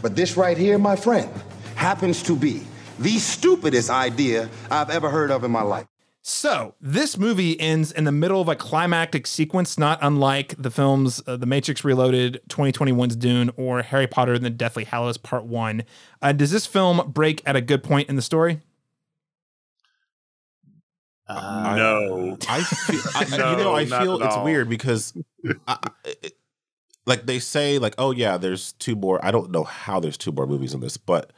But 0.00 0.14
this 0.14 0.36
right 0.36 0.56
here, 0.56 0.78
my 0.78 0.94
friend, 0.94 1.28
happens 1.74 2.22
to 2.22 2.36
be 2.36 2.62
the 3.00 3.18
stupidest 3.18 3.90
idea 3.90 4.48
I've 4.70 4.88
ever 4.88 5.10
heard 5.10 5.32
of 5.32 5.42
in 5.42 5.50
my 5.50 5.62
life. 5.62 5.88
So 6.24 6.76
this 6.80 7.18
movie 7.18 7.58
ends 7.58 7.90
in 7.90 8.04
the 8.04 8.12
middle 8.12 8.40
of 8.40 8.48
a 8.48 8.54
climactic 8.54 9.26
sequence, 9.26 9.76
not 9.76 9.98
unlike 10.00 10.54
the 10.56 10.70
films 10.70 11.20
uh, 11.26 11.36
The 11.36 11.46
Matrix 11.46 11.84
Reloaded, 11.84 12.40
2021's 12.48 13.16
Dune, 13.16 13.50
or 13.56 13.82
Harry 13.82 14.06
Potter 14.06 14.32
and 14.32 14.44
the 14.44 14.50
Deathly 14.50 14.84
Hallows 14.84 15.16
Part 15.18 15.44
One. 15.44 15.82
Uh, 16.20 16.30
does 16.30 16.52
this 16.52 16.64
film 16.64 17.10
break 17.10 17.42
at 17.44 17.56
a 17.56 17.60
good 17.60 17.82
point 17.82 18.08
in 18.08 18.14
the 18.14 18.22
story? 18.22 18.60
no. 21.28 22.36
I 22.48 22.62
feel, 22.62 23.00
I, 23.16 23.36
No, 23.36 23.50
you 23.58 23.64
know, 23.64 23.74
I 23.74 23.84
feel 23.86 24.22
it's 24.22 24.36
all. 24.36 24.44
weird 24.44 24.68
because, 24.68 25.14
I, 25.66 25.78
I- 25.82 25.90
it, 26.22 26.34
like 27.04 27.26
they 27.26 27.40
say, 27.40 27.78
like, 27.78 27.94
oh 27.98 28.12
yeah, 28.12 28.36
there's 28.36 28.74
two 28.74 28.94
more. 28.94 29.24
I 29.24 29.32
don't 29.32 29.50
know 29.50 29.64
how 29.64 29.98
there's 29.98 30.16
two 30.16 30.30
more 30.30 30.46
movies 30.46 30.72
in 30.72 30.78
this, 30.78 30.96
but 30.96 31.32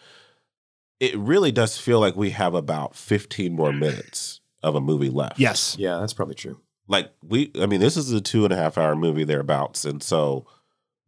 it 1.00 1.16
really 1.16 1.52
does 1.52 1.78
feel 1.78 2.00
like 2.00 2.16
we 2.16 2.30
have 2.30 2.52
about 2.54 2.94
15 2.94 3.54
more 3.54 3.72
minutes 3.72 4.40
of 4.64 4.74
a 4.74 4.80
movie 4.80 5.10
left. 5.10 5.38
Yes. 5.38 5.76
Yeah, 5.78 5.98
that's 5.98 6.12
probably 6.14 6.34
true. 6.34 6.60
like 6.88 7.12
we, 7.22 7.50
I 7.60 7.66
mean, 7.66 7.80
this 7.80 7.96
is 7.96 8.10
a 8.12 8.20
two 8.20 8.44
and 8.44 8.52
a 8.52 8.56
half 8.56 8.76
hour 8.76 8.96
movie 8.96 9.24
thereabouts, 9.24 9.84
and 9.84 10.02
so 10.02 10.46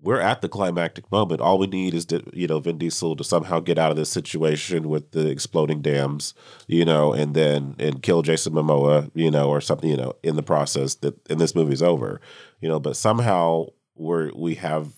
we're 0.01 0.21
at 0.21 0.43
the 0.43 0.49
climactic 0.49 1.11
moment. 1.11 1.41
All 1.41 1.59
we 1.59 1.67
need 1.67 1.95
is 1.95 2.05
to, 2.07 2.23
you 2.33 2.47
know, 2.47 2.61
Vin 2.61 2.79
Diesel 2.79 3.17
to 3.17 3.25
somehow 3.25 3.61
get 3.61 3.79
out 3.79 3.91
of 3.91 3.97
this 3.97 4.11
situation 4.11 4.89
with 4.89 5.11
the 5.13 5.29
exploding 5.29 5.81
dams, 5.83 6.35
you 6.67 6.85
know, 6.85 7.13
and 7.15 7.35
then 7.35 7.75
and 7.79 8.03
kill 8.03 8.23
Jason 8.23 8.53
Momoa, 8.53 9.11
you 9.15 9.31
know, 9.31 9.49
or 9.49 9.61
something, 9.61 9.89
you 9.91 9.97
know, 9.97 10.13
in 10.23 10.37
the 10.37 10.43
process 10.43 10.95
that 10.97 11.19
and 11.31 11.41
this 11.41 11.55
movie's 11.55 11.83
over, 11.83 12.21
you 12.61 12.69
know. 12.69 12.79
But 12.79 12.97
somehow 12.97 13.67
we're 13.97 14.31
we 14.35 14.55
have 14.57 14.93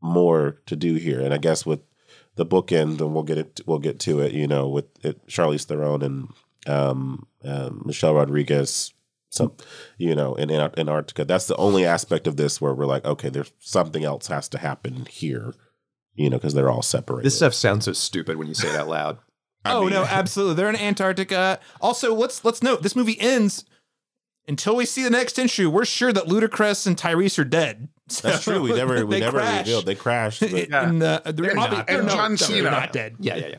more 0.00 0.60
to 0.66 0.76
do 0.76 0.94
here, 0.94 1.20
and 1.20 1.32
I 1.34 1.38
guess 1.38 1.64
with 1.66 1.80
the 2.36 2.46
bookend, 2.46 3.00
and 3.00 3.14
we'll 3.14 3.22
get 3.22 3.38
it, 3.38 3.60
we'll 3.66 3.78
get 3.78 3.98
to 4.00 4.20
it, 4.20 4.32
you 4.32 4.46
know, 4.46 4.68
with 4.68 4.86
it, 5.04 5.26
Charlize 5.26 5.64
Theron 5.64 6.02
and 6.02 6.28
um, 6.66 7.26
um, 7.46 7.82
Michelle 7.84 8.14
Rodriguez 8.14 8.92
some 9.30 9.52
you 9.98 10.14
know 10.14 10.34
in 10.36 10.50
in 10.50 10.60
antarctica 10.78 11.24
that's 11.24 11.46
the 11.46 11.56
only 11.56 11.84
aspect 11.84 12.26
of 12.28 12.36
this 12.36 12.60
where 12.60 12.72
we're 12.72 12.86
like 12.86 13.04
okay 13.04 13.28
there's 13.28 13.52
something 13.58 14.04
else 14.04 14.28
has 14.28 14.48
to 14.48 14.56
happen 14.56 15.04
here 15.10 15.52
you 16.14 16.30
know 16.30 16.36
because 16.38 16.54
they're 16.54 16.70
all 16.70 16.80
separated 16.80 17.26
This 17.26 17.36
stuff 17.36 17.52
sounds 17.52 17.84
so 17.86 17.92
stupid 17.92 18.36
when 18.36 18.46
you 18.48 18.54
say 18.54 18.68
it 18.68 18.76
out 18.76 18.88
loud. 18.88 19.18
I 19.64 19.72
oh 19.74 19.80
mean- 19.82 19.90
no, 19.90 20.04
absolutely. 20.08 20.54
They're 20.54 20.68
in 20.70 20.76
Antarctica. 20.76 21.58
Also, 21.80 22.14
let's 22.14 22.44
let's 22.44 22.62
note 22.62 22.82
this 22.84 22.94
movie 22.94 23.20
ends 23.20 23.64
until 24.46 24.76
we 24.76 24.86
see 24.86 25.02
the 25.02 25.10
next 25.10 25.38
issue. 25.40 25.68
We're 25.68 25.84
sure 25.84 26.12
that 26.12 26.24
Ludacris 26.26 26.86
and 26.86 26.96
Tyrese 26.96 27.36
are 27.38 27.44
dead. 27.44 27.88
that's 28.22 28.44
true 28.44 28.62
we 28.62 28.72
never 28.72 29.04
we 29.04 29.18
never 29.18 29.38
crash. 29.40 29.58
revealed 29.66 29.86
they 29.86 29.96
crashed 29.96 30.40
but- 30.40 30.52
In 30.52 31.00
the, 31.00 31.20
they're, 31.34 31.50
And- 31.50 31.58
obvi- 31.58 31.78
and 31.80 31.88
they're 31.88 32.02
not- 32.04 32.12
John 32.16 32.36
Cena. 32.36 32.70
not 32.70 32.92
dead. 32.92 33.16
Yeah, 33.18 33.34
yeah, 33.36 33.46
yeah. 33.48 33.56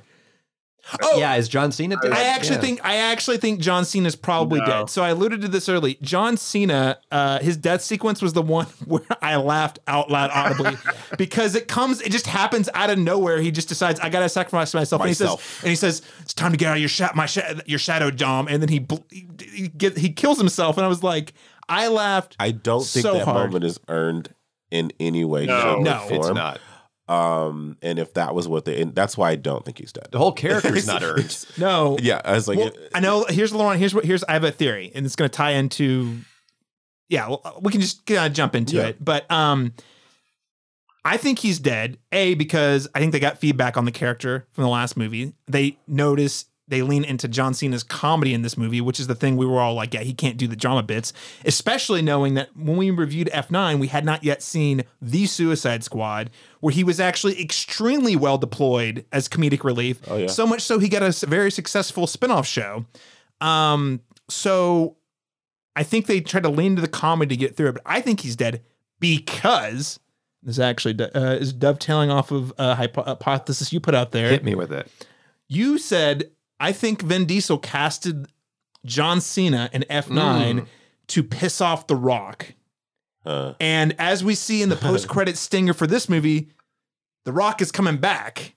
Oh, 1.02 1.18
yeah, 1.18 1.36
is 1.36 1.50
John 1.50 1.72
Cena 1.72 1.98
dead? 2.02 2.12
I 2.14 2.24
actually 2.24 2.56
Yeah. 2.56 2.62
think 2.62 2.80
I 2.86 2.96
actually 2.98 3.38
think 3.38 3.60
John 3.60 3.84
Cena's 3.86 4.16
probably 4.16 4.60
No. 4.62 4.66
dead. 4.66 4.90
So 4.90 5.04
I 5.04 5.10
alluded 5.10 5.42
to 5.42 5.48
this 5.48 5.68
early. 5.70 5.98
John 6.02 6.38
Cena, 6.38 6.98
uh, 7.12 7.40
his 7.40 7.58
death 7.58 7.82
sequence 7.82 8.22
was 8.22 8.34
the 8.34 8.42
one 8.42 8.66
where 8.86 9.02
I 9.22 9.36
laughed 9.38 9.80
out 9.88 10.10
loud 10.10 10.30
audibly 10.34 10.78
because 11.18 11.56
it 11.56 11.68
comes, 11.68 12.02
it 12.02 12.12
just 12.12 12.28
happens 12.28 12.70
out 12.74 12.90
of 12.90 12.98
nowhere. 12.98 13.40
He 13.42 13.52
just 13.52 13.68
decides 13.70 14.00
I 14.00 14.10
gotta 14.10 14.30
sacrifice 14.30 14.74
myself, 14.74 15.02
and 15.02 15.10
he 15.10 15.14
says, 15.16 15.36
and 15.62 15.70
he 15.70 15.76
says 15.76 16.02
it's 16.22 16.34
time 16.34 16.52
to 16.52 16.58
get 16.58 16.68
out 16.70 16.76
of 16.78 16.80
your 16.82 16.90
sha- 16.90 17.12
my 17.16 17.26
sha- 17.26 17.56
your 17.66 17.80
shadow 17.80 18.10
dom, 18.12 18.48
and 18.48 18.62
then 18.62 18.70
he 18.70 18.80
bl- 18.80 18.96
he, 19.12 19.28
he, 19.54 19.68
get, 19.68 19.98
he 19.98 20.10
kills 20.10 20.38
himself, 20.38 20.78
and 20.78 20.86
I 20.86 20.90
was 20.90 21.04
like, 21.04 21.34
I 21.70 21.88
laughed. 21.90 22.36
i 22.40 22.52
don't 22.52 22.86
think 22.86 23.04
So 23.04 23.14
that 23.14 23.26
hard. 23.26 23.48
moment 23.48 23.66
is 23.66 23.80
earned 23.90 24.34
in 24.72 24.92
any 25.00 25.24
way 25.26 25.46
No. 25.46 25.60
shape, 25.62 25.78
or 25.78 25.82
No, 25.84 26.08
it's 26.10 26.30
not. 26.30 26.60
Um 27.10 27.78
and 27.82 28.00
if 28.00 28.14
that 28.16 28.36
was 28.36 28.48
what 28.48 28.66
they 28.66 28.82
and 28.82 28.94
that's 28.94 29.18
why 29.18 29.30
i 29.32 29.36
don't 29.36 29.64
think 29.64 29.78
he's 29.78 29.94
dead 29.94 30.08
The 30.12 30.18
whole 30.18 30.34
character's 30.34 30.88
not 30.94 31.04
earned. 31.04 31.46
No, 31.58 31.98
yeah 32.02 32.22
i 32.26 32.34
was 32.34 32.48
like 32.48 32.58
Well, 32.60 32.72
I 32.94 33.00
know. 33.00 33.26
Here's 33.30 33.54
Laron. 33.54 33.78
Here's 33.78 33.94
what. 33.96 34.04
Here's 34.06 34.24
I 34.26 34.34
have 34.34 34.44
a 34.44 34.52
theory, 34.52 34.92
and 34.94 35.06
it's 35.06 35.16
going 35.16 35.30
to 35.30 35.36
tie 35.36 35.52
into. 35.52 36.18
Yeah, 37.10 37.30
well, 37.30 37.60
we 37.62 37.72
can 37.72 37.80
just 37.80 38.10
uh, 38.12 38.28
jump 38.28 38.54
into 38.56 38.76
Yeah. 38.76 38.88
it, 38.88 38.98
but 39.04 39.30
um, 39.32 39.72
I 41.06 41.16
think 41.16 41.40
he's 41.40 41.58
dead. 41.60 41.98
A 42.12 42.34
because 42.34 42.90
I 42.94 43.00
think 43.00 43.14
they 43.14 43.20
got 43.22 43.38
feedback 43.38 43.78
on 43.78 43.86
the 43.86 43.92
character 43.94 44.46
from 44.52 44.64
the 44.66 44.70
last 44.70 44.98
movie. 44.98 45.34
They 45.48 45.78
notice 45.88 46.46
they 46.68 46.82
lean 46.82 47.04
into 47.04 47.28
John 47.28 47.54
Cena's 47.54 47.84
comedy 47.84 48.34
in 48.34 48.42
this 48.42 48.58
movie, 48.58 48.82
which 48.82 49.00
is 49.00 49.08
the 49.08 49.16
thing 49.16 49.38
we 49.38 49.46
were 49.46 49.60
all 49.60 49.74
like, 49.74 49.94
yeah, 49.94 50.02
he 50.02 50.14
can't 50.14 50.38
do 50.38 50.48
the 50.48 50.56
drama 50.56 50.84
bits. 50.84 51.14
Especially 51.46 52.02
knowing 52.02 52.34
that 52.34 52.56
when 52.58 52.78
we 52.78 52.92
reviewed 52.92 53.30
F9, 53.34 53.80
we 53.80 53.88
had 53.88 54.04
not 54.04 54.24
yet 54.24 54.42
seen 54.42 54.84
the 55.02 55.26
Suicide 55.26 55.84
Squad, 55.84 56.30
where 56.60 56.74
he 56.74 56.84
was 56.84 57.00
actually 57.00 57.42
extremely 57.42 58.16
well 58.16 58.38
deployed 58.38 59.06
as 59.12 59.30
comedic 59.30 59.64
relief. 59.64 60.00
Oh, 60.08 60.18
yeah. 60.18 60.28
So 60.28 60.46
much 60.46 60.62
so 60.62 60.80
he 60.80 60.90
got 60.90 61.04
a 61.04 61.26
very 61.26 61.52
successful 61.52 62.06
spin-off 62.06 62.46
show. 62.46 62.86
Um, 63.40 64.02
so 64.30 64.98
I 65.76 65.84
think 65.84 66.08
they 66.08 66.20
tried 66.20 66.44
to 66.44 66.50
lean 66.50 66.76
to 66.76 66.82
the 66.82 66.88
comedy 66.88 67.36
to 67.36 67.40
get 67.40 67.56
through 67.56 67.70
it, 67.70 67.74
but 67.74 67.84
I 67.86 68.02
think 68.02 68.22
he's 68.22 68.36
dead 68.36 68.62
because 69.00 70.00
this 70.44 70.56
is 70.56 70.60
actually 70.60 71.00
uh, 71.00 71.36
is 71.36 71.54
dovetailing 71.54 72.10
off 72.10 72.32
of 72.32 72.52
a 72.58 72.76
hypothesis 72.76 73.72
you 73.72 73.80
put 73.80 73.96
out 73.96 74.12
there. 74.12 74.30
Hit 74.30 74.44
me 74.44 74.56
with 74.56 74.72
it. 74.72 74.90
You 75.48 75.78
said 75.78 76.32
I 76.60 76.72
think 76.72 77.02
Vin 77.02 77.26
Diesel 77.26 77.58
casted 77.60 78.28
John 78.86 79.22
Cena 79.22 79.70
in 79.74 79.84
F9 79.90 80.66
to 81.08 81.24
piss 81.24 81.62
off 81.62 81.88
The 81.88 81.96
Rock. 81.96 82.54
uh, 83.26 83.54
And 83.60 83.96
as 84.00 84.24
we 84.24 84.36
see 84.36 84.62
in 84.62 84.70
the 84.70 84.76
post-credit 84.76 85.38
stinger 85.38 85.74
for 85.74 85.88
this 85.88 86.10
movie, 86.10 86.50
The 87.26 87.32
Rock 87.32 87.62
is 87.62 87.72
coming 87.72 87.98
back. 87.98 88.56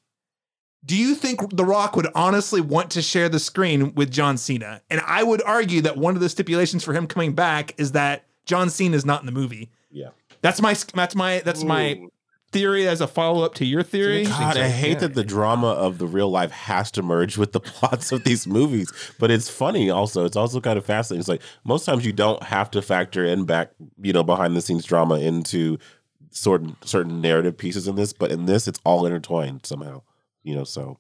Do 0.85 0.97
you 0.97 1.15
think 1.15 1.55
The 1.55 1.65
Rock 1.65 1.95
would 1.97 2.09
honestly 2.15 2.61
want 2.63 2.91
to 2.93 3.03
share 3.03 3.29
the 3.29 3.39
screen 3.39 3.95
with 3.95 4.11
John 4.11 4.39
Cena? 4.39 4.81
And 4.89 5.03
I 5.07 5.23
would 5.23 5.43
argue 5.43 5.83
that 5.83 5.99
one 5.99 6.15
of 6.15 6.21
the 6.23 6.29
stipulations 6.31 6.83
for 6.85 6.95
him 6.95 7.07
coming 7.07 7.35
back 7.35 7.79
is 7.79 7.93
that 7.93 8.25
John 8.47 8.71
Cena 8.71 8.97
is 8.97 9.05
not 9.05 9.21
in 9.21 9.27
the 9.27 9.33
movie. 9.33 9.71
yeah 9.91 10.09
That's 10.41 10.63
my 10.63 10.75
that's 10.95 11.15
my 11.15 11.41
that's 11.45 11.63
my 11.65 12.07
theory 12.53 12.89
as 12.89 13.01
a 13.01 13.07
follow-up 13.07 13.55
to 13.55 13.65
your 13.65 13.83
theory. 13.83 14.25
God, 14.25 14.57
I 14.57 14.69
hate 14.69 15.01
that 15.01 15.15
the 15.15 15.25
drama 15.25 15.69
of 15.69 15.99
the 15.99 16.07
real 16.07 16.31
life 16.31 16.51
has 16.51 16.91
to 16.93 17.03
merge 17.03 17.39
with 17.39 17.53
the 17.53 17.61
plots 17.61 18.13
of 18.13 18.25
these 18.25 18.47
movies. 18.47 18.93
But 19.19 19.31
it's 19.31 19.49
funny 19.49 19.91
also. 19.91 20.25
It's 20.25 20.37
also 20.37 20.61
kind 20.61 20.79
of 20.79 20.85
fascinating. 20.85 21.21
It's 21.21 21.29
like 21.29 21.43
most 21.65 21.85
times 21.85 22.05
you 22.05 22.13
don't 22.13 22.43
have 22.43 22.71
to 22.73 22.83
factor 22.83 23.25
in 23.25 23.45
back, 23.45 23.71
you 24.01 24.13
know, 24.13 24.25
behind 24.25 24.57
the 24.57 24.61
scenes 24.61 24.85
drama 24.85 25.17
into 25.17 25.79
certain 26.31 26.77
certain 26.85 27.21
narrative 27.21 27.57
pieces 27.57 27.89
in 27.89 27.97
this, 27.97 28.13
but 28.13 28.31
in 28.31 28.47
this 28.47 28.69
it's 28.69 28.81
all 28.85 29.07
intertwined 29.07 29.67
somehow. 29.67 30.03
You 30.43 30.55
know, 30.57 30.65
so 30.65 30.99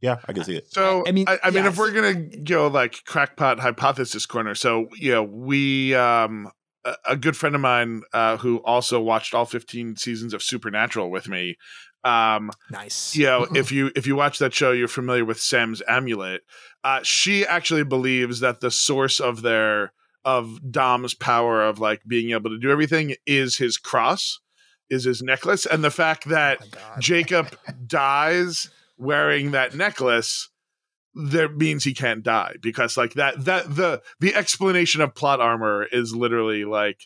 Yeah, 0.00 0.16
I 0.26 0.32
can 0.32 0.44
see 0.44 0.56
it. 0.56 0.72
So 0.72 1.04
I 1.06 1.12
mean, 1.12 1.26
I, 1.28 1.38
I 1.44 1.50
mean, 1.50 1.66
if 1.66 1.76
we're 1.76 1.92
gonna 1.92 2.14
go 2.14 2.68
like 2.68 3.04
crackpot 3.04 3.60
hypothesis 3.60 4.26
corner, 4.26 4.54
so 4.54 4.88
you 4.94 5.12
know, 5.12 5.22
we 5.22 5.94
um 5.94 6.50
a, 6.84 6.94
a 7.10 7.16
good 7.16 7.36
friend 7.36 7.54
of 7.54 7.60
mine 7.60 8.02
uh, 8.12 8.36
who 8.38 8.58
also 8.58 9.00
watched 9.00 9.34
all 9.34 9.44
15 9.44 9.96
seasons 9.96 10.34
of 10.34 10.42
Supernatural 10.42 11.10
with 11.10 11.28
me. 11.28 11.56
Um, 12.02 12.50
Nice. 12.70 13.14
you 13.14 13.26
know, 13.26 13.46
if 13.54 13.70
you 13.72 13.90
if 13.94 14.06
you 14.06 14.16
watch 14.16 14.38
that 14.38 14.54
show, 14.54 14.72
you're 14.72 14.88
familiar 14.88 15.24
with 15.24 15.40
Sam's 15.40 15.82
amulet. 15.86 16.42
Uh, 16.82 17.00
she 17.02 17.44
actually 17.46 17.84
believes 17.84 18.40
that 18.40 18.60
the 18.60 18.70
source 18.70 19.20
of 19.20 19.42
their 19.42 19.92
of 20.24 20.70
Dom's 20.70 21.14
power 21.14 21.62
of 21.62 21.78
like 21.78 22.02
being 22.06 22.30
able 22.32 22.50
to 22.50 22.58
do 22.58 22.70
everything 22.70 23.14
is 23.26 23.56
his 23.56 23.78
cross, 23.78 24.40
is 24.88 25.04
his 25.04 25.22
necklace, 25.22 25.66
and 25.66 25.82
the 25.84 25.90
fact 25.90 26.28
that 26.28 26.62
Jacob 26.98 27.54
dies 27.86 28.70
wearing 28.98 29.52
that 29.52 29.74
necklace 29.74 30.50
that 31.14 31.56
means 31.56 31.84
he 31.84 31.94
can't 31.94 32.22
die 32.22 32.54
because 32.62 32.96
like 32.96 33.14
that 33.14 33.44
that 33.44 33.74
the 33.74 34.02
the 34.20 34.34
explanation 34.34 35.00
of 35.00 35.14
plot 35.14 35.40
armor 35.40 35.84
is 35.90 36.14
literally 36.14 36.64
like 36.64 37.00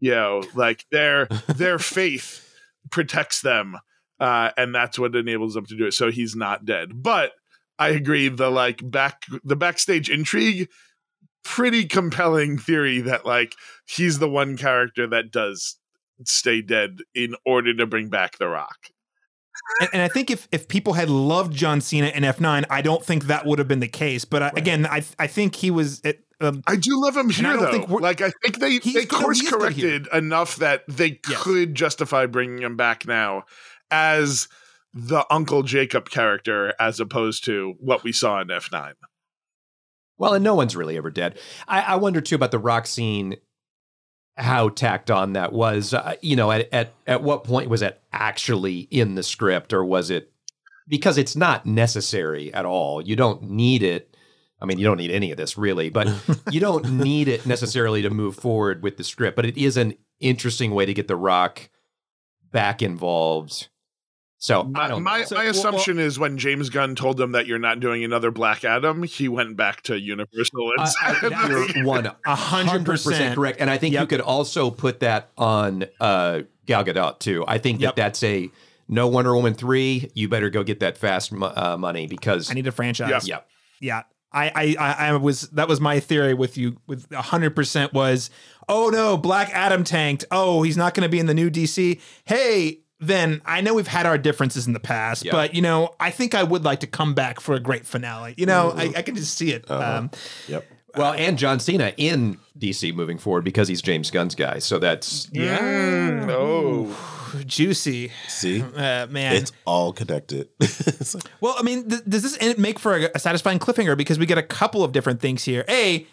you 0.00 0.10
know 0.10 0.42
like 0.54 0.84
their 0.90 1.26
their 1.46 1.78
faith 1.78 2.42
protects 2.90 3.40
them 3.40 3.76
uh 4.20 4.50
and 4.56 4.74
that's 4.74 4.98
what 4.98 5.16
enables 5.16 5.54
them 5.54 5.66
to 5.66 5.76
do 5.76 5.86
it. 5.86 5.92
So 5.92 6.10
he's 6.10 6.36
not 6.36 6.64
dead. 6.64 7.02
But 7.02 7.32
i 7.78 7.88
agree 7.88 8.28
the 8.28 8.50
like 8.50 8.80
back 8.90 9.22
the 9.44 9.56
backstage 9.56 10.08
intrigue 10.08 10.68
pretty 11.44 11.84
compelling 11.84 12.58
theory 12.58 13.00
that 13.00 13.24
like 13.24 13.54
he's 13.86 14.18
the 14.18 14.28
one 14.28 14.56
character 14.56 15.06
that 15.06 15.30
does 15.30 15.76
stay 16.24 16.62
dead 16.62 16.98
in 17.14 17.36
order 17.44 17.74
to 17.74 17.86
bring 17.86 18.08
back 18.08 18.38
the 18.38 18.48
rock 18.48 18.88
and, 19.80 19.90
and 19.94 20.02
I 20.02 20.08
think 20.08 20.30
if 20.30 20.48
if 20.52 20.68
people 20.68 20.92
had 20.94 21.10
loved 21.10 21.52
John 21.52 21.80
Cena 21.80 22.08
in 22.08 22.22
F9, 22.22 22.64
I 22.70 22.82
don't 22.82 23.04
think 23.04 23.24
that 23.26 23.46
would 23.46 23.58
have 23.58 23.68
been 23.68 23.80
the 23.80 23.88
case. 23.88 24.24
But 24.24 24.42
I, 24.42 24.52
again, 24.56 24.86
I 24.86 25.02
I 25.18 25.26
think 25.26 25.54
he 25.56 25.70
was. 25.70 26.00
It, 26.04 26.22
um, 26.40 26.62
I 26.66 26.76
do 26.76 27.00
love 27.02 27.16
him 27.16 27.30
I 27.30 27.32
here, 27.32 27.42
don't 27.54 27.60
though. 27.62 27.70
think 27.72 27.88
like, 27.88 28.20
I 28.20 28.30
think 28.42 28.58
they 28.58 28.78
they 28.78 28.90
you 28.90 28.94
know, 28.94 29.00
he 29.00 29.06
course 29.06 29.40
is 29.40 29.50
corrected 29.50 30.06
enough 30.12 30.56
that 30.56 30.84
they 30.86 31.18
Yes. 31.28 31.42
could 31.42 31.74
justify 31.74 32.26
bringing 32.26 32.62
him 32.62 32.76
back 32.76 33.06
now 33.06 33.44
as 33.90 34.48
the 34.92 35.24
Uncle 35.30 35.62
Jacob 35.62 36.10
character, 36.10 36.74
as 36.78 37.00
opposed 37.00 37.44
to 37.44 37.74
what 37.80 38.04
we 38.04 38.12
saw 38.12 38.40
in 38.40 38.50
F 38.50 38.70
nine. 38.72 38.94
Well, 40.18 40.34
and 40.34 40.44
no 40.44 40.54
one's 40.54 40.74
really 40.76 40.96
ever 40.96 41.10
dead. 41.10 41.38
I, 41.68 41.80
I 41.82 41.96
wonder 41.96 42.20
too 42.22 42.34
about 42.36 42.50
the 42.50 42.58
rock 42.58 42.86
scene, 42.86 43.36
how 44.36 44.68
tacked 44.68 45.10
on 45.10 45.32
that 45.32 45.52
was. 45.52 45.94
Uh, 45.94 46.14
you 46.20 46.36
know, 46.36 46.50
at, 46.50 46.72
at 46.72 46.94
at 47.06 47.22
what 47.22 47.44
point 47.44 47.70
was 47.70 47.82
it 47.82 48.00
actually 48.12 48.80
in 48.90 49.14
the 49.14 49.22
script, 49.22 49.72
or 49.72 49.84
was 49.84 50.10
it 50.10 50.32
because 50.88 51.18
it's 51.18 51.36
not 51.36 51.66
necessary 51.66 52.52
at 52.52 52.64
all? 52.64 53.00
You 53.00 53.16
don't 53.16 53.42
need 53.42 53.82
it. 53.82 54.16
I 54.60 54.64
mean, 54.64 54.78
you 54.78 54.86
don't 54.86 54.96
need 54.96 55.10
any 55.10 55.30
of 55.30 55.36
this 55.36 55.58
really, 55.58 55.90
but 55.90 56.08
you 56.50 56.60
don't 56.60 56.90
need 56.92 57.28
it 57.28 57.46
necessarily 57.46 58.02
to 58.02 58.10
move 58.10 58.36
forward 58.36 58.82
with 58.82 58.96
the 58.96 59.04
script. 59.04 59.36
But 59.36 59.46
it 59.46 59.56
is 59.56 59.76
an 59.76 59.94
interesting 60.20 60.72
way 60.72 60.86
to 60.86 60.94
get 60.94 61.08
the 61.08 61.16
rock 61.16 61.68
back 62.50 62.82
involved. 62.82 63.68
So 64.46 64.60
I 64.60 64.64
My 64.64 64.86
don't. 64.88 65.02
my, 65.02 65.18
know. 65.18 65.24
So, 65.24 65.34
my 65.34 65.40
well, 65.42 65.50
assumption 65.50 65.98
is 65.98 66.20
when 66.20 66.38
James 66.38 66.70
Gunn 66.70 66.94
told 66.94 67.16
them 67.16 67.32
that 67.32 67.46
you're 67.48 67.58
not 67.58 67.80
doing 67.80 68.04
another 68.04 68.30
Black 68.30 68.64
Adam, 68.64 69.02
he 69.02 69.26
went 69.26 69.56
back 69.56 69.82
to 69.82 69.98
Universal 69.98 70.70
and 70.76 70.80
Uh, 70.82 70.86
said, 70.86 71.32
you're 71.74 72.12
A 72.24 72.34
hundred 72.36 72.86
percent. 72.86 73.34
correct, 73.34 73.60
and 73.60 73.68
I 73.68 73.76
think 73.76 73.96
you 73.96 74.06
could 74.06 74.20
also 74.20 74.70
put 74.70 75.00
that 75.00 75.30
on 75.36 75.86
uh, 76.00 76.42
Gal 76.64 76.84
Gadot 76.84 77.18
too. 77.18 77.44
I 77.48 77.58
think 77.58 77.80
Yep. 77.80 77.96
that 77.96 78.02
that's 78.02 78.22
a 78.22 78.48
no 78.86 79.08
Wonder 79.08 79.34
Woman 79.34 79.54
three. 79.54 80.12
You 80.14 80.28
better 80.28 80.48
go 80.48 80.62
get 80.62 80.78
that 80.78 80.96
fast 80.96 81.32
uh, 81.32 81.76
money 81.76 82.06
because 82.06 82.48
I 82.48 82.54
need 82.54 82.68
a 82.68 82.72
franchise. 82.72 83.26
yeah, 83.26 83.40
yeah. 83.80 84.02
I, 84.32 84.52
I, 84.54 84.76
I, 84.78 85.08
I 85.08 85.16
was 85.16 85.42
that 85.50 85.66
was 85.66 85.80
my 85.80 85.98
theory 85.98 86.34
with 86.34 86.56
you 86.56 86.76
with 86.86 87.10
hundred 87.12 87.56
percent 87.56 87.92
was 87.92 88.30
oh 88.68 88.90
no 88.90 89.16
Black 89.16 89.50
Adam 89.52 89.82
tanked 89.82 90.24
oh 90.30 90.62
he's 90.62 90.76
not 90.76 90.94
going 90.94 91.02
to 91.02 91.08
be 91.08 91.18
in 91.18 91.26
the 91.26 91.34
new 91.34 91.50
DC 91.50 92.00
hey 92.26 92.80
then 93.00 93.42
I 93.44 93.60
know 93.60 93.74
we've 93.74 93.86
had 93.86 94.06
our 94.06 94.16
differences 94.18 94.66
in 94.66 94.72
the 94.72 94.80
past 94.80 95.24
Yeah. 95.24 95.32
but 95.32 95.54
you 95.54 95.62
know 95.62 95.94
I 96.00 96.10
think 96.10 96.34
I 96.34 96.42
would 96.42 96.64
like 96.64 96.80
to 96.80 96.86
come 96.86 97.14
back 97.14 97.40
for 97.40 97.54
a 97.54 97.60
great 97.60 97.84
finale 97.86 98.34
you 98.36 98.46
know 98.46 98.72
I, 98.74 98.92
I 98.96 99.02
can 99.02 99.14
just 99.14 99.36
see 99.36 99.52
it 99.52 99.70
um, 99.70 100.10
Yep. 100.48 100.64
well, 100.96 101.12
and 101.12 101.36
John 101.38 101.60
Cena 101.60 101.92
in 101.96 102.38
DC 102.58 102.94
moving 102.94 103.18
forward 103.18 103.44
because 103.44 103.68
he's 103.68 103.82
James 103.82 104.10
Gunn's 104.10 104.34
guy. 104.34 104.60
So 104.60 104.78
that's 104.78 105.28
yeah 105.32 105.58
Mm, 105.58 106.28
oh, 106.30 107.42
juicy 107.44 108.10
See, 108.28 108.62
uh, 108.62 109.06
man 109.08 109.36
it's 109.36 109.52
all 109.66 109.92
connected. 109.92 110.48
It's 110.60 111.14
like, 111.14 111.24
Well, 111.42 111.54
I 111.58 111.62
mean, 111.62 111.88
th- 111.90 112.02
does 112.08 112.22
this 112.22 112.56
make 112.58 112.78
for 112.78 112.96
a, 112.96 113.10
a 113.14 113.18
satisfying 113.18 113.58
cliffhanger? 113.58 113.96
Because 113.96 114.18
we 114.18 114.24
get 114.26 114.38
a 114.38 114.42
couple 114.42 114.82
of 114.84 114.92
different 114.92 115.20
things 115.20 115.44
here. 115.44 115.64
A, 115.68 116.06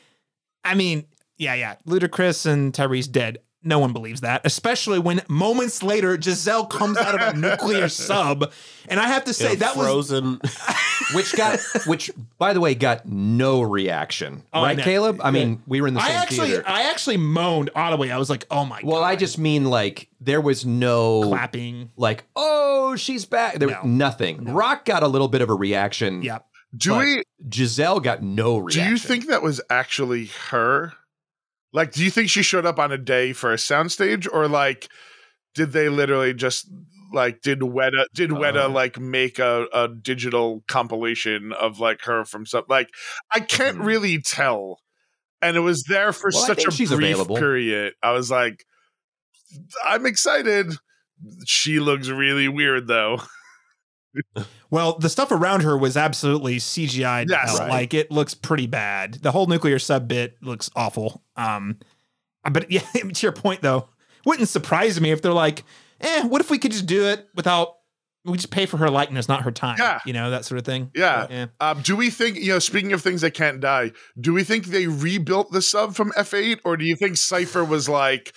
I 0.66 0.76
mean, 0.76 1.06
yeah, 1.38 1.54
yeah, 1.54 1.76
Ludacris 1.88 2.46
and 2.46 2.74
Tyrese 2.74 3.10
dead. 3.12 3.38
No 3.64 3.80
one 3.80 3.94
believes 3.94 4.22
that, 4.22 4.42
especially 4.46 5.00
when 5.00 5.22
moments 5.30 5.82
later 5.84 6.20
Giselle 6.22 6.66
comes 6.66 6.98
out 6.98 7.16
of 7.16 7.34
a 7.36 7.38
nuclear 7.38 7.88
sub, 7.90 8.52
and 8.90 9.00
I 9.00 9.08
have 9.08 9.24
to 9.26 9.34
say 9.34 9.52
yeah, 9.54 9.60
that 9.60 9.76
was 9.78 9.86
frozen. 9.86 10.42
which 11.16 11.36
got 11.36 11.60
which 11.88 12.12
by 12.38 12.54
the 12.54 12.60
way 12.60 12.76
got 12.76 13.06
no 13.06 13.62
reaction, 13.62 14.44
Oh, 14.54 14.64
right, 14.64 14.78
know. 14.78 14.84
Caleb? 14.84 15.22
I 15.24 15.32
mean, 15.32 15.62
we 15.66 15.80
were 15.82 15.88
in 15.88 15.94
the 15.94 16.02
I 16.02 16.08
same 16.10 16.18
actually, 16.18 16.48
theater. 16.50 16.64
I 16.68 16.90
actually 16.90 17.18
moaned 17.18 17.70
audibly. 17.76 18.12
I 18.12 18.18
was 18.18 18.30
like, 18.30 18.46
"Oh 18.52 18.66
my 18.66 18.82
god. 18.82 18.88
well, 18.92 19.02
god!" 19.02 19.08
I 19.08 19.16
just 19.16 19.38
mean 19.38 19.66
like 19.66 20.10
there 20.20 20.42
was 20.42 20.66
no 20.66 21.24
clapping. 21.24 21.92
like, 21.98 22.24
oh, 22.36 22.96
she's 22.96 23.26
back. 23.26 23.56
There 23.56 23.70
No. 23.70 23.76
was 23.82 23.86
nothing. 23.86 24.44
Rock 24.54 24.86
got 24.86 25.04
a 25.04 25.08
little 25.08 25.28
bit 25.28 25.42
of 25.42 25.50
a 25.50 25.54
reaction. 25.56 26.22
Yep. 26.22 26.46
do 26.76 26.90
But 26.92 26.98
we? 27.00 27.24
Giselle 27.54 28.00
got 28.00 28.22
no 28.24 28.58
reaction. 28.58 28.84
Do 28.86 28.90
you 28.90 28.98
think 28.98 29.28
that 29.28 29.42
was 29.42 29.62
actually 29.70 30.26
her? 30.50 30.94
Like, 31.74 31.92
do 31.92 32.04
you 32.04 32.12
think 32.12 32.30
she 32.30 32.44
showed 32.44 32.66
up 32.66 32.80
on 32.80 32.92
a 32.92 32.98
day 32.98 33.34
for 33.34 33.52
a 33.52 33.58
soundstage, 33.58 34.28
or 34.32 34.48
like, 34.48 34.88
did 35.56 35.72
they 35.72 35.90
literally 35.90 36.34
just 36.34 36.70
like 37.12 37.42
did 37.42 37.60
Weta 37.60 38.06
did 38.14 38.32
Weta 38.32 38.66
Uh. 38.66 38.70
like 38.70 39.00
make 39.00 39.38
a, 39.40 39.68
a 39.74 39.88
digital 39.88 40.64
compilation 40.68 41.52
of 41.54 41.80
like 41.80 42.02
her 42.06 42.26
from 42.26 42.46
some 42.46 42.64
like 42.70 42.90
I 43.32 43.40
can't 43.40 43.78
Hmm. 43.78 43.84
really 43.84 44.22
tell, 44.22 44.80
and 45.42 45.56
it 45.58 45.62
was 45.62 45.84
there 45.84 46.12
for 46.14 46.30
Well, 46.34 46.46
such 46.46 46.66
a 46.66 46.70
brief 46.72 46.92
available. 46.92 47.36
period. 47.38 47.94
I 48.02 48.12
was 48.14 48.32
like, 48.32 48.64
I'm 49.86 50.06
excited. 50.06 50.74
She 51.46 51.80
looks 51.80 52.10
really 52.10 52.48
weird 52.48 52.88
though. 52.88 53.20
Well, 54.74 54.98
the 54.98 55.08
stuff 55.08 55.30
around 55.30 55.62
her 55.62 55.78
was 55.78 55.96
absolutely 55.96 56.56
CGI. 56.56 57.30
Yes. 57.30 57.60
Right. 57.60 57.70
Like 57.70 57.94
it 57.94 58.10
looks 58.10 58.34
pretty 58.34 58.66
bad. 58.66 59.14
The 59.14 59.32
whole 59.32 59.46
nuclear 59.46 59.78
sub 59.78 60.08
bit 60.08 60.36
looks 60.42 60.72
awful. 60.76 61.22
Um, 61.36 61.78
but 62.52 62.72
yeah, 62.72 62.82
to 62.82 63.14
your 63.22 63.34
point 63.34 63.62
though, 63.62 63.88
wouldn't 64.26 64.50
surprise 64.50 65.00
me 65.00 65.12
if 65.12 65.22
they're 65.22 65.32
like, 65.32 65.64
eh, 66.02 66.24
what 66.24 66.42
if 66.42 66.50
we 66.50 66.58
could 66.58 66.72
just 66.72 66.88
do 66.88 67.06
it 67.06 67.28
without 67.36 67.76
we 68.26 68.36
just 68.36 68.50
pay 68.50 68.66
for 68.66 68.78
her 68.78 68.90
likeness, 68.90 69.28
not 69.28 69.44
her 69.44 69.52
time? 69.52 69.76
Yeah. 69.78 70.00
You 70.08 70.14
know, 70.14 70.32
that 70.32 70.44
sort 70.44 70.58
of 70.58 70.66
thing. 70.66 70.90
Yeah. 70.96 71.28
Yeah. 71.30 71.46
Um, 71.60 71.84
do 71.84 71.96
we 71.96 72.10
think, 72.10 72.38
you 72.38 72.54
know, 72.54 72.58
speaking 72.58 72.94
of 72.94 73.04
things 73.04 73.22
that 73.22 73.36
can't 73.36 73.60
die, 73.60 73.92
do 74.20 74.34
we 74.34 74.44
think 74.44 74.66
they 74.66 74.88
rebuilt 74.88 75.52
the 75.52 75.62
sub 75.62 75.94
from 75.94 76.12
F8 76.14 76.62
or 76.66 76.78
do 76.78 76.86
you 76.86 76.96
think 76.96 77.18
Cipher 77.18 77.64
was 77.64 77.88
like, 77.88 78.34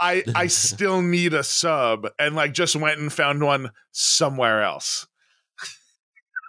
I 0.00 0.24
I 0.34 0.46
still 0.46 1.02
need 1.02 1.34
a 1.34 1.44
sub 1.44 2.08
and 2.18 2.34
like 2.34 2.54
just 2.54 2.74
went 2.74 3.00
and 3.00 3.12
found 3.12 3.42
one 3.42 3.70
somewhere 3.92 4.62
else? 4.62 5.06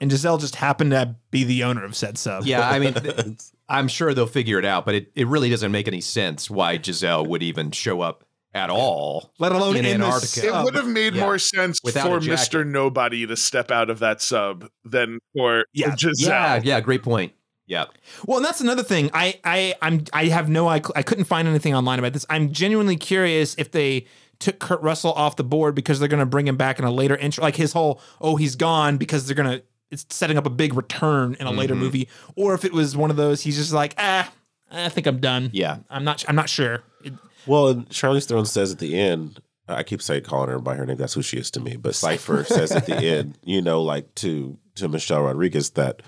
And 0.01 0.11
Giselle 0.11 0.37
just 0.37 0.55
happened 0.55 0.91
to 0.91 1.15
be 1.31 1.43
the 1.43 1.63
owner 1.63 1.83
of 1.83 1.95
said 1.95 2.17
sub. 2.17 2.45
Yeah, 2.45 2.67
I 2.67 2.79
mean, 2.79 3.37
I'm 3.69 3.87
sure 3.87 4.13
they'll 4.13 4.27
figure 4.27 4.57
it 4.57 4.65
out, 4.65 4.85
but 4.85 4.95
it, 4.95 5.11
it 5.15 5.27
really 5.27 5.49
doesn't 5.49 5.71
make 5.71 5.87
any 5.87 6.01
sense 6.01 6.49
why 6.49 6.79
Giselle 6.81 7.25
would 7.25 7.43
even 7.43 7.71
show 7.71 8.01
up 8.01 8.23
at 8.53 8.69
all. 8.69 9.33
Let 9.39 9.51
alone 9.51 9.77
In 9.77 9.85
in, 9.85 9.99
the 9.99 10.05
Antarctica. 10.05 10.47
It 10.47 10.63
would 10.63 10.75
have 10.75 10.87
made 10.87 11.15
yeah. 11.15 11.21
more 11.21 11.37
sense 11.37 11.79
Without 11.83 12.23
for. 12.23 12.27
Mr. 12.27 12.65
Nobody 12.65 13.27
to 13.27 13.35
step 13.35 13.71
out 13.71 13.89
of 13.89 13.99
that 13.99 14.21
sub 14.21 14.69
than 14.83 15.19
for 15.35 15.65
Yeah. 15.73 15.95
Giselle. 15.95 16.29
Yeah, 16.29 16.61
yeah, 16.63 16.81
great 16.81 17.03
point. 17.03 17.33
Yeah. 17.67 17.85
Well, 18.25 18.37
and 18.37 18.45
that's 18.45 18.61
another 18.61 18.81
thing. 18.81 19.11
I 19.13 19.39
I 19.43 19.75
I'm 19.81 20.03
I 20.11 20.25
have 20.25 20.49
no 20.49 20.67
I, 20.67 20.81
I 20.95 21.03
couldn't 21.03 21.25
find 21.25 21.47
anything 21.47 21.75
online 21.75 21.99
about 21.99 22.13
this. 22.13 22.25
I'm 22.27 22.51
genuinely 22.51 22.97
curious 22.97 23.53
if 23.59 23.71
they 23.71 24.07
took 24.39 24.57
Kurt 24.57 24.81
Russell 24.81 25.13
off 25.13 25.35
the 25.35 25.43
board 25.43 25.75
because 25.75 25.99
they're 25.99 26.09
going 26.09 26.21
to 26.21 26.25
bring 26.25 26.47
him 26.47 26.57
back 26.57 26.79
in 26.79 26.85
a 26.85 26.91
later 26.91 27.15
intro 27.15 27.43
like 27.43 27.57
his 27.57 27.73
whole 27.73 28.01
oh 28.21 28.37
he's 28.37 28.55
gone 28.55 28.97
because 28.97 29.27
they're 29.27 29.35
going 29.35 29.59
to 29.59 29.63
it's 29.91 30.05
setting 30.09 30.37
up 30.37 30.45
a 30.45 30.49
big 30.49 30.73
return 30.73 31.35
in 31.39 31.47
a 31.47 31.51
later 31.51 31.73
Mhm. 31.75 31.79
movie 31.79 32.09
or 32.35 32.53
if 32.53 32.63
it 32.65 32.73
was 32.73 32.95
one 32.95 33.09
of 33.09 33.15
those 33.17 33.41
he's 33.41 33.57
just 33.57 33.73
like 33.73 33.93
ah 33.97 34.31
I 34.71 34.89
think 34.89 35.07
I'm 35.07 35.19
done. 35.19 35.49
Yeah. 35.51 35.77
I'm 35.89 36.03
not 36.03 36.23
I'm 36.27 36.35
not 36.35 36.47
sure. 36.49 36.83
It- 37.03 37.13
well, 37.47 37.69
and 37.69 37.89
Charlize 37.89 38.27
Theron 38.27 38.45
says 38.45 38.71
at 38.71 38.77
the 38.79 38.99
end, 38.99 39.39
I 39.67 39.81
keep 39.83 39.99
saying 40.01 40.23
calling 40.23 40.49
her 40.49 40.59
by 40.59 40.75
her 40.75 40.85
name. 40.85 40.97
That's 40.97 41.13
who 41.15 41.21
she 41.23 41.37
is 41.37 41.49
to 41.51 41.59
me. 41.59 41.75
But 41.75 41.95
Cipher 41.95 42.43
says 42.47 42.71
at 42.71 42.85
the 42.85 42.95
end, 42.97 43.37
you 43.43 43.61
know, 43.63 43.81
like 43.81 44.13
to 44.15 44.57
to 44.75 44.87
Michelle 44.87 45.23
Rodriguez 45.23 45.71
that, 45.71 46.03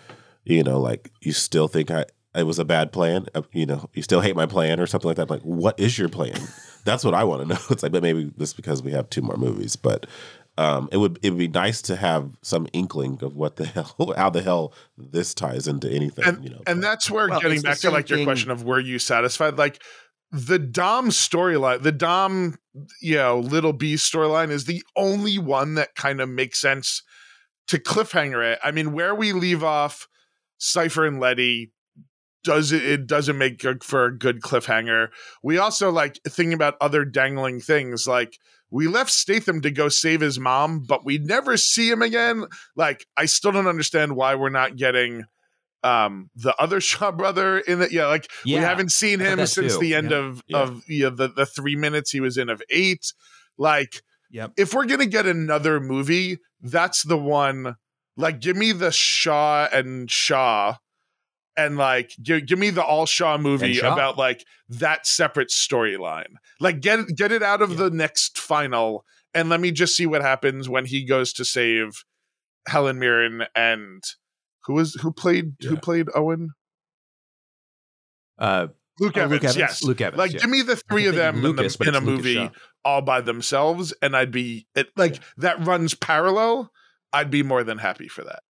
you 0.46 0.62
know, 0.64 0.80
like 0.80 1.12
you 1.22 1.32
still 1.32 1.68
think 1.68 1.90
I 1.90 2.06
it 2.36 2.44
was 2.44 2.60
a 2.60 2.66
bad 2.66 2.92
plan. 2.92 3.26
Uh, 3.34 3.42
You 3.52 3.66
know, 3.66 3.90
you 3.94 4.04
still 4.04 4.22
hate 4.22 4.36
my 4.36 4.46
plan 4.46 4.80
or 4.80 4.86
something 4.86 5.08
like 5.08 5.18
that. 5.18 5.30
like, 5.32 5.42
what 5.42 5.80
is 5.80 5.98
your 5.98 6.08
plan? 6.10 6.40
That's 6.86 7.04
what 7.04 7.14
I 7.16 7.24
want 7.24 7.42
to 7.42 7.48
know. 7.48 7.60
It's 7.72 7.82
like, 7.82 7.92
but 7.92 8.04
maybe 8.04 8.32
this 8.38 8.54
because 8.54 8.84
we 8.84 8.92
have 8.92 9.10
two 9.10 9.22
more 9.24 9.38
movies. 9.38 9.76
But 9.76 10.06
um, 10.58 10.90
it 10.92 10.98
would 10.98 11.20
it 11.24 11.30
would 11.32 11.40
be 11.40 11.48
nice 11.48 11.82
to 11.84 11.96
have 11.96 12.32
some 12.42 12.68
inkling 12.74 13.20
of 13.22 13.36
what 13.36 13.56
the 13.56 13.66
hell 13.68 14.14
how 14.18 14.30
the 14.30 14.42
hell 14.42 14.74
this 14.98 15.34
ties 15.34 15.68
into 15.68 15.90
anything. 15.90 16.26
and, 16.26 16.44
you 16.44 16.50
know, 16.50 16.62
and 16.68 16.84
that's 16.84 17.10
where 17.10 17.28
Well, 17.30 17.40
getting 17.40 17.62
back 17.62 17.76
to 17.76 17.82
same 17.82 17.94
like 17.94 18.10
your 18.10 18.18
thing- 18.18 18.26
question 18.26 18.52
of 18.52 18.64
were 18.64 18.80
you 18.80 19.00
satisfied 19.00 19.58
like 19.58 19.82
the 20.32 20.60
dom 20.60 21.10
storyline 21.10 21.82
the 21.84 21.92
dom 21.92 22.56
you 23.02 23.16
know 23.16 23.40
little 23.40 23.74
b 23.74 23.96
storyline 23.96 24.50
is 24.50 24.64
the 24.66 24.82
only 24.96 25.38
one 25.38 25.74
that 25.76 25.94
kind 25.96 26.22
of 26.22 26.30
makes 26.30 26.62
sense 26.62 27.04
to 27.68 27.78
cliffhanger 27.78 28.54
it 28.54 28.60
i 28.64 28.72
mean 28.72 28.94
where 28.94 29.14
we 29.14 29.34
leave 29.34 29.62
off 29.62 30.08
cipher 30.58 31.06
and 31.06 31.20
letty 31.20 31.74
does 32.46 32.72
it 32.72 32.82
it 32.84 33.08
doesn't 33.08 33.38
make 33.38 33.60
good 33.60 33.84
for 33.84 34.06
a 34.06 34.18
good 34.18 34.42
cliffhanger 34.42 35.08
we 35.44 35.58
also 35.58 35.92
like 35.92 36.18
thinking 36.28 36.54
about 36.54 36.76
other 36.80 37.04
dangling 37.04 37.60
things 37.60 38.08
like 38.08 38.38
we 38.72 38.88
left 38.88 39.12
Statham 39.12 39.62
to 39.62 39.70
go 39.72 39.90
save 39.90 40.22
his 40.22 40.40
mom, 40.40 40.80
but 40.88 41.06
we 41.06 41.18
never 41.18 41.58
see 41.58 41.90
him 41.90 42.02
again. 42.02 42.46
Like, 42.76 43.06
I 43.18 43.26
still 43.26 43.52
don't 43.52 43.68
understand 43.68 44.16
why 44.16 44.36
we're 44.36 44.50
not 44.50 44.76
getting 44.78 45.26
um 45.84 46.30
the 46.36 46.56
other 46.58 46.80
Shaw 46.90 47.12
brother 47.12 47.60
in 47.60 47.80
the 47.80 47.92
yeah, 47.92 48.06
like 48.08 48.30
we 48.46 48.52
haven't 48.54 48.92
seen 48.92 49.20
him 49.20 49.46
since 49.48 49.74
too. 49.74 49.80
the 49.80 49.96
end 49.96 50.12
Yeah. 50.12 50.18
of 50.18 50.44
Yeah. 50.48 50.58
of 50.60 50.84
you 50.88 51.04
know, 51.04 51.10
the 51.16 51.28
the 51.28 51.46
three 51.46 51.76
minutes 51.76 52.12
he 52.12 52.20
was 52.20 52.38
in 52.38 52.50
of 52.50 52.62
eight. 52.70 53.14
Like, 53.58 54.02
Yep. 54.32 54.54
if 54.58 54.74
we're 54.74 54.86
gonna 54.86 55.06
get 55.08 55.26
another 55.26 55.80
movie, 55.80 56.38
that's 56.62 57.04
the 57.04 57.18
one. 57.18 57.76
Like, 58.16 58.40
give 58.42 58.56
me 58.58 58.72
the 58.74 58.92
Shaw 58.92 59.68
and 59.74 60.10
Shaw, 60.10 60.76
and 61.58 61.78
like 61.78 62.12
give, 62.22 62.46
give 62.46 62.60
me 62.60 62.70
the 62.70 62.84
all 62.84 63.06
Shaw 63.06 63.38
movie 63.38 63.80
about 63.80 64.18
like 64.18 64.46
that 64.70 65.06
separate 65.06 65.50
storyline. 65.50 66.34
Like, 66.60 66.80
get 66.82 67.00
get 67.16 67.32
it 67.32 67.44
out 67.44 67.62
of 67.62 67.78
the 67.78 67.90
next 67.90 68.38
final, 68.40 69.04
and 69.34 69.50
let 69.50 69.60
me 69.60 69.72
just 69.72 69.96
see 69.96 70.06
what 70.06 70.22
happens 70.22 70.70
when 70.70 70.86
he 70.86 71.06
goes 71.06 71.34
to 71.34 71.46
save 71.46 72.04
Helen 72.68 73.00
Mirren 73.00 73.44
and 73.56 74.04
who 74.66 74.74
was 74.74 74.94
who 75.02 75.12
played 75.12 75.54
who 75.62 75.76
played 75.78 76.08
Owen. 76.16 76.50
Uh, 78.38 78.68
Luke, 79.00 79.14
Oh, 79.18 79.22
Evans, 79.22 79.32
Luke 79.32 79.44
Evans. 79.44 79.58
yes. 79.58 79.84
Luke 79.84 80.02
Evans. 80.02 80.18
Like, 80.20 80.34
yeah. 80.34 80.40
give 80.40 80.50
me 80.50 80.62
the 80.62 80.76
three 80.76 81.08
of 81.08 81.16
them 81.16 81.42
Lucas, 81.42 81.76
in, 81.76 81.86
the, 81.86 81.90
in 81.90 81.96
a 81.96 82.00
Lucas 82.06 82.18
movie 82.26 82.34
Shaw. 82.36 82.50
all 82.86 83.02
by 83.02 83.22
themselves, 83.22 83.94
and 84.02 84.16
I'd 84.16 84.32
be 84.32 84.68
it 84.76 84.90
like 84.96 85.20
that 85.38 85.66
runs 85.66 85.94
parallel. 85.96 86.72
I'd 87.14 87.30
be 87.32 87.44
more 87.44 87.64
than 87.64 87.78
happy 87.78 88.08
for 88.08 88.24
that. 88.24 88.42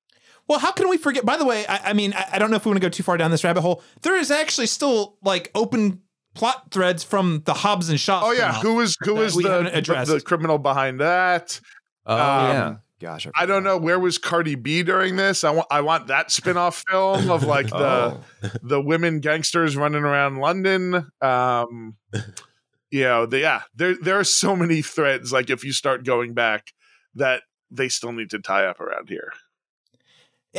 Well, 0.52 0.60
how 0.60 0.74
can 0.74 0.90
we 0.90 0.98
forget? 0.98 1.26
By 1.26 1.38
the 1.38 1.46
way, 1.46 1.66
I, 1.66 1.92
I 1.92 1.94
mean, 1.94 2.12
I, 2.12 2.32
I 2.34 2.38
don't 2.38 2.52
know 2.52 2.58
if 2.58 2.66
we 2.66 2.72
want 2.72 2.82
to 2.82 2.86
go 2.86 2.90
too 2.90 3.04
far 3.04 3.16
down 3.16 3.32
this 3.32 3.46
rabbit 3.46 3.62
hole. 3.62 3.82
There 4.02 4.18
is 4.18 4.30
actually 4.30 4.68
still 4.68 5.16
like 5.24 5.50
open 5.56 6.02
plot 6.34 6.72
threads 6.72 7.06
from 7.06 7.42
the 7.46 7.54
Hobbs 7.54 7.90
and 7.90 7.98
Shaw. 7.98 8.20
Oh 8.22 8.32
yeah, 8.34 8.56
spinoff. 8.56 8.62
who 8.62 8.76
was 8.76 8.98
who 9.00 9.14
that 9.14 9.22
was 9.22 9.36
we 9.38 9.44
the, 9.44 9.82
the 9.82 10.14
the 10.16 10.20
criminal 10.20 10.58
behind 10.58 11.00
that? 11.00 11.58
oh 12.06 12.14
um, 12.14 12.20
yeah, 12.20 12.76
gosh, 13.00 13.28
I 13.34 13.46
don't 13.46 13.64
know 13.64 13.78
where 13.78 13.98
was 13.98 14.18
Cardi 14.18 14.56
B 14.56 14.84
during 14.84 15.16
this. 15.16 15.46
I 15.46 15.52
want 15.52 15.68
I 15.72 15.80
want 15.80 16.08
that 16.08 16.32
spin-off 16.32 16.84
film 16.90 17.32
of 17.32 17.44
like 17.44 17.70
the 17.70 17.78
Oh. 17.78 18.24
the 18.62 18.82
women 18.82 19.22
gangsters 19.22 19.78
running 19.78 20.04
around 20.04 20.40
London. 20.40 21.08
Um, 21.22 21.96
you 22.92 23.04
know, 23.04 23.26
the, 23.26 23.40
yeah, 23.40 23.62
there 23.74 23.96
there 23.96 24.20
are 24.20 24.26
so 24.26 24.58
many 24.58 24.82
threads. 24.82 25.32
Like 25.32 25.50
if 25.50 25.64
you 25.64 25.72
start 25.72 26.04
going 26.04 26.34
back, 26.34 26.74
that 27.16 27.44
they 27.70 27.88
still 27.88 28.12
need 28.12 28.32
to 28.32 28.40
tie 28.40 28.66
up 28.66 28.82
around 28.82 29.08
here. 29.08 29.32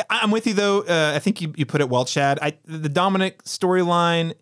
I'm 0.09 0.31
with 0.31 0.47
you 0.47 0.55
though. 0.55 0.81
Uh, 0.82 1.12
I 1.14 1.19
think 1.19 1.40
you, 1.40 1.52
you 1.56 1.66
put 1.66 1.81
it 1.81 1.89
well, 1.89 2.05
Chad. 2.05 2.39
I 2.40 2.56
the 2.64 2.89
Dominic 2.89 3.43
storyline 3.44 4.35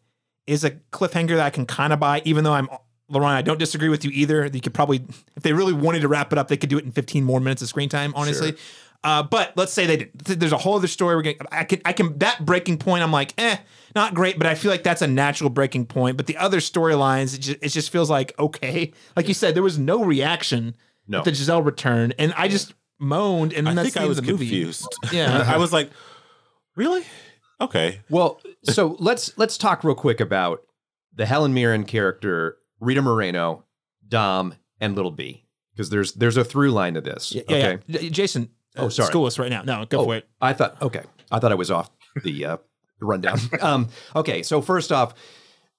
is 0.46 0.64
a 0.64 0.70
cliffhanger 0.92 1.36
that 1.36 1.40
I 1.46 1.50
can 1.50 1.66
kind 1.66 1.92
of 1.92 2.00
buy, 2.00 2.22
even 2.24 2.44
though 2.44 2.52
I'm 2.52 2.68
Laron. 3.10 3.34
I 3.34 3.42
don't 3.42 3.58
disagree 3.58 3.88
with 3.88 4.04
you 4.04 4.10
either. 4.12 4.46
You 4.52 4.60
could 4.60 4.74
probably, 4.74 5.04
if 5.36 5.42
they 5.42 5.52
really 5.52 5.72
wanted 5.72 6.00
to 6.00 6.08
wrap 6.08 6.32
it 6.32 6.38
up, 6.38 6.48
they 6.48 6.56
could 6.56 6.70
do 6.70 6.78
it 6.78 6.84
in 6.84 6.92
15 6.92 7.24
more 7.24 7.40
minutes 7.40 7.62
of 7.62 7.68
screen 7.68 7.88
time. 7.88 8.12
Honestly, 8.14 8.56
uh, 9.02 9.22
but 9.22 9.52
let's 9.56 9.72
say 9.72 9.86
they 9.86 9.96
did. 9.96 10.12
There's 10.14 10.52
a 10.52 10.58
whole 10.58 10.76
other 10.76 10.86
story. 10.86 11.16
We're 11.16 11.22
getting. 11.22 11.46
I 11.50 11.64
can. 11.64 11.80
I 11.84 11.92
can. 11.92 12.18
That 12.18 12.44
breaking 12.46 12.78
point. 12.78 13.02
I'm 13.02 13.10
like, 13.12 13.34
eh, 13.38 13.56
not 13.96 14.14
great, 14.14 14.38
but 14.38 14.46
I 14.46 14.54
feel 14.54 14.70
like 14.70 14.82
that's 14.84 15.02
a 15.02 15.06
natural 15.08 15.50
breaking 15.50 15.86
point. 15.86 16.16
But 16.16 16.26
the 16.26 16.36
other 16.36 16.58
storylines, 16.58 17.34
it 17.34 17.40
just, 17.40 17.58
it 17.62 17.68
just 17.70 17.90
feels 17.90 18.08
like 18.10 18.38
okay. 18.38 18.92
Like 19.16 19.26
you 19.26 19.34
said, 19.34 19.54
there 19.56 19.62
was 19.62 19.78
no 19.78 20.04
reaction 20.04 20.76
No. 21.08 21.22
the 21.22 21.34
Giselle 21.34 21.62
return, 21.62 22.12
and 22.18 22.32
I 22.36 22.46
just 22.48 22.74
moaned, 23.00 23.52
and 23.52 23.66
then 23.66 23.78
I 23.78 23.82
that's 23.82 23.86
think 23.86 23.94
the 23.94 24.00
I 24.00 24.02
end 24.04 24.08
was 24.10 24.18
of 24.18 24.26
the 24.26 24.32
movie. 24.32 24.46
confused. 24.46 24.96
Yeah. 25.12 25.44
I 25.46 25.56
was 25.56 25.72
like, 25.72 25.90
really? 26.76 27.04
Okay. 27.60 28.00
Well, 28.08 28.40
so 28.64 28.96
let's 29.00 29.36
let's 29.36 29.58
talk 29.58 29.82
real 29.84 29.94
quick 29.94 30.20
about 30.20 30.62
the 31.14 31.26
Helen 31.26 31.52
Mirren 31.52 31.84
character, 31.84 32.56
Rita 32.78 33.02
Moreno, 33.02 33.64
Dom, 34.06 34.54
and 34.80 34.94
Little 34.94 35.10
B, 35.10 35.44
because 35.74 35.90
there's 35.90 36.12
there's 36.14 36.36
a 36.36 36.44
through 36.44 36.70
line 36.70 36.94
to 36.94 37.00
this. 37.00 37.32
Yeah, 37.32 37.42
yeah, 37.48 37.56
okay. 37.56 37.82
yeah. 37.86 38.00
J- 38.00 38.10
Jason. 38.10 38.50
Oh, 38.76 38.86
uh, 38.86 38.90
sorry. 38.90 39.08
School 39.08 39.26
us 39.26 39.38
right 39.38 39.50
now. 39.50 39.62
No, 39.62 39.84
go 39.84 40.00
Oh, 40.00 40.04
for 40.04 40.16
it. 40.16 40.28
I 40.40 40.52
thought 40.52 40.80
okay. 40.80 41.02
I 41.30 41.38
thought 41.40 41.52
I 41.52 41.56
was 41.56 41.70
off 41.70 41.90
the 42.22 42.44
uh, 42.44 42.56
rundown. 43.00 43.38
um, 43.60 43.88
okay, 44.16 44.42
so 44.42 44.62
first 44.62 44.92
off, 44.92 45.12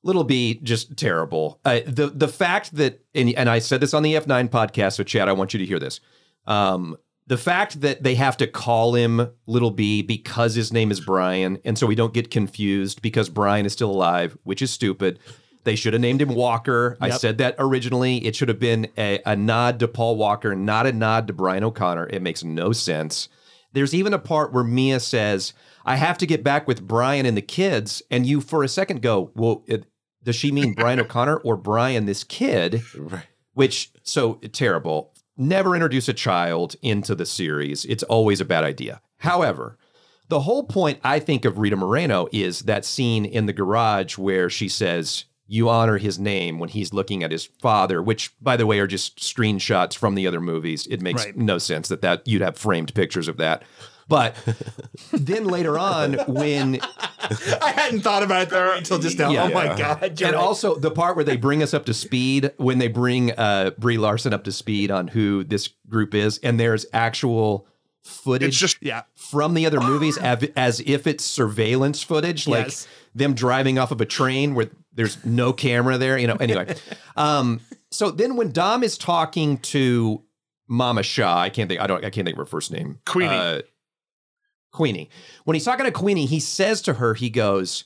Little 0.03 0.23
B 0.26 0.60
just 0.61 0.98
terrible. 0.98 1.60
Uh, 1.65 1.80
the 1.88 2.07
the 2.14 2.27
fact 2.27 2.76
that 2.76 3.03
and 3.15 3.30
and 3.35 3.49
I 3.49 3.60
said 3.60 3.80
this 3.81 3.93
on 3.93 4.03
the 4.03 4.14
F9 4.15 4.49
podcast. 4.49 4.93
So 4.98 5.03
Chad, 5.03 5.30
I 5.30 5.31
want 5.34 5.53
you 5.53 5.60
to 5.60 5.65
hear 5.65 5.80
this. 5.80 5.99
Um, 6.45 6.98
the 7.32 7.38
fact 7.38 7.80
that 7.80 8.03
they 8.03 8.16
have 8.16 8.36
to 8.36 8.45
call 8.45 8.94
him 8.94 9.30
Little 9.45 9.72
B 9.72 10.02
because 10.02 10.53
his 10.53 10.74
name 10.74 10.91
is 10.91 10.99
Brian, 10.99 11.60
and 11.64 11.78
so 11.78 11.88
we 11.88 11.95
don't 11.95 12.14
get 12.14 12.30
confused 12.30 13.02
because 13.02 13.30
Brian 13.30 13.66
is 13.66 13.72
still 13.72 13.90
alive, 13.90 14.38
which 14.44 14.62
is 14.62 14.70
stupid. 14.70 15.18
They 15.64 15.78
should 15.78 15.94
have 15.94 16.02
named 16.02 16.22
him 16.22 16.36
Walker. 16.36 16.98
I 16.99 17.08
Yep. 17.08 17.20
said 17.22 17.38
that 17.38 17.56
originally. 17.58 18.18
It 18.26 18.36
should 18.36 18.49
have 18.49 18.60
been 18.60 18.90
a, 18.98 19.22
a 19.26 19.38
nod 19.38 19.80
to 19.80 19.88
Paul 19.88 20.18
Walker, 20.18 20.53
not 20.58 20.86
a 20.86 20.91
nod 20.91 21.28
to 21.28 21.34
Brian 21.34 21.64
O'Connor. 21.64 22.08
It 22.10 22.22
makes 22.22 22.44
no 22.44 22.74
sense. 22.74 23.30
There's 23.72 23.94
even 23.94 24.14
a 24.14 24.20
part 24.20 24.52
where 24.52 24.66
Mia 24.66 24.99
says, 24.99 25.53
I 25.86 25.95
have 25.95 26.18
to 26.18 26.26
get 26.26 26.44
back 26.44 26.68
with 26.68 26.86
Brian 26.86 27.26
and 27.26 27.38
the 27.38 27.41
kids. 27.41 28.02
And 28.12 28.26
you, 28.26 28.41
for 28.41 28.62
a 28.62 28.68
second, 28.68 29.02
go, 29.02 29.32
Well, 29.36 29.64
it, 29.68 29.86
does 30.22 30.36
she 30.36 30.52
mean 30.52 30.74
Brian 30.74 30.99
O'Connor 31.06 31.38
or 31.38 31.56
Brian, 31.56 32.08
this 32.08 32.26
kid? 32.26 32.84
Right. 32.98 33.24
Which, 33.53 33.94
so 34.03 34.34
terrible. 34.52 35.14
Never 35.42 35.74
introduce 35.76 36.08
a 36.08 36.14
child 36.14 36.76
into 36.84 37.16
the 37.16 37.26
series. 37.26 37.84
It's 37.86 38.04
always 38.04 38.40
a 38.40 38.46
bad 38.46 38.64
idea. 38.64 39.02
However, 39.18 39.78
the 40.30 40.42
whole 40.42 40.64
point 40.64 41.00
I 41.04 41.18
think 41.18 41.46
of 41.46 41.58
Rita 41.58 41.76
Moreno 41.76 42.28
is 42.32 42.62
that 42.62 42.86
scene 42.86 43.26
in 43.26 43.48
the 43.48 43.54
garage 43.54 44.20
where 44.20 44.52
she 44.52 44.70
says, 44.70 45.26
You 45.48 45.68
honor 45.68 45.98
his 45.98 46.20
name 46.20 46.60
when 46.60 46.70
he's 46.70 46.94
looking 46.94 47.24
at 47.24 47.32
his 47.32 47.46
father, 47.46 48.04
which, 48.04 48.32
by 48.40 48.56
the 48.56 48.68
way, 48.68 48.78
are 48.80 48.86
just 48.86 49.18
screenshots 49.18 49.98
from 49.98 50.14
the 50.14 50.28
other 50.28 50.40
movies. 50.40 50.86
It 50.86 51.02
makes 51.02 51.26
Right. 51.26 51.36
no 51.36 51.58
sense 51.58 51.88
that, 51.88 52.02
that 52.04 52.28
you'd 52.28 52.44
have 52.44 52.56
framed 52.56 52.94
pictures 52.94 53.28
of 53.28 53.38
that. 53.38 53.64
But 54.12 54.36
then 55.14 55.46
later 55.46 55.80
on, 55.80 56.16
when 56.28 56.80
I 57.62 57.72
hadn't 57.74 58.02
thought 58.02 58.24
about 58.24 58.42
it 58.44 58.50
there 58.50 58.76
until 58.76 59.00
just 59.00 59.18
now. 59.18 59.32
Yeah. 59.32 59.46
oh 59.46 59.50
my 59.54 59.68
god! 59.68 60.04
and 60.04 60.22
right. 60.22 60.34
also 60.34 60.76
the 60.76 60.92
part 60.92 61.16
where 61.16 61.24
they 61.24 61.38
bring 61.38 61.64
us 61.64 61.74
up 61.74 61.86
to 61.86 61.94
speed 61.94 62.52
when 62.58 62.78
they 62.78 62.90
bring 62.90 63.32
uh 63.32 63.72
Brie 63.78 63.98
Larson 63.98 64.34
up 64.34 64.44
to 64.44 64.52
speed 64.52 64.92
on 64.92 65.08
who 65.08 65.46
this 65.46 65.70
group 65.88 66.14
is, 66.14 66.40
and 66.40 66.60
there's 66.60 66.86
actual 66.92 67.66
footage 68.04 68.50
It's 68.50 68.58
just 68.58 68.78
yeah, 68.82 69.04
from 69.16 69.54
the 69.54 69.66
other 69.66 69.80
movies 69.80 70.18
as, 70.22 70.44
as 70.58 70.82
if 70.82 71.08
it's 71.08 71.24
surveillance 71.24 72.04
footage, 72.04 72.48
like 72.48 72.66
Yes. 72.66 72.88
them 73.16 73.34
driving 73.34 73.80
off 73.80 73.92
of 73.92 74.02
a 74.02 74.06
train 74.06 74.56
where 74.56 74.70
there's 74.94 75.24
no 75.24 75.54
camera 75.54 75.98
there. 75.98 76.18
You 76.18 76.28
know. 76.28 76.36
Anyway, 76.36 76.76
um, 77.16 77.62
so 77.92 78.12
then 78.12 78.36
when 78.36 78.52
Dom 78.52 78.84
is 78.84 78.98
talking 78.98 79.58
to 79.60 80.22
Mama 80.68 81.04
Shaw, 81.04 81.40
I 81.40 81.50
can't 81.50 81.70
think. 81.70 81.82
I 81.82 81.88
don't. 81.88 82.04
I 82.04 82.10
can't 82.10 82.26
think 82.26 82.36
of 82.36 82.40
her 82.40 82.46
first 82.46 82.72
name. 82.72 83.00
Queenie. 83.06 83.36
Uh, 83.36 83.62
Queenie. 84.72 85.10
When 85.43 85.56
he's 85.56 85.65
talking 85.65 85.85
to 85.85 85.91
Queenie, 85.91 86.26
he 86.26 86.39
says 86.39 86.81
to 86.84 86.93
her, 86.93 87.14
he 87.14 87.30
goes, 87.30 87.84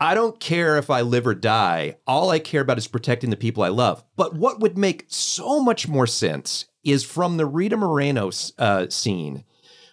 I 0.00 0.14
don't 0.14 0.38
care 0.38 0.78
if 0.78 0.90
I 0.90 1.00
live 1.00 1.26
or 1.26 1.34
die. 1.34 1.96
All 2.06 2.30
I 2.30 2.38
care 2.38 2.60
about 2.60 2.78
is 2.78 2.86
protecting 2.86 3.30
the 3.30 3.36
people 3.36 3.62
I 3.62 3.68
love. 3.68 4.04
But 4.16 4.34
what 4.34 4.60
would 4.60 4.78
make 4.78 5.06
so 5.08 5.60
much 5.60 5.88
more 5.88 6.06
sense 6.06 6.66
is 6.84 7.04
from 7.04 7.36
the 7.36 7.46
Rita 7.46 7.76
Moreno 7.76 8.30
uh, 8.58 8.88
scene 8.88 9.44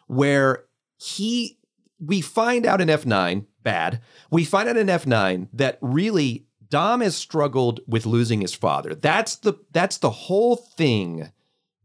where 0.08 0.66
he, 0.98 1.58
we 2.00 2.22
find 2.22 2.66
out 2.66 2.82
in 2.82 2.88
F9, 2.88 3.46
bad, 3.64 4.02
we 4.30 4.46
find 4.46 4.70
out 4.70 4.78
in 4.78 4.88
F9 4.88 5.48
that 5.54 5.80
really 5.82 6.46
Dom 6.70 7.02
has 7.02 7.16
struggled 7.16 7.80
with 7.88 8.06
losing 8.06 8.42
his 8.42 8.54
father. 8.54 8.94
That's 8.94 9.38
the 9.38 9.54
that's 9.72 9.98
the 9.98 10.10
whole 10.10 10.56
thing 10.56 11.32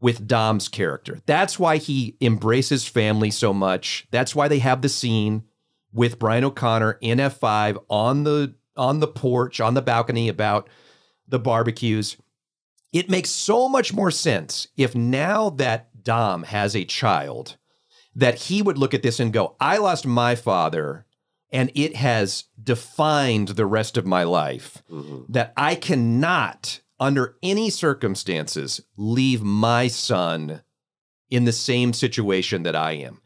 with 0.01 0.27
Dom's 0.27 0.67
character. 0.67 1.21
That's 1.25 1.57
why 1.57 1.77
he 1.77 2.17
embraces 2.19 2.87
family 2.87 3.31
so 3.31 3.53
much. 3.53 4.07
That's 4.11 4.35
why 4.35 4.47
they 4.47 4.59
have 4.59 4.81
the 4.81 4.89
scene 4.89 5.43
with 5.93 6.19
Brian 6.19 6.43
O'Connor 6.43 6.97
in 7.01 7.19
F5 7.19 7.83
on 7.89 8.23
the 8.23 8.55
on 8.75 8.99
the 8.99 9.07
porch, 9.07 9.59
on 9.59 9.75
the 9.75 9.81
balcony 9.81 10.27
about 10.27 10.67
the 11.27 11.39
barbecues. 11.39 12.17
It 12.91 13.09
makes 13.09 13.29
so 13.29 13.69
much 13.69 13.93
more 13.93 14.11
sense 14.11 14.67
if 14.75 14.95
now 14.95 15.49
that 15.51 16.03
Dom 16.03 16.43
has 16.43 16.75
a 16.75 16.83
child 16.83 17.57
that 18.15 18.35
he 18.35 18.61
would 18.61 18.77
look 18.77 18.93
at 18.93 19.03
this 19.03 19.19
and 19.19 19.31
go, 19.31 19.55
I 19.59 19.77
lost 19.77 20.05
my 20.05 20.35
father 20.35 21.05
and 21.51 21.71
it 21.75 21.95
has 21.95 22.45
defined 22.61 23.49
the 23.49 23.65
rest 23.65 23.97
of 23.97 24.05
my 24.05 24.23
life 24.23 24.81
mm-hmm. 24.89 25.31
that 25.31 25.53
I 25.55 25.75
cannot 25.75 26.80
under 27.01 27.35
any 27.41 27.69
circumstances 27.69 28.79
leave 28.95 29.41
my 29.41 29.87
son 29.87 30.61
in 31.29 31.45
the 31.45 31.51
same 31.51 31.91
situation 31.91 32.63
that 32.63 32.75
I 32.75 32.91
am. 32.93 33.19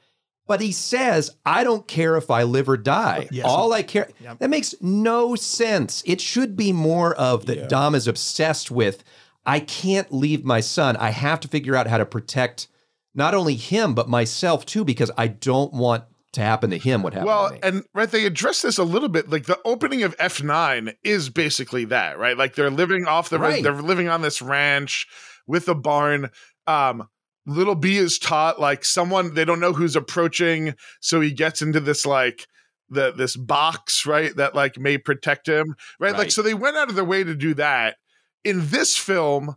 But 0.47 0.61
he 0.61 0.71
says, 0.71 1.35
I 1.45 1.63
don't 1.63 1.87
care 1.87 2.15
if 2.15 2.31
I 2.31 2.43
live 2.43 2.69
or 2.69 2.77
die. 2.77 3.27
Yes. 3.31 3.45
All 3.45 3.73
I 3.73 3.83
care. 3.83 4.09
That 4.39 4.49
makes 4.49 4.75
no 4.79 5.35
sense. 5.35 6.03
It 6.05 6.21
should 6.21 6.55
be 6.55 6.71
more 6.71 7.15
of 7.15 7.47
that 7.47 7.57
Yeah. 7.57 7.67
Dom 7.67 7.95
is 7.95 8.07
obsessed 8.07 8.71
with, 8.71 9.03
I 9.45 9.59
can't 9.59 10.13
leave 10.13 10.45
my 10.45 10.61
son. 10.61 10.95
I 10.97 11.09
have 11.09 11.39
to 11.41 11.47
figure 11.47 11.75
out 11.75 11.87
how 11.87 11.97
to 11.97 12.05
protect 12.05 12.67
not 13.13 13.33
only 13.33 13.55
him, 13.55 13.93
but 13.93 14.07
myself 14.07 14.65
too, 14.65 14.85
because 14.85 15.11
I 15.17 15.27
don't 15.27 15.73
want 15.73 16.03
to 16.35 16.41
happen 16.41 16.69
to 16.69 16.77
him 16.77 17.01
what 17.01 17.13
happened 17.13 17.27
Well, 17.27 17.57
and 17.63 17.83
right, 17.93 18.09
they 18.09 18.25
address 18.25 18.61
this 18.61 18.77
a 18.77 18.83
little 18.83 19.09
bit. 19.09 19.29
Like 19.29 19.45
the 19.45 19.59
opening 19.65 20.03
of 20.03 20.15
F 20.19 20.41
nine 20.43 20.93
is 21.03 21.29
basically 21.29 21.85
that, 21.85 22.17
right? 22.17 22.37
Like 22.37 22.55
they're 22.55 22.69
living 22.69 23.07
off 23.07 23.29
the 23.29 23.39
Right. 23.39 23.63
they're 23.63 23.73
living 23.73 24.07
on 24.07 24.21
this 24.21 24.41
ranch 24.41 25.07
with 25.47 25.67
a 25.67 25.75
barn. 25.75 26.29
Um, 26.67 27.07
little 27.45 27.75
B 27.75 27.97
is 27.97 28.17
taught 28.17 28.59
like 28.59 28.85
someone 28.85 29.33
they 29.33 29.45
don't 29.45 29.59
know 29.59 29.73
who's 29.73 29.95
approaching, 29.95 30.75
so 30.99 31.21
he 31.21 31.31
gets 31.31 31.61
into 31.61 31.79
this 31.79 32.05
like 32.05 32.47
the 32.89 33.11
this 33.11 33.35
box, 33.35 34.05
right? 34.05 34.35
That 34.35 34.55
like 34.55 34.77
may 34.77 34.97
protect 34.97 35.47
him, 35.47 35.75
right? 35.99 36.17
Like 36.17 36.31
so 36.31 36.41
they 36.41 36.53
went 36.53 36.77
out 36.77 36.89
of 36.89 36.95
their 36.95 37.05
way 37.05 37.23
to 37.23 37.35
do 37.35 37.53
that. 37.55 37.97
In 38.43 38.69
this 38.69 38.95
film, 38.95 39.55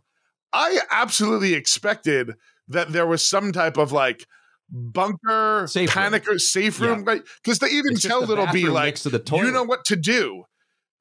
I 0.51 0.79
absolutely 0.91 1.53
expected 1.53 2.33
that 2.67 2.91
there 2.91 3.07
was 3.07 3.27
some 3.27 3.51
type 3.51 3.77
of 3.77 3.91
like 3.91 4.25
bunker, 4.71 5.67
Safe 5.67 5.95
room. 5.95 6.03
panic 6.03 6.27
or 6.27 6.39
safe 6.39 6.79
room, 6.79 7.03
right? 7.03 7.21
Because 7.43 7.59
they 7.59 7.67
even 7.69 7.93
It's 7.93 8.03
tell 8.03 8.21
the 8.21 8.27
little 8.27 8.45
B 8.47 8.63
bathroom 8.63 8.73
like, 8.73 8.95
to 8.95 9.09
the 9.09 9.37
you 9.37 9.51
know 9.51 9.63
what 9.63 9.85
to 9.85 9.95
do, 9.95 10.43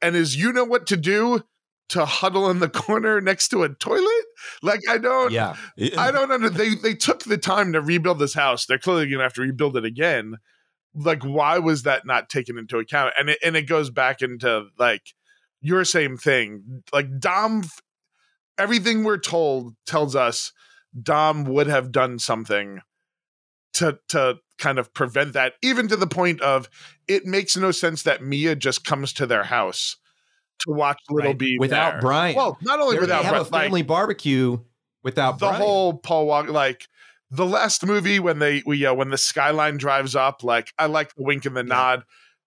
and 0.02 0.16
is 0.16 0.36
you 0.36 0.52
know 0.52 0.64
what 0.64 0.86
to 0.88 0.96
do 0.96 1.42
to 1.90 2.04
huddle 2.04 2.50
in 2.50 2.58
the 2.60 2.68
corner 2.68 3.20
next 3.20 3.48
to 3.48 3.62
a 3.62 3.68
toilet? 3.68 4.24
Like 4.62 4.80
I 4.88 4.98
don't, 4.98 5.32
yeah. 5.32 5.56
I 5.96 6.10
don't 6.10 6.30
under. 6.30 6.50
They 6.50 6.74
they 6.74 6.94
took 6.94 7.24
the 7.24 7.38
time 7.38 7.72
to 7.72 7.80
rebuild 7.80 8.18
this 8.18 8.34
house. 8.34 8.66
They're 8.66 8.78
clearly 8.78 9.08
gonna 9.10 9.22
have 9.22 9.34
to 9.34 9.42
rebuild 9.42 9.76
it 9.76 9.84
again. 9.84 10.36
Like 10.94 11.22
why 11.22 11.58
was 11.58 11.82
that 11.84 12.06
not 12.06 12.28
taken 12.28 12.58
into 12.58 12.78
account? 12.78 13.14
And 13.18 13.30
it 13.30 13.38
and 13.44 13.56
it 13.56 13.68
goes 13.68 13.90
back 13.90 14.22
into 14.22 14.66
like 14.78 15.02
your 15.60 15.84
same 15.84 16.16
thing. 16.16 16.82
Like 16.92 17.18
Dom, 17.20 17.64
everything 18.56 19.04
we're 19.04 19.18
told 19.18 19.74
tells 19.86 20.16
us 20.16 20.52
Dom 21.00 21.44
would 21.44 21.66
have 21.66 21.92
done 21.92 22.18
something 22.18 22.80
to 23.74 23.98
to 24.08 24.38
kind 24.58 24.78
of 24.78 24.92
prevent 24.92 25.32
that, 25.34 25.54
even 25.62 25.86
to 25.88 25.96
the 25.96 26.06
point 26.06 26.40
of 26.40 26.68
it 27.06 27.24
makes 27.24 27.56
no 27.56 27.70
sense 27.70 28.02
that 28.02 28.22
Mia 28.22 28.56
just 28.56 28.84
comes 28.84 29.12
to 29.14 29.26
their 29.26 29.44
house 29.44 29.96
to 30.60 30.72
watch 30.72 30.98
Little 31.08 31.30
Right. 31.30 31.38
B 31.38 31.56
Without 31.60 31.92
there. 31.92 32.00
Brian. 32.00 32.34
Well, 32.36 32.58
not 32.62 32.80
only 32.80 32.94
They're- 32.94 33.02
without 33.02 33.22
they 33.22 33.28
have 33.28 33.36
a 33.36 33.50
like, 33.50 33.62
family 33.64 33.82
barbecue 33.82 34.58
without 35.04 35.38
the 35.38 35.46
Brian. 35.46 35.62
whole 35.62 35.94
Paul 35.94 36.26
Walker, 36.26 36.50
like 36.50 36.88
the 37.30 37.46
last 37.46 37.86
movie 37.86 38.18
when 38.18 38.40
they 38.40 38.62
we 38.66 38.84
uh, 38.84 38.94
when 38.94 39.10
the 39.10 39.18
skyline 39.18 39.76
drives 39.76 40.16
up, 40.16 40.42
like 40.42 40.72
I 40.78 40.86
like 40.86 41.14
the 41.14 41.22
wink 41.22 41.44
and 41.46 41.56
the 41.56 41.62
nod. 41.62 42.02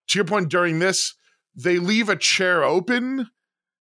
To 0.10 0.20
your 0.20 0.26
point, 0.26 0.50
during 0.50 0.80
this, 0.80 1.14
they 1.56 1.78
leave 1.80 2.10
a 2.10 2.18
chair 2.18 2.64
open, 2.66 3.30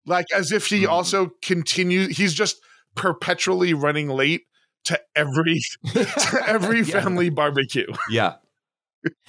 like 0.07 0.25
as 0.33 0.51
if 0.51 0.65
he 0.67 0.83
Mhm. 0.85 0.89
also 0.89 1.31
continues. 1.43 2.17
He's 2.17 2.33
just 2.33 2.57
perpetually 2.95 3.75
running 3.75 4.09
late 4.09 4.47
to 4.88 4.99
every 5.15 5.61
to 5.93 6.43
every 6.45 6.81
Yeah. 6.81 7.01
family 7.01 7.30
barbecue. 7.30 7.88
yeah. 8.09 8.35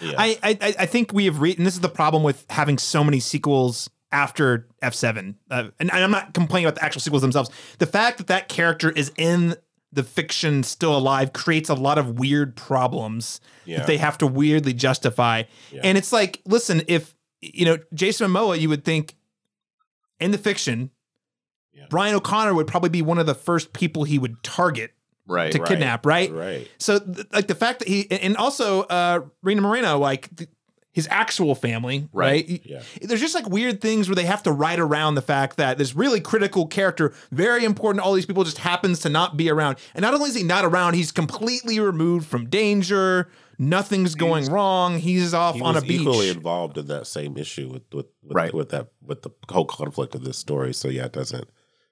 Yeah. 0.00 0.14
I, 0.18 0.38
I 0.42 0.56
I 0.80 0.86
think 0.86 1.12
we 1.12 1.26
have 1.26 1.40
re- 1.40 1.54
and 1.56 1.64
this 1.66 1.74
is 1.74 1.80
the 1.80 1.88
problem 1.88 2.22
with 2.22 2.44
having 2.50 2.78
so 2.78 3.04
many 3.04 3.20
sequels 3.20 3.88
after 4.10 4.66
F7. 4.82 5.34
Uh, 5.50 5.68
and, 5.78 5.90
and 5.92 6.04
I'm 6.04 6.10
not 6.10 6.32
complaining 6.34 6.66
about 6.66 6.76
the 6.76 6.84
actual 6.84 7.00
sequels 7.02 7.22
themselves. 7.22 7.50
The 7.78 7.86
fact 7.86 8.18
that 8.18 8.26
that 8.28 8.48
character 8.48 8.90
is 8.90 9.12
in 9.18 9.54
the 9.92 10.02
fiction 10.02 10.62
still 10.62 10.96
alive 10.96 11.32
creates 11.32 11.68
a 11.68 11.74
lot 11.74 11.98
of 11.98 12.18
weird 12.18 12.56
problems 12.56 13.40
Yeah. 13.66 13.78
that 13.78 13.86
they 13.86 13.98
have 13.98 14.18
to 14.18 14.26
weirdly 14.26 14.72
justify. 14.72 15.42
Yeah. 15.70 15.82
And 15.84 15.96
it's 15.98 16.12
like, 16.12 16.40
listen, 16.46 16.82
if 16.88 17.14
you 17.40 17.64
know 17.66 17.78
Jason 17.94 18.30
Momoa, 18.30 18.58
you 18.58 18.68
would 18.70 18.84
think 18.84 19.14
in 20.18 20.30
the 20.32 20.38
fiction, 20.38 20.90
Yeah. 21.72 21.84
Brian 21.90 22.14
O'Connor 22.14 22.54
would 22.54 22.66
probably 22.66 22.90
be 22.90 23.02
one 23.02 23.18
of 23.18 23.26
the 23.26 23.34
first 23.34 23.72
people 23.72 24.04
he 24.04 24.18
would 24.18 24.42
target 24.42 24.92
Right. 25.28 25.52
to 25.52 25.58
Right. 25.60 25.68
kidnap, 25.68 26.06
right? 26.06 26.32
Right. 26.32 26.68
So, 26.78 26.98
th- 26.98 27.26
like 27.32 27.46
the 27.46 27.54
fact 27.54 27.80
that 27.80 27.88
he 27.88 28.10
and 28.10 28.36
also 28.36 28.82
uh 28.82 29.20
Rita 29.42 29.60
Moreno, 29.60 29.98
like 29.98 30.34
th- 30.36 30.50
his 30.90 31.06
actual 31.12 31.54
family, 31.54 32.08
right? 32.12 32.44
Right. 32.48 32.62
Yeah. 32.64 32.82
There's 33.02 33.20
just 33.20 33.34
like 33.34 33.48
weird 33.48 33.80
things 33.80 34.08
where 34.08 34.16
they 34.16 34.24
have 34.24 34.42
to 34.44 34.52
write 34.52 34.80
around 34.80 35.14
the 35.14 35.22
fact 35.22 35.56
that 35.58 35.78
this 35.78 35.94
really 35.94 36.20
critical 36.20 36.66
character, 36.66 37.12
very 37.30 37.64
important 37.64 38.04
all 38.04 38.14
these 38.14 38.26
people, 38.26 38.42
just 38.42 38.58
happens 38.58 38.98
to 39.00 39.08
not 39.08 39.36
be 39.36 39.48
around. 39.48 39.76
And 39.94 40.02
not 40.02 40.12
only 40.14 40.30
is 40.30 40.34
he 40.34 40.42
not 40.42 40.64
around, 40.64 40.94
he's 40.94 41.12
completely 41.12 41.78
removed 41.78 42.26
from 42.26 42.48
danger. 42.48 43.28
Nothing's 43.60 44.14
going 44.14 44.46
wrong. 44.50 44.98
He's 44.98 45.34
off 45.34 45.56
He 45.56 45.62
on 45.62 45.76
a 45.76 45.80
beach. 45.80 46.00
equally 46.00 46.30
involved 46.30 46.78
in 46.78 46.86
that 46.88 47.06
same 47.06 47.36
issue 47.36 47.68
with 47.68 47.82
with, 47.92 48.06
with 48.22 48.34
Right. 48.34 48.54
with 48.54 48.70
that 48.70 48.88
with 49.04 49.22
the 49.22 49.30
whole 49.50 49.66
conflict 49.66 50.14
of 50.16 50.24
this 50.24 50.38
story. 50.38 50.72
So 50.72 50.88
yeah, 50.88 51.04
it 51.06 51.12
doesn't. 51.12 51.48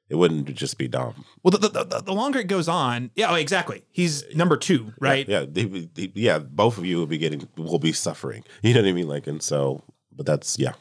It 0.08 0.14
wouldn't 0.14 0.54
just 0.54 0.78
be 0.78 0.86
Dom, 0.86 1.24
well, 1.42 1.50
the, 1.50 1.58
the, 1.68 1.84
the, 1.84 2.00
the 2.02 2.12
longer 2.12 2.38
it 2.38 2.46
goes 2.46 2.68
on, 2.68 3.10
yeah, 3.16 3.30
oh, 3.30 3.34
exactly. 3.34 3.82
He's 3.90 4.24
number 4.36 4.56
two, 4.56 4.92
right? 5.00 5.28
Yeah, 5.28 5.44
they, 5.48 5.64
they- 5.64 6.12
yeah. 6.14 6.38
Both 6.38 6.78
of 6.78 6.84
you 6.86 6.98
will 6.98 7.06
be 7.08 7.18
getting 7.18 7.48
will 7.56 7.78
be 7.80 7.92
suffering. 7.92 8.44
You 8.62 8.74
know 8.74 8.82
what 8.82 8.88
I 8.88 8.92
mean? 8.92 9.08
Like, 9.08 9.26
and 9.26 9.42
so, 9.42 9.82
but 10.14 10.26
that's 10.26 10.58
yeah. 10.58 10.72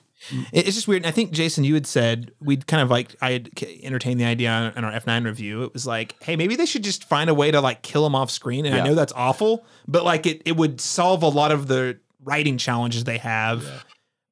It's 0.53 0.73
just 0.75 0.87
weird. 0.87 1.01
And 1.03 1.07
I 1.07 1.11
think 1.11 1.31
Jason, 1.31 1.63
you 1.63 1.73
had 1.73 1.85
said 1.85 2.31
we'd 2.39 2.67
kind 2.67 2.81
of 2.81 2.89
like 2.89 3.15
I 3.21 3.31
had 3.31 3.49
entertained 3.83 4.19
the 4.19 4.25
idea 4.25 4.49
on, 4.49 4.73
on 4.77 4.85
our 4.85 4.91
F9 4.99 5.25
review. 5.25 5.63
It 5.63 5.73
was 5.73 5.85
like, 5.85 6.15
hey, 6.23 6.35
maybe 6.35 6.55
they 6.55 6.65
should 6.65 6.83
just 6.83 7.03
find 7.03 7.29
a 7.29 7.33
way 7.33 7.51
to 7.51 7.61
like 7.61 7.81
kill 7.81 8.05
him 8.05 8.15
off 8.15 8.31
screen. 8.31 8.65
And 8.65 8.73
I 8.73 8.83
know 8.85 8.95
that's 8.95 9.13
awful, 9.13 9.65
but 9.87 10.03
like 10.03 10.25
it 10.25 10.41
it 10.45 10.55
would 10.55 10.79
solve 10.81 11.21
a 11.21 11.27
lot 11.27 11.51
of 11.51 11.67
the 11.67 11.99
writing 12.23 12.57
challenges 12.57 13.03
they 13.03 13.17
have. 13.19 13.85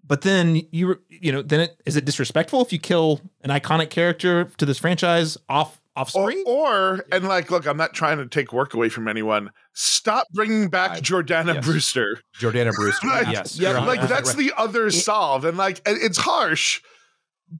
But 0.05 0.21
then 0.21 0.61
you 0.71 0.87
were- 0.87 1.01
you 1.09 1.31
know 1.31 1.41
then 1.41 1.61
it 1.61 1.81
is 1.85 1.95
it 1.95 2.05
disrespectful 2.05 2.61
if 2.61 2.73
you 2.73 2.79
kill 2.79 3.21
an 3.41 3.49
iconic 3.49 3.89
character 3.89 4.45
to 4.57 4.65
this 4.65 4.77
franchise 4.77 5.37
off 5.47 5.79
off 5.95 6.15
Or, 6.15 6.31
screen? 6.31 6.43
or 6.47 7.05
and 7.11 7.27
like, 7.27 7.51
look, 7.51 7.67
I'm 7.67 7.77
not 7.77 7.93
trying 7.93 8.17
to 8.17 8.25
take 8.27 8.51
work 8.51 8.73
away 8.73 8.89
from 8.89 9.07
anyone. 9.07 9.51
Stop 9.73 10.27
bringing 10.33 10.67
back 10.69 10.91
I- 10.91 10.99
Jordana 11.01 11.53
yes. 11.55 11.65
Brewster. 11.65 12.19
Jordana 12.39 12.73
Brewster. 12.73 13.07
Like, 13.13 13.27
yes. 13.27 13.57
yeah, 13.59 13.79
like 13.85 14.01
that's 14.09 14.33
the 14.33 14.51
other 14.57 14.89
solve, 14.89 15.45
and 15.45 15.57
like 15.57 15.81
it's 15.85 16.17
harsh, 16.17 16.81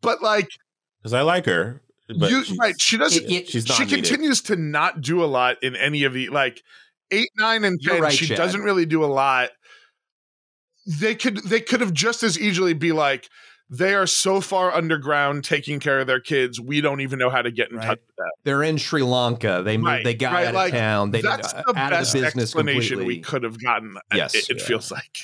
but 0.02 0.22
like 0.22 0.50
Because 1.02 1.14
I 1.14 1.22
like 1.22 1.46
her, 1.46 1.82
but 2.20 2.30
you 2.32 2.44
right, 2.60 2.76
she 2.80 2.98
doesn't. 2.98 3.24
It- 3.24 3.32
it- 3.32 3.48
she's 3.50 3.66
she 3.68 3.86
continues 3.86 4.42
to 4.44 4.56
not 4.56 5.00
do 5.02 5.24
a 5.24 5.28
lot 5.28 5.62
in 5.64 5.76
any 5.76 6.04
of 6.04 6.14
the 6.14 6.30
like 6.30 6.62
eight, 7.12 7.30
nine, 7.38 7.64
and 7.64 7.80
ten. 7.82 8.02
right, 8.02 8.12
she 8.14 8.26
Chad. 8.26 8.38
doesn't 8.38 8.62
really 8.62 8.86
do 8.88 9.04
a 9.04 9.08
lot. 9.08 9.52
They 10.86 11.16
could 11.16 11.38
they 11.44 11.62
could 11.62 11.82
have 11.82 11.94
just 11.94 12.24
as 12.24 12.40
easily 12.40 12.74
be 12.74 12.92
like 12.92 13.30
they 13.70 13.94
are 13.96 14.06
so 14.06 14.42
far 14.42 14.72
underground 14.74 15.44
taking 15.46 15.80
care 15.80 16.00
of 16.00 16.06
their 16.08 16.20
kids. 16.20 16.60
We 16.60 16.82
don't 16.82 17.00
even 17.02 17.18
know 17.18 17.30
how 17.30 17.42
to 17.42 17.50
get 17.52 17.72
in 17.72 17.78
Right. 17.78 17.88
touch 17.88 18.00
with 18.06 18.16
that. 18.18 18.32
They're 18.44 18.62
in 18.64 18.78
Sri 18.78 19.02
Lanka. 19.02 19.62
They 19.66 19.78
moved. 19.78 19.88
Right, 19.88 20.04
they 20.04 20.14
got 20.14 20.34
right, 20.34 20.48
out 20.54 20.66
of 20.68 20.72
town. 20.72 21.12
They 21.12 21.22
That's 21.22 21.54
uh, 21.54 21.64
the 21.66 21.80
out 21.80 21.92
best 21.92 22.14
of 22.14 22.22
the 22.22 22.28
business 22.28 22.44
explanation 22.50 22.98
completely. 23.00 23.16
we 23.16 23.22
could 23.22 23.44
have 23.44 23.62
gotten. 23.64 23.96
Yes. 24.14 24.36
it, 24.36 24.50
it 24.50 24.58
Yeah. 24.60 24.66
feels 24.66 24.92
like. 24.92 25.18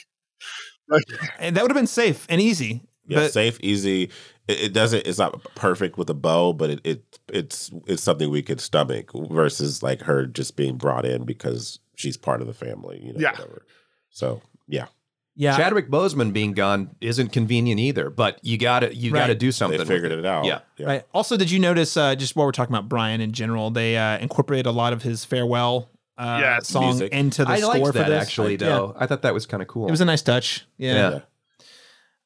And 1.39 1.55
that 1.55 1.61
would 1.61 1.69
have 1.71 1.77
been 1.77 1.85
safe 1.87 2.25
and 2.29 2.41
easy. 2.41 2.81
Yeah, 3.07 3.19
but 3.19 3.33
safe, 3.33 3.59
easy. 3.61 4.09
It, 4.47 4.61
it 4.61 4.73
doesn't. 4.73 5.05
It's 5.05 5.19
not 5.19 5.43
perfect 5.55 5.97
with 5.97 6.09
a 6.09 6.13
bow, 6.15 6.53
but 6.53 6.69
it, 6.71 6.81
it 6.83 7.19
it's 7.31 7.69
it's 7.87 8.01
something 8.01 8.29
we 8.29 8.41
could 8.41 8.59
stomach 8.61 9.11
versus 9.13 9.83
like 9.83 10.01
her 10.03 10.25
just 10.25 10.55
being 10.55 10.77
brought 10.77 11.05
in 11.05 11.25
because 11.25 11.79
she's 11.95 12.17
part 12.17 12.41
of 12.41 12.47
the 12.47 12.53
family. 12.53 12.99
You 13.03 13.13
know, 13.13 13.19
Yeah. 13.19 13.31
whatever. 13.33 13.65
So 14.09 14.41
yeah, 14.67 14.87
yeah, 15.35 15.55
Chadwick 15.55 15.89
Boseman 15.89 16.33
being 16.33 16.53
gone 16.53 16.95
isn't 17.01 17.31
convenient 17.31 17.79
either. 17.79 18.09
But 18.09 18.39
you 18.43 18.57
got 18.57 18.79
to 18.81 18.93
you 18.93 19.11
got 19.11 19.27
to 19.27 19.35
do 19.35 19.51
something. 19.51 19.77
they 19.77 19.81
with 19.81 19.87
figured 19.87 20.11
it 20.11 20.25
out. 20.25 20.45
Yeah. 20.45 20.59
Right. 20.79 21.03
Also, 21.13 21.37
did 21.37 21.49
you 21.51 21.59
notice 21.59 21.95
uh, 21.95 22.15
just 22.15 22.35
while 22.35 22.45
we're 22.45 22.51
talking 22.51 22.75
about 22.75 22.89
Brian 22.89 23.21
in 23.21 23.31
general, 23.31 23.69
they 23.71 23.97
uh, 23.97 24.17
incorporated 24.19 24.65
a 24.65 24.71
lot 24.71 24.91
of 24.93 25.01
his 25.03 25.23
farewell 25.25 25.89
uh, 26.17 26.39
Yes. 26.41 26.67
song 26.67 26.85
Music. 26.85 27.13
into 27.13 27.45
the 27.45 27.51
I 27.51 27.59
score 27.59 27.73
liked 27.75 27.85
for 27.87 27.91
that 27.93 28.09
this. 28.09 28.21
actually, 28.23 28.53
Yeah. 28.53 28.57
though. 28.67 28.95
I 28.97 29.05
thought 29.07 29.21
that 29.21 29.33
was 29.33 29.45
kind 29.45 29.61
of 29.61 29.67
cool. 29.69 29.87
It 29.87 29.91
was 29.91 30.01
a 30.01 30.05
nice 30.05 30.21
touch. 30.21 30.65
Yeah. 30.77 30.93
Yeah. 30.93 31.09
Yeah. 31.11 31.19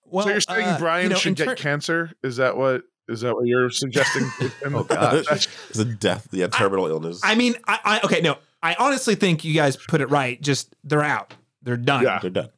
Well, 0.06 0.26
so 0.26 0.32
you're 0.32 0.42
saying 0.42 0.68
uh, 0.68 0.78
Brian 0.80 1.04
you 1.04 1.10
know, 1.10 1.16
in 1.16 1.20
should 1.22 1.36
get 1.36 1.58
cancer? 1.58 2.12
Is 2.24 2.38
that 2.38 2.56
what 2.58 2.84
is 3.08 3.22
that 3.22 3.34
what 3.36 3.46
you're 3.48 3.70
suggesting? 3.70 4.30
Oh, 4.66 4.84
God. 4.84 5.26
it's 5.32 5.80
a 5.80 5.86
death. 5.86 6.28
Yeah, 6.32 6.48
terminal 6.48 6.88
illness. 6.88 7.20
I 7.24 7.36
mean, 7.36 7.56
I, 7.68 7.80
I 7.84 8.00
okay, 8.06 8.22
no, 8.22 8.38
I 8.62 8.76
honestly 8.80 9.16
think 9.16 9.44
you 9.44 9.54
guys 9.54 9.76
put 9.76 10.02
it 10.02 10.10
right. 10.10 10.42
Just 10.42 10.74
they're 10.84 11.04
out. 11.04 11.34
They're 11.64 11.78
done. 11.78 12.04
Yeah. 12.04 12.20
They're 12.20 12.30
done. 12.30 12.50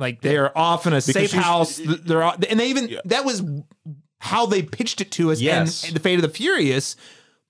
Like 0.00 0.20
they 0.22 0.36
are 0.38 0.50
off 0.56 0.86
in 0.86 0.92
a 0.92 1.00
safe 1.00 1.30
she's- 1.30 1.44
house. 1.44 1.80
They're 1.84 2.22
all, 2.22 2.34
and 2.48 2.58
they 2.58 2.68
even 2.70 2.88
Yeah. 2.88 3.00
that 3.04 3.24
was 3.24 3.42
how 4.18 4.46
they 4.46 4.62
pitched 4.62 5.00
it 5.00 5.10
to 5.12 5.30
us. 5.30 5.40
Yes. 5.40 5.84
And 5.84 5.94
the 5.94 6.00
Fate 6.00 6.16
of 6.16 6.22
the 6.22 6.28
Furious. 6.28 6.96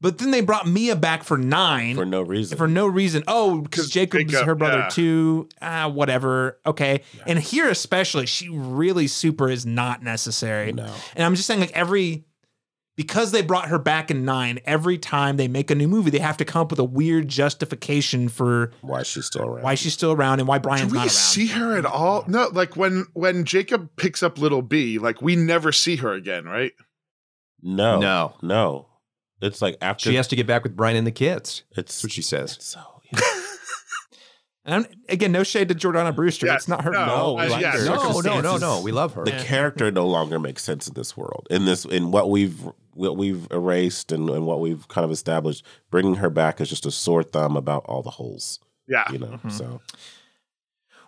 But 0.02 0.16
then 0.16 0.30
they 0.30 0.40
brought 0.40 0.66
Mia 0.66 0.96
back 0.96 1.24
for 1.24 1.36
nine 1.36 1.94
for 1.94 2.06
no 2.06 2.22
reason. 2.22 2.56
for 2.56 2.66
no 2.66 2.86
reason. 2.86 3.22
Oh, 3.28 3.60
because 3.60 3.84
'Cause 3.84 3.90
Jacob's 3.90 4.32
Jacob, 4.32 4.46
her 4.46 4.54
brother 4.54 4.78
yeah. 4.78 4.88
too. 4.88 5.48
Ah, 5.60 5.88
whatever. 5.88 6.58
Okay. 6.64 7.02
And 7.26 7.38
here 7.38 7.68
especially, 7.68 8.24
she 8.24 8.48
really 8.48 9.06
super 9.08 9.50
is 9.50 9.66
not 9.66 10.02
necessary. 10.02 10.72
No. 10.72 10.90
And 11.14 11.22
I'm 11.24 11.34
just 11.34 11.46
saying, 11.46 11.60
like 11.60 11.72
every 11.72 12.24
because 13.02 13.32
they 13.32 13.40
brought 13.40 13.68
her 13.68 13.78
back 13.78 14.10
in 14.10 14.26
nine, 14.26 14.58
every 14.66 14.98
time 14.98 15.38
they 15.38 15.48
make 15.48 15.70
a 15.70 15.74
new 15.74 15.88
movie, 15.88 16.10
they 16.10 16.18
have 16.18 16.36
to 16.36 16.44
come 16.44 16.60
up 16.62 16.70
with 16.70 16.78
a 16.78 16.84
weird 16.84 17.28
justification 17.28 18.28
for 18.28 18.72
Why 18.82 19.02
she's 19.04 19.24
still 19.24 19.46
around? 19.46 19.62
why 19.62 19.74
she's 19.74 19.94
still 19.94 20.12
around 20.12 20.40
and 20.40 20.46
why 20.46 20.58
Do 20.58 20.64
Brian's 20.64 20.92
we 20.92 20.98
not 20.98 21.04
around. 21.06 21.10
see 21.10 21.46
her 21.46 21.78
at 21.78 21.86
all? 21.86 22.24
No, 22.28 22.48
like 22.52 22.76
when 22.76 23.06
when 23.14 23.44
Jacob 23.46 23.88
picks 23.96 24.22
up 24.22 24.36
little 24.38 24.60
B, 24.60 24.98
like 24.98 25.22
we 25.22 25.34
never 25.34 25.72
see 25.72 25.96
her 25.96 26.12
again, 26.12 26.44
right? 26.44 26.72
No, 27.62 27.98
No. 28.00 28.34
no. 28.42 28.86
It's 29.40 29.62
like 29.62 29.78
after 29.80 30.10
She 30.10 30.16
has 30.16 30.28
to 30.28 30.36
get 30.36 30.46
back 30.46 30.62
with 30.62 30.76
Brian 30.76 30.96
and 30.98 31.06
the 31.06 31.10
kids. 31.12 31.62
It's 31.72 32.02
what 32.02 32.12
she 32.12 32.20
says. 32.20 32.56
it's 32.56 32.66
so 32.66 32.80
And 34.64 34.74
I'm- 34.74 34.86
again, 35.08 35.32
no 35.32 35.42
shade 35.42 35.68
to 35.70 35.74
Jordana 35.74 36.14
Brewster. 36.14 36.46
Yeah, 36.46 36.54
it's 36.54 36.68
not 36.68 36.84
her 36.84 36.90
no, 36.90 37.06
fault. 37.06 37.40
uh, 37.40 37.48
Like, 37.48 37.62
yeah, 37.62 37.76
the 37.78 37.84
No, 37.86 38.20
no, 38.20 38.40
no, 38.40 38.56
no. 38.58 38.80
We 38.82 38.92
love 38.92 39.14
her. 39.14 39.24
the 39.24 39.32
character 39.32 39.90
no 39.90 40.06
longer 40.06 40.38
makes 40.38 40.62
sense 40.62 40.86
in 40.86 40.94
this 40.94 41.16
world. 41.16 41.46
In 41.50 41.64
this, 41.64 41.84
in 41.84 42.10
what 42.10 42.30
we've 42.30 42.60
what 42.92 43.16
we've 43.16 43.46
erased 43.50 44.12
and, 44.12 44.28
and 44.28 44.44
what 44.46 44.60
we've 44.60 44.86
kind 44.88 45.04
of 45.04 45.10
established, 45.10 45.64
bringing 45.90 46.16
her 46.16 46.28
back 46.28 46.60
is 46.60 46.68
just 46.68 46.84
a 46.84 46.90
sore 46.90 47.22
thumb 47.22 47.56
about 47.56 47.84
all 47.86 48.02
the 48.02 48.10
holes. 48.10 48.58
Yeah. 48.86 49.10
You 49.10 49.18
know, 49.18 49.38
so 49.48 49.80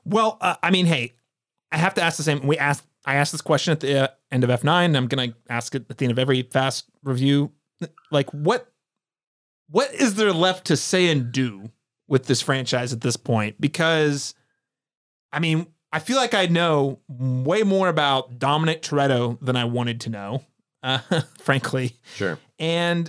Well, 0.05 0.39
uh, 0.41 0.55
I 0.63 0.71
mean, 0.71 0.87
hey, 0.87 1.13
I 1.71 1.77
have 1.79 1.95
to 1.95 2.03
ask 2.03 2.17
the 2.17 2.23
same. 2.23 2.47
We 2.47 2.57
asked. 2.59 2.85
I 3.05 3.17
asked 3.17 3.33
this 3.33 3.41
question 3.41 3.73
at 3.73 3.81
the 3.81 4.05
uh, 4.05 4.09
end 4.31 4.45
of 4.45 4.51
F 4.51 4.63
nine. 4.65 4.95
I'm 4.97 5.09
gonna 5.09 5.35
ask 5.51 5.75
it 5.75 5.87
at 5.91 5.99
the 5.99 6.05
end 6.05 6.13
of 6.13 6.19
every 6.19 6.43
fast 6.43 6.85
review. 7.03 7.51
Like, 8.13 8.31
what, 8.31 8.73
what 9.69 9.93
is 9.93 10.15
there 10.15 10.33
left 10.33 10.67
to 10.69 10.77
say 10.77 11.09
and 11.11 11.33
do 11.33 11.71
with 12.13 12.27
this 12.27 12.41
franchise 12.41 12.93
at 12.93 13.01
this 13.01 13.17
point? 13.17 13.61
Because, 13.61 14.35
I 15.33 15.41
mean, 15.41 15.67
I 15.93 15.99
feel 15.99 16.17
like 16.17 16.35
I 16.35 16.47
know 16.47 17.01
way 17.09 17.63
more 17.65 17.89
about 17.89 18.39
Dominic 18.39 18.83
Toretto 18.83 19.39
than 19.41 19.57
I 19.57 19.65
wanted 19.65 20.01
to 20.03 20.11
know. 20.11 20.45
Uh, 20.85 20.99
frankly, 21.41 21.93
Sure. 22.17 22.41
and 22.59 23.09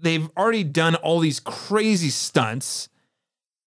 they've 0.00 0.28
already 0.36 0.64
done 0.64 0.96
all 0.96 1.20
these 1.20 1.38
crazy 1.38 2.10
stunts 2.10 2.88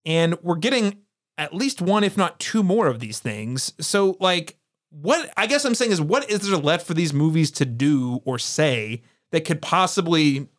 and 0.06 0.36
we're 0.44 0.58
getting 0.58 0.98
at 1.38 1.54
least 1.56 1.82
one 1.82 2.04
if 2.04 2.18
not 2.18 2.38
two 2.38 2.64
more 2.64 2.88
of 2.88 3.00
these 3.00 3.20
things 3.20 3.72
so 3.80 4.18
like 4.20 4.58
what 4.90 5.32
i 5.38 5.48
guess 5.48 5.64
i'm 5.64 5.74
saying 5.74 5.90
is 5.94 6.02
what 6.02 6.30
is 6.30 6.42
there 6.42 6.58
left 6.58 6.86
for 6.86 6.94
these 6.94 7.14
movies 7.14 7.50
to 7.52 7.64
do 7.64 8.20
or 8.26 8.38
say 8.38 9.02
that 9.32 9.46
could 9.46 9.62
possibly 9.62 10.50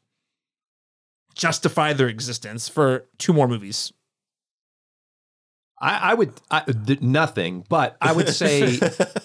justify 1.34 1.92
their 1.92 2.08
existence 2.08 2.66
for 2.66 3.04
two 3.18 3.34
more 3.34 3.46
movies 3.46 3.92
I, 5.80 6.10
I 6.12 6.14
would 6.14 6.32
I, 6.50 6.60
th- 6.60 7.00
nothing, 7.02 7.64
but 7.68 7.96
I 8.00 8.12
would 8.12 8.28
say 8.28 8.78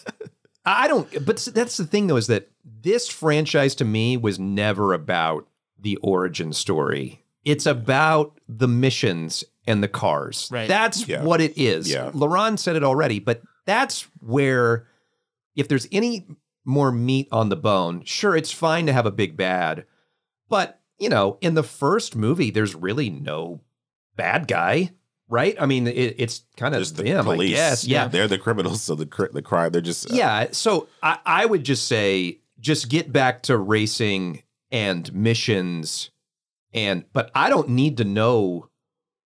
I 0.66 0.88
don't. 0.88 1.08
But 1.26 1.38
that's 1.54 1.78
the 1.78 1.86
thing, 1.86 2.08
though, 2.08 2.18
is 2.18 2.28
that 2.28 2.50
this 2.82 3.08
franchise 3.08 3.76
to 3.76 3.86
me 3.86 4.18
was 4.18 4.38
never 4.40 4.94
about 4.94 5.48
the 5.80 5.98
origin 5.98 6.54
story. 6.54 7.24
It's 7.44 7.66
about 7.66 8.40
the 8.48 8.68
missions 8.68 9.44
and 9.66 9.82
the 9.82 9.88
cars. 9.88 10.48
Right. 10.52 10.68
That's 10.68 11.08
Yeah. 11.08 11.24
what 11.24 11.42
it 11.42 11.58
is. 11.58 11.90
Yeah. 11.90 12.12
Laron 12.12 12.60
said 12.60 12.76
it 12.76 12.84
already, 12.84 13.20
but 13.20 13.42
that's 13.66 14.08
where, 14.20 14.88
if 15.56 15.68
there's 15.68 15.88
any 15.92 16.28
more 16.66 16.92
meat 16.92 17.28
on 17.32 17.50
the 17.50 17.56
bone, 17.56 18.04
sure, 18.04 18.36
it's 18.36 18.52
fine 18.52 18.86
to 18.86 18.94
have 18.94 19.06
a 19.08 19.12
big 19.12 19.36
bad, 19.38 19.86
but 20.50 20.80
you 21.00 21.10
know, 21.10 21.40
in 21.42 21.56
the 21.56 21.64
first 21.64 22.16
movie, 22.16 22.52
there's 22.52 22.76
really 22.76 23.10
no 23.10 23.62
bad 24.16 24.48
guy. 24.48 24.92
Right? 25.32 25.56
I 25.60 25.66
mean, 25.66 25.88
it, 25.88 26.16
it's 26.18 26.44
kind 26.58 26.76
of 26.76 26.82
just 26.82 26.98
the 26.98 27.04
them, 27.04 27.24
police. 27.24 27.54
I 27.54 27.56
guess. 27.56 27.86
Yeah, 27.86 28.10
they're 28.10 28.28
the 28.28 28.38
criminals. 28.38 28.82
So 28.82 28.96
the 28.96 29.06
cri- 29.06 29.30
the 29.32 29.42
crime, 29.42 29.72
they're 29.72 29.82
just 29.82 30.12
uh, 30.12 30.14
yeah. 30.14 30.48
So 30.52 30.90
I, 31.02 31.20
I 31.26 31.46
would 31.46 31.64
just 31.64 31.88
say, 31.88 32.40
just 32.60 32.90
get 32.90 33.14
back 33.14 33.44
to 33.44 33.58
racing 33.58 34.44
and 34.72 35.12
missions, 35.14 36.12
and 36.74 37.06
but 37.14 37.32
I 37.34 37.50
don't 37.50 37.70
need 37.70 37.98
to 37.98 38.04
know 38.04 38.70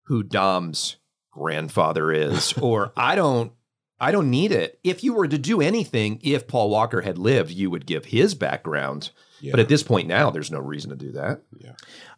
who 0.06 0.24
Dom's 0.24 0.96
grandfather 1.30 2.10
is, 2.10 2.52
or 2.60 2.92
I 2.96 3.14
don't. 3.14 3.52
I 4.00 4.10
don't 4.10 4.28
need 4.28 4.50
it. 4.50 4.80
If 4.82 5.04
you 5.04 5.14
were 5.14 5.28
to 5.28 5.38
do 5.38 5.60
anything, 5.60 6.18
if 6.22 6.48
Paul 6.48 6.68
Walker 6.68 7.02
had 7.02 7.16
lived, 7.16 7.52
you 7.52 7.70
would 7.70 7.86
give 7.86 8.06
his 8.06 8.34
background. 8.34 9.12
Yeah. 9.40 9.52
But 9.52 9.60
at 9.60 9.68
this 9.68 9.82
point 9.82 10.08
now, 10.08 10.30
there's 10.30 10.50
no 10.50 10.58
reason 10.58 10.90
to 10.90 10.96
do 10.96 11.12
that. 11.12 11.42
Yeah. 11.56 11.72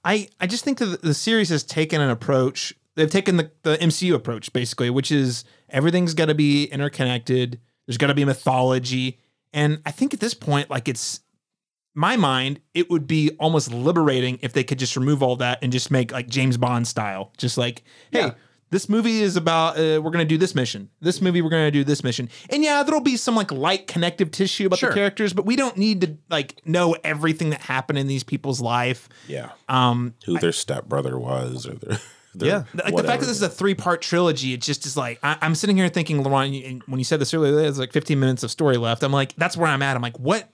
I, 0.05 0.29
I 0.41 0.47
just 0.47 0.65
think 0.65 0.79
that 0.79 1.03
the 1.03 1.13
series 1.13 1.51
has 1.51 1.65
taken 1.65 2.01
an 2.01 2.09
approach. 2.11 2.75
They've 2.97 3.11
taken 3.11 3.37
the, 3.37 3.51
the 3.63 3.77
MCU 3.77 4.15
approach, 4.15 4.53
basically, 4.53 4.91
which 4.91 5.13
is 5.13 5.45
everything's 5.69 6.15
got 6.15 6.27
to 6.27 6.35
be 6.35 6.65
interconnected. 6.65 7.61
There's 7.87 7.99
got 7.99 8.09
to 8.09 8.15
be 8.15 8.25
mythology. 8.25 9.21
And 9.53 9.81
I 9.87 9.91
think 9.91 10.13
at 10.15 10.21
this 10.21 10.35
point, 10.35 10.71
like 10.71 10.89
it's 10.89 11.21
my 11.95 12.17
mind, 12.17 12.61
it 12.75 12.91
would 12.91 13.07
be 13.07 13.31
almost 13.39 13.73
liberating 13.73 14.39
if 14.43 14.53
they 14.53 14.65
could 14.65 14.79
just 14.79 14.97
remove 14.97 15.23
all 15.23 15.37
that 15.37 15.59
and 15.63 15.73
just 15.73 15.91
make 15.91 16.11
like 16.13 16.29
James 16.29 16.57
Bond 16.57 16.87
style. 16.89 17.33
Just 17.39 17.57
like, 17.57 17.83
hey, 18.13 18.19
Yeah. 18.21 18.35
this 18.71 18.89
movie 18.89 19.23
is 19.23 19.37
about 19.37 19.79
uh, 19.79 20.01
we're 20.03 20.11
gonna 20.11 20.25
do 20.27 20.37
this 20.37 20.55
mission. 20.55 20.91
This 21.01 21.23
movie 21.23 21.41
we're 21.41 21.49
gonna 21.51 21.71
do 21.71 21.85
this 21.85 22.03
mission. 22.05 22.29
And 22.51 22.63
yeah, 22.63 22.83
there'll 22.83 23.01
be 23.01 23.17
some 23.17 23.35
like 23.37 23.51
light 23.53 23.87
connective 23.87 24.31
tissue 24.31 24.67
about 24.67 24.79
Sure. 24.79 24.91
the 24.91 24.95
characters, 24.95 25.33
but 25.33 25.47
we 25.47 25.57
don't 25.57 25.77
need 25.79 26.01
to 26.03 26.17
like 26.29 26.61
know 26.67 26.97
everything 27.05 27.51
that 27.51 27.61
happened 27.63 27.99
in 27.99 28.09
these 28.09 28.25
people's 28.25 28.61
life. 28.61 29.09
yeah. 29.29 29.51
Um, 29.69 30.15
Who 30.27 30.39
their 30.39 30.53
stepbrother 30.53 31.19
was, 31.19 31.67
or 31.67 31.75
their 31.75 31.99
Yeah. 32.45 32.65
like 32.75 32.95
the 32.95 33.05
fact 33.05 33.21
that 33.21 33.27
this 33.27 33.37
is 33.37 33.43
a 33.43 33.49
three 33.49 33.75
part 33.75 34.03
trilogy, 34.03 34.53
it 34.53 34.63
just 34.63 34.87
is 34.87 34.97
like 34.97 35.19
I, 35.23 35.37
I'm 35.41 35.55
sitting 35.55 35.77
here 35.77 35.89
thinking, 35.89 36.23
Laron, 36.23 36.83
when 36.87 36.99
you 36.99 37.05
said 37.05 37.21
this 37.21 37.33
earlier, 37.33 37.55
there's 37.55 37.79
like 37.79 37.93
15 37.93 38.19
minutes 38.19 38.43
of 38.43 38.51
story 38.51 38.77
left. 38.77 39.03
I'm 39.03 39.13
like, 39.13 39.35
that's 39.37 39.57
where 39.57 39.69
I'm 39.69 39.83
at. 39.83 39.97
I'm 39.97 40.03
like, 40.03 40.19
what? 40.19 40.51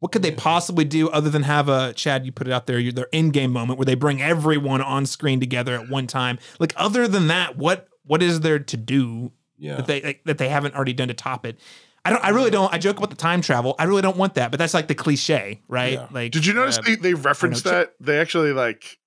What 0.00 0.12
could 0.12 0.22
they 0.22 0.30
possibly 0.30 0.84
do 0.84 1.08
other 1.08 1.28
than 1.28 1.42
have 1.42 1.68
a 1.68 1.92
Chad? 1.92 2.24
You 2.24 2.30
put 2.30 2.46
it 2.46 2.52
out 2.52 2.66
there, 2.66 2.78
you- 2.78 2.92
their 2.92 3.08
in 3.10 3.30
game 3.30 3.52
moment 3.52 3.80
where 3.80 3.84
they 3.84 3.96
bring 3.96 4.22
everyone 4.22 4.80
on 4.80 5.06
screen 5.06 5.40
together 5.40 5.74
at 5.74 5.88
one 5.88 6.06
time. 6.06 6.38
Like, 6.60 6.72
other 6.76 7.08
than 7.08 7.26
that, 7.28 7.56
what 7.56 7.88
what 8.04 8.22
is 8.22 8.40
there 8.40 8.60
to 8.60 8.76
do 8.76 9.32
yeah. 9.58 9.76
that 9.76 9.86
they 9.86 10.00
like, 10.00 10.24
that 10.24 10.38
they 10.38 10.48
haven't 10.48 10.76
already 10.76 10.92
done 10.92 11.08
to 11.08 11.14
top 11.14 11.44
it? 11.44 11.58
I 12.04 12.10
don't. 12.10 12.24
I 12.24 12.30
really 12.30 12.50
don't. 12.50 12.72
I 12.72 12.78
joke 12.78 12.96
about 12.96 13.10
the 13.10 13.16
time 13.16 13.42
travel. 13.42 13.74
I 13.78 13.84
really 13.84 14.02
don't 14.02 14.16
want 14.16 14.34
that, 14.34 14.50
but 14.50 14.58
that's 14.58 14.72
like 14.72 14.88
the 14.88 14.94
cliche, 14.94 15.60
right? 15.68 15.94
Yeah. 15.94 16.08
Like, 16.10 16.32
Did 16.32 16.46
you 16.46 16.54
notice 16.54 16.78
uh, 16.78 16.82
they, 16.86 16.96
they 16.96 17.14
referenced 17.14 17.64
that? 17.64 17.94
They 18.00 18.18
actually 18.18 18.52
like 18.52 18.80
w- 18.82 18.98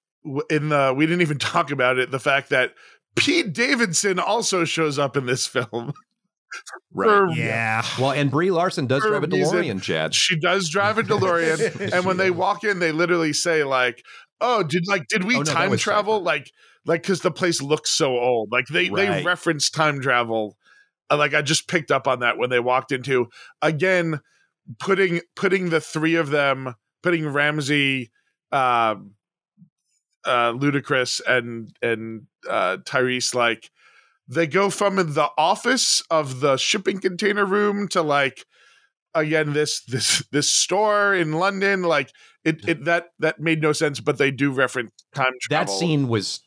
in 0.50 0.70
the 0.70 0.94
we 0.96 1.06
didn't 1.06 1.22
even 1.22 1.40
talk 1.40 1.72
about 1.72 1.98
it. 1.98 2.12
The 2.12 2.20
fact 2.20 2.50
that 2.50 2.74
Pete 3.16 3.54
Davidson 3.54 4.20
also 4.20 4.64
shows 4.66 4.98
up 5.00 5.18
in 5.18 5.26
this 5.26 5.48
film. 5.48 5.94
For- 6.94 7.30
yeah. 7.32 7.82
Well, 8.00 8.12
and 8.12 8.30
Brie 8.30 8.52
Larson 8.52 8.86
does 8.86 9.04
drive 9.04 9.24
a 9.24 9.28
DeLorean, 9.28 9.82
Chad. 9.82 10.14
She 10.14 10.38
does 10.38 10.70
drive 10.70 10.98
a 10.98 11.04
DeLorean, 11.04 11.94
and 11.94 12.06
when 12.06 12.18
they 12.18 12.30
walk 12.30 12.64
in, 12.66 12.80
they 12.80 12.92
literally 12.92 13.32
say 13.32 13.64
like, 13.64 14.04
"Oh, 14.42 14.62
did 14.62 14.84
like 14.88 15.08
did 15.08 15.24
we 15.24 15.36
Oh, 15.36 15.40
no, 15.40 15.44
time 15.46 15.78
travel?" 15.78 16.16
Cipher. 16.16 16.24
Like, 16.26 16.52
like 16.86 17.02
because 17.04 17.22
the 17.22 17.32
place 17.32 17.62
looks 17.62 17.92
so 17.92 18.18
old. 18.18 18.50
Like 18.52 18.66
they 18.68 18.90
they 18.90 19.24
reference 19.24 19.70
time 19.70 20.02
travel. 20.02 20.58
Uh, 21.10 21.16
Like 21.18 21.34
I 21.34 21.42
just 21.42 21.70
picked 21.70 21.90
up 21.92 22.06
on 22.08 22.20
that 22.20 22.38
when 22.38 22.50
they 22.50 22.60
walked 22.60 22.92
into 22.92 23.28
again 23.62 24.20
putting 24.80 25.22
putting 25.38 25.70
the 25.70 25.80
three 25.80 26.16
of 26.16 26.30
them, 26.32 26.76
putting 27.02 27.28
Ramsey, 27.30 28.12
um, 28.52 29.12
uh, 30.26 30.54
Ludacris, 30.54 31.22
and 31.28 31.76
and 31.82 32.28
uh, 32.50 32.78
Tyrese 32.84 33.36
like. 33.36 33.72
They 34.28 34.48
go 34.48 34.70
from 34.70 34.96
the 34.96 35.30
office 35.38 36.02
of 36.10 36.40
the 36.40 36.56
shipping 36.56 37.02
container 37.02 37.46
room 37.46 37.90
to 37.90 38.02
like 38.02 38.46
again 39.14 39.54
this 39.54 39.82
this 39.82 40.24
this 40.32 40.50
store 40.50 41.14
in 41.14 41.34
London. 41.34 41.84
Like 41.84 42.12
it, 42.46 42.68
it 42.68 42.86
that 42.86 43.10
that 43.20 43.40
made 43.40 43.62
no 43.62 43.74
sense, 43.74 44.00
but 44.00 44.18
they 44.18 44.32
do 44.32 44.52
reference 44.52 44.92
time 45.14 45.34
That 45.50 45.70
scene 45.70 46.08
was 46.08 46.42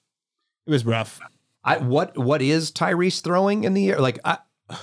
It 0.67 0.71
was 0.71 0.87
rough. 0.87 1.21
I 1.63 1.79
what 1.79 2.17
what 2.17 2.43
is 2.43 2.71
Tyrese 2.73 3.23
throwing 3.23 3.65
in 3.65 3.75
the 3.75 3.91
air? 3.91 4.01
Like 4.01 4.19
I, 4.25 4.39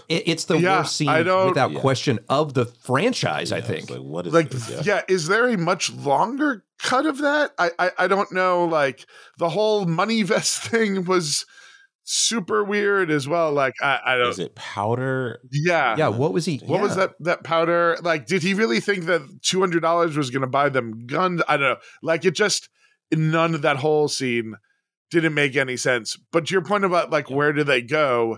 it, 0.10 0.24
it's 0.28 0.46
the 0.46 0.58
Yeah, 0.60 0.80
worst 0.80 0.96
scene 0.96 1.10
I 1.10 1.24
don't- 1.24 1.50
without 1.50 1.72
Yeah. 1.72 1.80
question 1.80 2.20
of 2.30 2.54
the 2.54 2.66
franchise. 2.66 3.52
I 3.52 3.62
think. 3.62 3.84
it's 3.84 3.90
like 3.92 4.02
what 4.02 4.28
is 4.28 4.34
like 4.34 4.50
this? 4.50 4.70
yeah. 4.70 4.82
Yeah. 4.84 5.02
is 5.08 5.28
there 5.28 5.48
a 5.50 5.58
much 5.58 5.92
longer 5.92 6.64
cut 6.80 7.06
of 7.06 7.20
that? 7.20 7.52
I, 7.58 7.72
I 7.80 7.92
I 8.00 8.08
don't 8.08 8.32
know. 8.32 8.66
Like 8.66 9.06
the 9.38 9.50
whole 9.50 9.86
money 9.86 10.22
vest 10.34 10.62
thing 10.64 11.06
was 11.06 11.46
super 12.04 12.64
weird 12.64 13.10
as 13.12 13.28
well. 13.28 13.52
Like 13.52 13.74
I 13.82 14.00
I 14.06 14.18
don't. 14.18 14.30
Is 14.30 14.40
it 14.40 14.56
powder? 14.56 15.40
Yeah. 15.52 15.96
yeah. 15.98 16.08
What 16.10 16.34
was 16.34 16.46
he? 16.46 16.58
What 16.66 16.82
was 16.82 16.96
that 16.96 17.14
that 17.22 17.44
powder? 17.44 17.98
Like, 18.02 18.26
did 18.28 18.44
he 18.44 18.54
really 18.54 18.80
think 18.80 19.06
that 19.06 19.22
two 19.42 19.60
hundred 19.62 19.82
dollars 19.82 20.16
was 20.18 20.30
going 20.30 20.42
to 20.42 20.48
buy 20.48 20.70
them 20.70 21.06
guns? 21.08 21.42
I 21.48 21.58
don't 21.58 21.70
know. 21.70 21.78
Like, 22.04 22.26
it 22.26 22.36
just 22.36 22.70
none 23.12 23.56
of 23.56 23.62
that 23.64 23.78
whole 23.78 24.08
scene 24.08 24.56
didn't 25.10 25.34
make 25.34 25.56
any 25.56 25.76
sense. 25.78 26.18
But 26.32 26.48
to 26.48 26.54
your 26.54 26.64
point 26.64 26.86
about 26.86 27.10
like 27.12 27.30
where 27.30 27.52
do 27.54 27.64
they 27.64 27.82
go? 27.82 28.38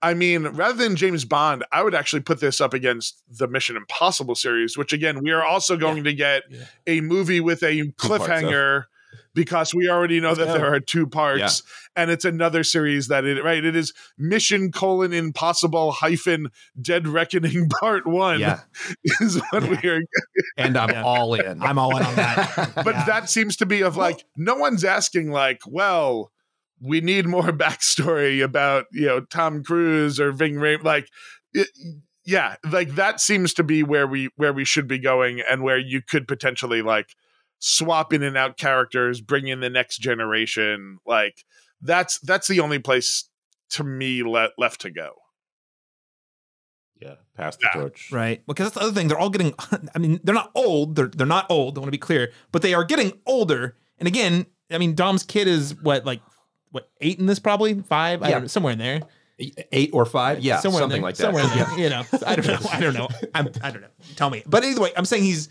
I 0.00 0.14
mean, 0.14 0.44
rather 0.48 0.76
than 0.82 0.94
James 0.96 1.24
Bond, 1.24 1.64
I 1.72 1.82
would 1.82 1.94
actually 1.94 2.20
put 2.22 2.40
this 2.40 2.60
up 2.60 2.72
against 2.74 3.20
the 3.36 3.48
Mission 3.48 3.76
Impossible 3.76 4.34
series, 4.36 4.76
which 4.78 4.92
again 4.92 5.22
we 5.22 5.30
are 5.32 5.44
also 5.44 5.76
going 5.76 6.04
to 6.04 6.12
get 6.12 6.44
Yeah. 6.50 6.64
a 6.86 7.00
movie 7.00 7.40
with 7.40 7.62
a 7.62 7.92
cliffhanger 7.98 8.84
because 9.34 9.74
we 9.74 9.88
already 9.88 10.20
know 10.20 10.34
that 10.34 10.46
go. 10.46 10.52
there 10.52 10.72
are 10.74 10.80
two 10.80 11.06
parts 11.06 11.62
and 11.96 12.10
it's 12.10 12.24
another 12.24 12.62
series 12.64 13.08
that 13.08 13.24
it 13.24 13.42
right 13.42 13.64
it 13.64 13.74
is 13.76 13.92
mission 14.18 14.70
colon 14.72 15.12
impossible 15.12 15.92
hyphen 15.92 16.48
dead 16.80 17.06
reckoning 17.06 17.68
part 17.80 18.06
one 18.06 18.40
Yeah. 18.40 18.60
is 19.20 19.40
what 19.50 19.62
we 19.64 19.88
are 19.88 20.00
And 20.56 20.76
I'm 20.76 20.90
Yeah. 20.90 21.02
all 21.04 21.34
in. 21.34 21.62
I'm 21.62 21.78
all 21.78 21.96
in 21.96 22.02
on 22.04 22.16
that. 22.16 22.72
but 22.84 22.94
Yeah. 22.94 23.04
that 23.04 23.30
seems 23.30 23.56
to 23.56 23.66
be 23.66 23.82
of 23.82 23.96
like 23.96 24.24
no 24.36 24.56
one's 24.56 24.84
asking 24.84 25.30
like 25.30 25.60
well 25.66 26.30
we 26.80 27.00
need 27.00 27.26
more 27.26 27.42
backstory 27.52 28.42
about 28.42 28.86
you 28.92 29.06
know 29.06 29.20
tom 29.20 29.62
cruise 29.64 30.18
or 30.20 30.32
ving 30.32 30.54
Rhames. 30.54 30.84
like 30.84 31.08
it, 31.52 31.68
yeah 32.24 32.56
like 32.70 32.94
that 32.94 33.20
seems 33.20 33.54
to 33.54 33.64
be 33.64 33.82
where 33.82 34.06
we 34.06 34.28
where 34.36 34.52
we 34.52 34.64
should 34.64 34.86
be 34.88 34.98
going 34.98 35.40
and 35.50 35.62
where 35.62 35.78
you 35.78 36.02
could 36.02 36.28
potentially 36.28 36.82
like 36.82 37.14
swap 37.58 38.12
in 38.12 38.22
and 38.22 38.36
out 38.36 38.56
characters 38.56 39.20
bring 39.20 39.48
in 39.48 39.60
the 39.60 39.70
next 39.70 39.98
generation 39.98 40.98
like 41.06 41.44
that's 41.80 42.18
that's 42.20 42.48
the 42.48 42.60
only 42.60 42.78
place 42.78 43.28
to 43.70 43.82
me 43.84 44.22
le- 44.22 44.50
left 44.58 44.80
to 44.82 44.90
go 44.90 45.10
Yeah, 47.00 47.14
pass 47.36 47.56
the 47.56 47.68
Yeah. 47.74 47.80
torch. 47.80 48.10
Right. 48.10 48.42
Because 48.46 48.66
that's 48.66 48.74
the 48.76 48.82
other 48.82 48.92
thing. 48.92 49.06
They're 49.08 49.18
all 49.18 49.30
getting, 49.30 49.54
I 49.94 49.98
mean, 49.98 50.18
they're 50.24 50.34
not 50.34 50.50
old. 50.54 50.96
They're, 50.96 51.06
they're 51.06 51.26
not 51.26 51.46
old. 51.48 51.76
I 51.76 51.80
want 51.80 51.88
to 51.88 51.92
be 51.92 51.98
clear, 51.98 52.32
but 52.50 52.62
they 52.62 52.74
are 52.74 52.82
getting 52.84 53.12
older. 53.24 53.76
And 53.98 54.08
again, 54.08 54.46
I 54.70 54.78
mean, 54.78 54.94
Dom's 54.96 55.22
kid 55.22 55.46
is 55.46 55.74
what, 55.80 56.04
like, 56.04 56.20
what, 56.70 56.88
eight 57.00 57.18
in 57.18 57.26
this 57.26 57.38
probably? 57.38 57.74
Five? 57.80 58.22
I 58.22 58.26
Yeah. 58.28 58.32
don't 58.34 58.42
know, 58.42 58.48
somewhere 58.48 58.72
in 58.72 58.78
there. 58.78 59.00
Eight 59.70 59.90
or 59.92 60.04
five? 60.04 60.40
Yeah, 60.40 60.58
somewhere 60.58 60.80
something 60.82 61.00
there. 61.00 61.08
like 61.08 61.16
that. 61.16 61.22
Somewhere 61.22 61.44
in 61.44 61.50
there. 61.50 61.78
You 61.78 61.88
know, 61.90 62.02
I 62.26 62.34
don't 62.36 62.46
know. 62.46 62.58
I 62.72 62.80
don't 62.80 62.94
know. 62.94 63.08
I'm, 63.34 63.48
I 63.62 63.70
don't 63.70 63.82
know. 63.82 63.88
Tell 64.16 64.30
me. 64.30 64.42
But 64.46 64.64
either 64.64 64.80
way, 64.80 64.90
I'm 64.96 65.04
saying 65.04 65.22
he's 65.22 65.48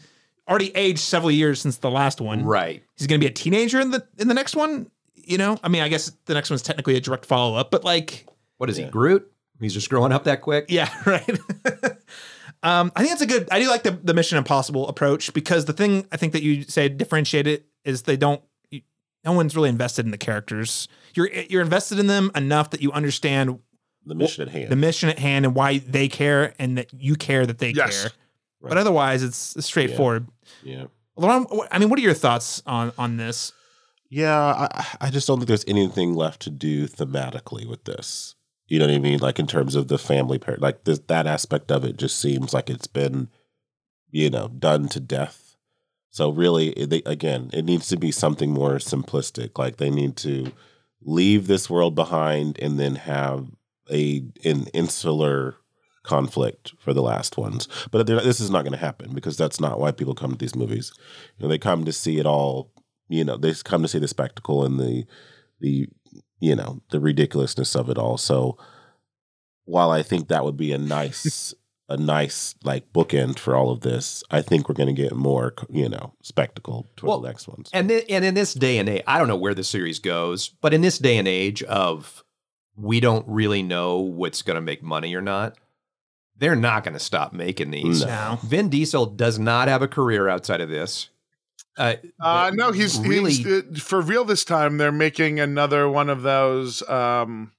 already 0.50 0.76
aged 0.76 1.00
several 1.00 1.32
years 1.32 1.62
since 1.62 1.78
the 1.78 1.90
last 1.90 2.20
one. 2.20 2.44
Right. 2.44 2.84
He's 2.98 3.08
going 3.08 3.20
to 3.22 3.24
be 3.24 3.30
a 3.30 3.34
teenager 3.34 3.80
in 3.80 3.92
the 3.92 4.06
in 4.18 4.28
the 4.28 4.34
next 4.34 4.56
one. 4.56 4.92
You 5.16 5.38
know, 5.38 5.58
I 5.64 5.70
mean, 5.70 5.82
I 5.84 5.88
guess 5.90 6.12
the 6.26 6.34
next 6.34 6.50
one's 6.50 6.62
technically 6.62 6.96
a 6.96 7.02
direct 7.02 7.26
follow 7.26 7.56
up, 7.58 7.70
but 7.72 7.84
like, 7.84 8.26
What 8.58 8.70
is 8.70 8.78
he, 8.78 8.86
Groot? 8.86 9.30
He's 9.60 9.74
just 9.74 9.90
growing 9.90 10.12
up 10.12 10.26
that 10.26 10.42
quick? 10.42 10.66
Yeah, 10.70 10.90
right. 11.06 11.28
um, 12.64 12.92
I 12.96 13.00
think 13.00 13.10
that's 13.10 13.22
a 13.22 13.26
good. 13.26 13.48
I 13.52 13.60
do 13.60 13.70
like 13.70 13.84
the 13.84 13.92
the 13.92 14.14
Mission 14.14 14.38
Impossible 14.38 14.88
approach 14.88 15.34
because 15.34 15.66
the 15.66 15.74
thing 15.74 16.08
I 16.12 16.18
think 16.18 16.34
that 16.34 16.44
you 16.44 16.64
say 16.64 16.90
differentiate 16.90 17.48
it 17.48 17.66
is 17.86 18.04
they 18.04 18.18
don't. 18.18 18.42
You, 19.28 19.32
no 19.34 19.38
one's 19.38 19.56
really 19.56 19.70
invested 19.70 20.06
in 20.06 20.12
the 20.12 20.18
characters. 20.18 20.88
You're 21.16 21.30
you're 21.50 21.62
invested 21.62 22.00
in 22.00 22.08
them 22.08 22.32
enough 22.36 22.70
that 22.72 22.82
you 22.82 22.92
understand 22.92 23.60
The 24.06 24.16
mission 24.16 24.42
at 24.48 24.54
hand. 24.54 24.70
the 24.70 24.76
mission 24.76 25.10
at 25.10 25.20
hand 25.20 25.46
and 25.46 25.56
why 25.56 25.80
they 25.80 26.08
care, 26.08 26.54
and 26.60 26.78
that 26.78 26.94
you 26.94 27.16
care 27.16 27.46
that 27.46 27.58
they 27.60 27.72
Yes. 27.72 28.02
care. 28.04 28.12
But 28.62 28.78
otherwise, 28.78 29.24
it's, 29.24 29.56
it's 29.56 29.68
straightforward. 29.68 30.28
yeah. 30.64 30.86
Laron, 31.18 31.46
wh- 31.52 31.68
I 31.72 31.80
mean, 31.80 31.90
what 31.90 31.98
are 32.00 32.02
your 32.02 32.14
thoughts 32.14 32.62
on 32.66 32.92
on 32.98 33.18
this? 33.18 33.52
Yeah, 34.10 34.36
I, 34.72 34.86
I 35.02 35.10
just 35.10 35.28
don't 35.28 35.38
think 35.40 35.48
there's 35.48 35.66
anything 35.68 36.14
left 36.14 36.42
to 36.44 36.50
do 36.50 36.88
thematically 36.88 37.68
with 37.68 37.84
this. 37.86 38.36
You 38.68 38.80
know 38.80 38.86
what 38.88 38.96
I 38.96 39.00
mean? 39.00 39.20
Like 39.20 39.40
in 39.40 39.48
terms 39.48 39.76
of 39.76 39.88
the 39.88 39.98
family 39.98 40.38
part, 40.40 40.62
like 40.62 40.84
this, 40.86 41.00
that 41.08 41.26
aspect 41.28 41.72
of 41.72 41.84
it 41.86 41.98
just 41.98 42.20
seems 42.20 42.54
like 42.54 42.70
it's 42.70 42.88
been, 42.88 43.30
you 44.12 44.30
know, 44.30 44.48
done 44.50 44.88
to 44.90 45.00
death. 45.00 45.47
So 46.10 46.30
really, 46.30 46.74
they, 46.74 47.02
again, 47.06 47.50
it 47.54 47.66
needs 47.66 47.88
to 47.90 47.98
be 47.98 48.12
something 48.12 48.52
more 48.52 48.76
simplistic. 48.76 49.58
Like 49.58 49.78
they 49.78 49.90
need 49.90 50.16
to 50.18 50.52
leave 51.02 51.48
this 51.48 51.70
world 51.70 51.96
behind 51.96 52.58
and 52.60 52.80
then 52.80 52.96
have 52.96 53.48
a 53.92 54.24
an 54.44 54.68
insular 54.74 55.56
conflict 56.04 56.74
for 56.80 56.94
the 56.94 57.02
last 57.02 57.38
ones. 57.38 57.68
But 57.92 58.08
this 58.08 58.40
is 58.40 58.50
not 58.50 58.64
going 58.64 58.72
to 58.72 58.78
happen 58.78 59.14
because 59.14 59.38
that's 59.38 59.60
not 59.60 59.80
why 59.80 59.92
people 59.92 60.16
come 60.16 60.32
to 60.32 60.38
these 60.38 60.56
movies. 60.56 60.92
You 61.38 61.44
know, 61.44 61.50
they 61.50 61.58
come 61.58 61.86
to 61.86 61.92
see 61.92 62.18
it 62.18 62.26
all. 62.26 62.72
You 63.10 63.24
know, 63.24 63.38
they 63.38 63.54
come 63.54 63.82
to 63.82 63.88
see 63.88 64.00
the 64.00 64.08
spectacle 64.08 64.66
and 64.66 64.80
the 64.80 65.06
the 65.60 65.88
you 66.40 66.56
know 66.56 66.82
the 66.92 67.00
ridiculousness 67.00 67.76
of 67.76 67.90
it 67.90 67.98
all. 67.98 68.18
So 68.18 68.58
while 69.66 69.92
I 69.92 70.02
think 70.02 70.28
that 70.28 70.46
would 70.46 70.58
be 70.58 70.72
a 70.72 70.78
nice 70.78 71.54
a 71.90 71.98
nice 71.98 72.56
like 72.64 72.92
bookend 72.94 73.40
for 73.40 73.56
all 73.56 73.70
of 73.72 73.82
this, 73.82 74.24
I 74.30 74.42
think 74.42 74.68
we're 74.68 74.76
going 74.76 74.94
to 74.94 75.02
get 75.02 75.16
more 75.16 75.54
you 75.70 75.90
know 75.90 76.14
spectacle 76.22 76.88
toward 76.96 77.08
Well, 77.08 77.22
the 77.22 77.28
next 77.30 77.48
ones. 77.48 77.70
And 77.74 77.90
then, 77.90 78.02
and 78.10 78.26
in 78.26 78.34
this 78.34 78.54
day 78.54 78.78
and 78.78 78.90
age, 78.90 79.04
I 79.08 79.18
don't 79.18 79.28
know 79.28 79.38
where 79.38 79.54
the 79.54 79.64
series 79.64 80.00
goes, 80.00 80.50
but 80.50 80.74
in 80.74 80.82
this 80.82 80.98
day 80.98 81.18
and 81.18 81.28
age 81.28 81.64
of 81.64 82.24
we 82.76 83.00
don't 83.00 83.26
really 83.28 83.64
know 83.64 83.98
what's 83.98 84.42
going 84.42 84.56
to 84.56 84.62
make 84.62 84.84
money 84.84 85.16
or 85.16 85.22
not, 85.22 85.58
they're 86.38 86.56
not 86.56 86.84
going 86.84 86.94
to 86.94 87.00
stop 87.00 87.34
making 87.34 87.72
these. 87.72 88.02
No. 88.02 88.08
Now, 88.08 88.40
Vin 88.44 88.70
Diesel 88.70 89.08
does 89.08 89.40
not 89.40 89.68
have 89.68 89.82
a 89.82 89.88
career 89.88 90.28
outside 90.28 90.62
of 90.62 90.70
this. 90.70 91.10
Uh, 91.78 91.96
uh 92.20 92.52
no 92.56 92.72
he's 92.72 93.00
really. 93.00 93.32
he's 93.32 93.46
uh, 93.46 93.62
for 93.80 94.02
real 94.02 94.26
this 94.26 94.44
time 94.44 94.78
they're 94.78 94.92
making 94.92 95.40
another 95.40 95.88
one 95.88 96.10
of 96.10 96.24
those 96.24 96.88
um 96.90 97.52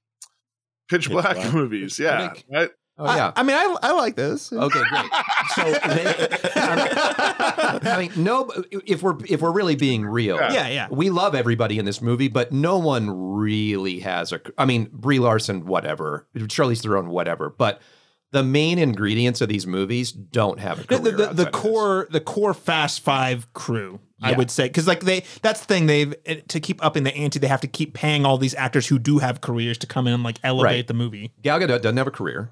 pitch, 0.88 1.02
Pitch 1.02 1.10
black, 1.10 1.36
Black. 1.36 1.54
movies 1.54 2.00
yeah 2.00 2.34
right 2.50 2.70
oh 2.98 3.04
yeah. 3.16 3.32
I, 3.36 3.40
I 3.40 3.42
mean, 3.42 3.56
I 3.56 3.76
I 3.82 3.92
like 3.92 4.16
this. 4.16 4.52
Okay, 4.52 4.82
great. 4.90 5.10
So, 5.54 5.64
they, 5.64 6.28
I 6.54 7.96
mean, 7.98 8.22
no. 8.24 8.50
If 8.70 9.02
we're 9.02 9.16
if 9.28 9.40
we're 9.40 9.52
really 9.52 9.76
being 9.76 10.04
real, 10.04 10.36
Yeah. 10.36 10.52
yeah, 10.52 10.68
yeah. 10.68 10.88
we 10.90 11.10
love 11.10 11.34
everybody 11.34 11.78
in 11.78 11.84
this 11.84 12.00
movie, 12.02 12.28
but 12.28 12.52
no 12.52 12.78
one 12.78 13.10
really 13.10 14.00
has 14.00 14.32
a. 14.32 14.40
I 14.56 14.64
mean, 14.64 14.88
Brie 14.92 15.18
Larson, 15.18 15.66
whatever, 15.66 16.26
Charlize 16.36 16.82
Theron, 16.82 17.08
whatever, 17.08 17.50
but 17.50 17.80
the 18.30 18.42
main 18.42 18.78
ingredients 18.78 19.40
of 19.40 19.48
these 19.48 19.66
movies 19.66 20.12
don't 20.12 20.60
have 20.60 20.80
a 20.80 20.82
the, 20.82 20.86
career. 20.86 20.98
the, 21.00 21.10
the, 21.10 21.22
outside 21.24 21.36
the 21.36 21.46
of 21.46 21.52
this. 21.52 21.60
core 21.62 22.08
the 22.10 22.20
core 22.20 22.52
Fast 22.54 23.00
Five 23.00 23.50
crew, 23.54 24.00
I 24.20 24.30
Yeah. 24.32 24.36
would 24.36 24.50
say, 24.50 24.64
because 24.68 24.86
like 24.86 25.00
they 25.00 25.24
that's 25.42 25.60
the 25.60 25.66
thing 25.66 25.86
they've 25.86 26.14
to 26.48 26.60
keep 26.60 26.84
upping 26.84 27.04
the 27.04 27.14
ante, 27.16 27.38
they 27.38 27.46
have 27.48 27.62
to 27.62 27.68
keep 27.68 27.94
paying 27.94 28.26
all 28.26 28.36
these 28.36 28.54
actors 28.54 28.86
who 28.86 28.98
do 28.98 29.18
have 29.18 29.40
careers 29.40 29.78
to 29.78 29.86
come 29.86 30.06
in 30.06 30.12
and 30.12 30.22
like 30.22 30.38
elevate 30.44 30.64
Right. 30.72 30.86
the 30.86 30.94
movie. 30.94 31.32
Gal 31.42 31.58
Gadot 31.58 31.80
doesn't 31.80 31.96
have 31.96 32.06
a 32.06 32.10
career. 32.10 32.50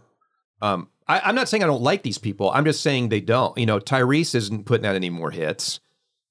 Um, 0.62 0.88
I, 1.08 1.20
I'm 1.20 1.34
not 1.34 1.48
saying 1.48 1.62
I 1.62 1.66
don't 1.66 1.82
like 1.82 2.02
these 2.02 2.18
people. 2.18 2.50
I'm 2.50 2.64
just 2.64 2.80
saying 2.82 3.08
they 3.08 3.20
don't. 3.20 3.56
You 3.58 3.66
know, 3.66 3.78
Tyrese 3.78 4.34
isn't 4.34 4.66
putting 4.66 4.86
out 4.86 4.94
any 4.96 5.10
more 5.10 5.30
hits. 5.30 5.80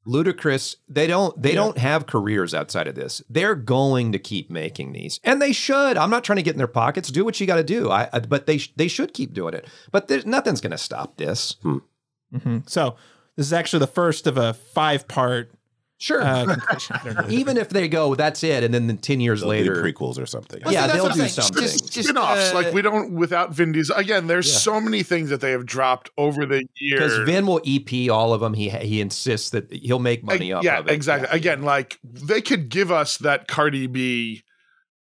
Ludacris, 0.08 0.76
they 0.88 1.08
don't. 1.08 1.42
They 1.42 1.56
don't 1.56 1.80
have 1.80 2.06
careers 2.06 2.54
outside 2.54 2.88
of 2.88 2.94
this. 2.94 3.24
They're 3.28 3.56
going 3.56 4.12
to 4.12 4.20
keep 4.20 4.52
making 4.52 4.92
these, 4.92 5.20
and 5.24 5.42
they 5.42 5.52
should. 5.52 5.98
I'm 5.98 6.12
not 6.12 6.24
trying 6.24 6.38
to 6.38 6.44
get 6.44 6.54
in 6.54 6.60
their 6.60 6.68
pockets. 6.68 7.10
Do 7.10 7.26
what 7.26 7.40
you 7.40 7.48
got 7.48 7.56
to 7.56 7.64
do. 7.64 7.90
I, 7.90 8.08
I, 8.14 8.20
but 8.20 8.46
they 8.46 8.60
sh- 8.60 8.74
they 8.76 8.88
should 8.88 9.16
keep 9.16 9.34
doing 9.34 9.56
it. 9.56 9.66
But 9.92 10.08
there's 10.08 10.26
nothing's 10.26 10.62
going 10.62 10.72
to 10.72 10.78
stop 10.78 11.18
this. 11.18 11.56
hmm 11.64 12.60
So 12.68 12.98
this 13.36 13.48
is 13.48 13.54
actually 13.54 13.80
the 13.80 13.88
first 13.88 14.28
of 14.28 14.38
a 14.38 14.54
five 14.54 15.08
part. 15.08 15.55
Sure. 15.98 16.22
Uh, 16.22 16.46
conclusion. 16.46 16.96
I 17.00 17.04
don't 17.06 17.16
know. 17.16 17.26
Even 17.34 17.56
if 17.58 17.70
they 17.70 17.88
go, 17.88 18.16
that's 18.16 18.44
it, 18.44 18.64
and 18.66 18.74
then 18.74 18.88
the 18.88 18.96
ten 18.96 19.22
years 19.22 19.40
They'll 19.42 19.50
do 19.52 19.56
later, 19.58 19.76
prequels 19.82 20.20
or 20.22 20.26
something. 20.26 20.62
yeah, 20.70 20.88
that's 20.88 20.94
they'll 20.94 21.08
do 21.08 21.20
saying. 21.20 21.30
something. 21.30 21.62
Just- 21.64 21.94
just, 21.94 22.10
spin-offs 22.10 22.52
uh, 22.52 22.54
like 22.54 22.74
we 22.74 22.82
don't 22.82 23.14
without 23.14 23.54
Vin 23.54 23.72
Diesel 23.72 23.96
again 23.96 24.28
there's 24.28 24.52
so 24.52 24.82
many 24.82 25.04
things 25.04 25.30
that 25.30 25.40
they 25.40 25.52
have 25.52 25.66
dropped 25.66 26.10
over 26.18 26.46
the 26.46 26.66
years 26.76 27.00
because 27.14 27.20
Vin 27.26 27.48
will 27.48 27.62
EP 27.66 28.10
all 28.12 28.34
of 28.34 28.42
them. 28.42 28.54
He 28.54 28.70
he 28.70 29.00
insists 29.00 29.52
that 29.52 29.72
he'll 29.72 30.00
make 30.00 30.22
money 30.24 30.50
Like, 30.54 30.58
off 30.60 30.64
yeah 30.66 30.80
of 30.80 30.88
it. 30.90 30.94
exactly 30.94 31.30
again 31.32 31.64
like 31.64 31.98
they 32.04 32.42
could 32.42 32.68
give 32.70 32.92
us 32.92 33.18
that 33.20 33.48
Cardi 33.48 33.88
B 33.88 34.44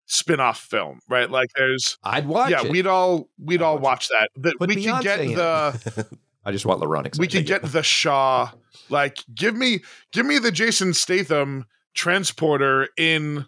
spin-off 0.06 0.60
film 0.60 1.00
right 1.08 1.30
like 1.30 1.48
there's 1.56 1.98
I'd 2.04 2.28
watch 2.28 2.50
yeah 2.50 2.62
it. 2.64 2.70
we'd 2.70 2.86
all 2.86 3.28
we'd 3.42 3.62
all 3.62 3.78
watch 3.78 4.08
that 4.08 4.28
that 4.36 4.54
Put 4.58 4.68
we 4.68 4.76
could 4.76 4.84
Beyonce 4.84 5.02
get 5.02 5.20
in 5.20 5.34
the 5.34 6.06
I 6.44 6.52
just 6.52 6.66
want 6.66 6.80
excited. 6.82 7.18
we 7.18 7.26
could 7.28 7.46
get 7.46 7.62
the 7.62 7.82
Shaw 7.82 8.50
like 8.90 9.18
give 9.34 9.56
me 9.56 9.80
give 10.12 10.26
me 10.26 10.38
the 10.38 10.52
Jason 10.52 10.92
Statham 10.94 11.66
transporter 11.94 12.88
in 12.96 13.46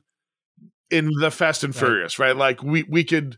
in 0.90 1.10
the 1.20 1.30
Fast 1.30 1.64
and 1.64 1.74
Right. 1.74 1.80
Furious 1.80 2.18
right 2.18 2.36
like 2.36 2.62
we 2.62 2.84
we 2.84 3.04
could 3.04 3.36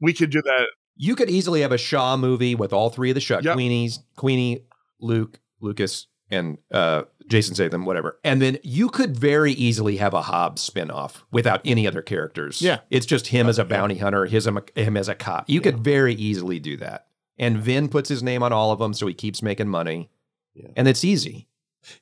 we 0.00 0.12
could 0.12 0.30
do 0.30 0.42
that 0.42 0.66
You 0.96 1.14
could 1.14 1.30
easily 1.30 1.60
have 1.60 1.72
a 1.72 1.78
Shaw 1.78 2.16
movie 2.16 2.54
with 2.54 2.72
all 2.72 2.90
three 2.90 3.10
of 3.10 3.14
the 3.14 3.20
Shaw 3.20 3.40
Yep. 3.42 3.56
Queenies, 3.56 3.98
Queenie, 4.16 4.64
Luke, 4.98 5.38
Lucas, 5.60 6.06
and 6.30 6.58
uh, 6.72 7.02
Jason 7.28 7.54
Statham, 7.54 7.84
whatever. 7.84 8.18
And 8.24 8.40
then 8.42 8.58
you 8.62 8.88
could 8.88 9.16
very 9.16 9.52
easily 9.52 9.98
have 9.98 10.14
a 10.14 10.22
Hobbs 10.22 10.68
spinoff 10.68 11.22
without 11.30 11.60
any 11.64 11.86
other 11.86 12.02
characters. 12.02 12.60
Yeah. 12.62 12.78
It's 12.90 13.06
just 13.06 13.28
him 13.28 13.48
as 13.48 13.58
a 13.58 13.64
bounty 13.64 13.98
hunter, 13.98 14.24
his 14.26 14.46
him 14.74 14.96
as 14.96 15.08
a 15.08 15.14
cop. 15.14 15.48
You 15.48 15.60
could 15.60 15.78
very 15.80 16.14
easily 16.14 16.58
do 16.58 16.76
that. 16.78 17.06
And 17.38 17.58
Vin 17.58 17.88
puts 17.88 18.08
his 18.08 18.22
name 18.22 18.42
on 18.42 18.52
all 18.52 18.72
of 18.72 18.78
them, 18.78 18.94
so 18.94 19.06
he 19.06 19.14
keeps 19.14 19.42
making 19.42 19.68
money. 19.68 20.10
Yeah. 20.54 20.68
And 20.76 20.88
it's 20.88 21.04
easy. 21.04 21.48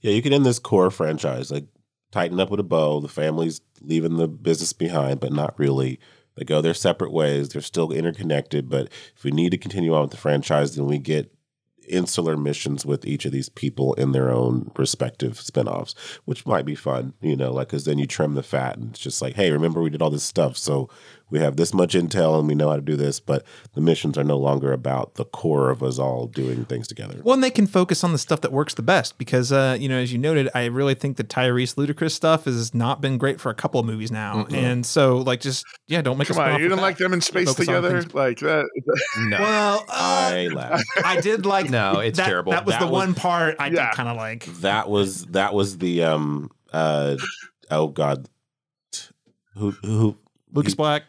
Yeah, 0.01 0.13
you 0.13 0.23
can 0.23 0.33
end 0.33 0.47
this 0.47 0.59
core 0.59 0.91
franchise, 0.91 1.51
like 1.51 1.67
tighten 2.13 2.41
up 2.41 2.51
with 2.51 2.61
a 2.61 2.65
bow. 2.65 3.01
The 3.01 3.09
family's 3.09 3.61
leaving 3.81 4.17
the 4.17 4.29
business 4.29 4.73
behind, 4.73 5.21
but 5.21 5.33
not 5.33 5.59
really. 5.59 5.99
They 6.37 6.45
go 6.45 6.61
their 6.61 6.75
separate 6.75 7.13
ways. 7.13 7.49
They're 7.49 7.63
still 7.63 7.93
interconnected, 7.93 8.69
but 8.69 8.89
if 9.17 9.25
we 9.25 9.31
need 9.31 9.51
to 9.51 9.59
continue 9.59 9.95
on 9.95 10.03
with 10.03 10.11
the 10.11 10.17
franchise, 10.17 10.75
then 10.75 10.87
we 10.87 10.99
get 10.99 11.33
insular 11.89 12.37
missions 12.37 12.87
with 12.87 13.05
each 13.05 13.25
of 13.25 13.33
these 13.33 13.49
people 13.49 13.95
in 13.95 14.13
their 14.13 14.33
own 14.33 14.71
respective 14.77 15.39
spin-offs, 15.41 15.95
which 16.25 16.47
might 16.47 16.65
be 16.65 16.75
fun, 16.75 17.13
you 17.21 17.37
know, 17.37 17.53
like 17.53 17.69
because 17.69 17.85
then 17.85 17.99
you 17.99 18.07
trim 18.07 18.35
the 18.35 18.43
fat 18.43 18.79
and 18.79 18.91
it's 18.91 19.01
just 19.01 19.21
like, 19.21 19.35
hey, 19.35 19.51
remember 19.51 19.83
we 19.83 19.91
did 19.91 20.03
all 20.03 20.11
this 20.11 20.25
stuff, 20.25 20.57
so 20.57 20.89
we 21.35 21.41
have 21.41 21.57
this 21.57 21.75
much 21.75 21.95
intel 21.95 22.39
and 22.39 22.47
we 22.47 22.55
know 22.55 22.71
how 22.71 22.77
to 22.77 22.81
do 22.83 22.95
this, 22.95 23.19
but 23.19 23.45
the 23.75 23.81
missions 23.81 24.17
are 24.17 24.23
no 24.23 24.37
longer 24.39 24.73
about 24.73 25.17
the 25.17 25.25
core 25.25 25.69
of 25.71 25.83
us 25.83 25.99
all 25.99 26.29
doing 26.29 26.65
things 26.65 26.87
together. 26.87 27.21
Well, 27.25 27.35
and 27.35 27.43
they 27.43 27.51
can 27.51 27.67
focus 27.67 28.05
on 28.05 28.13
the 28.13 28.19
stuff 28.19 28.41
that 28.43 28.53
works 28.53 28.75
the 28.75 28.83
best 28.83 29.19
because, 29.19 29.51
uh, 29.51 29.77
you 29.81 29.89
know, 29.89 29.97
as 29.99 30.13
you 30.13 30.19
noted, 30.19 30.49
I 30.55 30.67
really 30.67 30.95
think 30.95 31.17
the 31.17 31.25
Tyrese 31.25 31.75
Ludacris 31.75 32.13
stuff 32.13 32.45
has 32.45 32.73
not 32.73 33.01
been 33.01 33.19
great 33.19 33.41
for 33.41 33.51
a 33.51 33.55
couple 33.55 33.81
of 33.81 33.87
movies 33.87 34.13
now, 34.13 34.47
and 34.53 34.87
so 34.87 35.17
like 35.19 35.41
just 35.41 35.65
yeah, 35.89 36.03
don't 36.03 36.19
make 36.19 36.29
Come 36.29 36.37
a 36.39 36.41
on, 36.43 36.53
you 36.53 36.59
didn't 36.69 36.77
that. 36.77 36.83
like 36.83 36.99
them 36.99 37.13
in 37.13 37.21
space 37.21 37.49
Focus 37.49 37.67
together 37.67 38.03
like 38.13 38.39
that. 38.39 38.67
No, 39.19 39.39
Well, 39.41 39.79
uh, 39.81 39.85
I 39.89 40.49
laughed. 40.55 40.85
I 41.05 41.21
did 41.21 41.47
like 41.47 41.69
no, 41.69 41.99
it's 41.99 42.19
that, 42.19 42.27
terrible. 42.27 42.53
That 42.53 42.65
was 42.65 42.75
That 42.77 42.81
the 42.83 42.87
was- 42.87 42.93
one 43.07 43.15
part 43.15 43.57
I 43.59 43.67
Yeah. 43.69 43.89
did 43.91 43.97
kind 43.97 44.09
of 44.09 44.17
like. 44.17 44.45
That 44.61 44.89
was 44.89 45.27
that 45.27 45.53
was 45.53 45.79
the 45.79 46.05
um 46.05 46.51
uh 46.73 47.17
oh 47.73 47.89
god 47.89 48.29
who 49.57 49.71
who 49.83 50.17
Lucas 50.53 50.73
he- 50.73 50.77
Black, 50.77 51.03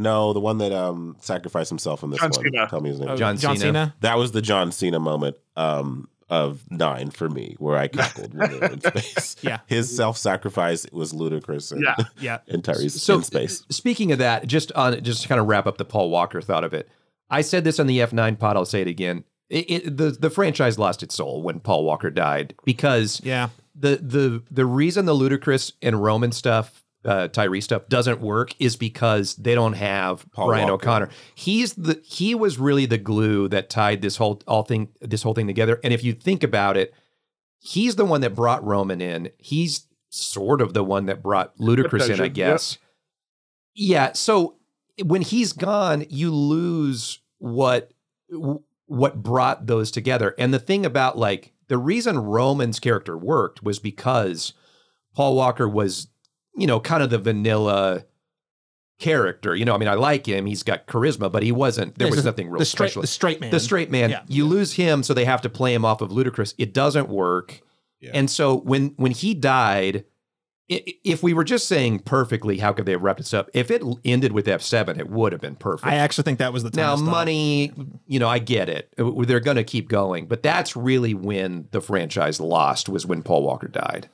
no 0.00 0.32
the 0.32 0.40
one 0.40 0.58
that 0.58 0.72
um 0.72 1.16
sacrificed 1.20 1.68
himself 1.68 2.02
in 2.02 2.10
this 2.10 2.20
John 2.20 2.30
one. 2.30 2.44
Cena. 2.44 2.66
Tell 2.68 2.80
me 2.80 2.90
his 2.90 3.00
name. 3.00 3.10
oh, 3.10 3.16
John 3.16 3.36
John 3.36 3.56
Cena. 3.56 3.68
Cena. 3.68 3.94
That 4.00 4.18
was 4.18 4.32
the 4.32 4.42
John 4.42 4.72
Cena 4.72 4.98
moment 4.98 5.36
um 5.56 6.08
of 6.28 6.62
nine 6.70 7.10
for 7.10 7.28
me 7.28 7.56
where 7.58 7.76
I 7.76 7.88
cackled 7.88 8.32
when 8.34 8.50
they 8.52 8.58
were 8.58 8.66
in 8.66 8.80
space. 9.02 9.36
Yeah. 9.42 9.58
His 9.66 9.94
self 9.94 10.16
sacrifice 10.16 10.86
was 10.92 11.12
ludicrous 11.12 11.72
and, 11.72 11.82
Yeah. 11.82 11.96
Yeah, 12.20 12.38
and 12.48 12.62
Tyrese 12.62 12.98
so 12.98 13.16
in 13.16 13.22
space. 13.24 13.64
Speaking 13.68 14.12
of 14.12 14.18
that, 14.18 14.46
just 14.46 14.70
on 14.72 15.02
just 15.02 15.22
to 15.22 15.28
kind 15.28 15.40
of 15.40 15.48
wrap 15.48 15.66
up 15.66 15.76
the 15.76 15.84
Paul 15.84 16.10
Walker 16.10 16.40
thought 16.40 16.64
of 16.64 16.72
it. 16.72 16.88
I 17.28 17.42
said 17.42 17.64
this 17.64 17.78
on 17.78 17.86
the 17.86 17.98
F9 17.98 18.38
pod. 18.38 18.56
I'll 18.56 18.64
say 18.64 18.80
it 18.80 18.88
again. 18.88 19.24
It, 19.48 19.70
it, 19.70 19.96
the 19.96 20.10
the 20.10 20.30
franchise 20.30 20.78
lost 20.78 21.02
its 21.02 21.16
soul 21.16 21.42
when 21.42 21.58
Paul 21.58 21.84
Walker 21.84 22.10
died 22.10 22.54
because 22.64 23.20
yeah. 23.24 23.48
the 23.74 23.96
the 23.96 24.42
the 24.50 24.64
reason 24.64 25.06
the 25.06 25.14
Ludacris 25.14 25.72
and 25.82 26.00
Roman 26.00 26.30
stuff, 26.30 26.84
uh, 27.04 27.28
Tyree 27.28 27.60
stuff 27.60 27.88
doesn't 27.88 28.20
work 28.20 28.54
is 28.58 28.76
because 28.76 29.34
they 29.36 29.54
don't 29.54 29.72
have 29.72 30.30
Paul 30.32 30.48
Brian 30.48 30.68
Walker. 30.68 30.84
O'Connor. 30.84 31.10
He's 31.34 31.74
the 31.74 32.00
he 32.04 32.34
was 32.34 32.58
really 32.58 32.86
the 32.86 32.98
glue 32.98 33.48
that 33.48 33.70
tied 33.70 34.02
this 34.02 34.16
whole 34.16 34.42
all 34.46 34.62
thing 34.62 34.88
this 35.00 35.22
whole 35.22 35.34
thing 35.34 35.46
together. 35.46 35.80
And 35.82 35.94
if 35.94 36.04
you 36.04 36.12
think 36.12 36.42
about 36.42 36.76
it, 36.76 36.92
he's 37.58 37.96
the 37.96 38.04
one 38.04 38.20
that 38.20 38.34
brought 38.34 38.64
Roman 38.64 39.00
in. 39.00 39.30
He's 39.38 39.86
sort 40.10 40.60
of 40.60 40.74
the 40.74 40.84
one 40.84 41.06
that 41.06 41.22
brought 41.22 41.56
Ludacris 41.58 41.92
in, 41.92 42.00
I 42.02 42.04
Attention, 42.04 42.24
yep. 42.24 42.34
guess. 42.34 42.78
Yeah. 43.74 44.12
So 44.12 44.56
when 45.02 45.22
he's 45.22 45.52
gone, 45.52 46.04
you 46.10 46.34
lose 46.34 47.20
what 47.38 47.92
what 48.86 49.22
brought 49.22 49.66
those 49.66 49.90
together. 49.90 50.34
And 50.38 50.52
the 50.52 50.58
thing 50.58 50.84
about 50.84 51.16
like 51.16 51.52
the 51.68 51.78
reason 51.78 52.18
Roman's 52.18 52.80
character 52.80 53.16
worked 53.16 53.62
was 53.62 53.78
because 53.78 54.52
Paul 55.14 55.36
Walker 55.36 55.68
was, 55.68 56.08
you 56.56 56.66
know, 56.66 56.80
kind 56.80 57.02
of 57.02 57.10
the 57.10 57.18
vanilla 57.18 58.04
character. 58.98 59.54
You 59.56 59.64
know, 59.64 59.74
I 59.74 59.78
mean, 59.78 59.88
I 59.88 59.94
like 59.94 60.26
him; 60.26 60.46
he's 60.46 60.62
got 60.62 60.86
charisma, 60.86 61.30
but 61.30 61.42
he 61.42 61.52
wasn't. 61.52 61.98
There 61.98 62.10
was 62.10 62.24
nothing 62.24 62.48
real 62.48 62.58
the 62.58 62.64
straight, 62.64 62.88
special. 62.90 63.02
the 63.02 63.08
straight 63.08 63.40
man. 63.40 63.50
The 63.50 63.60
straight 63.60 63.90
man. 63.90 64.10
Yeah. 64.10 64.22
You 64.28 64.46
lose 64.46 64.74
him, 64.74 65.02
so 65.02 65.14
they 65.14 65.24
have 65.24 65.40
to 65.42 65.48
play 65.48 65.74
him 65.74 65.84
off 65.84 66.00
of 66.00 66.10
Ludacris. 66.10 66.54
It 66.58 66.72
doesn't 66.72 67.08
work. 67.08 67.60
Yeah. 68.00 68.12
And 68.14 68.30
so 68.30 68.56
when 68.56 68.94
when 68.96 69.12
he 69.12 69.34
died, 69.34 70.04
if 70.68 71.22
we 71.22 71.34
were 71.34 71.42
just 71.42 71.66
saying 71.66 72.00
perfectly, 72.00 72.58
how 72.58 72.72
could 72.72 72.86
they 72.86 72.92
have 72.92 73.02
wrapped 73.02 73.18
this 73.18 73.34
up? 73.34 73.50
If 73.52 73.70
it 73.70 73.82
ended 74.04 74.32
with 74.32 74.46
F 74.46 74.62
seven, 74.62 75.00
it 75.00 75.10
would 75.10 75.32
have 75.32 75.40
been 75.40 75.56
perfect. 75.56 75.90
I 75.90 75.96
actually 75.96 76.24
think 76.24 76.38
that 76.38 76.52
was 76.52 76.62
the 76.62 76.70
time 76.70 77.04
now 77.04 77.10
money, 77.10 77.72
you 78.06 78.20
know, 78.20 78.28
I 78.28 78.38
get 78.38 78.68
it. 78.68 78.92
Uh, 78.96 79.10
They're 79.24 79.40
going 79.40 79.56
to 79.56 79.64
keep 79.64 79.88
going, 79.88 80.26
but 80.26 80.42
that's 80.42 80.76
really 80.76 81.12
when 81.12 81.66
the 81.72 81.80
franchise 81.80 82.38
lost 82.38 82.88
was 82.88 83.04
when 83.04 83.22
Paul 83.22 83.42
Walker 83.42 83.66
died. 83.66 84.08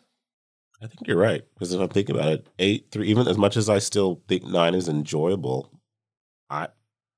I 0.82 0.86
think 0.86 1.06
you're 1.06 1.16
right 1.18 1.42
because 1.54 1.72
if 1.72 1.80
I'm 1.80 1.88
thinking 1.88 2.14
about 2.16 2.28
it, 2.32 2.46
eight 2.58 2.88
through 2.90 3.04
even 3.04 3.26
as 3.28 3.38
much 3.38 3.56
as 3.56 3.68
I 3.70 3.78
still 3.78 4.22
think 4.28 4.44
nine 4.44 4.74
is 4.74 4.88
enjoyable, 4.88 5.70
I 6.50 6.68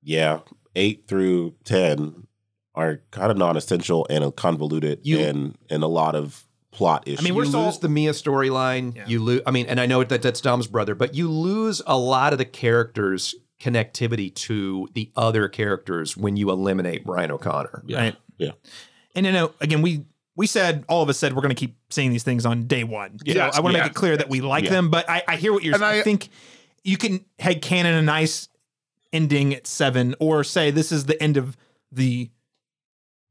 yeah 0.03 0.41
eight 0.77 1.05
through 1.09 1.55
ten 1.65 2.27
are 2.75 3.03
kind 3.11 3.31
of 3.33 3.37
non-essential 3.37 4.07
and 4.09 4.35
convoluted 4.37 5.01
You- 5.03 5.19
and 5.21 5.57
and 5.69 5.83
a 5.83 5.89
lot 5.89 6.15
of 6.15 6.45
plot 6.71 7.03
issues. 7.09 7.21
I 7.21 7.23
mean, 7.25 7.35
we're 7.35 7.43
you 7.45 7.49
still- 7.49 7.65
lose 7.65 7.79
the 7.79 7.89
Mia 7.89 8.13
storyline. 8.13 8.95
Yeah. 8.95 9.07
You 9.09 9.21
lose. 9.25 9.41
I 9.47 9.51
mean, 9.51 9.67
and 9.67 9.81
I 9.81 9.87
know 9.87 10.05
that 10.05 10.23
that's 10.23 10.41
Dom's 10.41 10.69
brother, 10.69 10.95
but 10.95 11.15
you 11.15 11.29
lose 11.29 11.83
a 11.87 11.99
lot 11.99 12.33
of 12.33 12.39
the 12.39 12.45
characters' 12.45 13.35
connectivity 13.61 14.33
to 14.33 14.89
the 14.95 15.11
other 15.17 15.49
characters 15.49 16.17
when 16.17 16.37
you 16.37 16.51
eliminate 16.51 17.05
Brian 17.05 17.33
O'Connor. 17.33 17.83
yeah. 17.87 17.99
right? 17.99 18.17
Yeah. 18.37 18.53
And 19.17 19.27
you 19.27 19.33
know, 19.33 19.53
again, 19.61 19.83
we 19.83 20.05
we 20.39 20.47
said 20.47 20.85
all 20.89 21.03
of 21.03 21.09
us 21.11 21.19
said 21.19 21.35
we're 21.35 21.43
going 21.43 21.55
to 21.55 21.61
keep 21.61 21.77
saying 21.91 22.11
these 22.13 22.23
things 22.23 22.47
on 22.47 22.67
day 22.67 22.85
one. 22.85 23.19
So 23.19 23.25
Yes, 23.27 23.57
I 23.57 23.61
want 23.61 23.75
to 23.75 23.79
yeah, 23.79 23.85
make 23.85 23.91
it 23.93 23.95
clear 23.95 24.17
that 24.17 24.29
we 24.31 24.41
like 24.41 24.65
yeah. 24.65 24.71
them, 24.71 24.89
but 24.89 25.11
I, 25.11 25.23
I 25.29 25.37
hear 25.37 25.53
what 25.53 25.63
you're 25.65 25.75
saying. 25.75 25.85
I, 25.85 25.99
I- 25.99 26.03
think 26.03 26.31
you 26.85 26.97
can 26.97 27.25
head 27.39 27.61
canon 27.61 27.93
a 27.95 28.03
nice 28.03 28.49
ending 29.13 29.53
at 29.55 29.67
seven, 29.67 30.15
or 30.21 30.45
say 30.45 30.71
this 30.71 30.93
is 30.93 31.05
the 31.07 31.21
end 31.23 31.37
of 31.37 31.57
the 31.93 32.31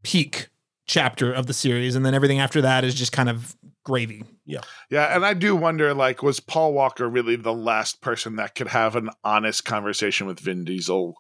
peak 0.04 0.50
chapter 0.86 1.32
of 1.34 1.48
the 1.48 1.54
series, 1.54 1.96
and 1.96 2.06
then 2.06 2.14
everything 2.14 2.40
after 2.40 2.62
that 2.62 2.84
is 2.84 2.94
just 2.94 3.12
kind 3.12 3.30
of 3.30 3.56
gravy. 3.84 4.24
Yeah, 4.46 4.62
yeah, 4.90 5.16
and 5.16 5.26
I 5.26 5.34
do 5.34 5.56
wonder, 5.56 5.94
like, 5.94 6.22
was 6.24 6.40
Paul 6.40 6.74
Walker 6.74 7.08
really 7.10 7.36
the 7.36 7.54
last 7.54 8.02
person 8.02 8.36
that 8.38 8.56
could 8.56 8.68
have 8.70 8.96
an 8.96 9.10
honest 9.24 9.66
conversation 9.66 10.28
with 10.28 10.40
Vin 10.40 10.64
Diesel 10.66 11.16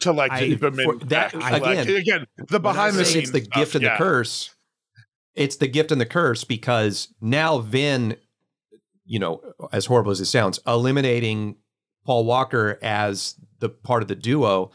to 0.00 0.12
like 0.12 0.30
I- 0.32 0.40
keep 0.40 0.62
him 0.62 0.78
in 0.78 0.84
for- 0.84 1.04
that- 1.06 1.34
like, 1.34 1.62
again, 1.62 1.88
again 1.96 2.26
the 2.48 2.60
behind 2.60 2.94
the 2.96 3.04
scenes. 3.04 3.30
It's 3.30 3.32
the 3.32 3.44
stuff, 3.44 3.54
gift 3.54 3.74
and 3.74 3.84
yeah. 3.84 3.96
the 3.98 4.04
curse. 4.04 4.54
It's 5.34 5.56
the 5.56 5.68
gift 5.68 5.92
and 5.92 6.00
the 6.00 6.06
curse 6.06 6.44
because 6.44 7.08
now 7.20 7.58
Vin, 7.58 8.16
you 9.04 9.18
know, 9.18 9.40
as 9.72 9.86
horrible 9.86 10.10
as 10.10 10.20
it 10.20 10.26
sounds, 10.26 10.58
eliminating 10.66 11.56
Paul 12.04 12.24
Walker 12.24 12.78
as 12.82 13.34
the 13.60 13.68
part 13.68 14.02
of 14.02 14.08
the 14.08 14.14
duo. 14.16 14.70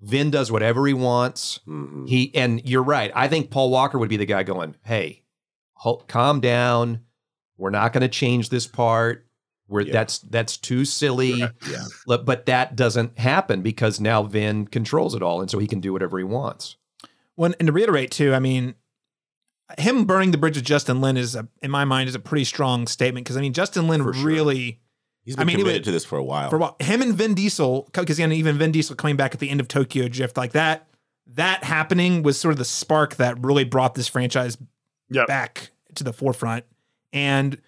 Vin 0.00 0.30
does 0.30 0.50
whatever 0.50 0.86
he 0.86 0.94
wants. 0.94 1.60
Mhm. 1.66 2.08
He 2.08 2.34
and 2.34 2.60
you're 2.68 2.82
right. 2.82 3.12
I 3.14 3.28
think 3.28 3.50
Paul 3.50 3.70
Walker 3.70 3.98
would 3.98 4.08
be 4.08 4.16
the 4.16 4.26
guy 4.26 4.42
going, 4.42 4.74
"Hey, 4.84 5.22
ho- 5.74 6.02
calm 6.08 6.40
down. 6.40 7.00
We're 7.56 7.70
not 7.70 7.92
going 7.92 8.02
to 8.02 8.08
change 8.08 8.48
this 8.48 8.66
part. 8.66 9.26
We're 9.68 9.82
Yeah. 9.82 9.92
that's 9.92 10.18
that's 10.18 10.56
too 10.56 10.84
silly." 10.84 11.38
Yeah. 11.38 11.84
But 12.06 12.26
but 12.26 12.46
that 12.46 12.74
doesn't 12.74 13.16
happen 13.18 13.62
because 13.62 14.00
now 14.00 14.24
Vin 14.24 14.66
controls 14.66 15.14
it 15.14 15.22
all, 15.22 15.40
and 15.40 15.48
so 15.48 15.58
he 15.60 15.68
can 15.68 15.80
do 15.80 15.92
whatever 15.92 16.18
he 16.18 16.24
wants. 16.24 16.76
One 17.36 17.54
and 17.60 17.66
to 17.68 17.72
reiterate 17.72 18.10
too, 18.10 18.34
I 18.34 18.40
mean, 18.40 18.74
him 19.78 20.04
burning 20.04 20.30
the 20.30 20.38
bridge 20.38 20.56
with 20.56 20.64
Justin 20.64 21.00
Lin 21.00 21.16
is, 21.16 21.34
a, 21.34 21.48
in 21.62 21.70
my 21.70 21.84
mind, 21.84 22.08
is 22.08 22.14
a 22.14 22.18
pretty 22.20 22.44
strong 22.44 22.86
statement 22.86 23.24
because 23.24 23.36
I 23.36 23.40
mean, 23.40 23.52
Justin 23.52 23.88
Lin 23.88 24.02
For 24.02 24.12
sure. 24.12 24.24
really. 24.26 24.80
He's 25.24 25.36
I 25.36 25.38
been 25.40 25.46
mean, 25.48 25.58
committed 25.58 25.80
would- 25.80 25.84
to 25.84 25.90
this 25.92 26.04
for 26.04 26.18
a 26.18 26.22
while. 26.24 26.50
for 26.50 26.56
a 26.56 26.58
while. 26.58 26.76
Him 26.80 27.00
and 27.00 27.14
Vin 27.14 27.34
Diesel, 27.34 27.88
because 27.92 28.18
again, 28.18 28.32
even 28.32 28.58
Vin 28.58 28.72
Diesel 28.72 28.96
coming 28.96 29.16
back 29.16 29.32
at 29.34 29.40
the 29.40 29.50
end 29.50 29.60
of 29.60 29.68
Tokyo 29.68 30.08
Drift, 30.08 30.36
like 30.36 30.52
that, 30.52 30.88
that 31.28 31.62
happening 31.62 32.22
was 32.24 32.38
sort 32.40 32.52
of 32.52 32.58
the 32.58 32.64
spark 32.64 33.14
that 33.16 33.38
really 33.44 33.64
brought 33.64 33.94
this 33.94 34.08
franchise 34.08 34.58
Yep. 35.10 35.26
back 35.28 35.70
to 35.94 36.02
the 36.04 36.12
forefront. 36.12 36.64
And 37.12 37.58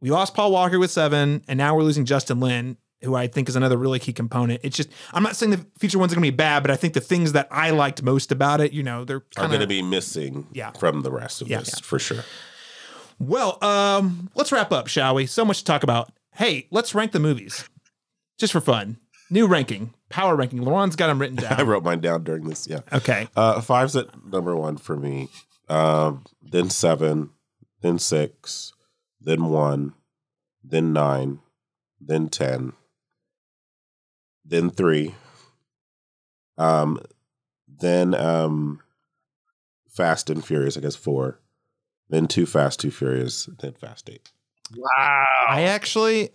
we 0.00 0.10
lost 0.10 0.34
Paul 0.34 0.50
Walker 0.50 0.78
with 0.78 0.90
seven, 0.90 1.44
and 1.46 1.58
now 1.58 1.76
we're 1.76 1.82
losing 1.84 2.06
Justin 2.06 2.40
Lin, 2.40 2.76
who 3.02 3.14
I 3.14 3.26
think 3.26 3.48
is 3.48 3.56
another 3.56 3.76
really 3.76 3.98
key 3.98 4.12
component. 4.12 4.60
It's 4.62 4.76
just 4.76 4.88
I'm 5.12 5.22
not 5.22 5.36
saying 5.36 5.50
the 5.52 5.64
future 5.78 5.98
ones 5.98 6.12
are 6.12 6.16
gonna 6.16 6.22
be 6.26 6.30
bad, 6.30 6.60
but 6.62 6.70
I 6.70 6.76
think 6.76 6.94
the 6.94 7.00
things 7.00 7.32
that 7.32 7.48
I 7.50 7.70
liked 7.70 8.02
most 8.02 8.30
about 8.32 8.60
it, 8.60 8.72
you 8.72 8.82
know, 8.82 9.04
they're 9.04 9.18
are 9.18 9.24
kind 9.36 9.48
going 9.48 9.60
to 9.60 9.66
be 9.66 9.82
missing 9.82 10.46
Yeah. 10.52 10.70
from 10.72 11.02
the 11.02 11.10
rest 11.10 11.40
of 11.42 11.48
Yeah. 11.48 11.58
this 11.60 11.78
for 11.80 11.98
sure. 11.98 12.24
well. 13.18 13.62
Um, 13.64 14.30
let's 14.34 14.52
wrap 14.52 14.72
up, 14.72 14.86
shall 14.88 15.14
we? 15.14 15.26
So 15.26 15.44
much 15.44 15.58
to 15.60 15.64
talk 15.64 15.82
about. 15.82 16.12
Hey, 16.34 16.66
let's 16.70 16.94
rank 16.94 17.12
the 17.12 17.18
movies, 17.20 17.68
just 18.38 18.52
for 18.52 18.60
fun. 18.60 18.98
New 19.30 19.46
ranking, 19.46 19.94
power 20.08 20.34
ranking. 20.34 20.60
Laron's 20.62 20.96
got 20.96 21.06
them 21.08 21.18
written 21.20 21.36
down. 21.42 21.52
I 21.54 21.62
wrote 21.62 21.84
mine 21.84 22.00
down 22.00 22.24
during 22.24 22.44
this. 22.48 22.66
Yeah. 22.68 22.80
Okay. 22.92 23.28
Uh, 23.36 23.60
five's 23.60 23.94
at 23.96 24.24
number 24.26 24.56
one 24.56 24.76
for 24.76 24.96
me. 24.96 25.28
Um, 25.68 26.24
then 26.42 26.68
seven, 26.70 27.30
then 27.80 27.98
six, 27.98 28.72
then 29.20 29.44
one, 29.46 29.92
then 30.64 30.92
nine, 30.92 31.38
then 32.00 32.28
ten, 32.28 32.72
then 34.50 34.68
three. 34.68 35.14
Um, 36.58 37.00
then 37.66 38.14
um, 38.14 38.80
Fast 39.88 40.28
and 40.28 40.44
Furious. 40.44 40.76
I 40.76 40.80
guess 40.80 40.96
four. 40.96 41.40
Then 42.10 42.26
two 42.26 42.44
Fast, 42.44 42.80
two 42.80 42.90
Furious. 42.90 43.48
Then 43.60 43.72
Fast 43.72 44.10
Eight. 44.10 44.30
Wow. 44.76 45.24
I 45.48 45.62
actually, 45.62 46.30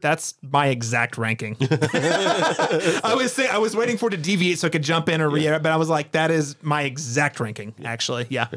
that's 0.00 0.34
my 0.42 0.68
exact 0.68 1.16
ranking. 1.16 1.56
I 1.70 3.14
was 3.16 3.32
saying 3.32 3.50
I 3.52 3.58
was 3.58 3.76
waiting 3.76 3.96
for 3.96 4.08
it 4.08 4.12
to 4.12 4.16
deviate 4.16 4.58
so 4.58 4.66
I 4.66 4.70
could 4.70 4.82
jump 4.82 5.08
in 5.08 5.20
or 5.20 5.30
re 5.30 5.46
but 5.46 5.66
I 5.66 5.76
was 5.76 5.88
like, 5.88 6.12
that 6.12 6.30
is 6.30 6.56
my 6.62 6.82
exact 6.82 7.38
ranking. 7.40 7.74
Actually, 7.84 8.26
yeah. 8.28 8.48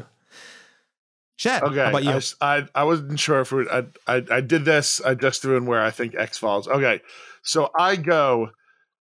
Chad, 1.38 1.64
Okay, 1.64 1.76
how 1.84 1.90
about 1.90 2.04
you? 2.04 2.12
I, 2.12 2.16
s- 2.16 2.36
I, 2.40 2.66
I 2.74 2.84
wasn't 2.86 3.20
sure 3.20 3.42
if 3.42 3.52
we, 3.52 3.68
I, 3.70 3.84
I 4.08 4.24
I 4.32 4.42
did 4.42 4.64
this. 4.64 5.02
I 5.02 5.16
just 5.16 5.42
threw 5.42 5.58
in 5.58 5.66
where 5.66 5.82
I 5.82 5.92
think 5.92 6.16
X 6.16 6.38
falls. 6.38 6.68
Okay, 6.68 7.02
so 7.44 7.70
I 7.78 7.98
go 7.98 8.52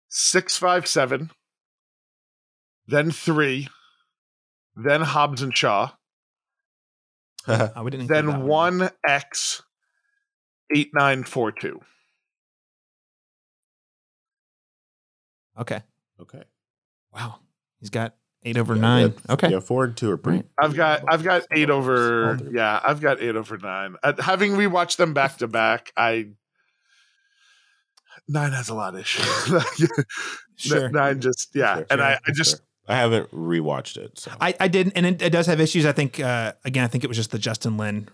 six 0.08 0.56
five 0.56 0.86
seven, 0.88 1.30
then 2.88 3.10
three, 3.12 3.68
then 4.74 5.02
Hobbs 5.02 5.40
and 5.42 5.56
Shaw, 5.56 5.90
Oh, 7.48 7.70
we 7.84 7.90
didn't 7.92 8.08
then 8.08 8.42
one 8.42 8.90
X, 9.06 9.62
eight 10.74 10.90
nine 10.94 11.22
four 11.22 11.52
two. 11.52 11.80
Okay. 15.58 15.80
Okay. 16.20 16.42
Wow. 17.14 17.40
He's 17.80 17.90
got 17.90 18.14
eight 18.46 18.56
over 18.56 18.74
Yeah, 18.74 18.80
nine. 18.80 19.14
yeah, 19.28 19.32
okay. 19.34 19.50
Yeah, 19.50 19.60
four 19.60 19.84
and 19.84 19.96
two 19.96 20.10
are 20.10 20.16
pretty. 20.16 20.44
I've 20.58 20.74
got 20.74 21.02
I've 21.08 21.22
got 21.22 21.42
eight 21.52 21.68
over 21.70 22.38
yeah 22.52 22.80
I've 22.82 23.00
got 23.00 23.20
eight 23.20 23.36
over 23.36 23.58
nine. 23.58 23.96
Uh, 24.02 24.14
having 24.20 24.52
rewatched 24.52 24.96
them 24.96 25.12
back 25.12 25.36
to 25.38 25.48
back, 25.48 25.92
I 25.96 26.28
nine 28.28 28.52
has 28.52 28.68
a 28.68 28.74
lot 28.74 28.94
of 28.94 29.00
issues. 29.00 29.52
Sure. 30.58 30.88
nine 30.88 31.20
just 31.20 31.50
yeah, 31.54 31.74
Sure, 31.74 31.86
and 31.90 31.98
sure, 31.98 32.02
I, 32.06 32.12
I 32.26 32.32
just 32.32 32.50
sure. 32.52 32.60
I 32.88 32.94
haven't 32.96 33.30
rewatched 33.30 33.98
it. 33.98 34.18
So. 34.18 34.30
I, 34.40 34.54
I 34.58 34.68
didn't, 34.68 34.94
and 34.96 35.04
it, 35.04 35.20
it 35.20 35.28
does 35.30 35.46
have 35.48 35.60
issues. 35.60 35.84
I 35.84 35.92
think 35.92 36.18
uh, 36.18 36.54
again, 36.64 36.82
I 36.82 36.86
think 36.86 37.04
it 37.04 37.08
was 37.08 37.18
just 37.18 37.30
the 37.30 37.38
Justin 37.38 37.76
Lin 37.76 38.08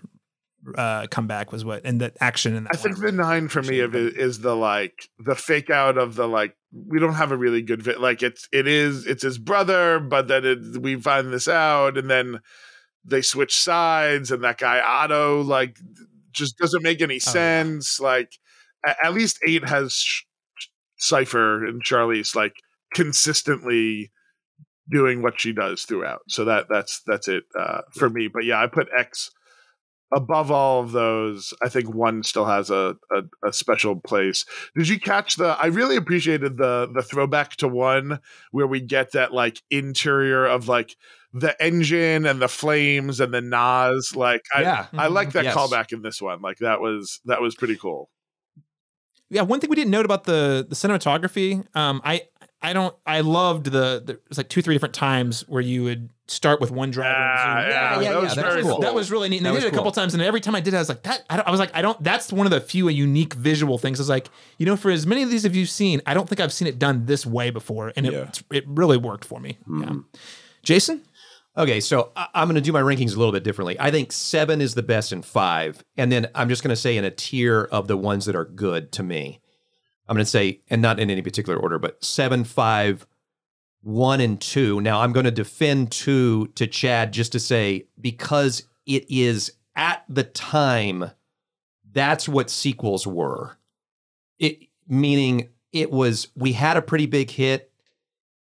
uh, 0.76 1.06
comeback 1.08 1.50
was 1.52 1.64
what, 1.64 1.82
and 1.84 2.00
the 2.00 2.12
action 2.20 2.54
and 2.54 2.68
I 2.72 2.76
think 2.76 2.98
the 2.98 3.10
nine 3.12 3.48
for 3.48 3.62
me 3.62 3.80
of 3.80 3.94
it 3.94 4.16
is 4.16 4.40
the 4.40 4.54
like 4.54 5.08
the 5.18 5.34
fake 5.34 5.70
out 5.70 5.98
of 5.98 6.14
the 6.14 6.26
like 6.28 6.54
we 6.72 6.98
don't 7.00 7.14
have 7.14 7.32
a 7.32 7.36
really 7.36 7.62
good 7.62 7.82
vi- 7.82 7.96
like 7.96 8.22
it's 8.22 8.48
it 8.52 8.66
is 8.68 9.06
it's 9.06 9.22
his 9.22 9.38
brother, 9.38 9.98
but 10.00 10.28
then 10.28 10.44
it, 10.44 10.80
we 10.80 10.96
find 10.96 11.32
this 11.32 11.48
out, 11.48 11.98
and 11.98 12.08
then 12.08 12.40
they 13.04 13.22
switch 13.22 13.54
sides, 13.56 14.30
and 14.30 14.44
that 14.44 14.58
guy 14.58 14.80
Otto 14.80 15.42
like 15.42 15.76
just 16.32 16.56
doesn't 16.58 16.82
make 16.82 17.02
any 17.02 17.14
Oh, 17.14 17.26
yeah. 17.26 17.32
sense. 17.32 17.98
Like 18.00 18.32
a- 18.86 19.06
at 19.06 19.14
least 19.14 19.38
eight 19.46 19.68
has 19.68 19.92
Sh- 19.94 20.22
Cipher 20.98 21.64
and 21.66 21.82
Charlie's 21.82 22.34
like 22.36 22.54
consistently 22.94 24.10
doing 24.90 25.22
what 25.22 25.40
she 25.40 25.52
does 25.52 25.82
throughout. 25.82 26.20
So 26.28 26.44
that 26.46 26.66
that's 26.68 27.02
that's 27.06 27.28
it 27.28 27.44
uh, 27.58 27.82
for 27.92 28.08
me. 28.08 28.28
But 28.32 28.44
yeah, 28.44 28.62
I 28.62 28.66
put 28.66 28.88
X 28.96 29.30
above 30.14 30.50
all 30.50 30.80
of 30.82 30.92
those. 30.92 31.54
I 31.62 31.68
think 31.68 31.92
one 31.94 32.22
still 32.22 32.44
has 32.44 32.70
a, 32.70 32.96
a 33.10 33.48
a 33.48 33.52
special 33.52 33.96
place. 34.00 34.44
Did 34.76 34.88
you 34.88 35.00
catch 35.00 35.36
the? 35.36 35.56
I 35.60 35.66
really 35.66 35.96
appreciated 35.96 36.56
the 36.58 36.90
the 36.92 37.02
throwback 37.02 37.56
to 37.56 37.68
one 37.68 38.20
where 38.50 38.66
we 38.66 38.80
get 38.80 39.12
that 39.12 39.32
like 39.32 39.62
interior 39.70 40.44
of 40.46 40.68
like 40.68 40.96
the 41.34 41.56
engine 41.64 42.26
and 42.26 42.42
the 42.42 42.48
flames 42.48 43.18
and 43.20 43.32
the 43.32 43.40
NOS. 43.40 44.14
Like 44.14 44.42
I 44.54 44.62
yeah. 44.62 44.86
I 44.92 45.06
like 45.06 45.32
that 45.32 45.44
Yes. 45.44 45.56
callback 45.56 45.92
in 45.92 46.02
this 46.02 46.20
one. 46.20 46.42
Like 46.42 46.58
that 46.58 46.80
was 46.80 47.20
that 47.24 47.40
was 47.40 47.54
pretty 47.54 47.76
cool. 47.76 48.10
yeah. 49.30 49.42
One 49.42 49.60
thing 49.60 49.70
we 49.70 49.76
didn't 49.76 49.90
note 49.92 50.04
about 50.04 50.24
the 50.24 50.66
the 50.68 50.74
cinematography, 50.74 51.64
um, 51.74 52.00
I 52.04 52.22
I 52.60 52.72
don't 52.74 52.94
I 53.06 53.20
loved 53.22 53.66
the, 53.66 54.02
the 54.04 54.20
it's 54.28 54.36
like 54.38 54.48
two 54.50 54.62
three 54.62 54.74
different 54.74 54.94
times 54.94 55.48
where 55.48 55.62
you 55.62 55.84
would 55.84 56.10
start 56.32 56.60
with 56.60 56.70
one 56.70 56.90
driver. 56.90 57.14
and 57.14 57.38
zoom. 57.38 57.46
yeah, 57.48 57.68
yeah, 57.68 57.94
that 57.98 58.02
yeah, 58.02 58.18
was 58.18 58.34
that 58.34 58.44
was 58.44 58.52
very 58.54 58.62
cool. 58.62 58.70
cool. 58.72 58.80
That 58.80 58.94
was 58.94 59.10
really 59.10 59.28
neat. 59.28 59.38
And 59.38 59.46
That 59.46 59.52
they 59.54 59.60
did 59.60 59.66
it 59.66 59.72
a 59.72 59.76
couple 59.76 59.92
times, 59.92 60.14
and 60.14 60.22
every 60.22 60.40
time 60.40 60.54
I 60.54 60.60
did, 60.60 60.74
it, 60.74 60.76
I 60.76 60.80
was 60.80 60.88
like, 60.88 61.02
"That." 61.02 61.24
I, 61.30 61.36
don't, 61.36 61.48
I 61.48 61.50
was 61.50 61.60
like, 61.60 61.74
"I 61.74 61.82
don't." 61.82 62.02
That's 62.02 62.32
one 62.32 62.46
of 62.46 62.50
the 62.50 62.60
few 62.60 62.88
unique 62.88 63.34
visual 63.34 63.78
things. 63.78 64.00
I 64.00 64.02
was 64.02 64.08
like, 64.08 64.28
you 64.58 64.66
know, 64.66 64.76
for 64.76 64.90
as 64.90 65.06
many 65.06 65.22
of 65.22 65.30
these 65.30 65.42
have 65.44 65.54
you 65.54 65.66
seen, 65.66 66.00
I 66.06 66.14
don't 66.14 66.28
think 66.28 66.40
I've 66.40 66.52
seen 66.52 66.68
it 66.68 66.78
done 66.78 67.06
this 67.06 67.24
way 67.26 67.50
before, 67.50 67.92
and 67.96 68.06
Yeah. 68.06 68.12
it 68.12 68.42
it 68.50 68.64
really 68.66 68.96
worked 68.96 69.24
for 69.24 69.40
me. 69.40 69.58
Yeah. 69.68 69.74
Mhm. 69.86 70.04
Jason, 70.62 71.02
Okay, 71.54 71.80
so 71.80 72.12
I- 72.16 72.28
I'm 72.34 72.46
going 72.48 72.54
to 72.54 72.62
do 72.62 72.72
my 72.72 72.80
rankings 72.80 73.14
a 73.14 73.18
little 73.18 73.30
bit 73.32 73.44
differently. 73.44 73.76
I 73.78 73.90
think 73.90 74.10
seven 74.10 74.62
is 74.62 74.74
the 74.74 74.82
best 74.82 75.12
in 75.12 75.20
five. 75.20 75.84
And 75.98 76.10
then 76.10 76.28
I'm 76.34 76.48
just 76.48 76.62
going 76.62 76.70
to 76.74 76.80
say 76.80 76.96
in 76.96 77.04
a 77.04 77.10
tier 77.10 77.68
of 77.70 77.88
the 77.88 77.96
ones 77.98 78.24
that 78.24 78.34
are 78.34 78.46
good 78.46 78.90
to 78.92 79.02
me. 79.02 79.38
I'm 80.08 80.16
going 80.16 80.24
to 80.24 80.30
say, 80.30 80.62
and 80.70 80.80
not 80.80 80.98
in 80.98 81.10
any 81.10 81.20
particular 81.20 81.58
order, 81.58 81.78
but 81.78 82.02
seven, 82.02 82.44
five, 82.44 83.06
one, 83.82 84.20
and 84.20 84.40
two. 84.40 84.80
Now 84.80 85.00
I'm 85.00 85.12
going 85.12 85.24
to 85.24 85.30
defend 85.30 85.90
two 85.90 86.46
to 86.54 86.66
Chad 86.66 87.12
just 87.12 87.32
to 87.32 87.40
say, 87.40 87.86
because 88.00 88.64
it 88.86 89.04
is 89.10 89.52
at 89.76 90.04
the 90.08 90.24
time, 90.24 91.10
that's 91.92 92.28
what 92.28 92.50
sequels 92.50 93.06
were. 93.06 93.58
It 94.38 94.68
meaning 94.88 95.48
it 95.72 95.90
was, 95.90 96.28
we 96.34 96.52
had 96.52 96.76
a 96.76 96.82
pretty 96.82 97.06
big 97.06 97.30
hit. 97.30 97.70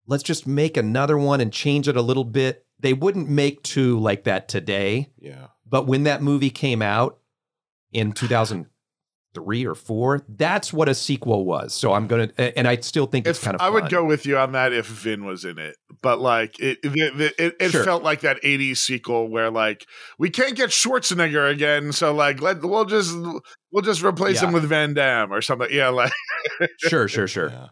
Let's 0.07 0.23
just 0.23 0.47
make 0.47 0.77
another 0.77 1.17
one 1.19 1.41
and 1.41 1.53
change 1.53 1.87
it 1.89 1.97
a 1.97 2.03
little 2.03 2.25
bit. 2.25 2.67
They 2.79 2.93
wouldn't 2.93 3.29
make 3.29 3.63
two 3.63 3.99
like 3.99 4.25
that 4.25 4.49
today. 4.49 5.11
yeah. 5.19 5.49
But 5.67 5.87
when 5.87 6.03
that 6.05 6.21
movie 6.23 6.51
came 6.51 6.83
out 6.83 7.19
in 7.93 8.13
2003 9.35 9.67
or 9.67 9.75
four, 9.75 10.23
that's 10.29 10.73
what 10.73 10.89
a 10.89 10.95
sequel 10.95 11.45
was. 11.45 11.73
So 11.75 11.93
I'm 11.93 12.07
going 12.07 12.29
to, 12.29 12.59
and 12.59 12.67
I 12.67 12.77
still 12.77 13.07
think 13.07 13.27
it's 13.27 13.43
kind 13.43 13.55
of 13.55 13.61
I 13.61 13.71
would 13.71 13.89
go 13.89 14.05
with 14.05 14.27
you 14.27 14.39
on 14.39 14.53
that 14.53 14.73
if 14.73 14.87
Vin 14.87 15.25
was 15.25 15.45
in 15.45 15.59
it, 15.59 15.77
but 16.03 16.21
like 16.21 16.59
it, 16.59 16.79
it, 16.83 17.33
it, 17.39 17.57
it 17.61 17.71
Sure. 17.71 17.85
felt 17.85 18.03
like 18.03 18.21
that 18.21 18.43
'80s 18.43 18.79
sequel 18.79 19.29
where 19.29 19.51
like 19.51 19.87
we 20.19 20.31
can't 20.31 20.57
get 20.57 20.71
Schwarzenegger 20.71 21.51
again, 21.51 21.93
so 21.93 22.13
like 22.13 22.41
let 22.41 22.63
we'll 22.63 22.85
just 22.85 23.15
we'll 23.71 23.83
just 23.83 24.03
replace 24.03 24.41
him 24.41 24.53
with 24.53 24.65
Van 24.65 24.95
Damme 24.95 25.33
or 25.33 25.41
something. 25.43 25.69
Yeah, 25.71 25.89
like 25.89 26.13
Sure, 26.79 27.09
sure, 27.09 27.29
sure. 27.29 27.51
Yeah. 27.51 27.69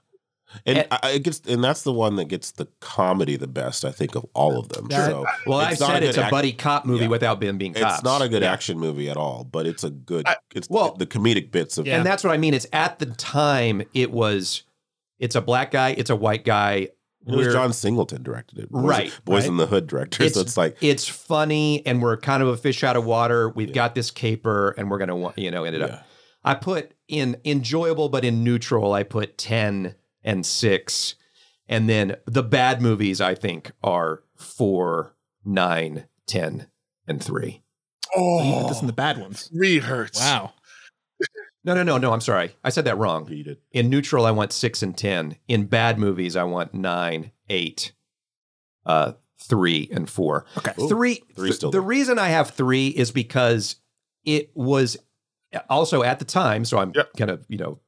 And 0.66 0.78
And- 0.78 0.88
I, 0.90 0.98
I 1.02 1.18
gets, 1.18 1.40
and 1.48 1.62
that's 1.62 1.82
the 1.82 1.92
one 1.92 2.16
that 2.16 2.26
gets 2.26 2.50
the 2.52 2.66
comedy 2.80 3.36
the 3.36 3.46
best, 3.46 3.84
I 3.84 3.90
think, 3.92 4.14
of 4.14 4.26
all 4.34 4.58
of 4.58 4.68
them. 4.68 4.88
Sure. 4.90 5.04
So 5.06 5.26
Well, 5.46 5.58
I 5.58 5.70
it's 5.72 5.80
not 5.80 5.90
said 5.90 6.02
it's 6.02 6.16
good 6.16 6.22
a 6.22 6.24
act- 6.24 6.30
buddy 6.32 6.52
cop 6.52 6.84
movie 6.86 7.04
Yeah. 7.04 7.08
without 7.10 7.40
them 7.40 7.58
being 7.58 7.74
cops. 7.74 7.96
It's 7.96 8.04
not 8.04 8.22
a 8.22 8.28
good 8.28 8.42
Yeah. 8.42 8.52
action 8.52 8.78
movie 8.78 9.08
at 9.10 9.16
all, 9.16 9.44
but 9.44 9.66
it's 9.66 9.84
a 9.84 9.90
good. 9.90 10.26
I- 10.28 10.36
it's 10.54 10.68
well- 10.70 10.94
the 10.96 11.06
comedic 11.06 11.50
bits 11.50 11.78
of 11.78 11.86
Yeah. 11.86 11.96
And 11.96 12.06
that's 12.06 12.24
what 12.24 12.32
I 12.32 12.36
mean. 12.36 12.54
It's 12.54 12.66
at 12.72 12.98
the 12.98 13.06
time 13.06 13.82
it 13.94 14.10
was 14.12 14.62
it's 15.18 15.34
a 15.34 15.40
black 15.40 15.70
guy, 15.72 15.90
it's 15.90 16.10
a 16.10 16.16
white 16.16 16.44
guy. 16.44 16.88
It 17.26 17.34
was 17.36 17.52
John 17.52 17.72
Singleton 17.72 18.22
directed 18.22 18.58
it, 18.60 18.70
Boys, 18.70 18.84
Right, 18.84 19.12
Boys 19.24 19.42
right. 19.42 19.48
in 19.50 19.56
the 19.58 19.66
Hood 19.66 19.86
director. 19.86 20.26
so 20.30 20.40
it's 20.40 20.56
like 20.56 20.76
it's 20.80 21.06
funny 21.06 21.84
and 21.84 22.00
we're 22.00 22.16
kind 22.16 22.42
of 22.42 22.48
a 22.48 22.56
fish 22.56 22.82
out 22.84 22.96
of 22.96 23.04
water. 23.04 23.50
We've 23.50 23.68
Yeah. 23.68 23.74
got 23.74 23.94
this 23.94 24.10
caper 24.10 24.70
and 24.78 24.90
we're 24.90 24.98
gonna 24.98 25.16
wa- 25.16 25.32
you 25.36 25.50
know 25.50 25.64
end 25.64 25.74
it 25.76 25.80
yeah. 25.80 25.86
up. 25.86 26.06
I 26.44 26.54
put 26.54 26.92
in 27.08 27.36
enjoyable 27.44 28.08
but 28.08 28.24
in 28.24 28.44
neutral. 28.44 28.92
I 28.94 29.02
put 29.02 29.36
ten 29.36 29.96
and 30.28 30.44
six, 30.44 31.14
and 31.66 31.88
then 31.88 32.16
the 32.26 32.42
bad 32.42 32.82
movies 32.82 33.20
I 33.20 33.34
think 33.34 33.72
are 33.82 34.22
four, 34.36 35.14
nine, 35.44 36.06
ten, 36.26 36.68
and 37.06 37.22
three. 37.24 37.62
So 38.14 38.42
you 38.42 38.52
put 38.54 38.64
oh, 38.64 38.68
this 38.68 38.80
in 38.82 38.86
the 38.86 38.92
bad 38.92 39.18
ones. 39.18 39.48
three 39.48 39.78
hurts. 39.78 40.20
Wow. 40.20 40.52
No, 41.64 41.74
no, 41.74 41.82
no, 41.82 41.98
no. 41.98 42.12
I'm 42.14 42.20
sorry. 42.22 42.54
I 42.64 42.70
said 42.70 42.84
that 42.86 42.96
wrong. 42.96 43.24
Beat 43.24 43.48
it. 43.48 43.60
In 43.72 43.90
neutral, 43.90 44.24
I 44.24 44.30
want 44.30 44.52
six 44.52 44.82
and 44.82 44.96
ten. 44.96 45.36
In 45.48 45.66
bad 45.66 45.98
movies, 45.98 46.34
I 46.36 46.44
want 46.44 46.72
nine, 46.72 47.32
eight, 47.50 47.92
uh, 48.86 49.14
three, 49.42 49.88
and 49.92 50.08
four. 50.08 50.46
Okay. 50.56 50.72
Ooh, 50.80 50.88
three. 50.88 51.20
three's 51.34 51.56
still 51.56 51.70
the 51.72 51.80
reason 51.82 52.18
I 52.18 52.28
have 52.28 52.50
three 52.50 52.88
is 52.88 53.10
because 53.10 53.76
it 54.24 54.50
was 54.54 54.96
also 55.68 56.02
at 56.04 56.20
the 56.20 56.24
time. 56.24 56.64
So 56.64 56.78
I'm 56.78 56.92
Yep. 56.94 57.10
kind 57.18 57.30
of 57.30 57.44
you 57.48 57.58
know 57.58 57.80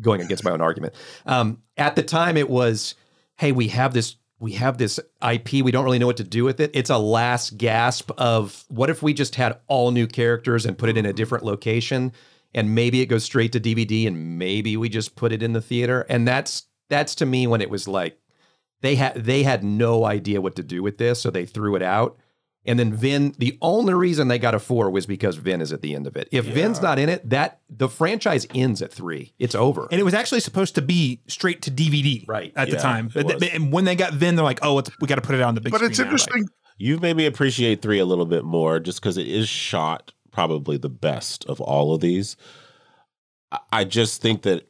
going 0.00 0.20
against 0.20 0.44
my 0.44 0.50
own 0.50 0.60
argument. 0.60 0.94
Um, 1.26 1.62
at 1.76 1.96
the 1.96 2.02
time, 2.02 2.36
it 2.36 2.48
was, 2.48 2.94
hey, 3.36 3.52
we 3.52 3.68
have 3.68 3.94
this. 3.94 4.16
We 4.38 4.54
have 4.54 4.76
this 4.76 4.98
IP. 5.22 5.62
We 5.62 5.70
don't 5.70 5.84
really 5.84 6.00
know 6.00 6.08
what 6.08 6.16
to 6.16 6.24
do 6.24 6.42
with 6.42 6.58
it. 6.58 6.72
It's 6.74 6.90
a 6.90 6.98
last 6.98 7.56
gasp 7.58 8.10
of 8.18 8.64
what 8.66 8.90
if 8.90 9.00
we 9.00 9.14
just 9.14 9.36
had 9.36 9.60
all 9.68 9.92
new 9.92 10.08
characters 10.08 10.66
and 10.66 10.76
put 10.76 10.88
it 10.88 10.96
in 10.96 11.06
a 11.06 11.12
different 11.12 11.44
location, 11.44 12.10
and 12.52 12.74
maybe 12.74 13.00
it 13.00 13.06
goes 13.06 13.22
straight 13.22 13.52
to 13.52 13.60
DVD, 13.60 14.08
and 14.08 14.38
maybe 14.40 14.76
we 14.76 14.88
just 14.88 15.14
put 15.14 15.30
it 15.30 15.44
in 15.44 15.52
the 15.52 15.60
theater. 15.60 16.04
And 16.08 16.26
that's 16.26 16.66
that's 16.88 17.14
to 17.16 17.26
me 17.26 17.46
when 17.46 17.60
it 17.60 17.70
was 17.70 17.86
like 17.86 18.18
they 18.80 18.96
had 18.96 19.14
they 19.14 19.44
had 19.44 19.62
no 19.62 20.04
idea 20.04 20.40
what 20.40 20.56
to 20.56 20.62
do 20.62 20.82
with 20.82 20.98
this, 20.98 21.20
so 21.22 21.30
they 21.30 21.46
threw 21.46 21.76
it 21.76 21.82
out. 21.82 22.18
And 22.64 22.78
then 22.78 22.94
Vin, 22.94 23.34
the 23.38 23.58
only 23.60 23.92
reason 23.92 24.28
they 24.28 24.38
got 24.38 24.54
a 24.54 24.60
four 24.60 24.88
was 24.88 25.04
because 25.04 25.34
Vin 25.36 25.60
is 25.60 25.72
at 25.72 25.82
the 25.82 25.96
end 25.96 26.06
of 26.06 26.16
it. 26.16 26.28
If 26.30 26.44
Vin's 26.44 26.80
not 26.80 26.96
in 26.98 27.08
it, 27.08 27.28
that 27.30 27.60
the 27.68 27.88
franchise 27.88 28.46
ends 28.54 28.80
at 28.82 28.92
three. 28.92 29.34
It's 29.40 29.56
over. 29.56 29.88
And 29.90 30.00
it 30.00 30.04
was 30.04 30.14
actually 30.14 30.38
supposed 30.40 30.76
to 30.76 30.82
be 30.82 31.22
straight 31.26 31.62
to 31.62 31.72
DVD, 31.72 32.24
Right. 32.28 32.52
At 32.54 32.70
the 32.70 32.76
time, 32.76 33.10
but 33.12 33.24
was. 33.26 33.42
and 33.52 33.72
when 33.72 33.84
they 33.84 33.96
got 33.96 34.12
Vin, 34.14 34.36
they're 34.36 34.44
like, 34.44 34.60
"Oh, 34.62 34.78
it's, 34.78 34.90
we 35.00 35.08
got 35.08 35.16
to 35.16 35.22
put 35.22 35.34
it 35.34 35.40
on 35.42 35.56
the 35.56 35.60
big." 35.60 35.72
But 35.72 35.82
it's 35.82 35.96
screen 35.96 36.06
now. 36.06 36.12
interesting. 36.12 36.48
You've 36.78 37.02
made 37.02 37.16
me 37.16 37.26
appreciate 37.26 37.82
three 37.82 37.98
a 37.98 38.04
little 38.04 38.26
bit 38.26 38.44
more 38.44 38.78
just 38.78 39.00
because 39.00 39.16
it 39.18 39.26
is 39.26 39.48
shot 39.48 40.12
probably 40.30 40.76
the 40.76 40.88
best 40.88 41.44
of 41.46 41.60
all 41.60 41.92
of 41.94 42.00
these. 42.00 42.36
I- 43.50 43.58
I 43.72 43.84
just 43.84 44.22
think 44.22 44.42
that, 44.42 44.68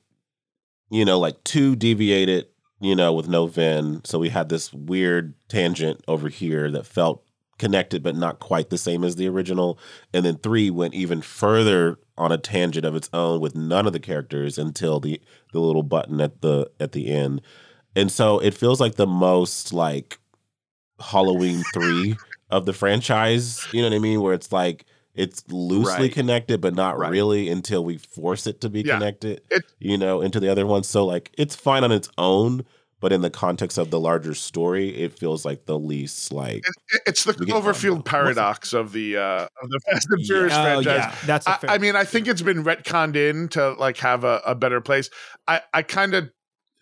you 0.91 1.05
know, 1.05 1.19
like 1.19 1.45
two 1.45 1.77
deviated, 1.77 2.47
you 2.81 2.97
know, 2.97 3.13
with 3.13 3.29
no 3.29 3.47
Vin. 3.47 4.01
So 4.05 4.19
we 4.19 4.31
had 4.31 4.49
this 4.49 4.73
weird 4.73 5.35
tangent 5.49 6.03
over 6.09 6.29
here 6.29 6.71
that 6.71 6.87
felt 6.87 7.23
connected, 7.63 8.03
but 8.03 8.17
not 8.17 8.41
quite 8.41 8.71
the 8.71 8.77
same 8.77 9.05
as 9.05 9.15
the 9.17 9.29
original. 9.29 9.79
And 10.13 10.25
then 10.25 10.37
three 10.37 10.69
went 10.69 10.95
even 10.95 11.23
further 11.23 11.97
on 12.19 12.33
a 12.33 12.37
tangent 12.39 12.85
of 12.85 12.97
its 12.97 13.09
own 13.13 13.41
with 13.41 13.55
none 13.55 13.87
of 13.87 13.93
the 13.93 14.01
characters 14.01 14.59
until 14.59 14.99
the 15.01 15.21
the 15.53 15.61
little 15.61 15.85
button 15.85 16.21
at 16.21 16.41
the 16.43 16.69
at 16.81 16.91
the 16.93 17.09
end. 17.11 17.41
And 17.95 18.11
so 18.11 18.39
it 18.41 18.55
feels 18.55 18.81
like 18.81 18.97
the 18.97 19.07
most 19.07 19.73
like 19.73 20.19
Halloween 21.01 21.65
three 21.73 22.19
of 22.51 22.67
the 22.67 22.73
franchise. 22.73 23.67
You 23.73 23.83
know 23.83 23.89
what 23.91 23.97
I 23.97 24.01
mean? 24.01 24.21
Where 24.21 24.35
it's 24.35 24.53
like 24.53 24.85
it's 25.15 25.45
loosely 25.49 26.05
Right. 26.05 26.13
connected, 26.13 26.61
but 26.61 26.75
not 26.75 26.99
Right. 26.99 27.11
really 27.11 27.49
until 27.49 27.85
we 27.85 27.99
force 27.99 28.47
it 28.47 28.61
to 28.63 28.69
be 28.71 28.81
Yeah. 28.81 28.95
connected. 28.95 29.43
It- 29.51 29.65
you 29.79 29.99
know, 29.99 30.21
into 30.21 30.41
the 30.41 30.49
other 30.51 30.67
ones. 30.67 30.89
So 30.89 31.05
like 31.07 31.33
it's 31.39 31.55
fine 31.55 31.85
on 31.85 31.93
its 31.93 32.09
own, 32.19 32.65
but 33.03 33.13
in 33.13 33.21
the 33.21 33.29
context 33.31 33.77
of 33.77 33.91
the 33.91 33.99
larger 34.01 34.33
story, 34.33 34.89
it 34.97 35.19
feels 35.19 35.45
like 35.45 35.67
the 35.67 35.79
least 35.79 36.33
like 36.33 36.65
It- 36.95 37.03
It's 37.07 37.25
the 37.25 37.35
We 37.39 37.47
Cloverfield 37.47 38.05
paradox 38.07 38.73
of 38.73 38.93
the 38.93 39.17
uh, 39.19 39.47
of 39.61 39.69
the 39.69 39.81
Fast 39.91 40.07
and 40.11 40.25
Furious 40.25 40.55
Oh, 40.55 40.63
franchise. 40.63 40.87
yeah, 40.87 41.15
that's 41.27 41.47
a 41.47 41.51
I, 41.51 41.57
fair. 41.59 41.71
I 41.71 41.79
mean, 41.79 41.97
I 41.97 42.05
think 42.05 42.29
it's 42.29 42.43
been 42.43 42.63
retconned 42.65 43.17
in 43.17 43.49
to 43.49 43.73
like 43.73 43.99
have 43.99 44.23
a, 44.25 44.41
a 44.47 44.55
better 44.55 44.81
place. 44.81 45.11
I, 45.49 45.61
I 45.75 45.83
kind 45.83 46.15
of, 46.15 46.31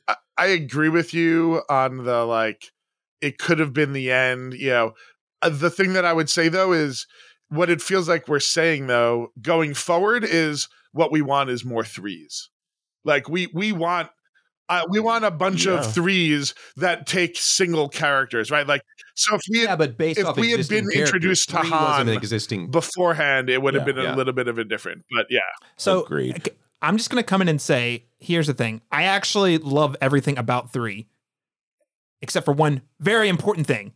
I, 0.06 0.16
I 0.36 0.46
agree 0.48 0.90
with 0.90 1.14
you 1.14 1.62
on 1.70 2.04
the 2.04 2.24
like 2.24 2.70
it 3.22 3.38
could 3.38 3.58
have 3.58 3.72
been 3.72 3.94
the 3.94 4.12
end. 4.12 4.52
You 4.54 4.70
know, 4.70 4.92
uh, 5.42 5.48
the 5.48 5.70
thing 5.70 5.94
that 5.94 6.04
I 6.04 6.12
would 6.12 6.28
say 6.28 6.48
though 6.50 6.72
is 6.72 7.06
what 7.48 7.70
it 7.70 7.80
feels 7.80 8.08
like 8.10 8.28
we're 8.28 8.40
saying 8.40 8.86
though 8.88 9.32
going 9.40 9.72
forward 9.72 10.22
is 10.22 10.68
what 10.92 11.10
we 11.10 11.22
want 11.22 11.48
is 11.48 11.64
more 11.64 11.82
threes. 11.84 12.50
Like 13.06 13.26
we 13.28 13.48
we 13.54 13.72
want 13.72 14.10
uh, 14.70 14.86
we 14.88 15.00
want 15.00 15.24
a 15.26 15.30
bunch 15.30 15.66
Yeah. 15.66 15.74
of 15.74 15.92
threes 15.92 16.54
that 16.76 17.06
take 17.06 17.36
single 17.36 17.88
characters, 17.88 18.50
right? 18.50 18.66
Like 18.66 18.80
so 19.14 19.34
if 19.34 19.42
we 19.50 19.58
had 19.58 19.64
Yeah, 19.68 19.76
but 19.76 19.98
based 19.98 20.20
if 20.20 20.26
off 20.26 20.36
we 20.38 20.52
had 20.52 20.66
been 20.68 20.88
introduced 20.94 21.50
to 21.50 21.58
three 21.60 21.70
wasn't 21.70 22.08
Han 22.08 22.16
existing. 22.16 22.70
beforehand, 22.70 23.50
it 23.50 23.60
would 23.60 23.74
have 23.74 23.86
Yeah, 23.86 23.92
been 23.92 24.06
a 24.06 24.16
little 24.16 24.32
bit 24.32 24.48
of 24.48 24.56
a 24.58 24.64
different. 24.64 25.04
But 25.14 25.26
yeah, 25.28 25.40
So 25.76 26.04
Agreed. 26.04 26.48
I'm 26.80 26.96
just 26.96 27.10
going 27.10 27.22
to 27.22 27.26
come 27.28 27.42
in 27.42 27.48
and 27.48 27.60
say, 27.60 28.04
here's 28.18 28.46
the 28.46 28.54
thing. 28.54 28.80
I 28.90 29.02
actually 29.02 29.58
love 29.58 29.96
everything 30.00 30.38
about 30.38 30.72
three, 30.72 31.08
except 32.22 32.46
for 32.46 32.52
one 32.52 32.80
very 33.00 33.28
important 33.28 33.66
thing. 33.66 33.92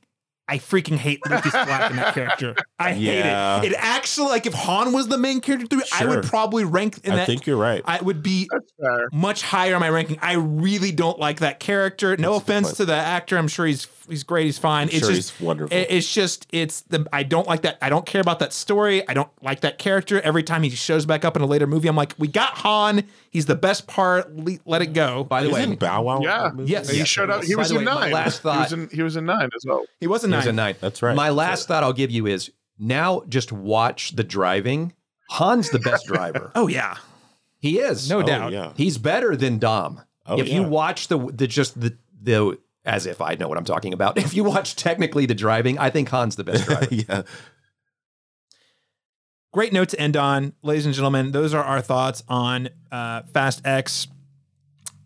I 0.47 0.59
freaking 0.59 0.97
hate 0.97 1.21
Lucas 1.29 1.53
Black 1.53 1.91
in 1.91 1.97
that 1.97 2.13
character. 2.15 2.55
I 2.79 2.91
Yeah. 2.93 3.61
hate 3.61 3.67
it. 3.69 3.73
It 3.73 3.77
actually, 3.79 4.29
like, 4.29 4.45
if 4.45 4.53
Han 4.53 4.93
was 4.93 5.09
the 5.09 5.17
main 5.17 5.41
character, 5.41 5.67
three, 5.67 5.83
I 5.93 6.05
would 6.05 6.25
probably 6.25 6.65
rank 6.65 6.99
in 7.03 7.13
I 7.13 7.17
that. 7.17 7.23
I 7.23 7.27
think 7.27 7.47
you're 7.47 7.57
right. 7.57 7.83
I 7.87 8.03
would 8.03 8.23
be 8.23 8.49
much 9.13 9.43
higher 9.43 9.75
on 9.75 9.81
my 9.81 9.89
ranking. 9.89 10.19
I 10.21 10.35
really 10.35 10.93
don't 10.93 11.19
like 11.19 11.41
that 11.41 11.61
character. 11.61 12.17
No 12.19 12.33
That's 12.33 12.43
offense 12.43 12.73
to 12.75 12.85
the 12.85 12.95
actor. 12.95 13.39
I'm 13.39 13.49
sure 13.49 13.65
he's 13.65 13.87
he's 14.09 14.23
great. 14.25 14.45
He's 14.47 14.59
fine. 14.59 14.89
it's 14.89 14.99
sure 14.99 15.11
just 15.13 15.31
he's 15.33 15.41
wonderful. 15.47 15.77
it- 15.77 15.87
it's 15.91 16.13
just 16.13 16.47
it's 16.53 16.83
the 16.83 17.07
I 17.13 17.23
don't 17.23 17.47
like 17.47 17.63
that. 17.63 17.79
I 17.83 17.89
don't 17.89 18.05
care 18.07 18.21
about 18.21 18.39
that 18.41 18.53
story. 18.53 19.07
I 19.09 19.15
don't 19.15 19.31
like 19.43 19.61
that 19.61 19.79
character. 19.79 20.21
Every 20.21 20.43
time 20.43 20.63
he 20.63 20.71
shows 20.71 21.07
back 21.07 21.25
up 21.25 21.37
in 21.37 21.43
a 21.43 21.47
later 21.47 21.67
movie, 21.67 21.89
I'm 21.89 21.97
like, 21.97 22.15
we 22.19 22.29
got 22.29 22.51
Han. 22.59 23.05
He's 23.31 23.47
the 23.47 23.55
best 23.57 23.87
part. 23.87 24.35
Le- 24.37 24.59
let 24.65 24.83
it 24.83 24.93
go. 24.93 25.25
By 25.25 25.43
the 25.43 25.51
way, 25.51 25.61
Isn't 25.63 25.79
Bow 25.81 26.03
Wow? 26.03 26.17
in 26.17 26.23
Yeah. 26.23 26.39
that 26.43 26.55
movie? 26.55 26.71
Yes. 26.71 26.91
he 26.91 26.99
Yeah, 26.99 27.05
showed 27.05 27.31
up. 27.31 27.45
He 27.45 27.55
By 27.55 27.59
was 27.61 27.69
the 27.71 27.75
in 27.79 27.81
way, 27.81 27.85
my 27.93 28.01
nine. 28.03 28.13
last 28.13 28.25
he 28.43 28.49
was 28.49 28.57
thought- 28.57 28.73
in 28.73 28.89
he 28.93 29.03
was 29.03 29.17
in 29.17 29.27
nine 29.27 29.51
as 29.55 29.65
well. 29.67 29.85
he 30.01 30.07
wasn't 30.07 30.33
It 30.33 30.37
was 30.37 30.45
nine. 30.47 30.55
a 30.55 30.57
nine. 30.57 30.75
That's 30.81 31.03
right. 31.03 31.17
My 31.17 31.31
last 31.31 31.69
thought 31.69 31.83
I'll 31.83 31.93
give 31.93 32.11
you 32.11 32.27
is 32.27 32.51
now 32.79 33.23
just 33.29 33.53
watch 33.53 34.17
the 34.17 34.25
driving. 34.25 34.93
Han's 35.31 35.71
the 35.71 35.79
best 35.79 36.07
driver. 36.07 36.51
Oh 36.55 36.67
yeah, 36.69 36.97
He 37.59 37.79
is. 37.79 38.11
no 38.11 38.19
Oh, 38.19 38.23
doubt. 38.23 38.53
yeah. 38.53 38.73
He's 38.77 38.99
better 38.99 39.37
than 39.37 39.59
Dom. 39.59 40.03
Oh, 40.27 40.39
if 40.39 40.49
you 40.49 40.63
yeah. 40.63 40.69
watch 40.69 41.09
the 41.09 41.19
the 41.19 41.47
just 41.47 41.81
the 41.81 41.97
the 42.23 42.59
as 42.85 43.07
if 43.07 43.21
I 43.21 43.35
know 43.35 43.49
what 43.49 43.59
I'm 43.59 43.65
talking 43.65 43.93
about. 43.93 44.19
If 44.25 44.35
you 44.35 44.45
watch 44.45 44.77
technically 44.77 45.27
the 45.27 45.35
driving, 45.35 45.79
I 45.79 45.91
think 45.91 46.09
Han's 46.11 46.37
the 46.37 46.45
best 46.45 46.65
driver. 46.69 46.89
yeah. 46.95 47.23
Great 49.53 49.73
note 49.73 49.91
to 49.91 50.01
end 50.01 50.17
on, 50.17 50.53
ladies 50.63 50.85
and 50.85 50.95
gentlemen. 50.95 51.31
Those 51.31 51.55
are 51.55 51.63
our 51.63 51.81
thoughts 51.81 52.25
on 52.29 52.71
uh, 52.91 53.23
Fast 53.33 53.65
X. 53.65 54.09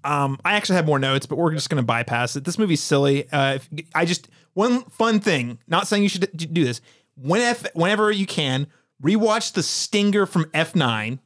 Um, 0.04 0.38
I 0.44 0.54
actually 0.54 0.76
have 0.76 0.86
more 0.86 0.98
notes, 0.98 1.26
but 1.26 1.36
we're 1.36 1.52
just 1.52 1.68
going 1.68 1.82
to 1.82 1.86
bypass 1.86 2.34
it. 2.34 2.44
This 2.44 2.58
movie's 2.58 2.82
silly. 2.82 3.30
Uh, 3.30 3.54
if, 3.56 3.68
I 3.94 4.06
just 4.06 4.28
one 4.54 4.84
fun 4.84 5.20
thing. 5.20 5.58
Not 5.66 5.86
saying 5.86 6.02
you 6.02 6.08
should 6.08 6.30
do 6.34 6.64
this. 6.64 6.80
When 7.14 7.42
F, 7.42 7.66
whenever 7.74 8.10
you 8.10 8.24
can, 8.24 8.68
rewatch 9.02 9.52
the 9.52 9.62
Stinger 9.62 10.24
from 10.24 10.46
F9, 10.46 11.18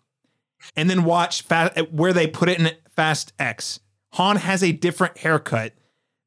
and 0.74 0.90
then 0.90 1.04
watch 1.04 1.42
fa- 1.42 1.86
where 1.92 2.12
they 2.12 2.26
put 2.26 2.48
it 2.48 2.58
in 2.58 2.72
Fast 2.96 3.32
X. 3.38 3.78
Han 4.14 4.36
has 4.36 4.64
a 4.64 4.72
different 4.72 5.18
haircut. 5.18 5.74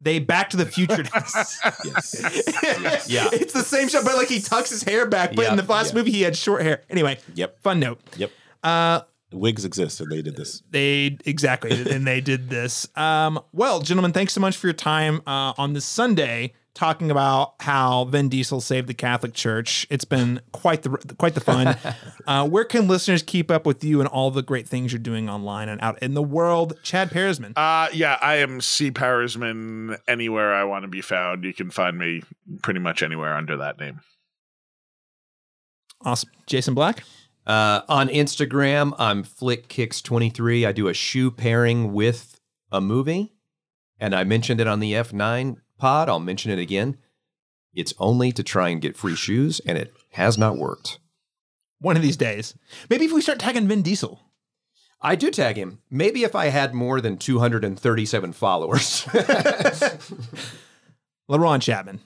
They 0.06 0.20
Back 0.20 0.52
to 0.52 0.58
the 0.58 0.68
Future. 0.68 1.02
does. 1.04 1.60
Yes. 1.84 3.10
Yeah. 3.10 3.28
it's 3.34 3.54
the 3.54 3.64
same 3.64 3.90
shot, 3.90 4.06
but 4.06 4.16
like 4.16 4.28
he 4.30 4.40
tucks 4.40 4.70
his 4.70 4.84
hair 4.84 5.08
back. 5.08 5.36
But 5.36 5.48
in 5.50 5.56
the 5.58 5.64
last 5.64 5.88
yep. 5.88 5.96
movie, 5.96 6.12
he 6.12 6.22
had 6.22 6.38
short 6.38 6.62
hair. 6.62 6.84
Anyway, 6.90 7.18
Yep. 7.34 7.62
fun 7.62 7.80
note. 7.80 8.00
Yep. 8.16 8.32
Uh, 8.64 9.02
Wigs 9.32 9.66
exist, 9.66 10.00
and 10.00 10.12
they 10.12 10.22
did 10.22 10.36
this. 10.38 10.62
they 10.70 11.18
exactly, 11.26 11.72
and 11.92 12.06
they 12.08 12.22
did 12.22 12.50
this. 12.50 12.88
Um, 12.96 13.40
well, 13.52 13.82
gentlemen, 13.82 14.14
thanks 14.14 14.32
so 14.34 14.40
much 14.40 14.56
for 14.56 14.68
your 14.68 14.74
time 14.76 15.22
uh, 15.28 15.54
on 15.58 15.74
this 15.74 15.86
Sunday 15.86 16.54
talking 16.76 17.10
about 17.10 17.56
how 17.62 18.04
Vin 18.06 18.30
Diesel 18.30 18.62
saved 18.62 18.88
the 18.88 18.94
Catholic 18.94 19.34
Church. 19.34 19.88
It's 19.90 20.06
been 20.06 20.42
quite 20.52 20.84
the 20.84 20.90
quite 21.18 21.34
the 21.34 21.42
fun. 21.42 21.76
uh, 22.28 22.48
where 22.48 22.66
can 22.66 22.88
listeners 22.88 23.24
keep 23.24 23.50
up 23.50 23.66
with 23.66 23.84
you 23.84 24.02
and 24.02 24.08
all 24.08 24.30
the 24.30 24.44
great 24.44 24.68
things 24.68 24.92
you're 24.92 25.00
doing 25.00 25.28
online 25.28 25.70
and 25.70 25.82
out 25.82 26.02
in 26.04 26.14
the 26.14 26.22
world? 26.22 26.78
Chad 26.84 27.10
Parizman. 27.10 27.54
Uh 27.56 27.88
yeah, 27.94 28.20
I 28.22 28.36
am 28.36 28.62
C 28.62 28.92
Parizman 28.92 29.98
anywhere 30.08 30.54
I 30.54 30.66
want 30.66 30.84
to 30.84 30.88
be 30.88 31.02
found. 31.02 31.44
You 31.44 31.54
can 31.54 31.72
find 31.72 31.98
me 31.98 32.22
pretty 32.62 32.82
much 32.82 33.02
anywhere 33.02 33.34
under 33.34 33.58
that 33.58 33.80
name. 33.80 34.02
awesome, 36.04 36.30
Jason 36.46 36.76
Black. 36.76 37.04
Uh, 37.48 37.82
on 37.88 38.10
Instagram, 38.10 38.94
I'm 38.98 39.24
FlickKicks23. 39.24 40.68
I 40.68 40.72
do 40.72 40.88
a 40.88 40.96
shoe 40.96 41.30
pairing 41.30 41.94
with 41.94 42.40
a 42.72 42.82
movie, 42.82 43.34
and 44.00 44.16
I 44.16 44.24
mentioned 44.24 44.60
it 44.60 44.68
on 44.68 44.80
the 44.80 44.94
F9 44.94 45.58
pod. 45.78 46.10
I'll 46.10 46.20
mention 46.20 46.52
it 46.52 46.60
again. 46.60 46.98
It's 47.74 47.94
only 48.00 48.32
to 48.32 48.44
try 48.44 48.70
and 48.70 48.82
get 48.82 48.96
free 48.96 49.16
shoes, 49.16 49.60
and 49.66 49.78
it 49.78 49.94
has 50.12 50.38
not 50.38 50.58
worked. 50.58 51.00
One 51.80 51.98
of 51.98 52.02
these 52.02 52.18
days, 52.18 52.56
maybe 52.90 53.06
if 53.06 53.12
we 53.12 53.22
start 53.22 53.40
tagging 53.40 53.68
Vin 53.68 53.82
Diesel. 53.82 54.22
I 55.02 55.16
do 55.16 55.30
tag 55.30 55.58
him. 55.58 55.82
Maybe 55.92 56.24
if 56.24 56.34
I 56.36 56.48
had 56.48 56.74
more 56.74 57.02
than 57.02 57.18
237 57.18 58.34
followers. 58.34 59.06
Laron 61.30 61.62
Chapman. 61.62 62.00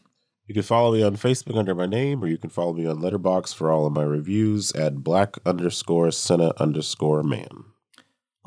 You 0.47 0.55
can 0.55 0.63
follow 0.63 0.93
me 0.93 1.03
on 1.03 1.15
Facebook 1.15 1.55
under 1.55 1.75
my 1.75 1.85
name, 1.85 2.23
or 2.23 2.27
you 2.27 2.39
can 2.39 2.49
follow 2.49 2.73
me 2.73 2.87
on 2.87 2.97
Letterboxd 2.97 3.53
for 3.53 3.69
all 3.71 3.85
of 3.85 3.93
my 3.93 4.01
reviews 4.03 4.71
at 4.71 5.03
black 5.03 5.35
underscore 5.45 6.09
Senna 6.09 6.51
underscore 6.57 7.21
man. 7.21 7.65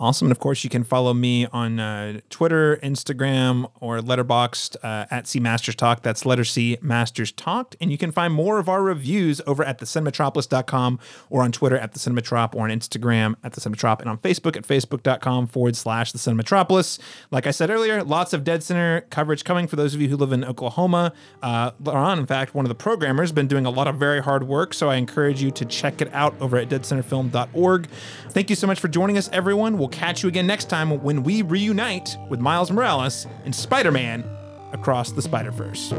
Awesome. 0.03 0.27
And 0.27 0.33
of 0.33 0.41
course, 0.41 0.65
you 0.65 0.69
can 0.69 0.83
follow 0.83 1.15
me 1.15 1.47
on 1.53 1.79
uh, 1.79 2.19
Twitter, 2.29 2.77
Instagram, 2.83 3.71
or 3.79 4.01
Letterboxd 4.01 4.75
uh, 4.83 5.07
at 5.13 5.29
C 5.29 5.39
Masters 5.39 5.77
Talk. 5.77 6.03
That's 6.03 6.27
letter 6.27 6.43
C 6.43 6.77
Masters 6.83 7.31
Talked. 7.31 7.77
And 7.81 7.93
you 7.93 7.97
can 7.97 8.11
find 8.11 8.35
more 8.35 8.59
of 8.59 8.69
our 8.69 8.83
reviews 8.83 9.41
over 9.47 9.63
at 9.63 9.79
thecinematropolis.com 9.79 10.99
or 11.31 11.45
on 11.45 11.53
Twitter 11.53 11.79
at 11.79 11.93
the 11.93 12.01
Cinematrop 12.01 12.53
or 12.57 12.65
on 12.65 12.71
Instagram 12.71 13.37
at 13.45 13.53
the 13.53 13.61
Cinematrop 13.61 14.01
and 14.01 14.11
on 14.11 14.19
Facebook 14.19 14.57
at 14.57 14.67
facebook.com 14.67 15.47
forward 15.47 15.77
slash 15.77 16.11
the 16.11 16.19
Cinematropolis. 16.19 16.99
Like 17.31 17.47
I 17.47 17.53
said 17.53 17.71
earlier, 17.71 18.03
lots 18.03 18.33
of 18.33 18.43
Dead 18.43 18.65
Center 18.65 19.03
coverage 19.03 19.45
coming 19.45 19.69
for 19.69 19.77
those 19.77 19.95
of 19.95 20.01
you 20.01 20.09
who 20.09 20.17
live 20.17 20.33
in 20.33 20.45
Oklahoma. 20.45 21.13
Uh, 21.45 21.71
in 21.87 22.27
fact, 22.27 22.57
one 22.57 22.65
of 22.65 22.69
the 22.71 22.75
programmers, 22.75 23.31
been 23.31 23.47
doing 23.47 23.67
a 23.67 23.71
lot 23.71 23.87
of 23.87 24.01
very 24.01 24.21
hard 24.21 24.49
work. 24.49 24.75
So 24.75 24.91
I 24.91 24.97
encourage 24.97 25.41
you 25.41 25.53
to 25.53 25.65
check 25.65 26.01
it 26.03 26.13
out 26.13 26.35
over 26.41 26.57
at 26.57 26.69
deadcenterfilm.org. 26.69 27.89
Thank 28.31 28.51
you 28.51 28.57
so 28.57 28.67
much 28.67 28.81
for 28.81 28.89
joining 28.89 29.17
us, 29.17 29.31
everyone. 29.33 29.79
We'll 29.79 29.92
catch 29.93 30.23
you 30.23 30.29
again 30.29 30.47
next 30.47 30.65
time 30.69 31.03
when 31.03 31.23
we 31.23 31.43
reunite 31.43 32.17
with 32.29 32.41
Miles 32.41 32.71
Morales 32.71 33.27
and 33.45 33.55
Spider 33.55 33.93
Man 33.93 34.25
across 34.73 35.13
the 35.13 35.23
Spider 35.23 35.51
Verse. 35.51 35.93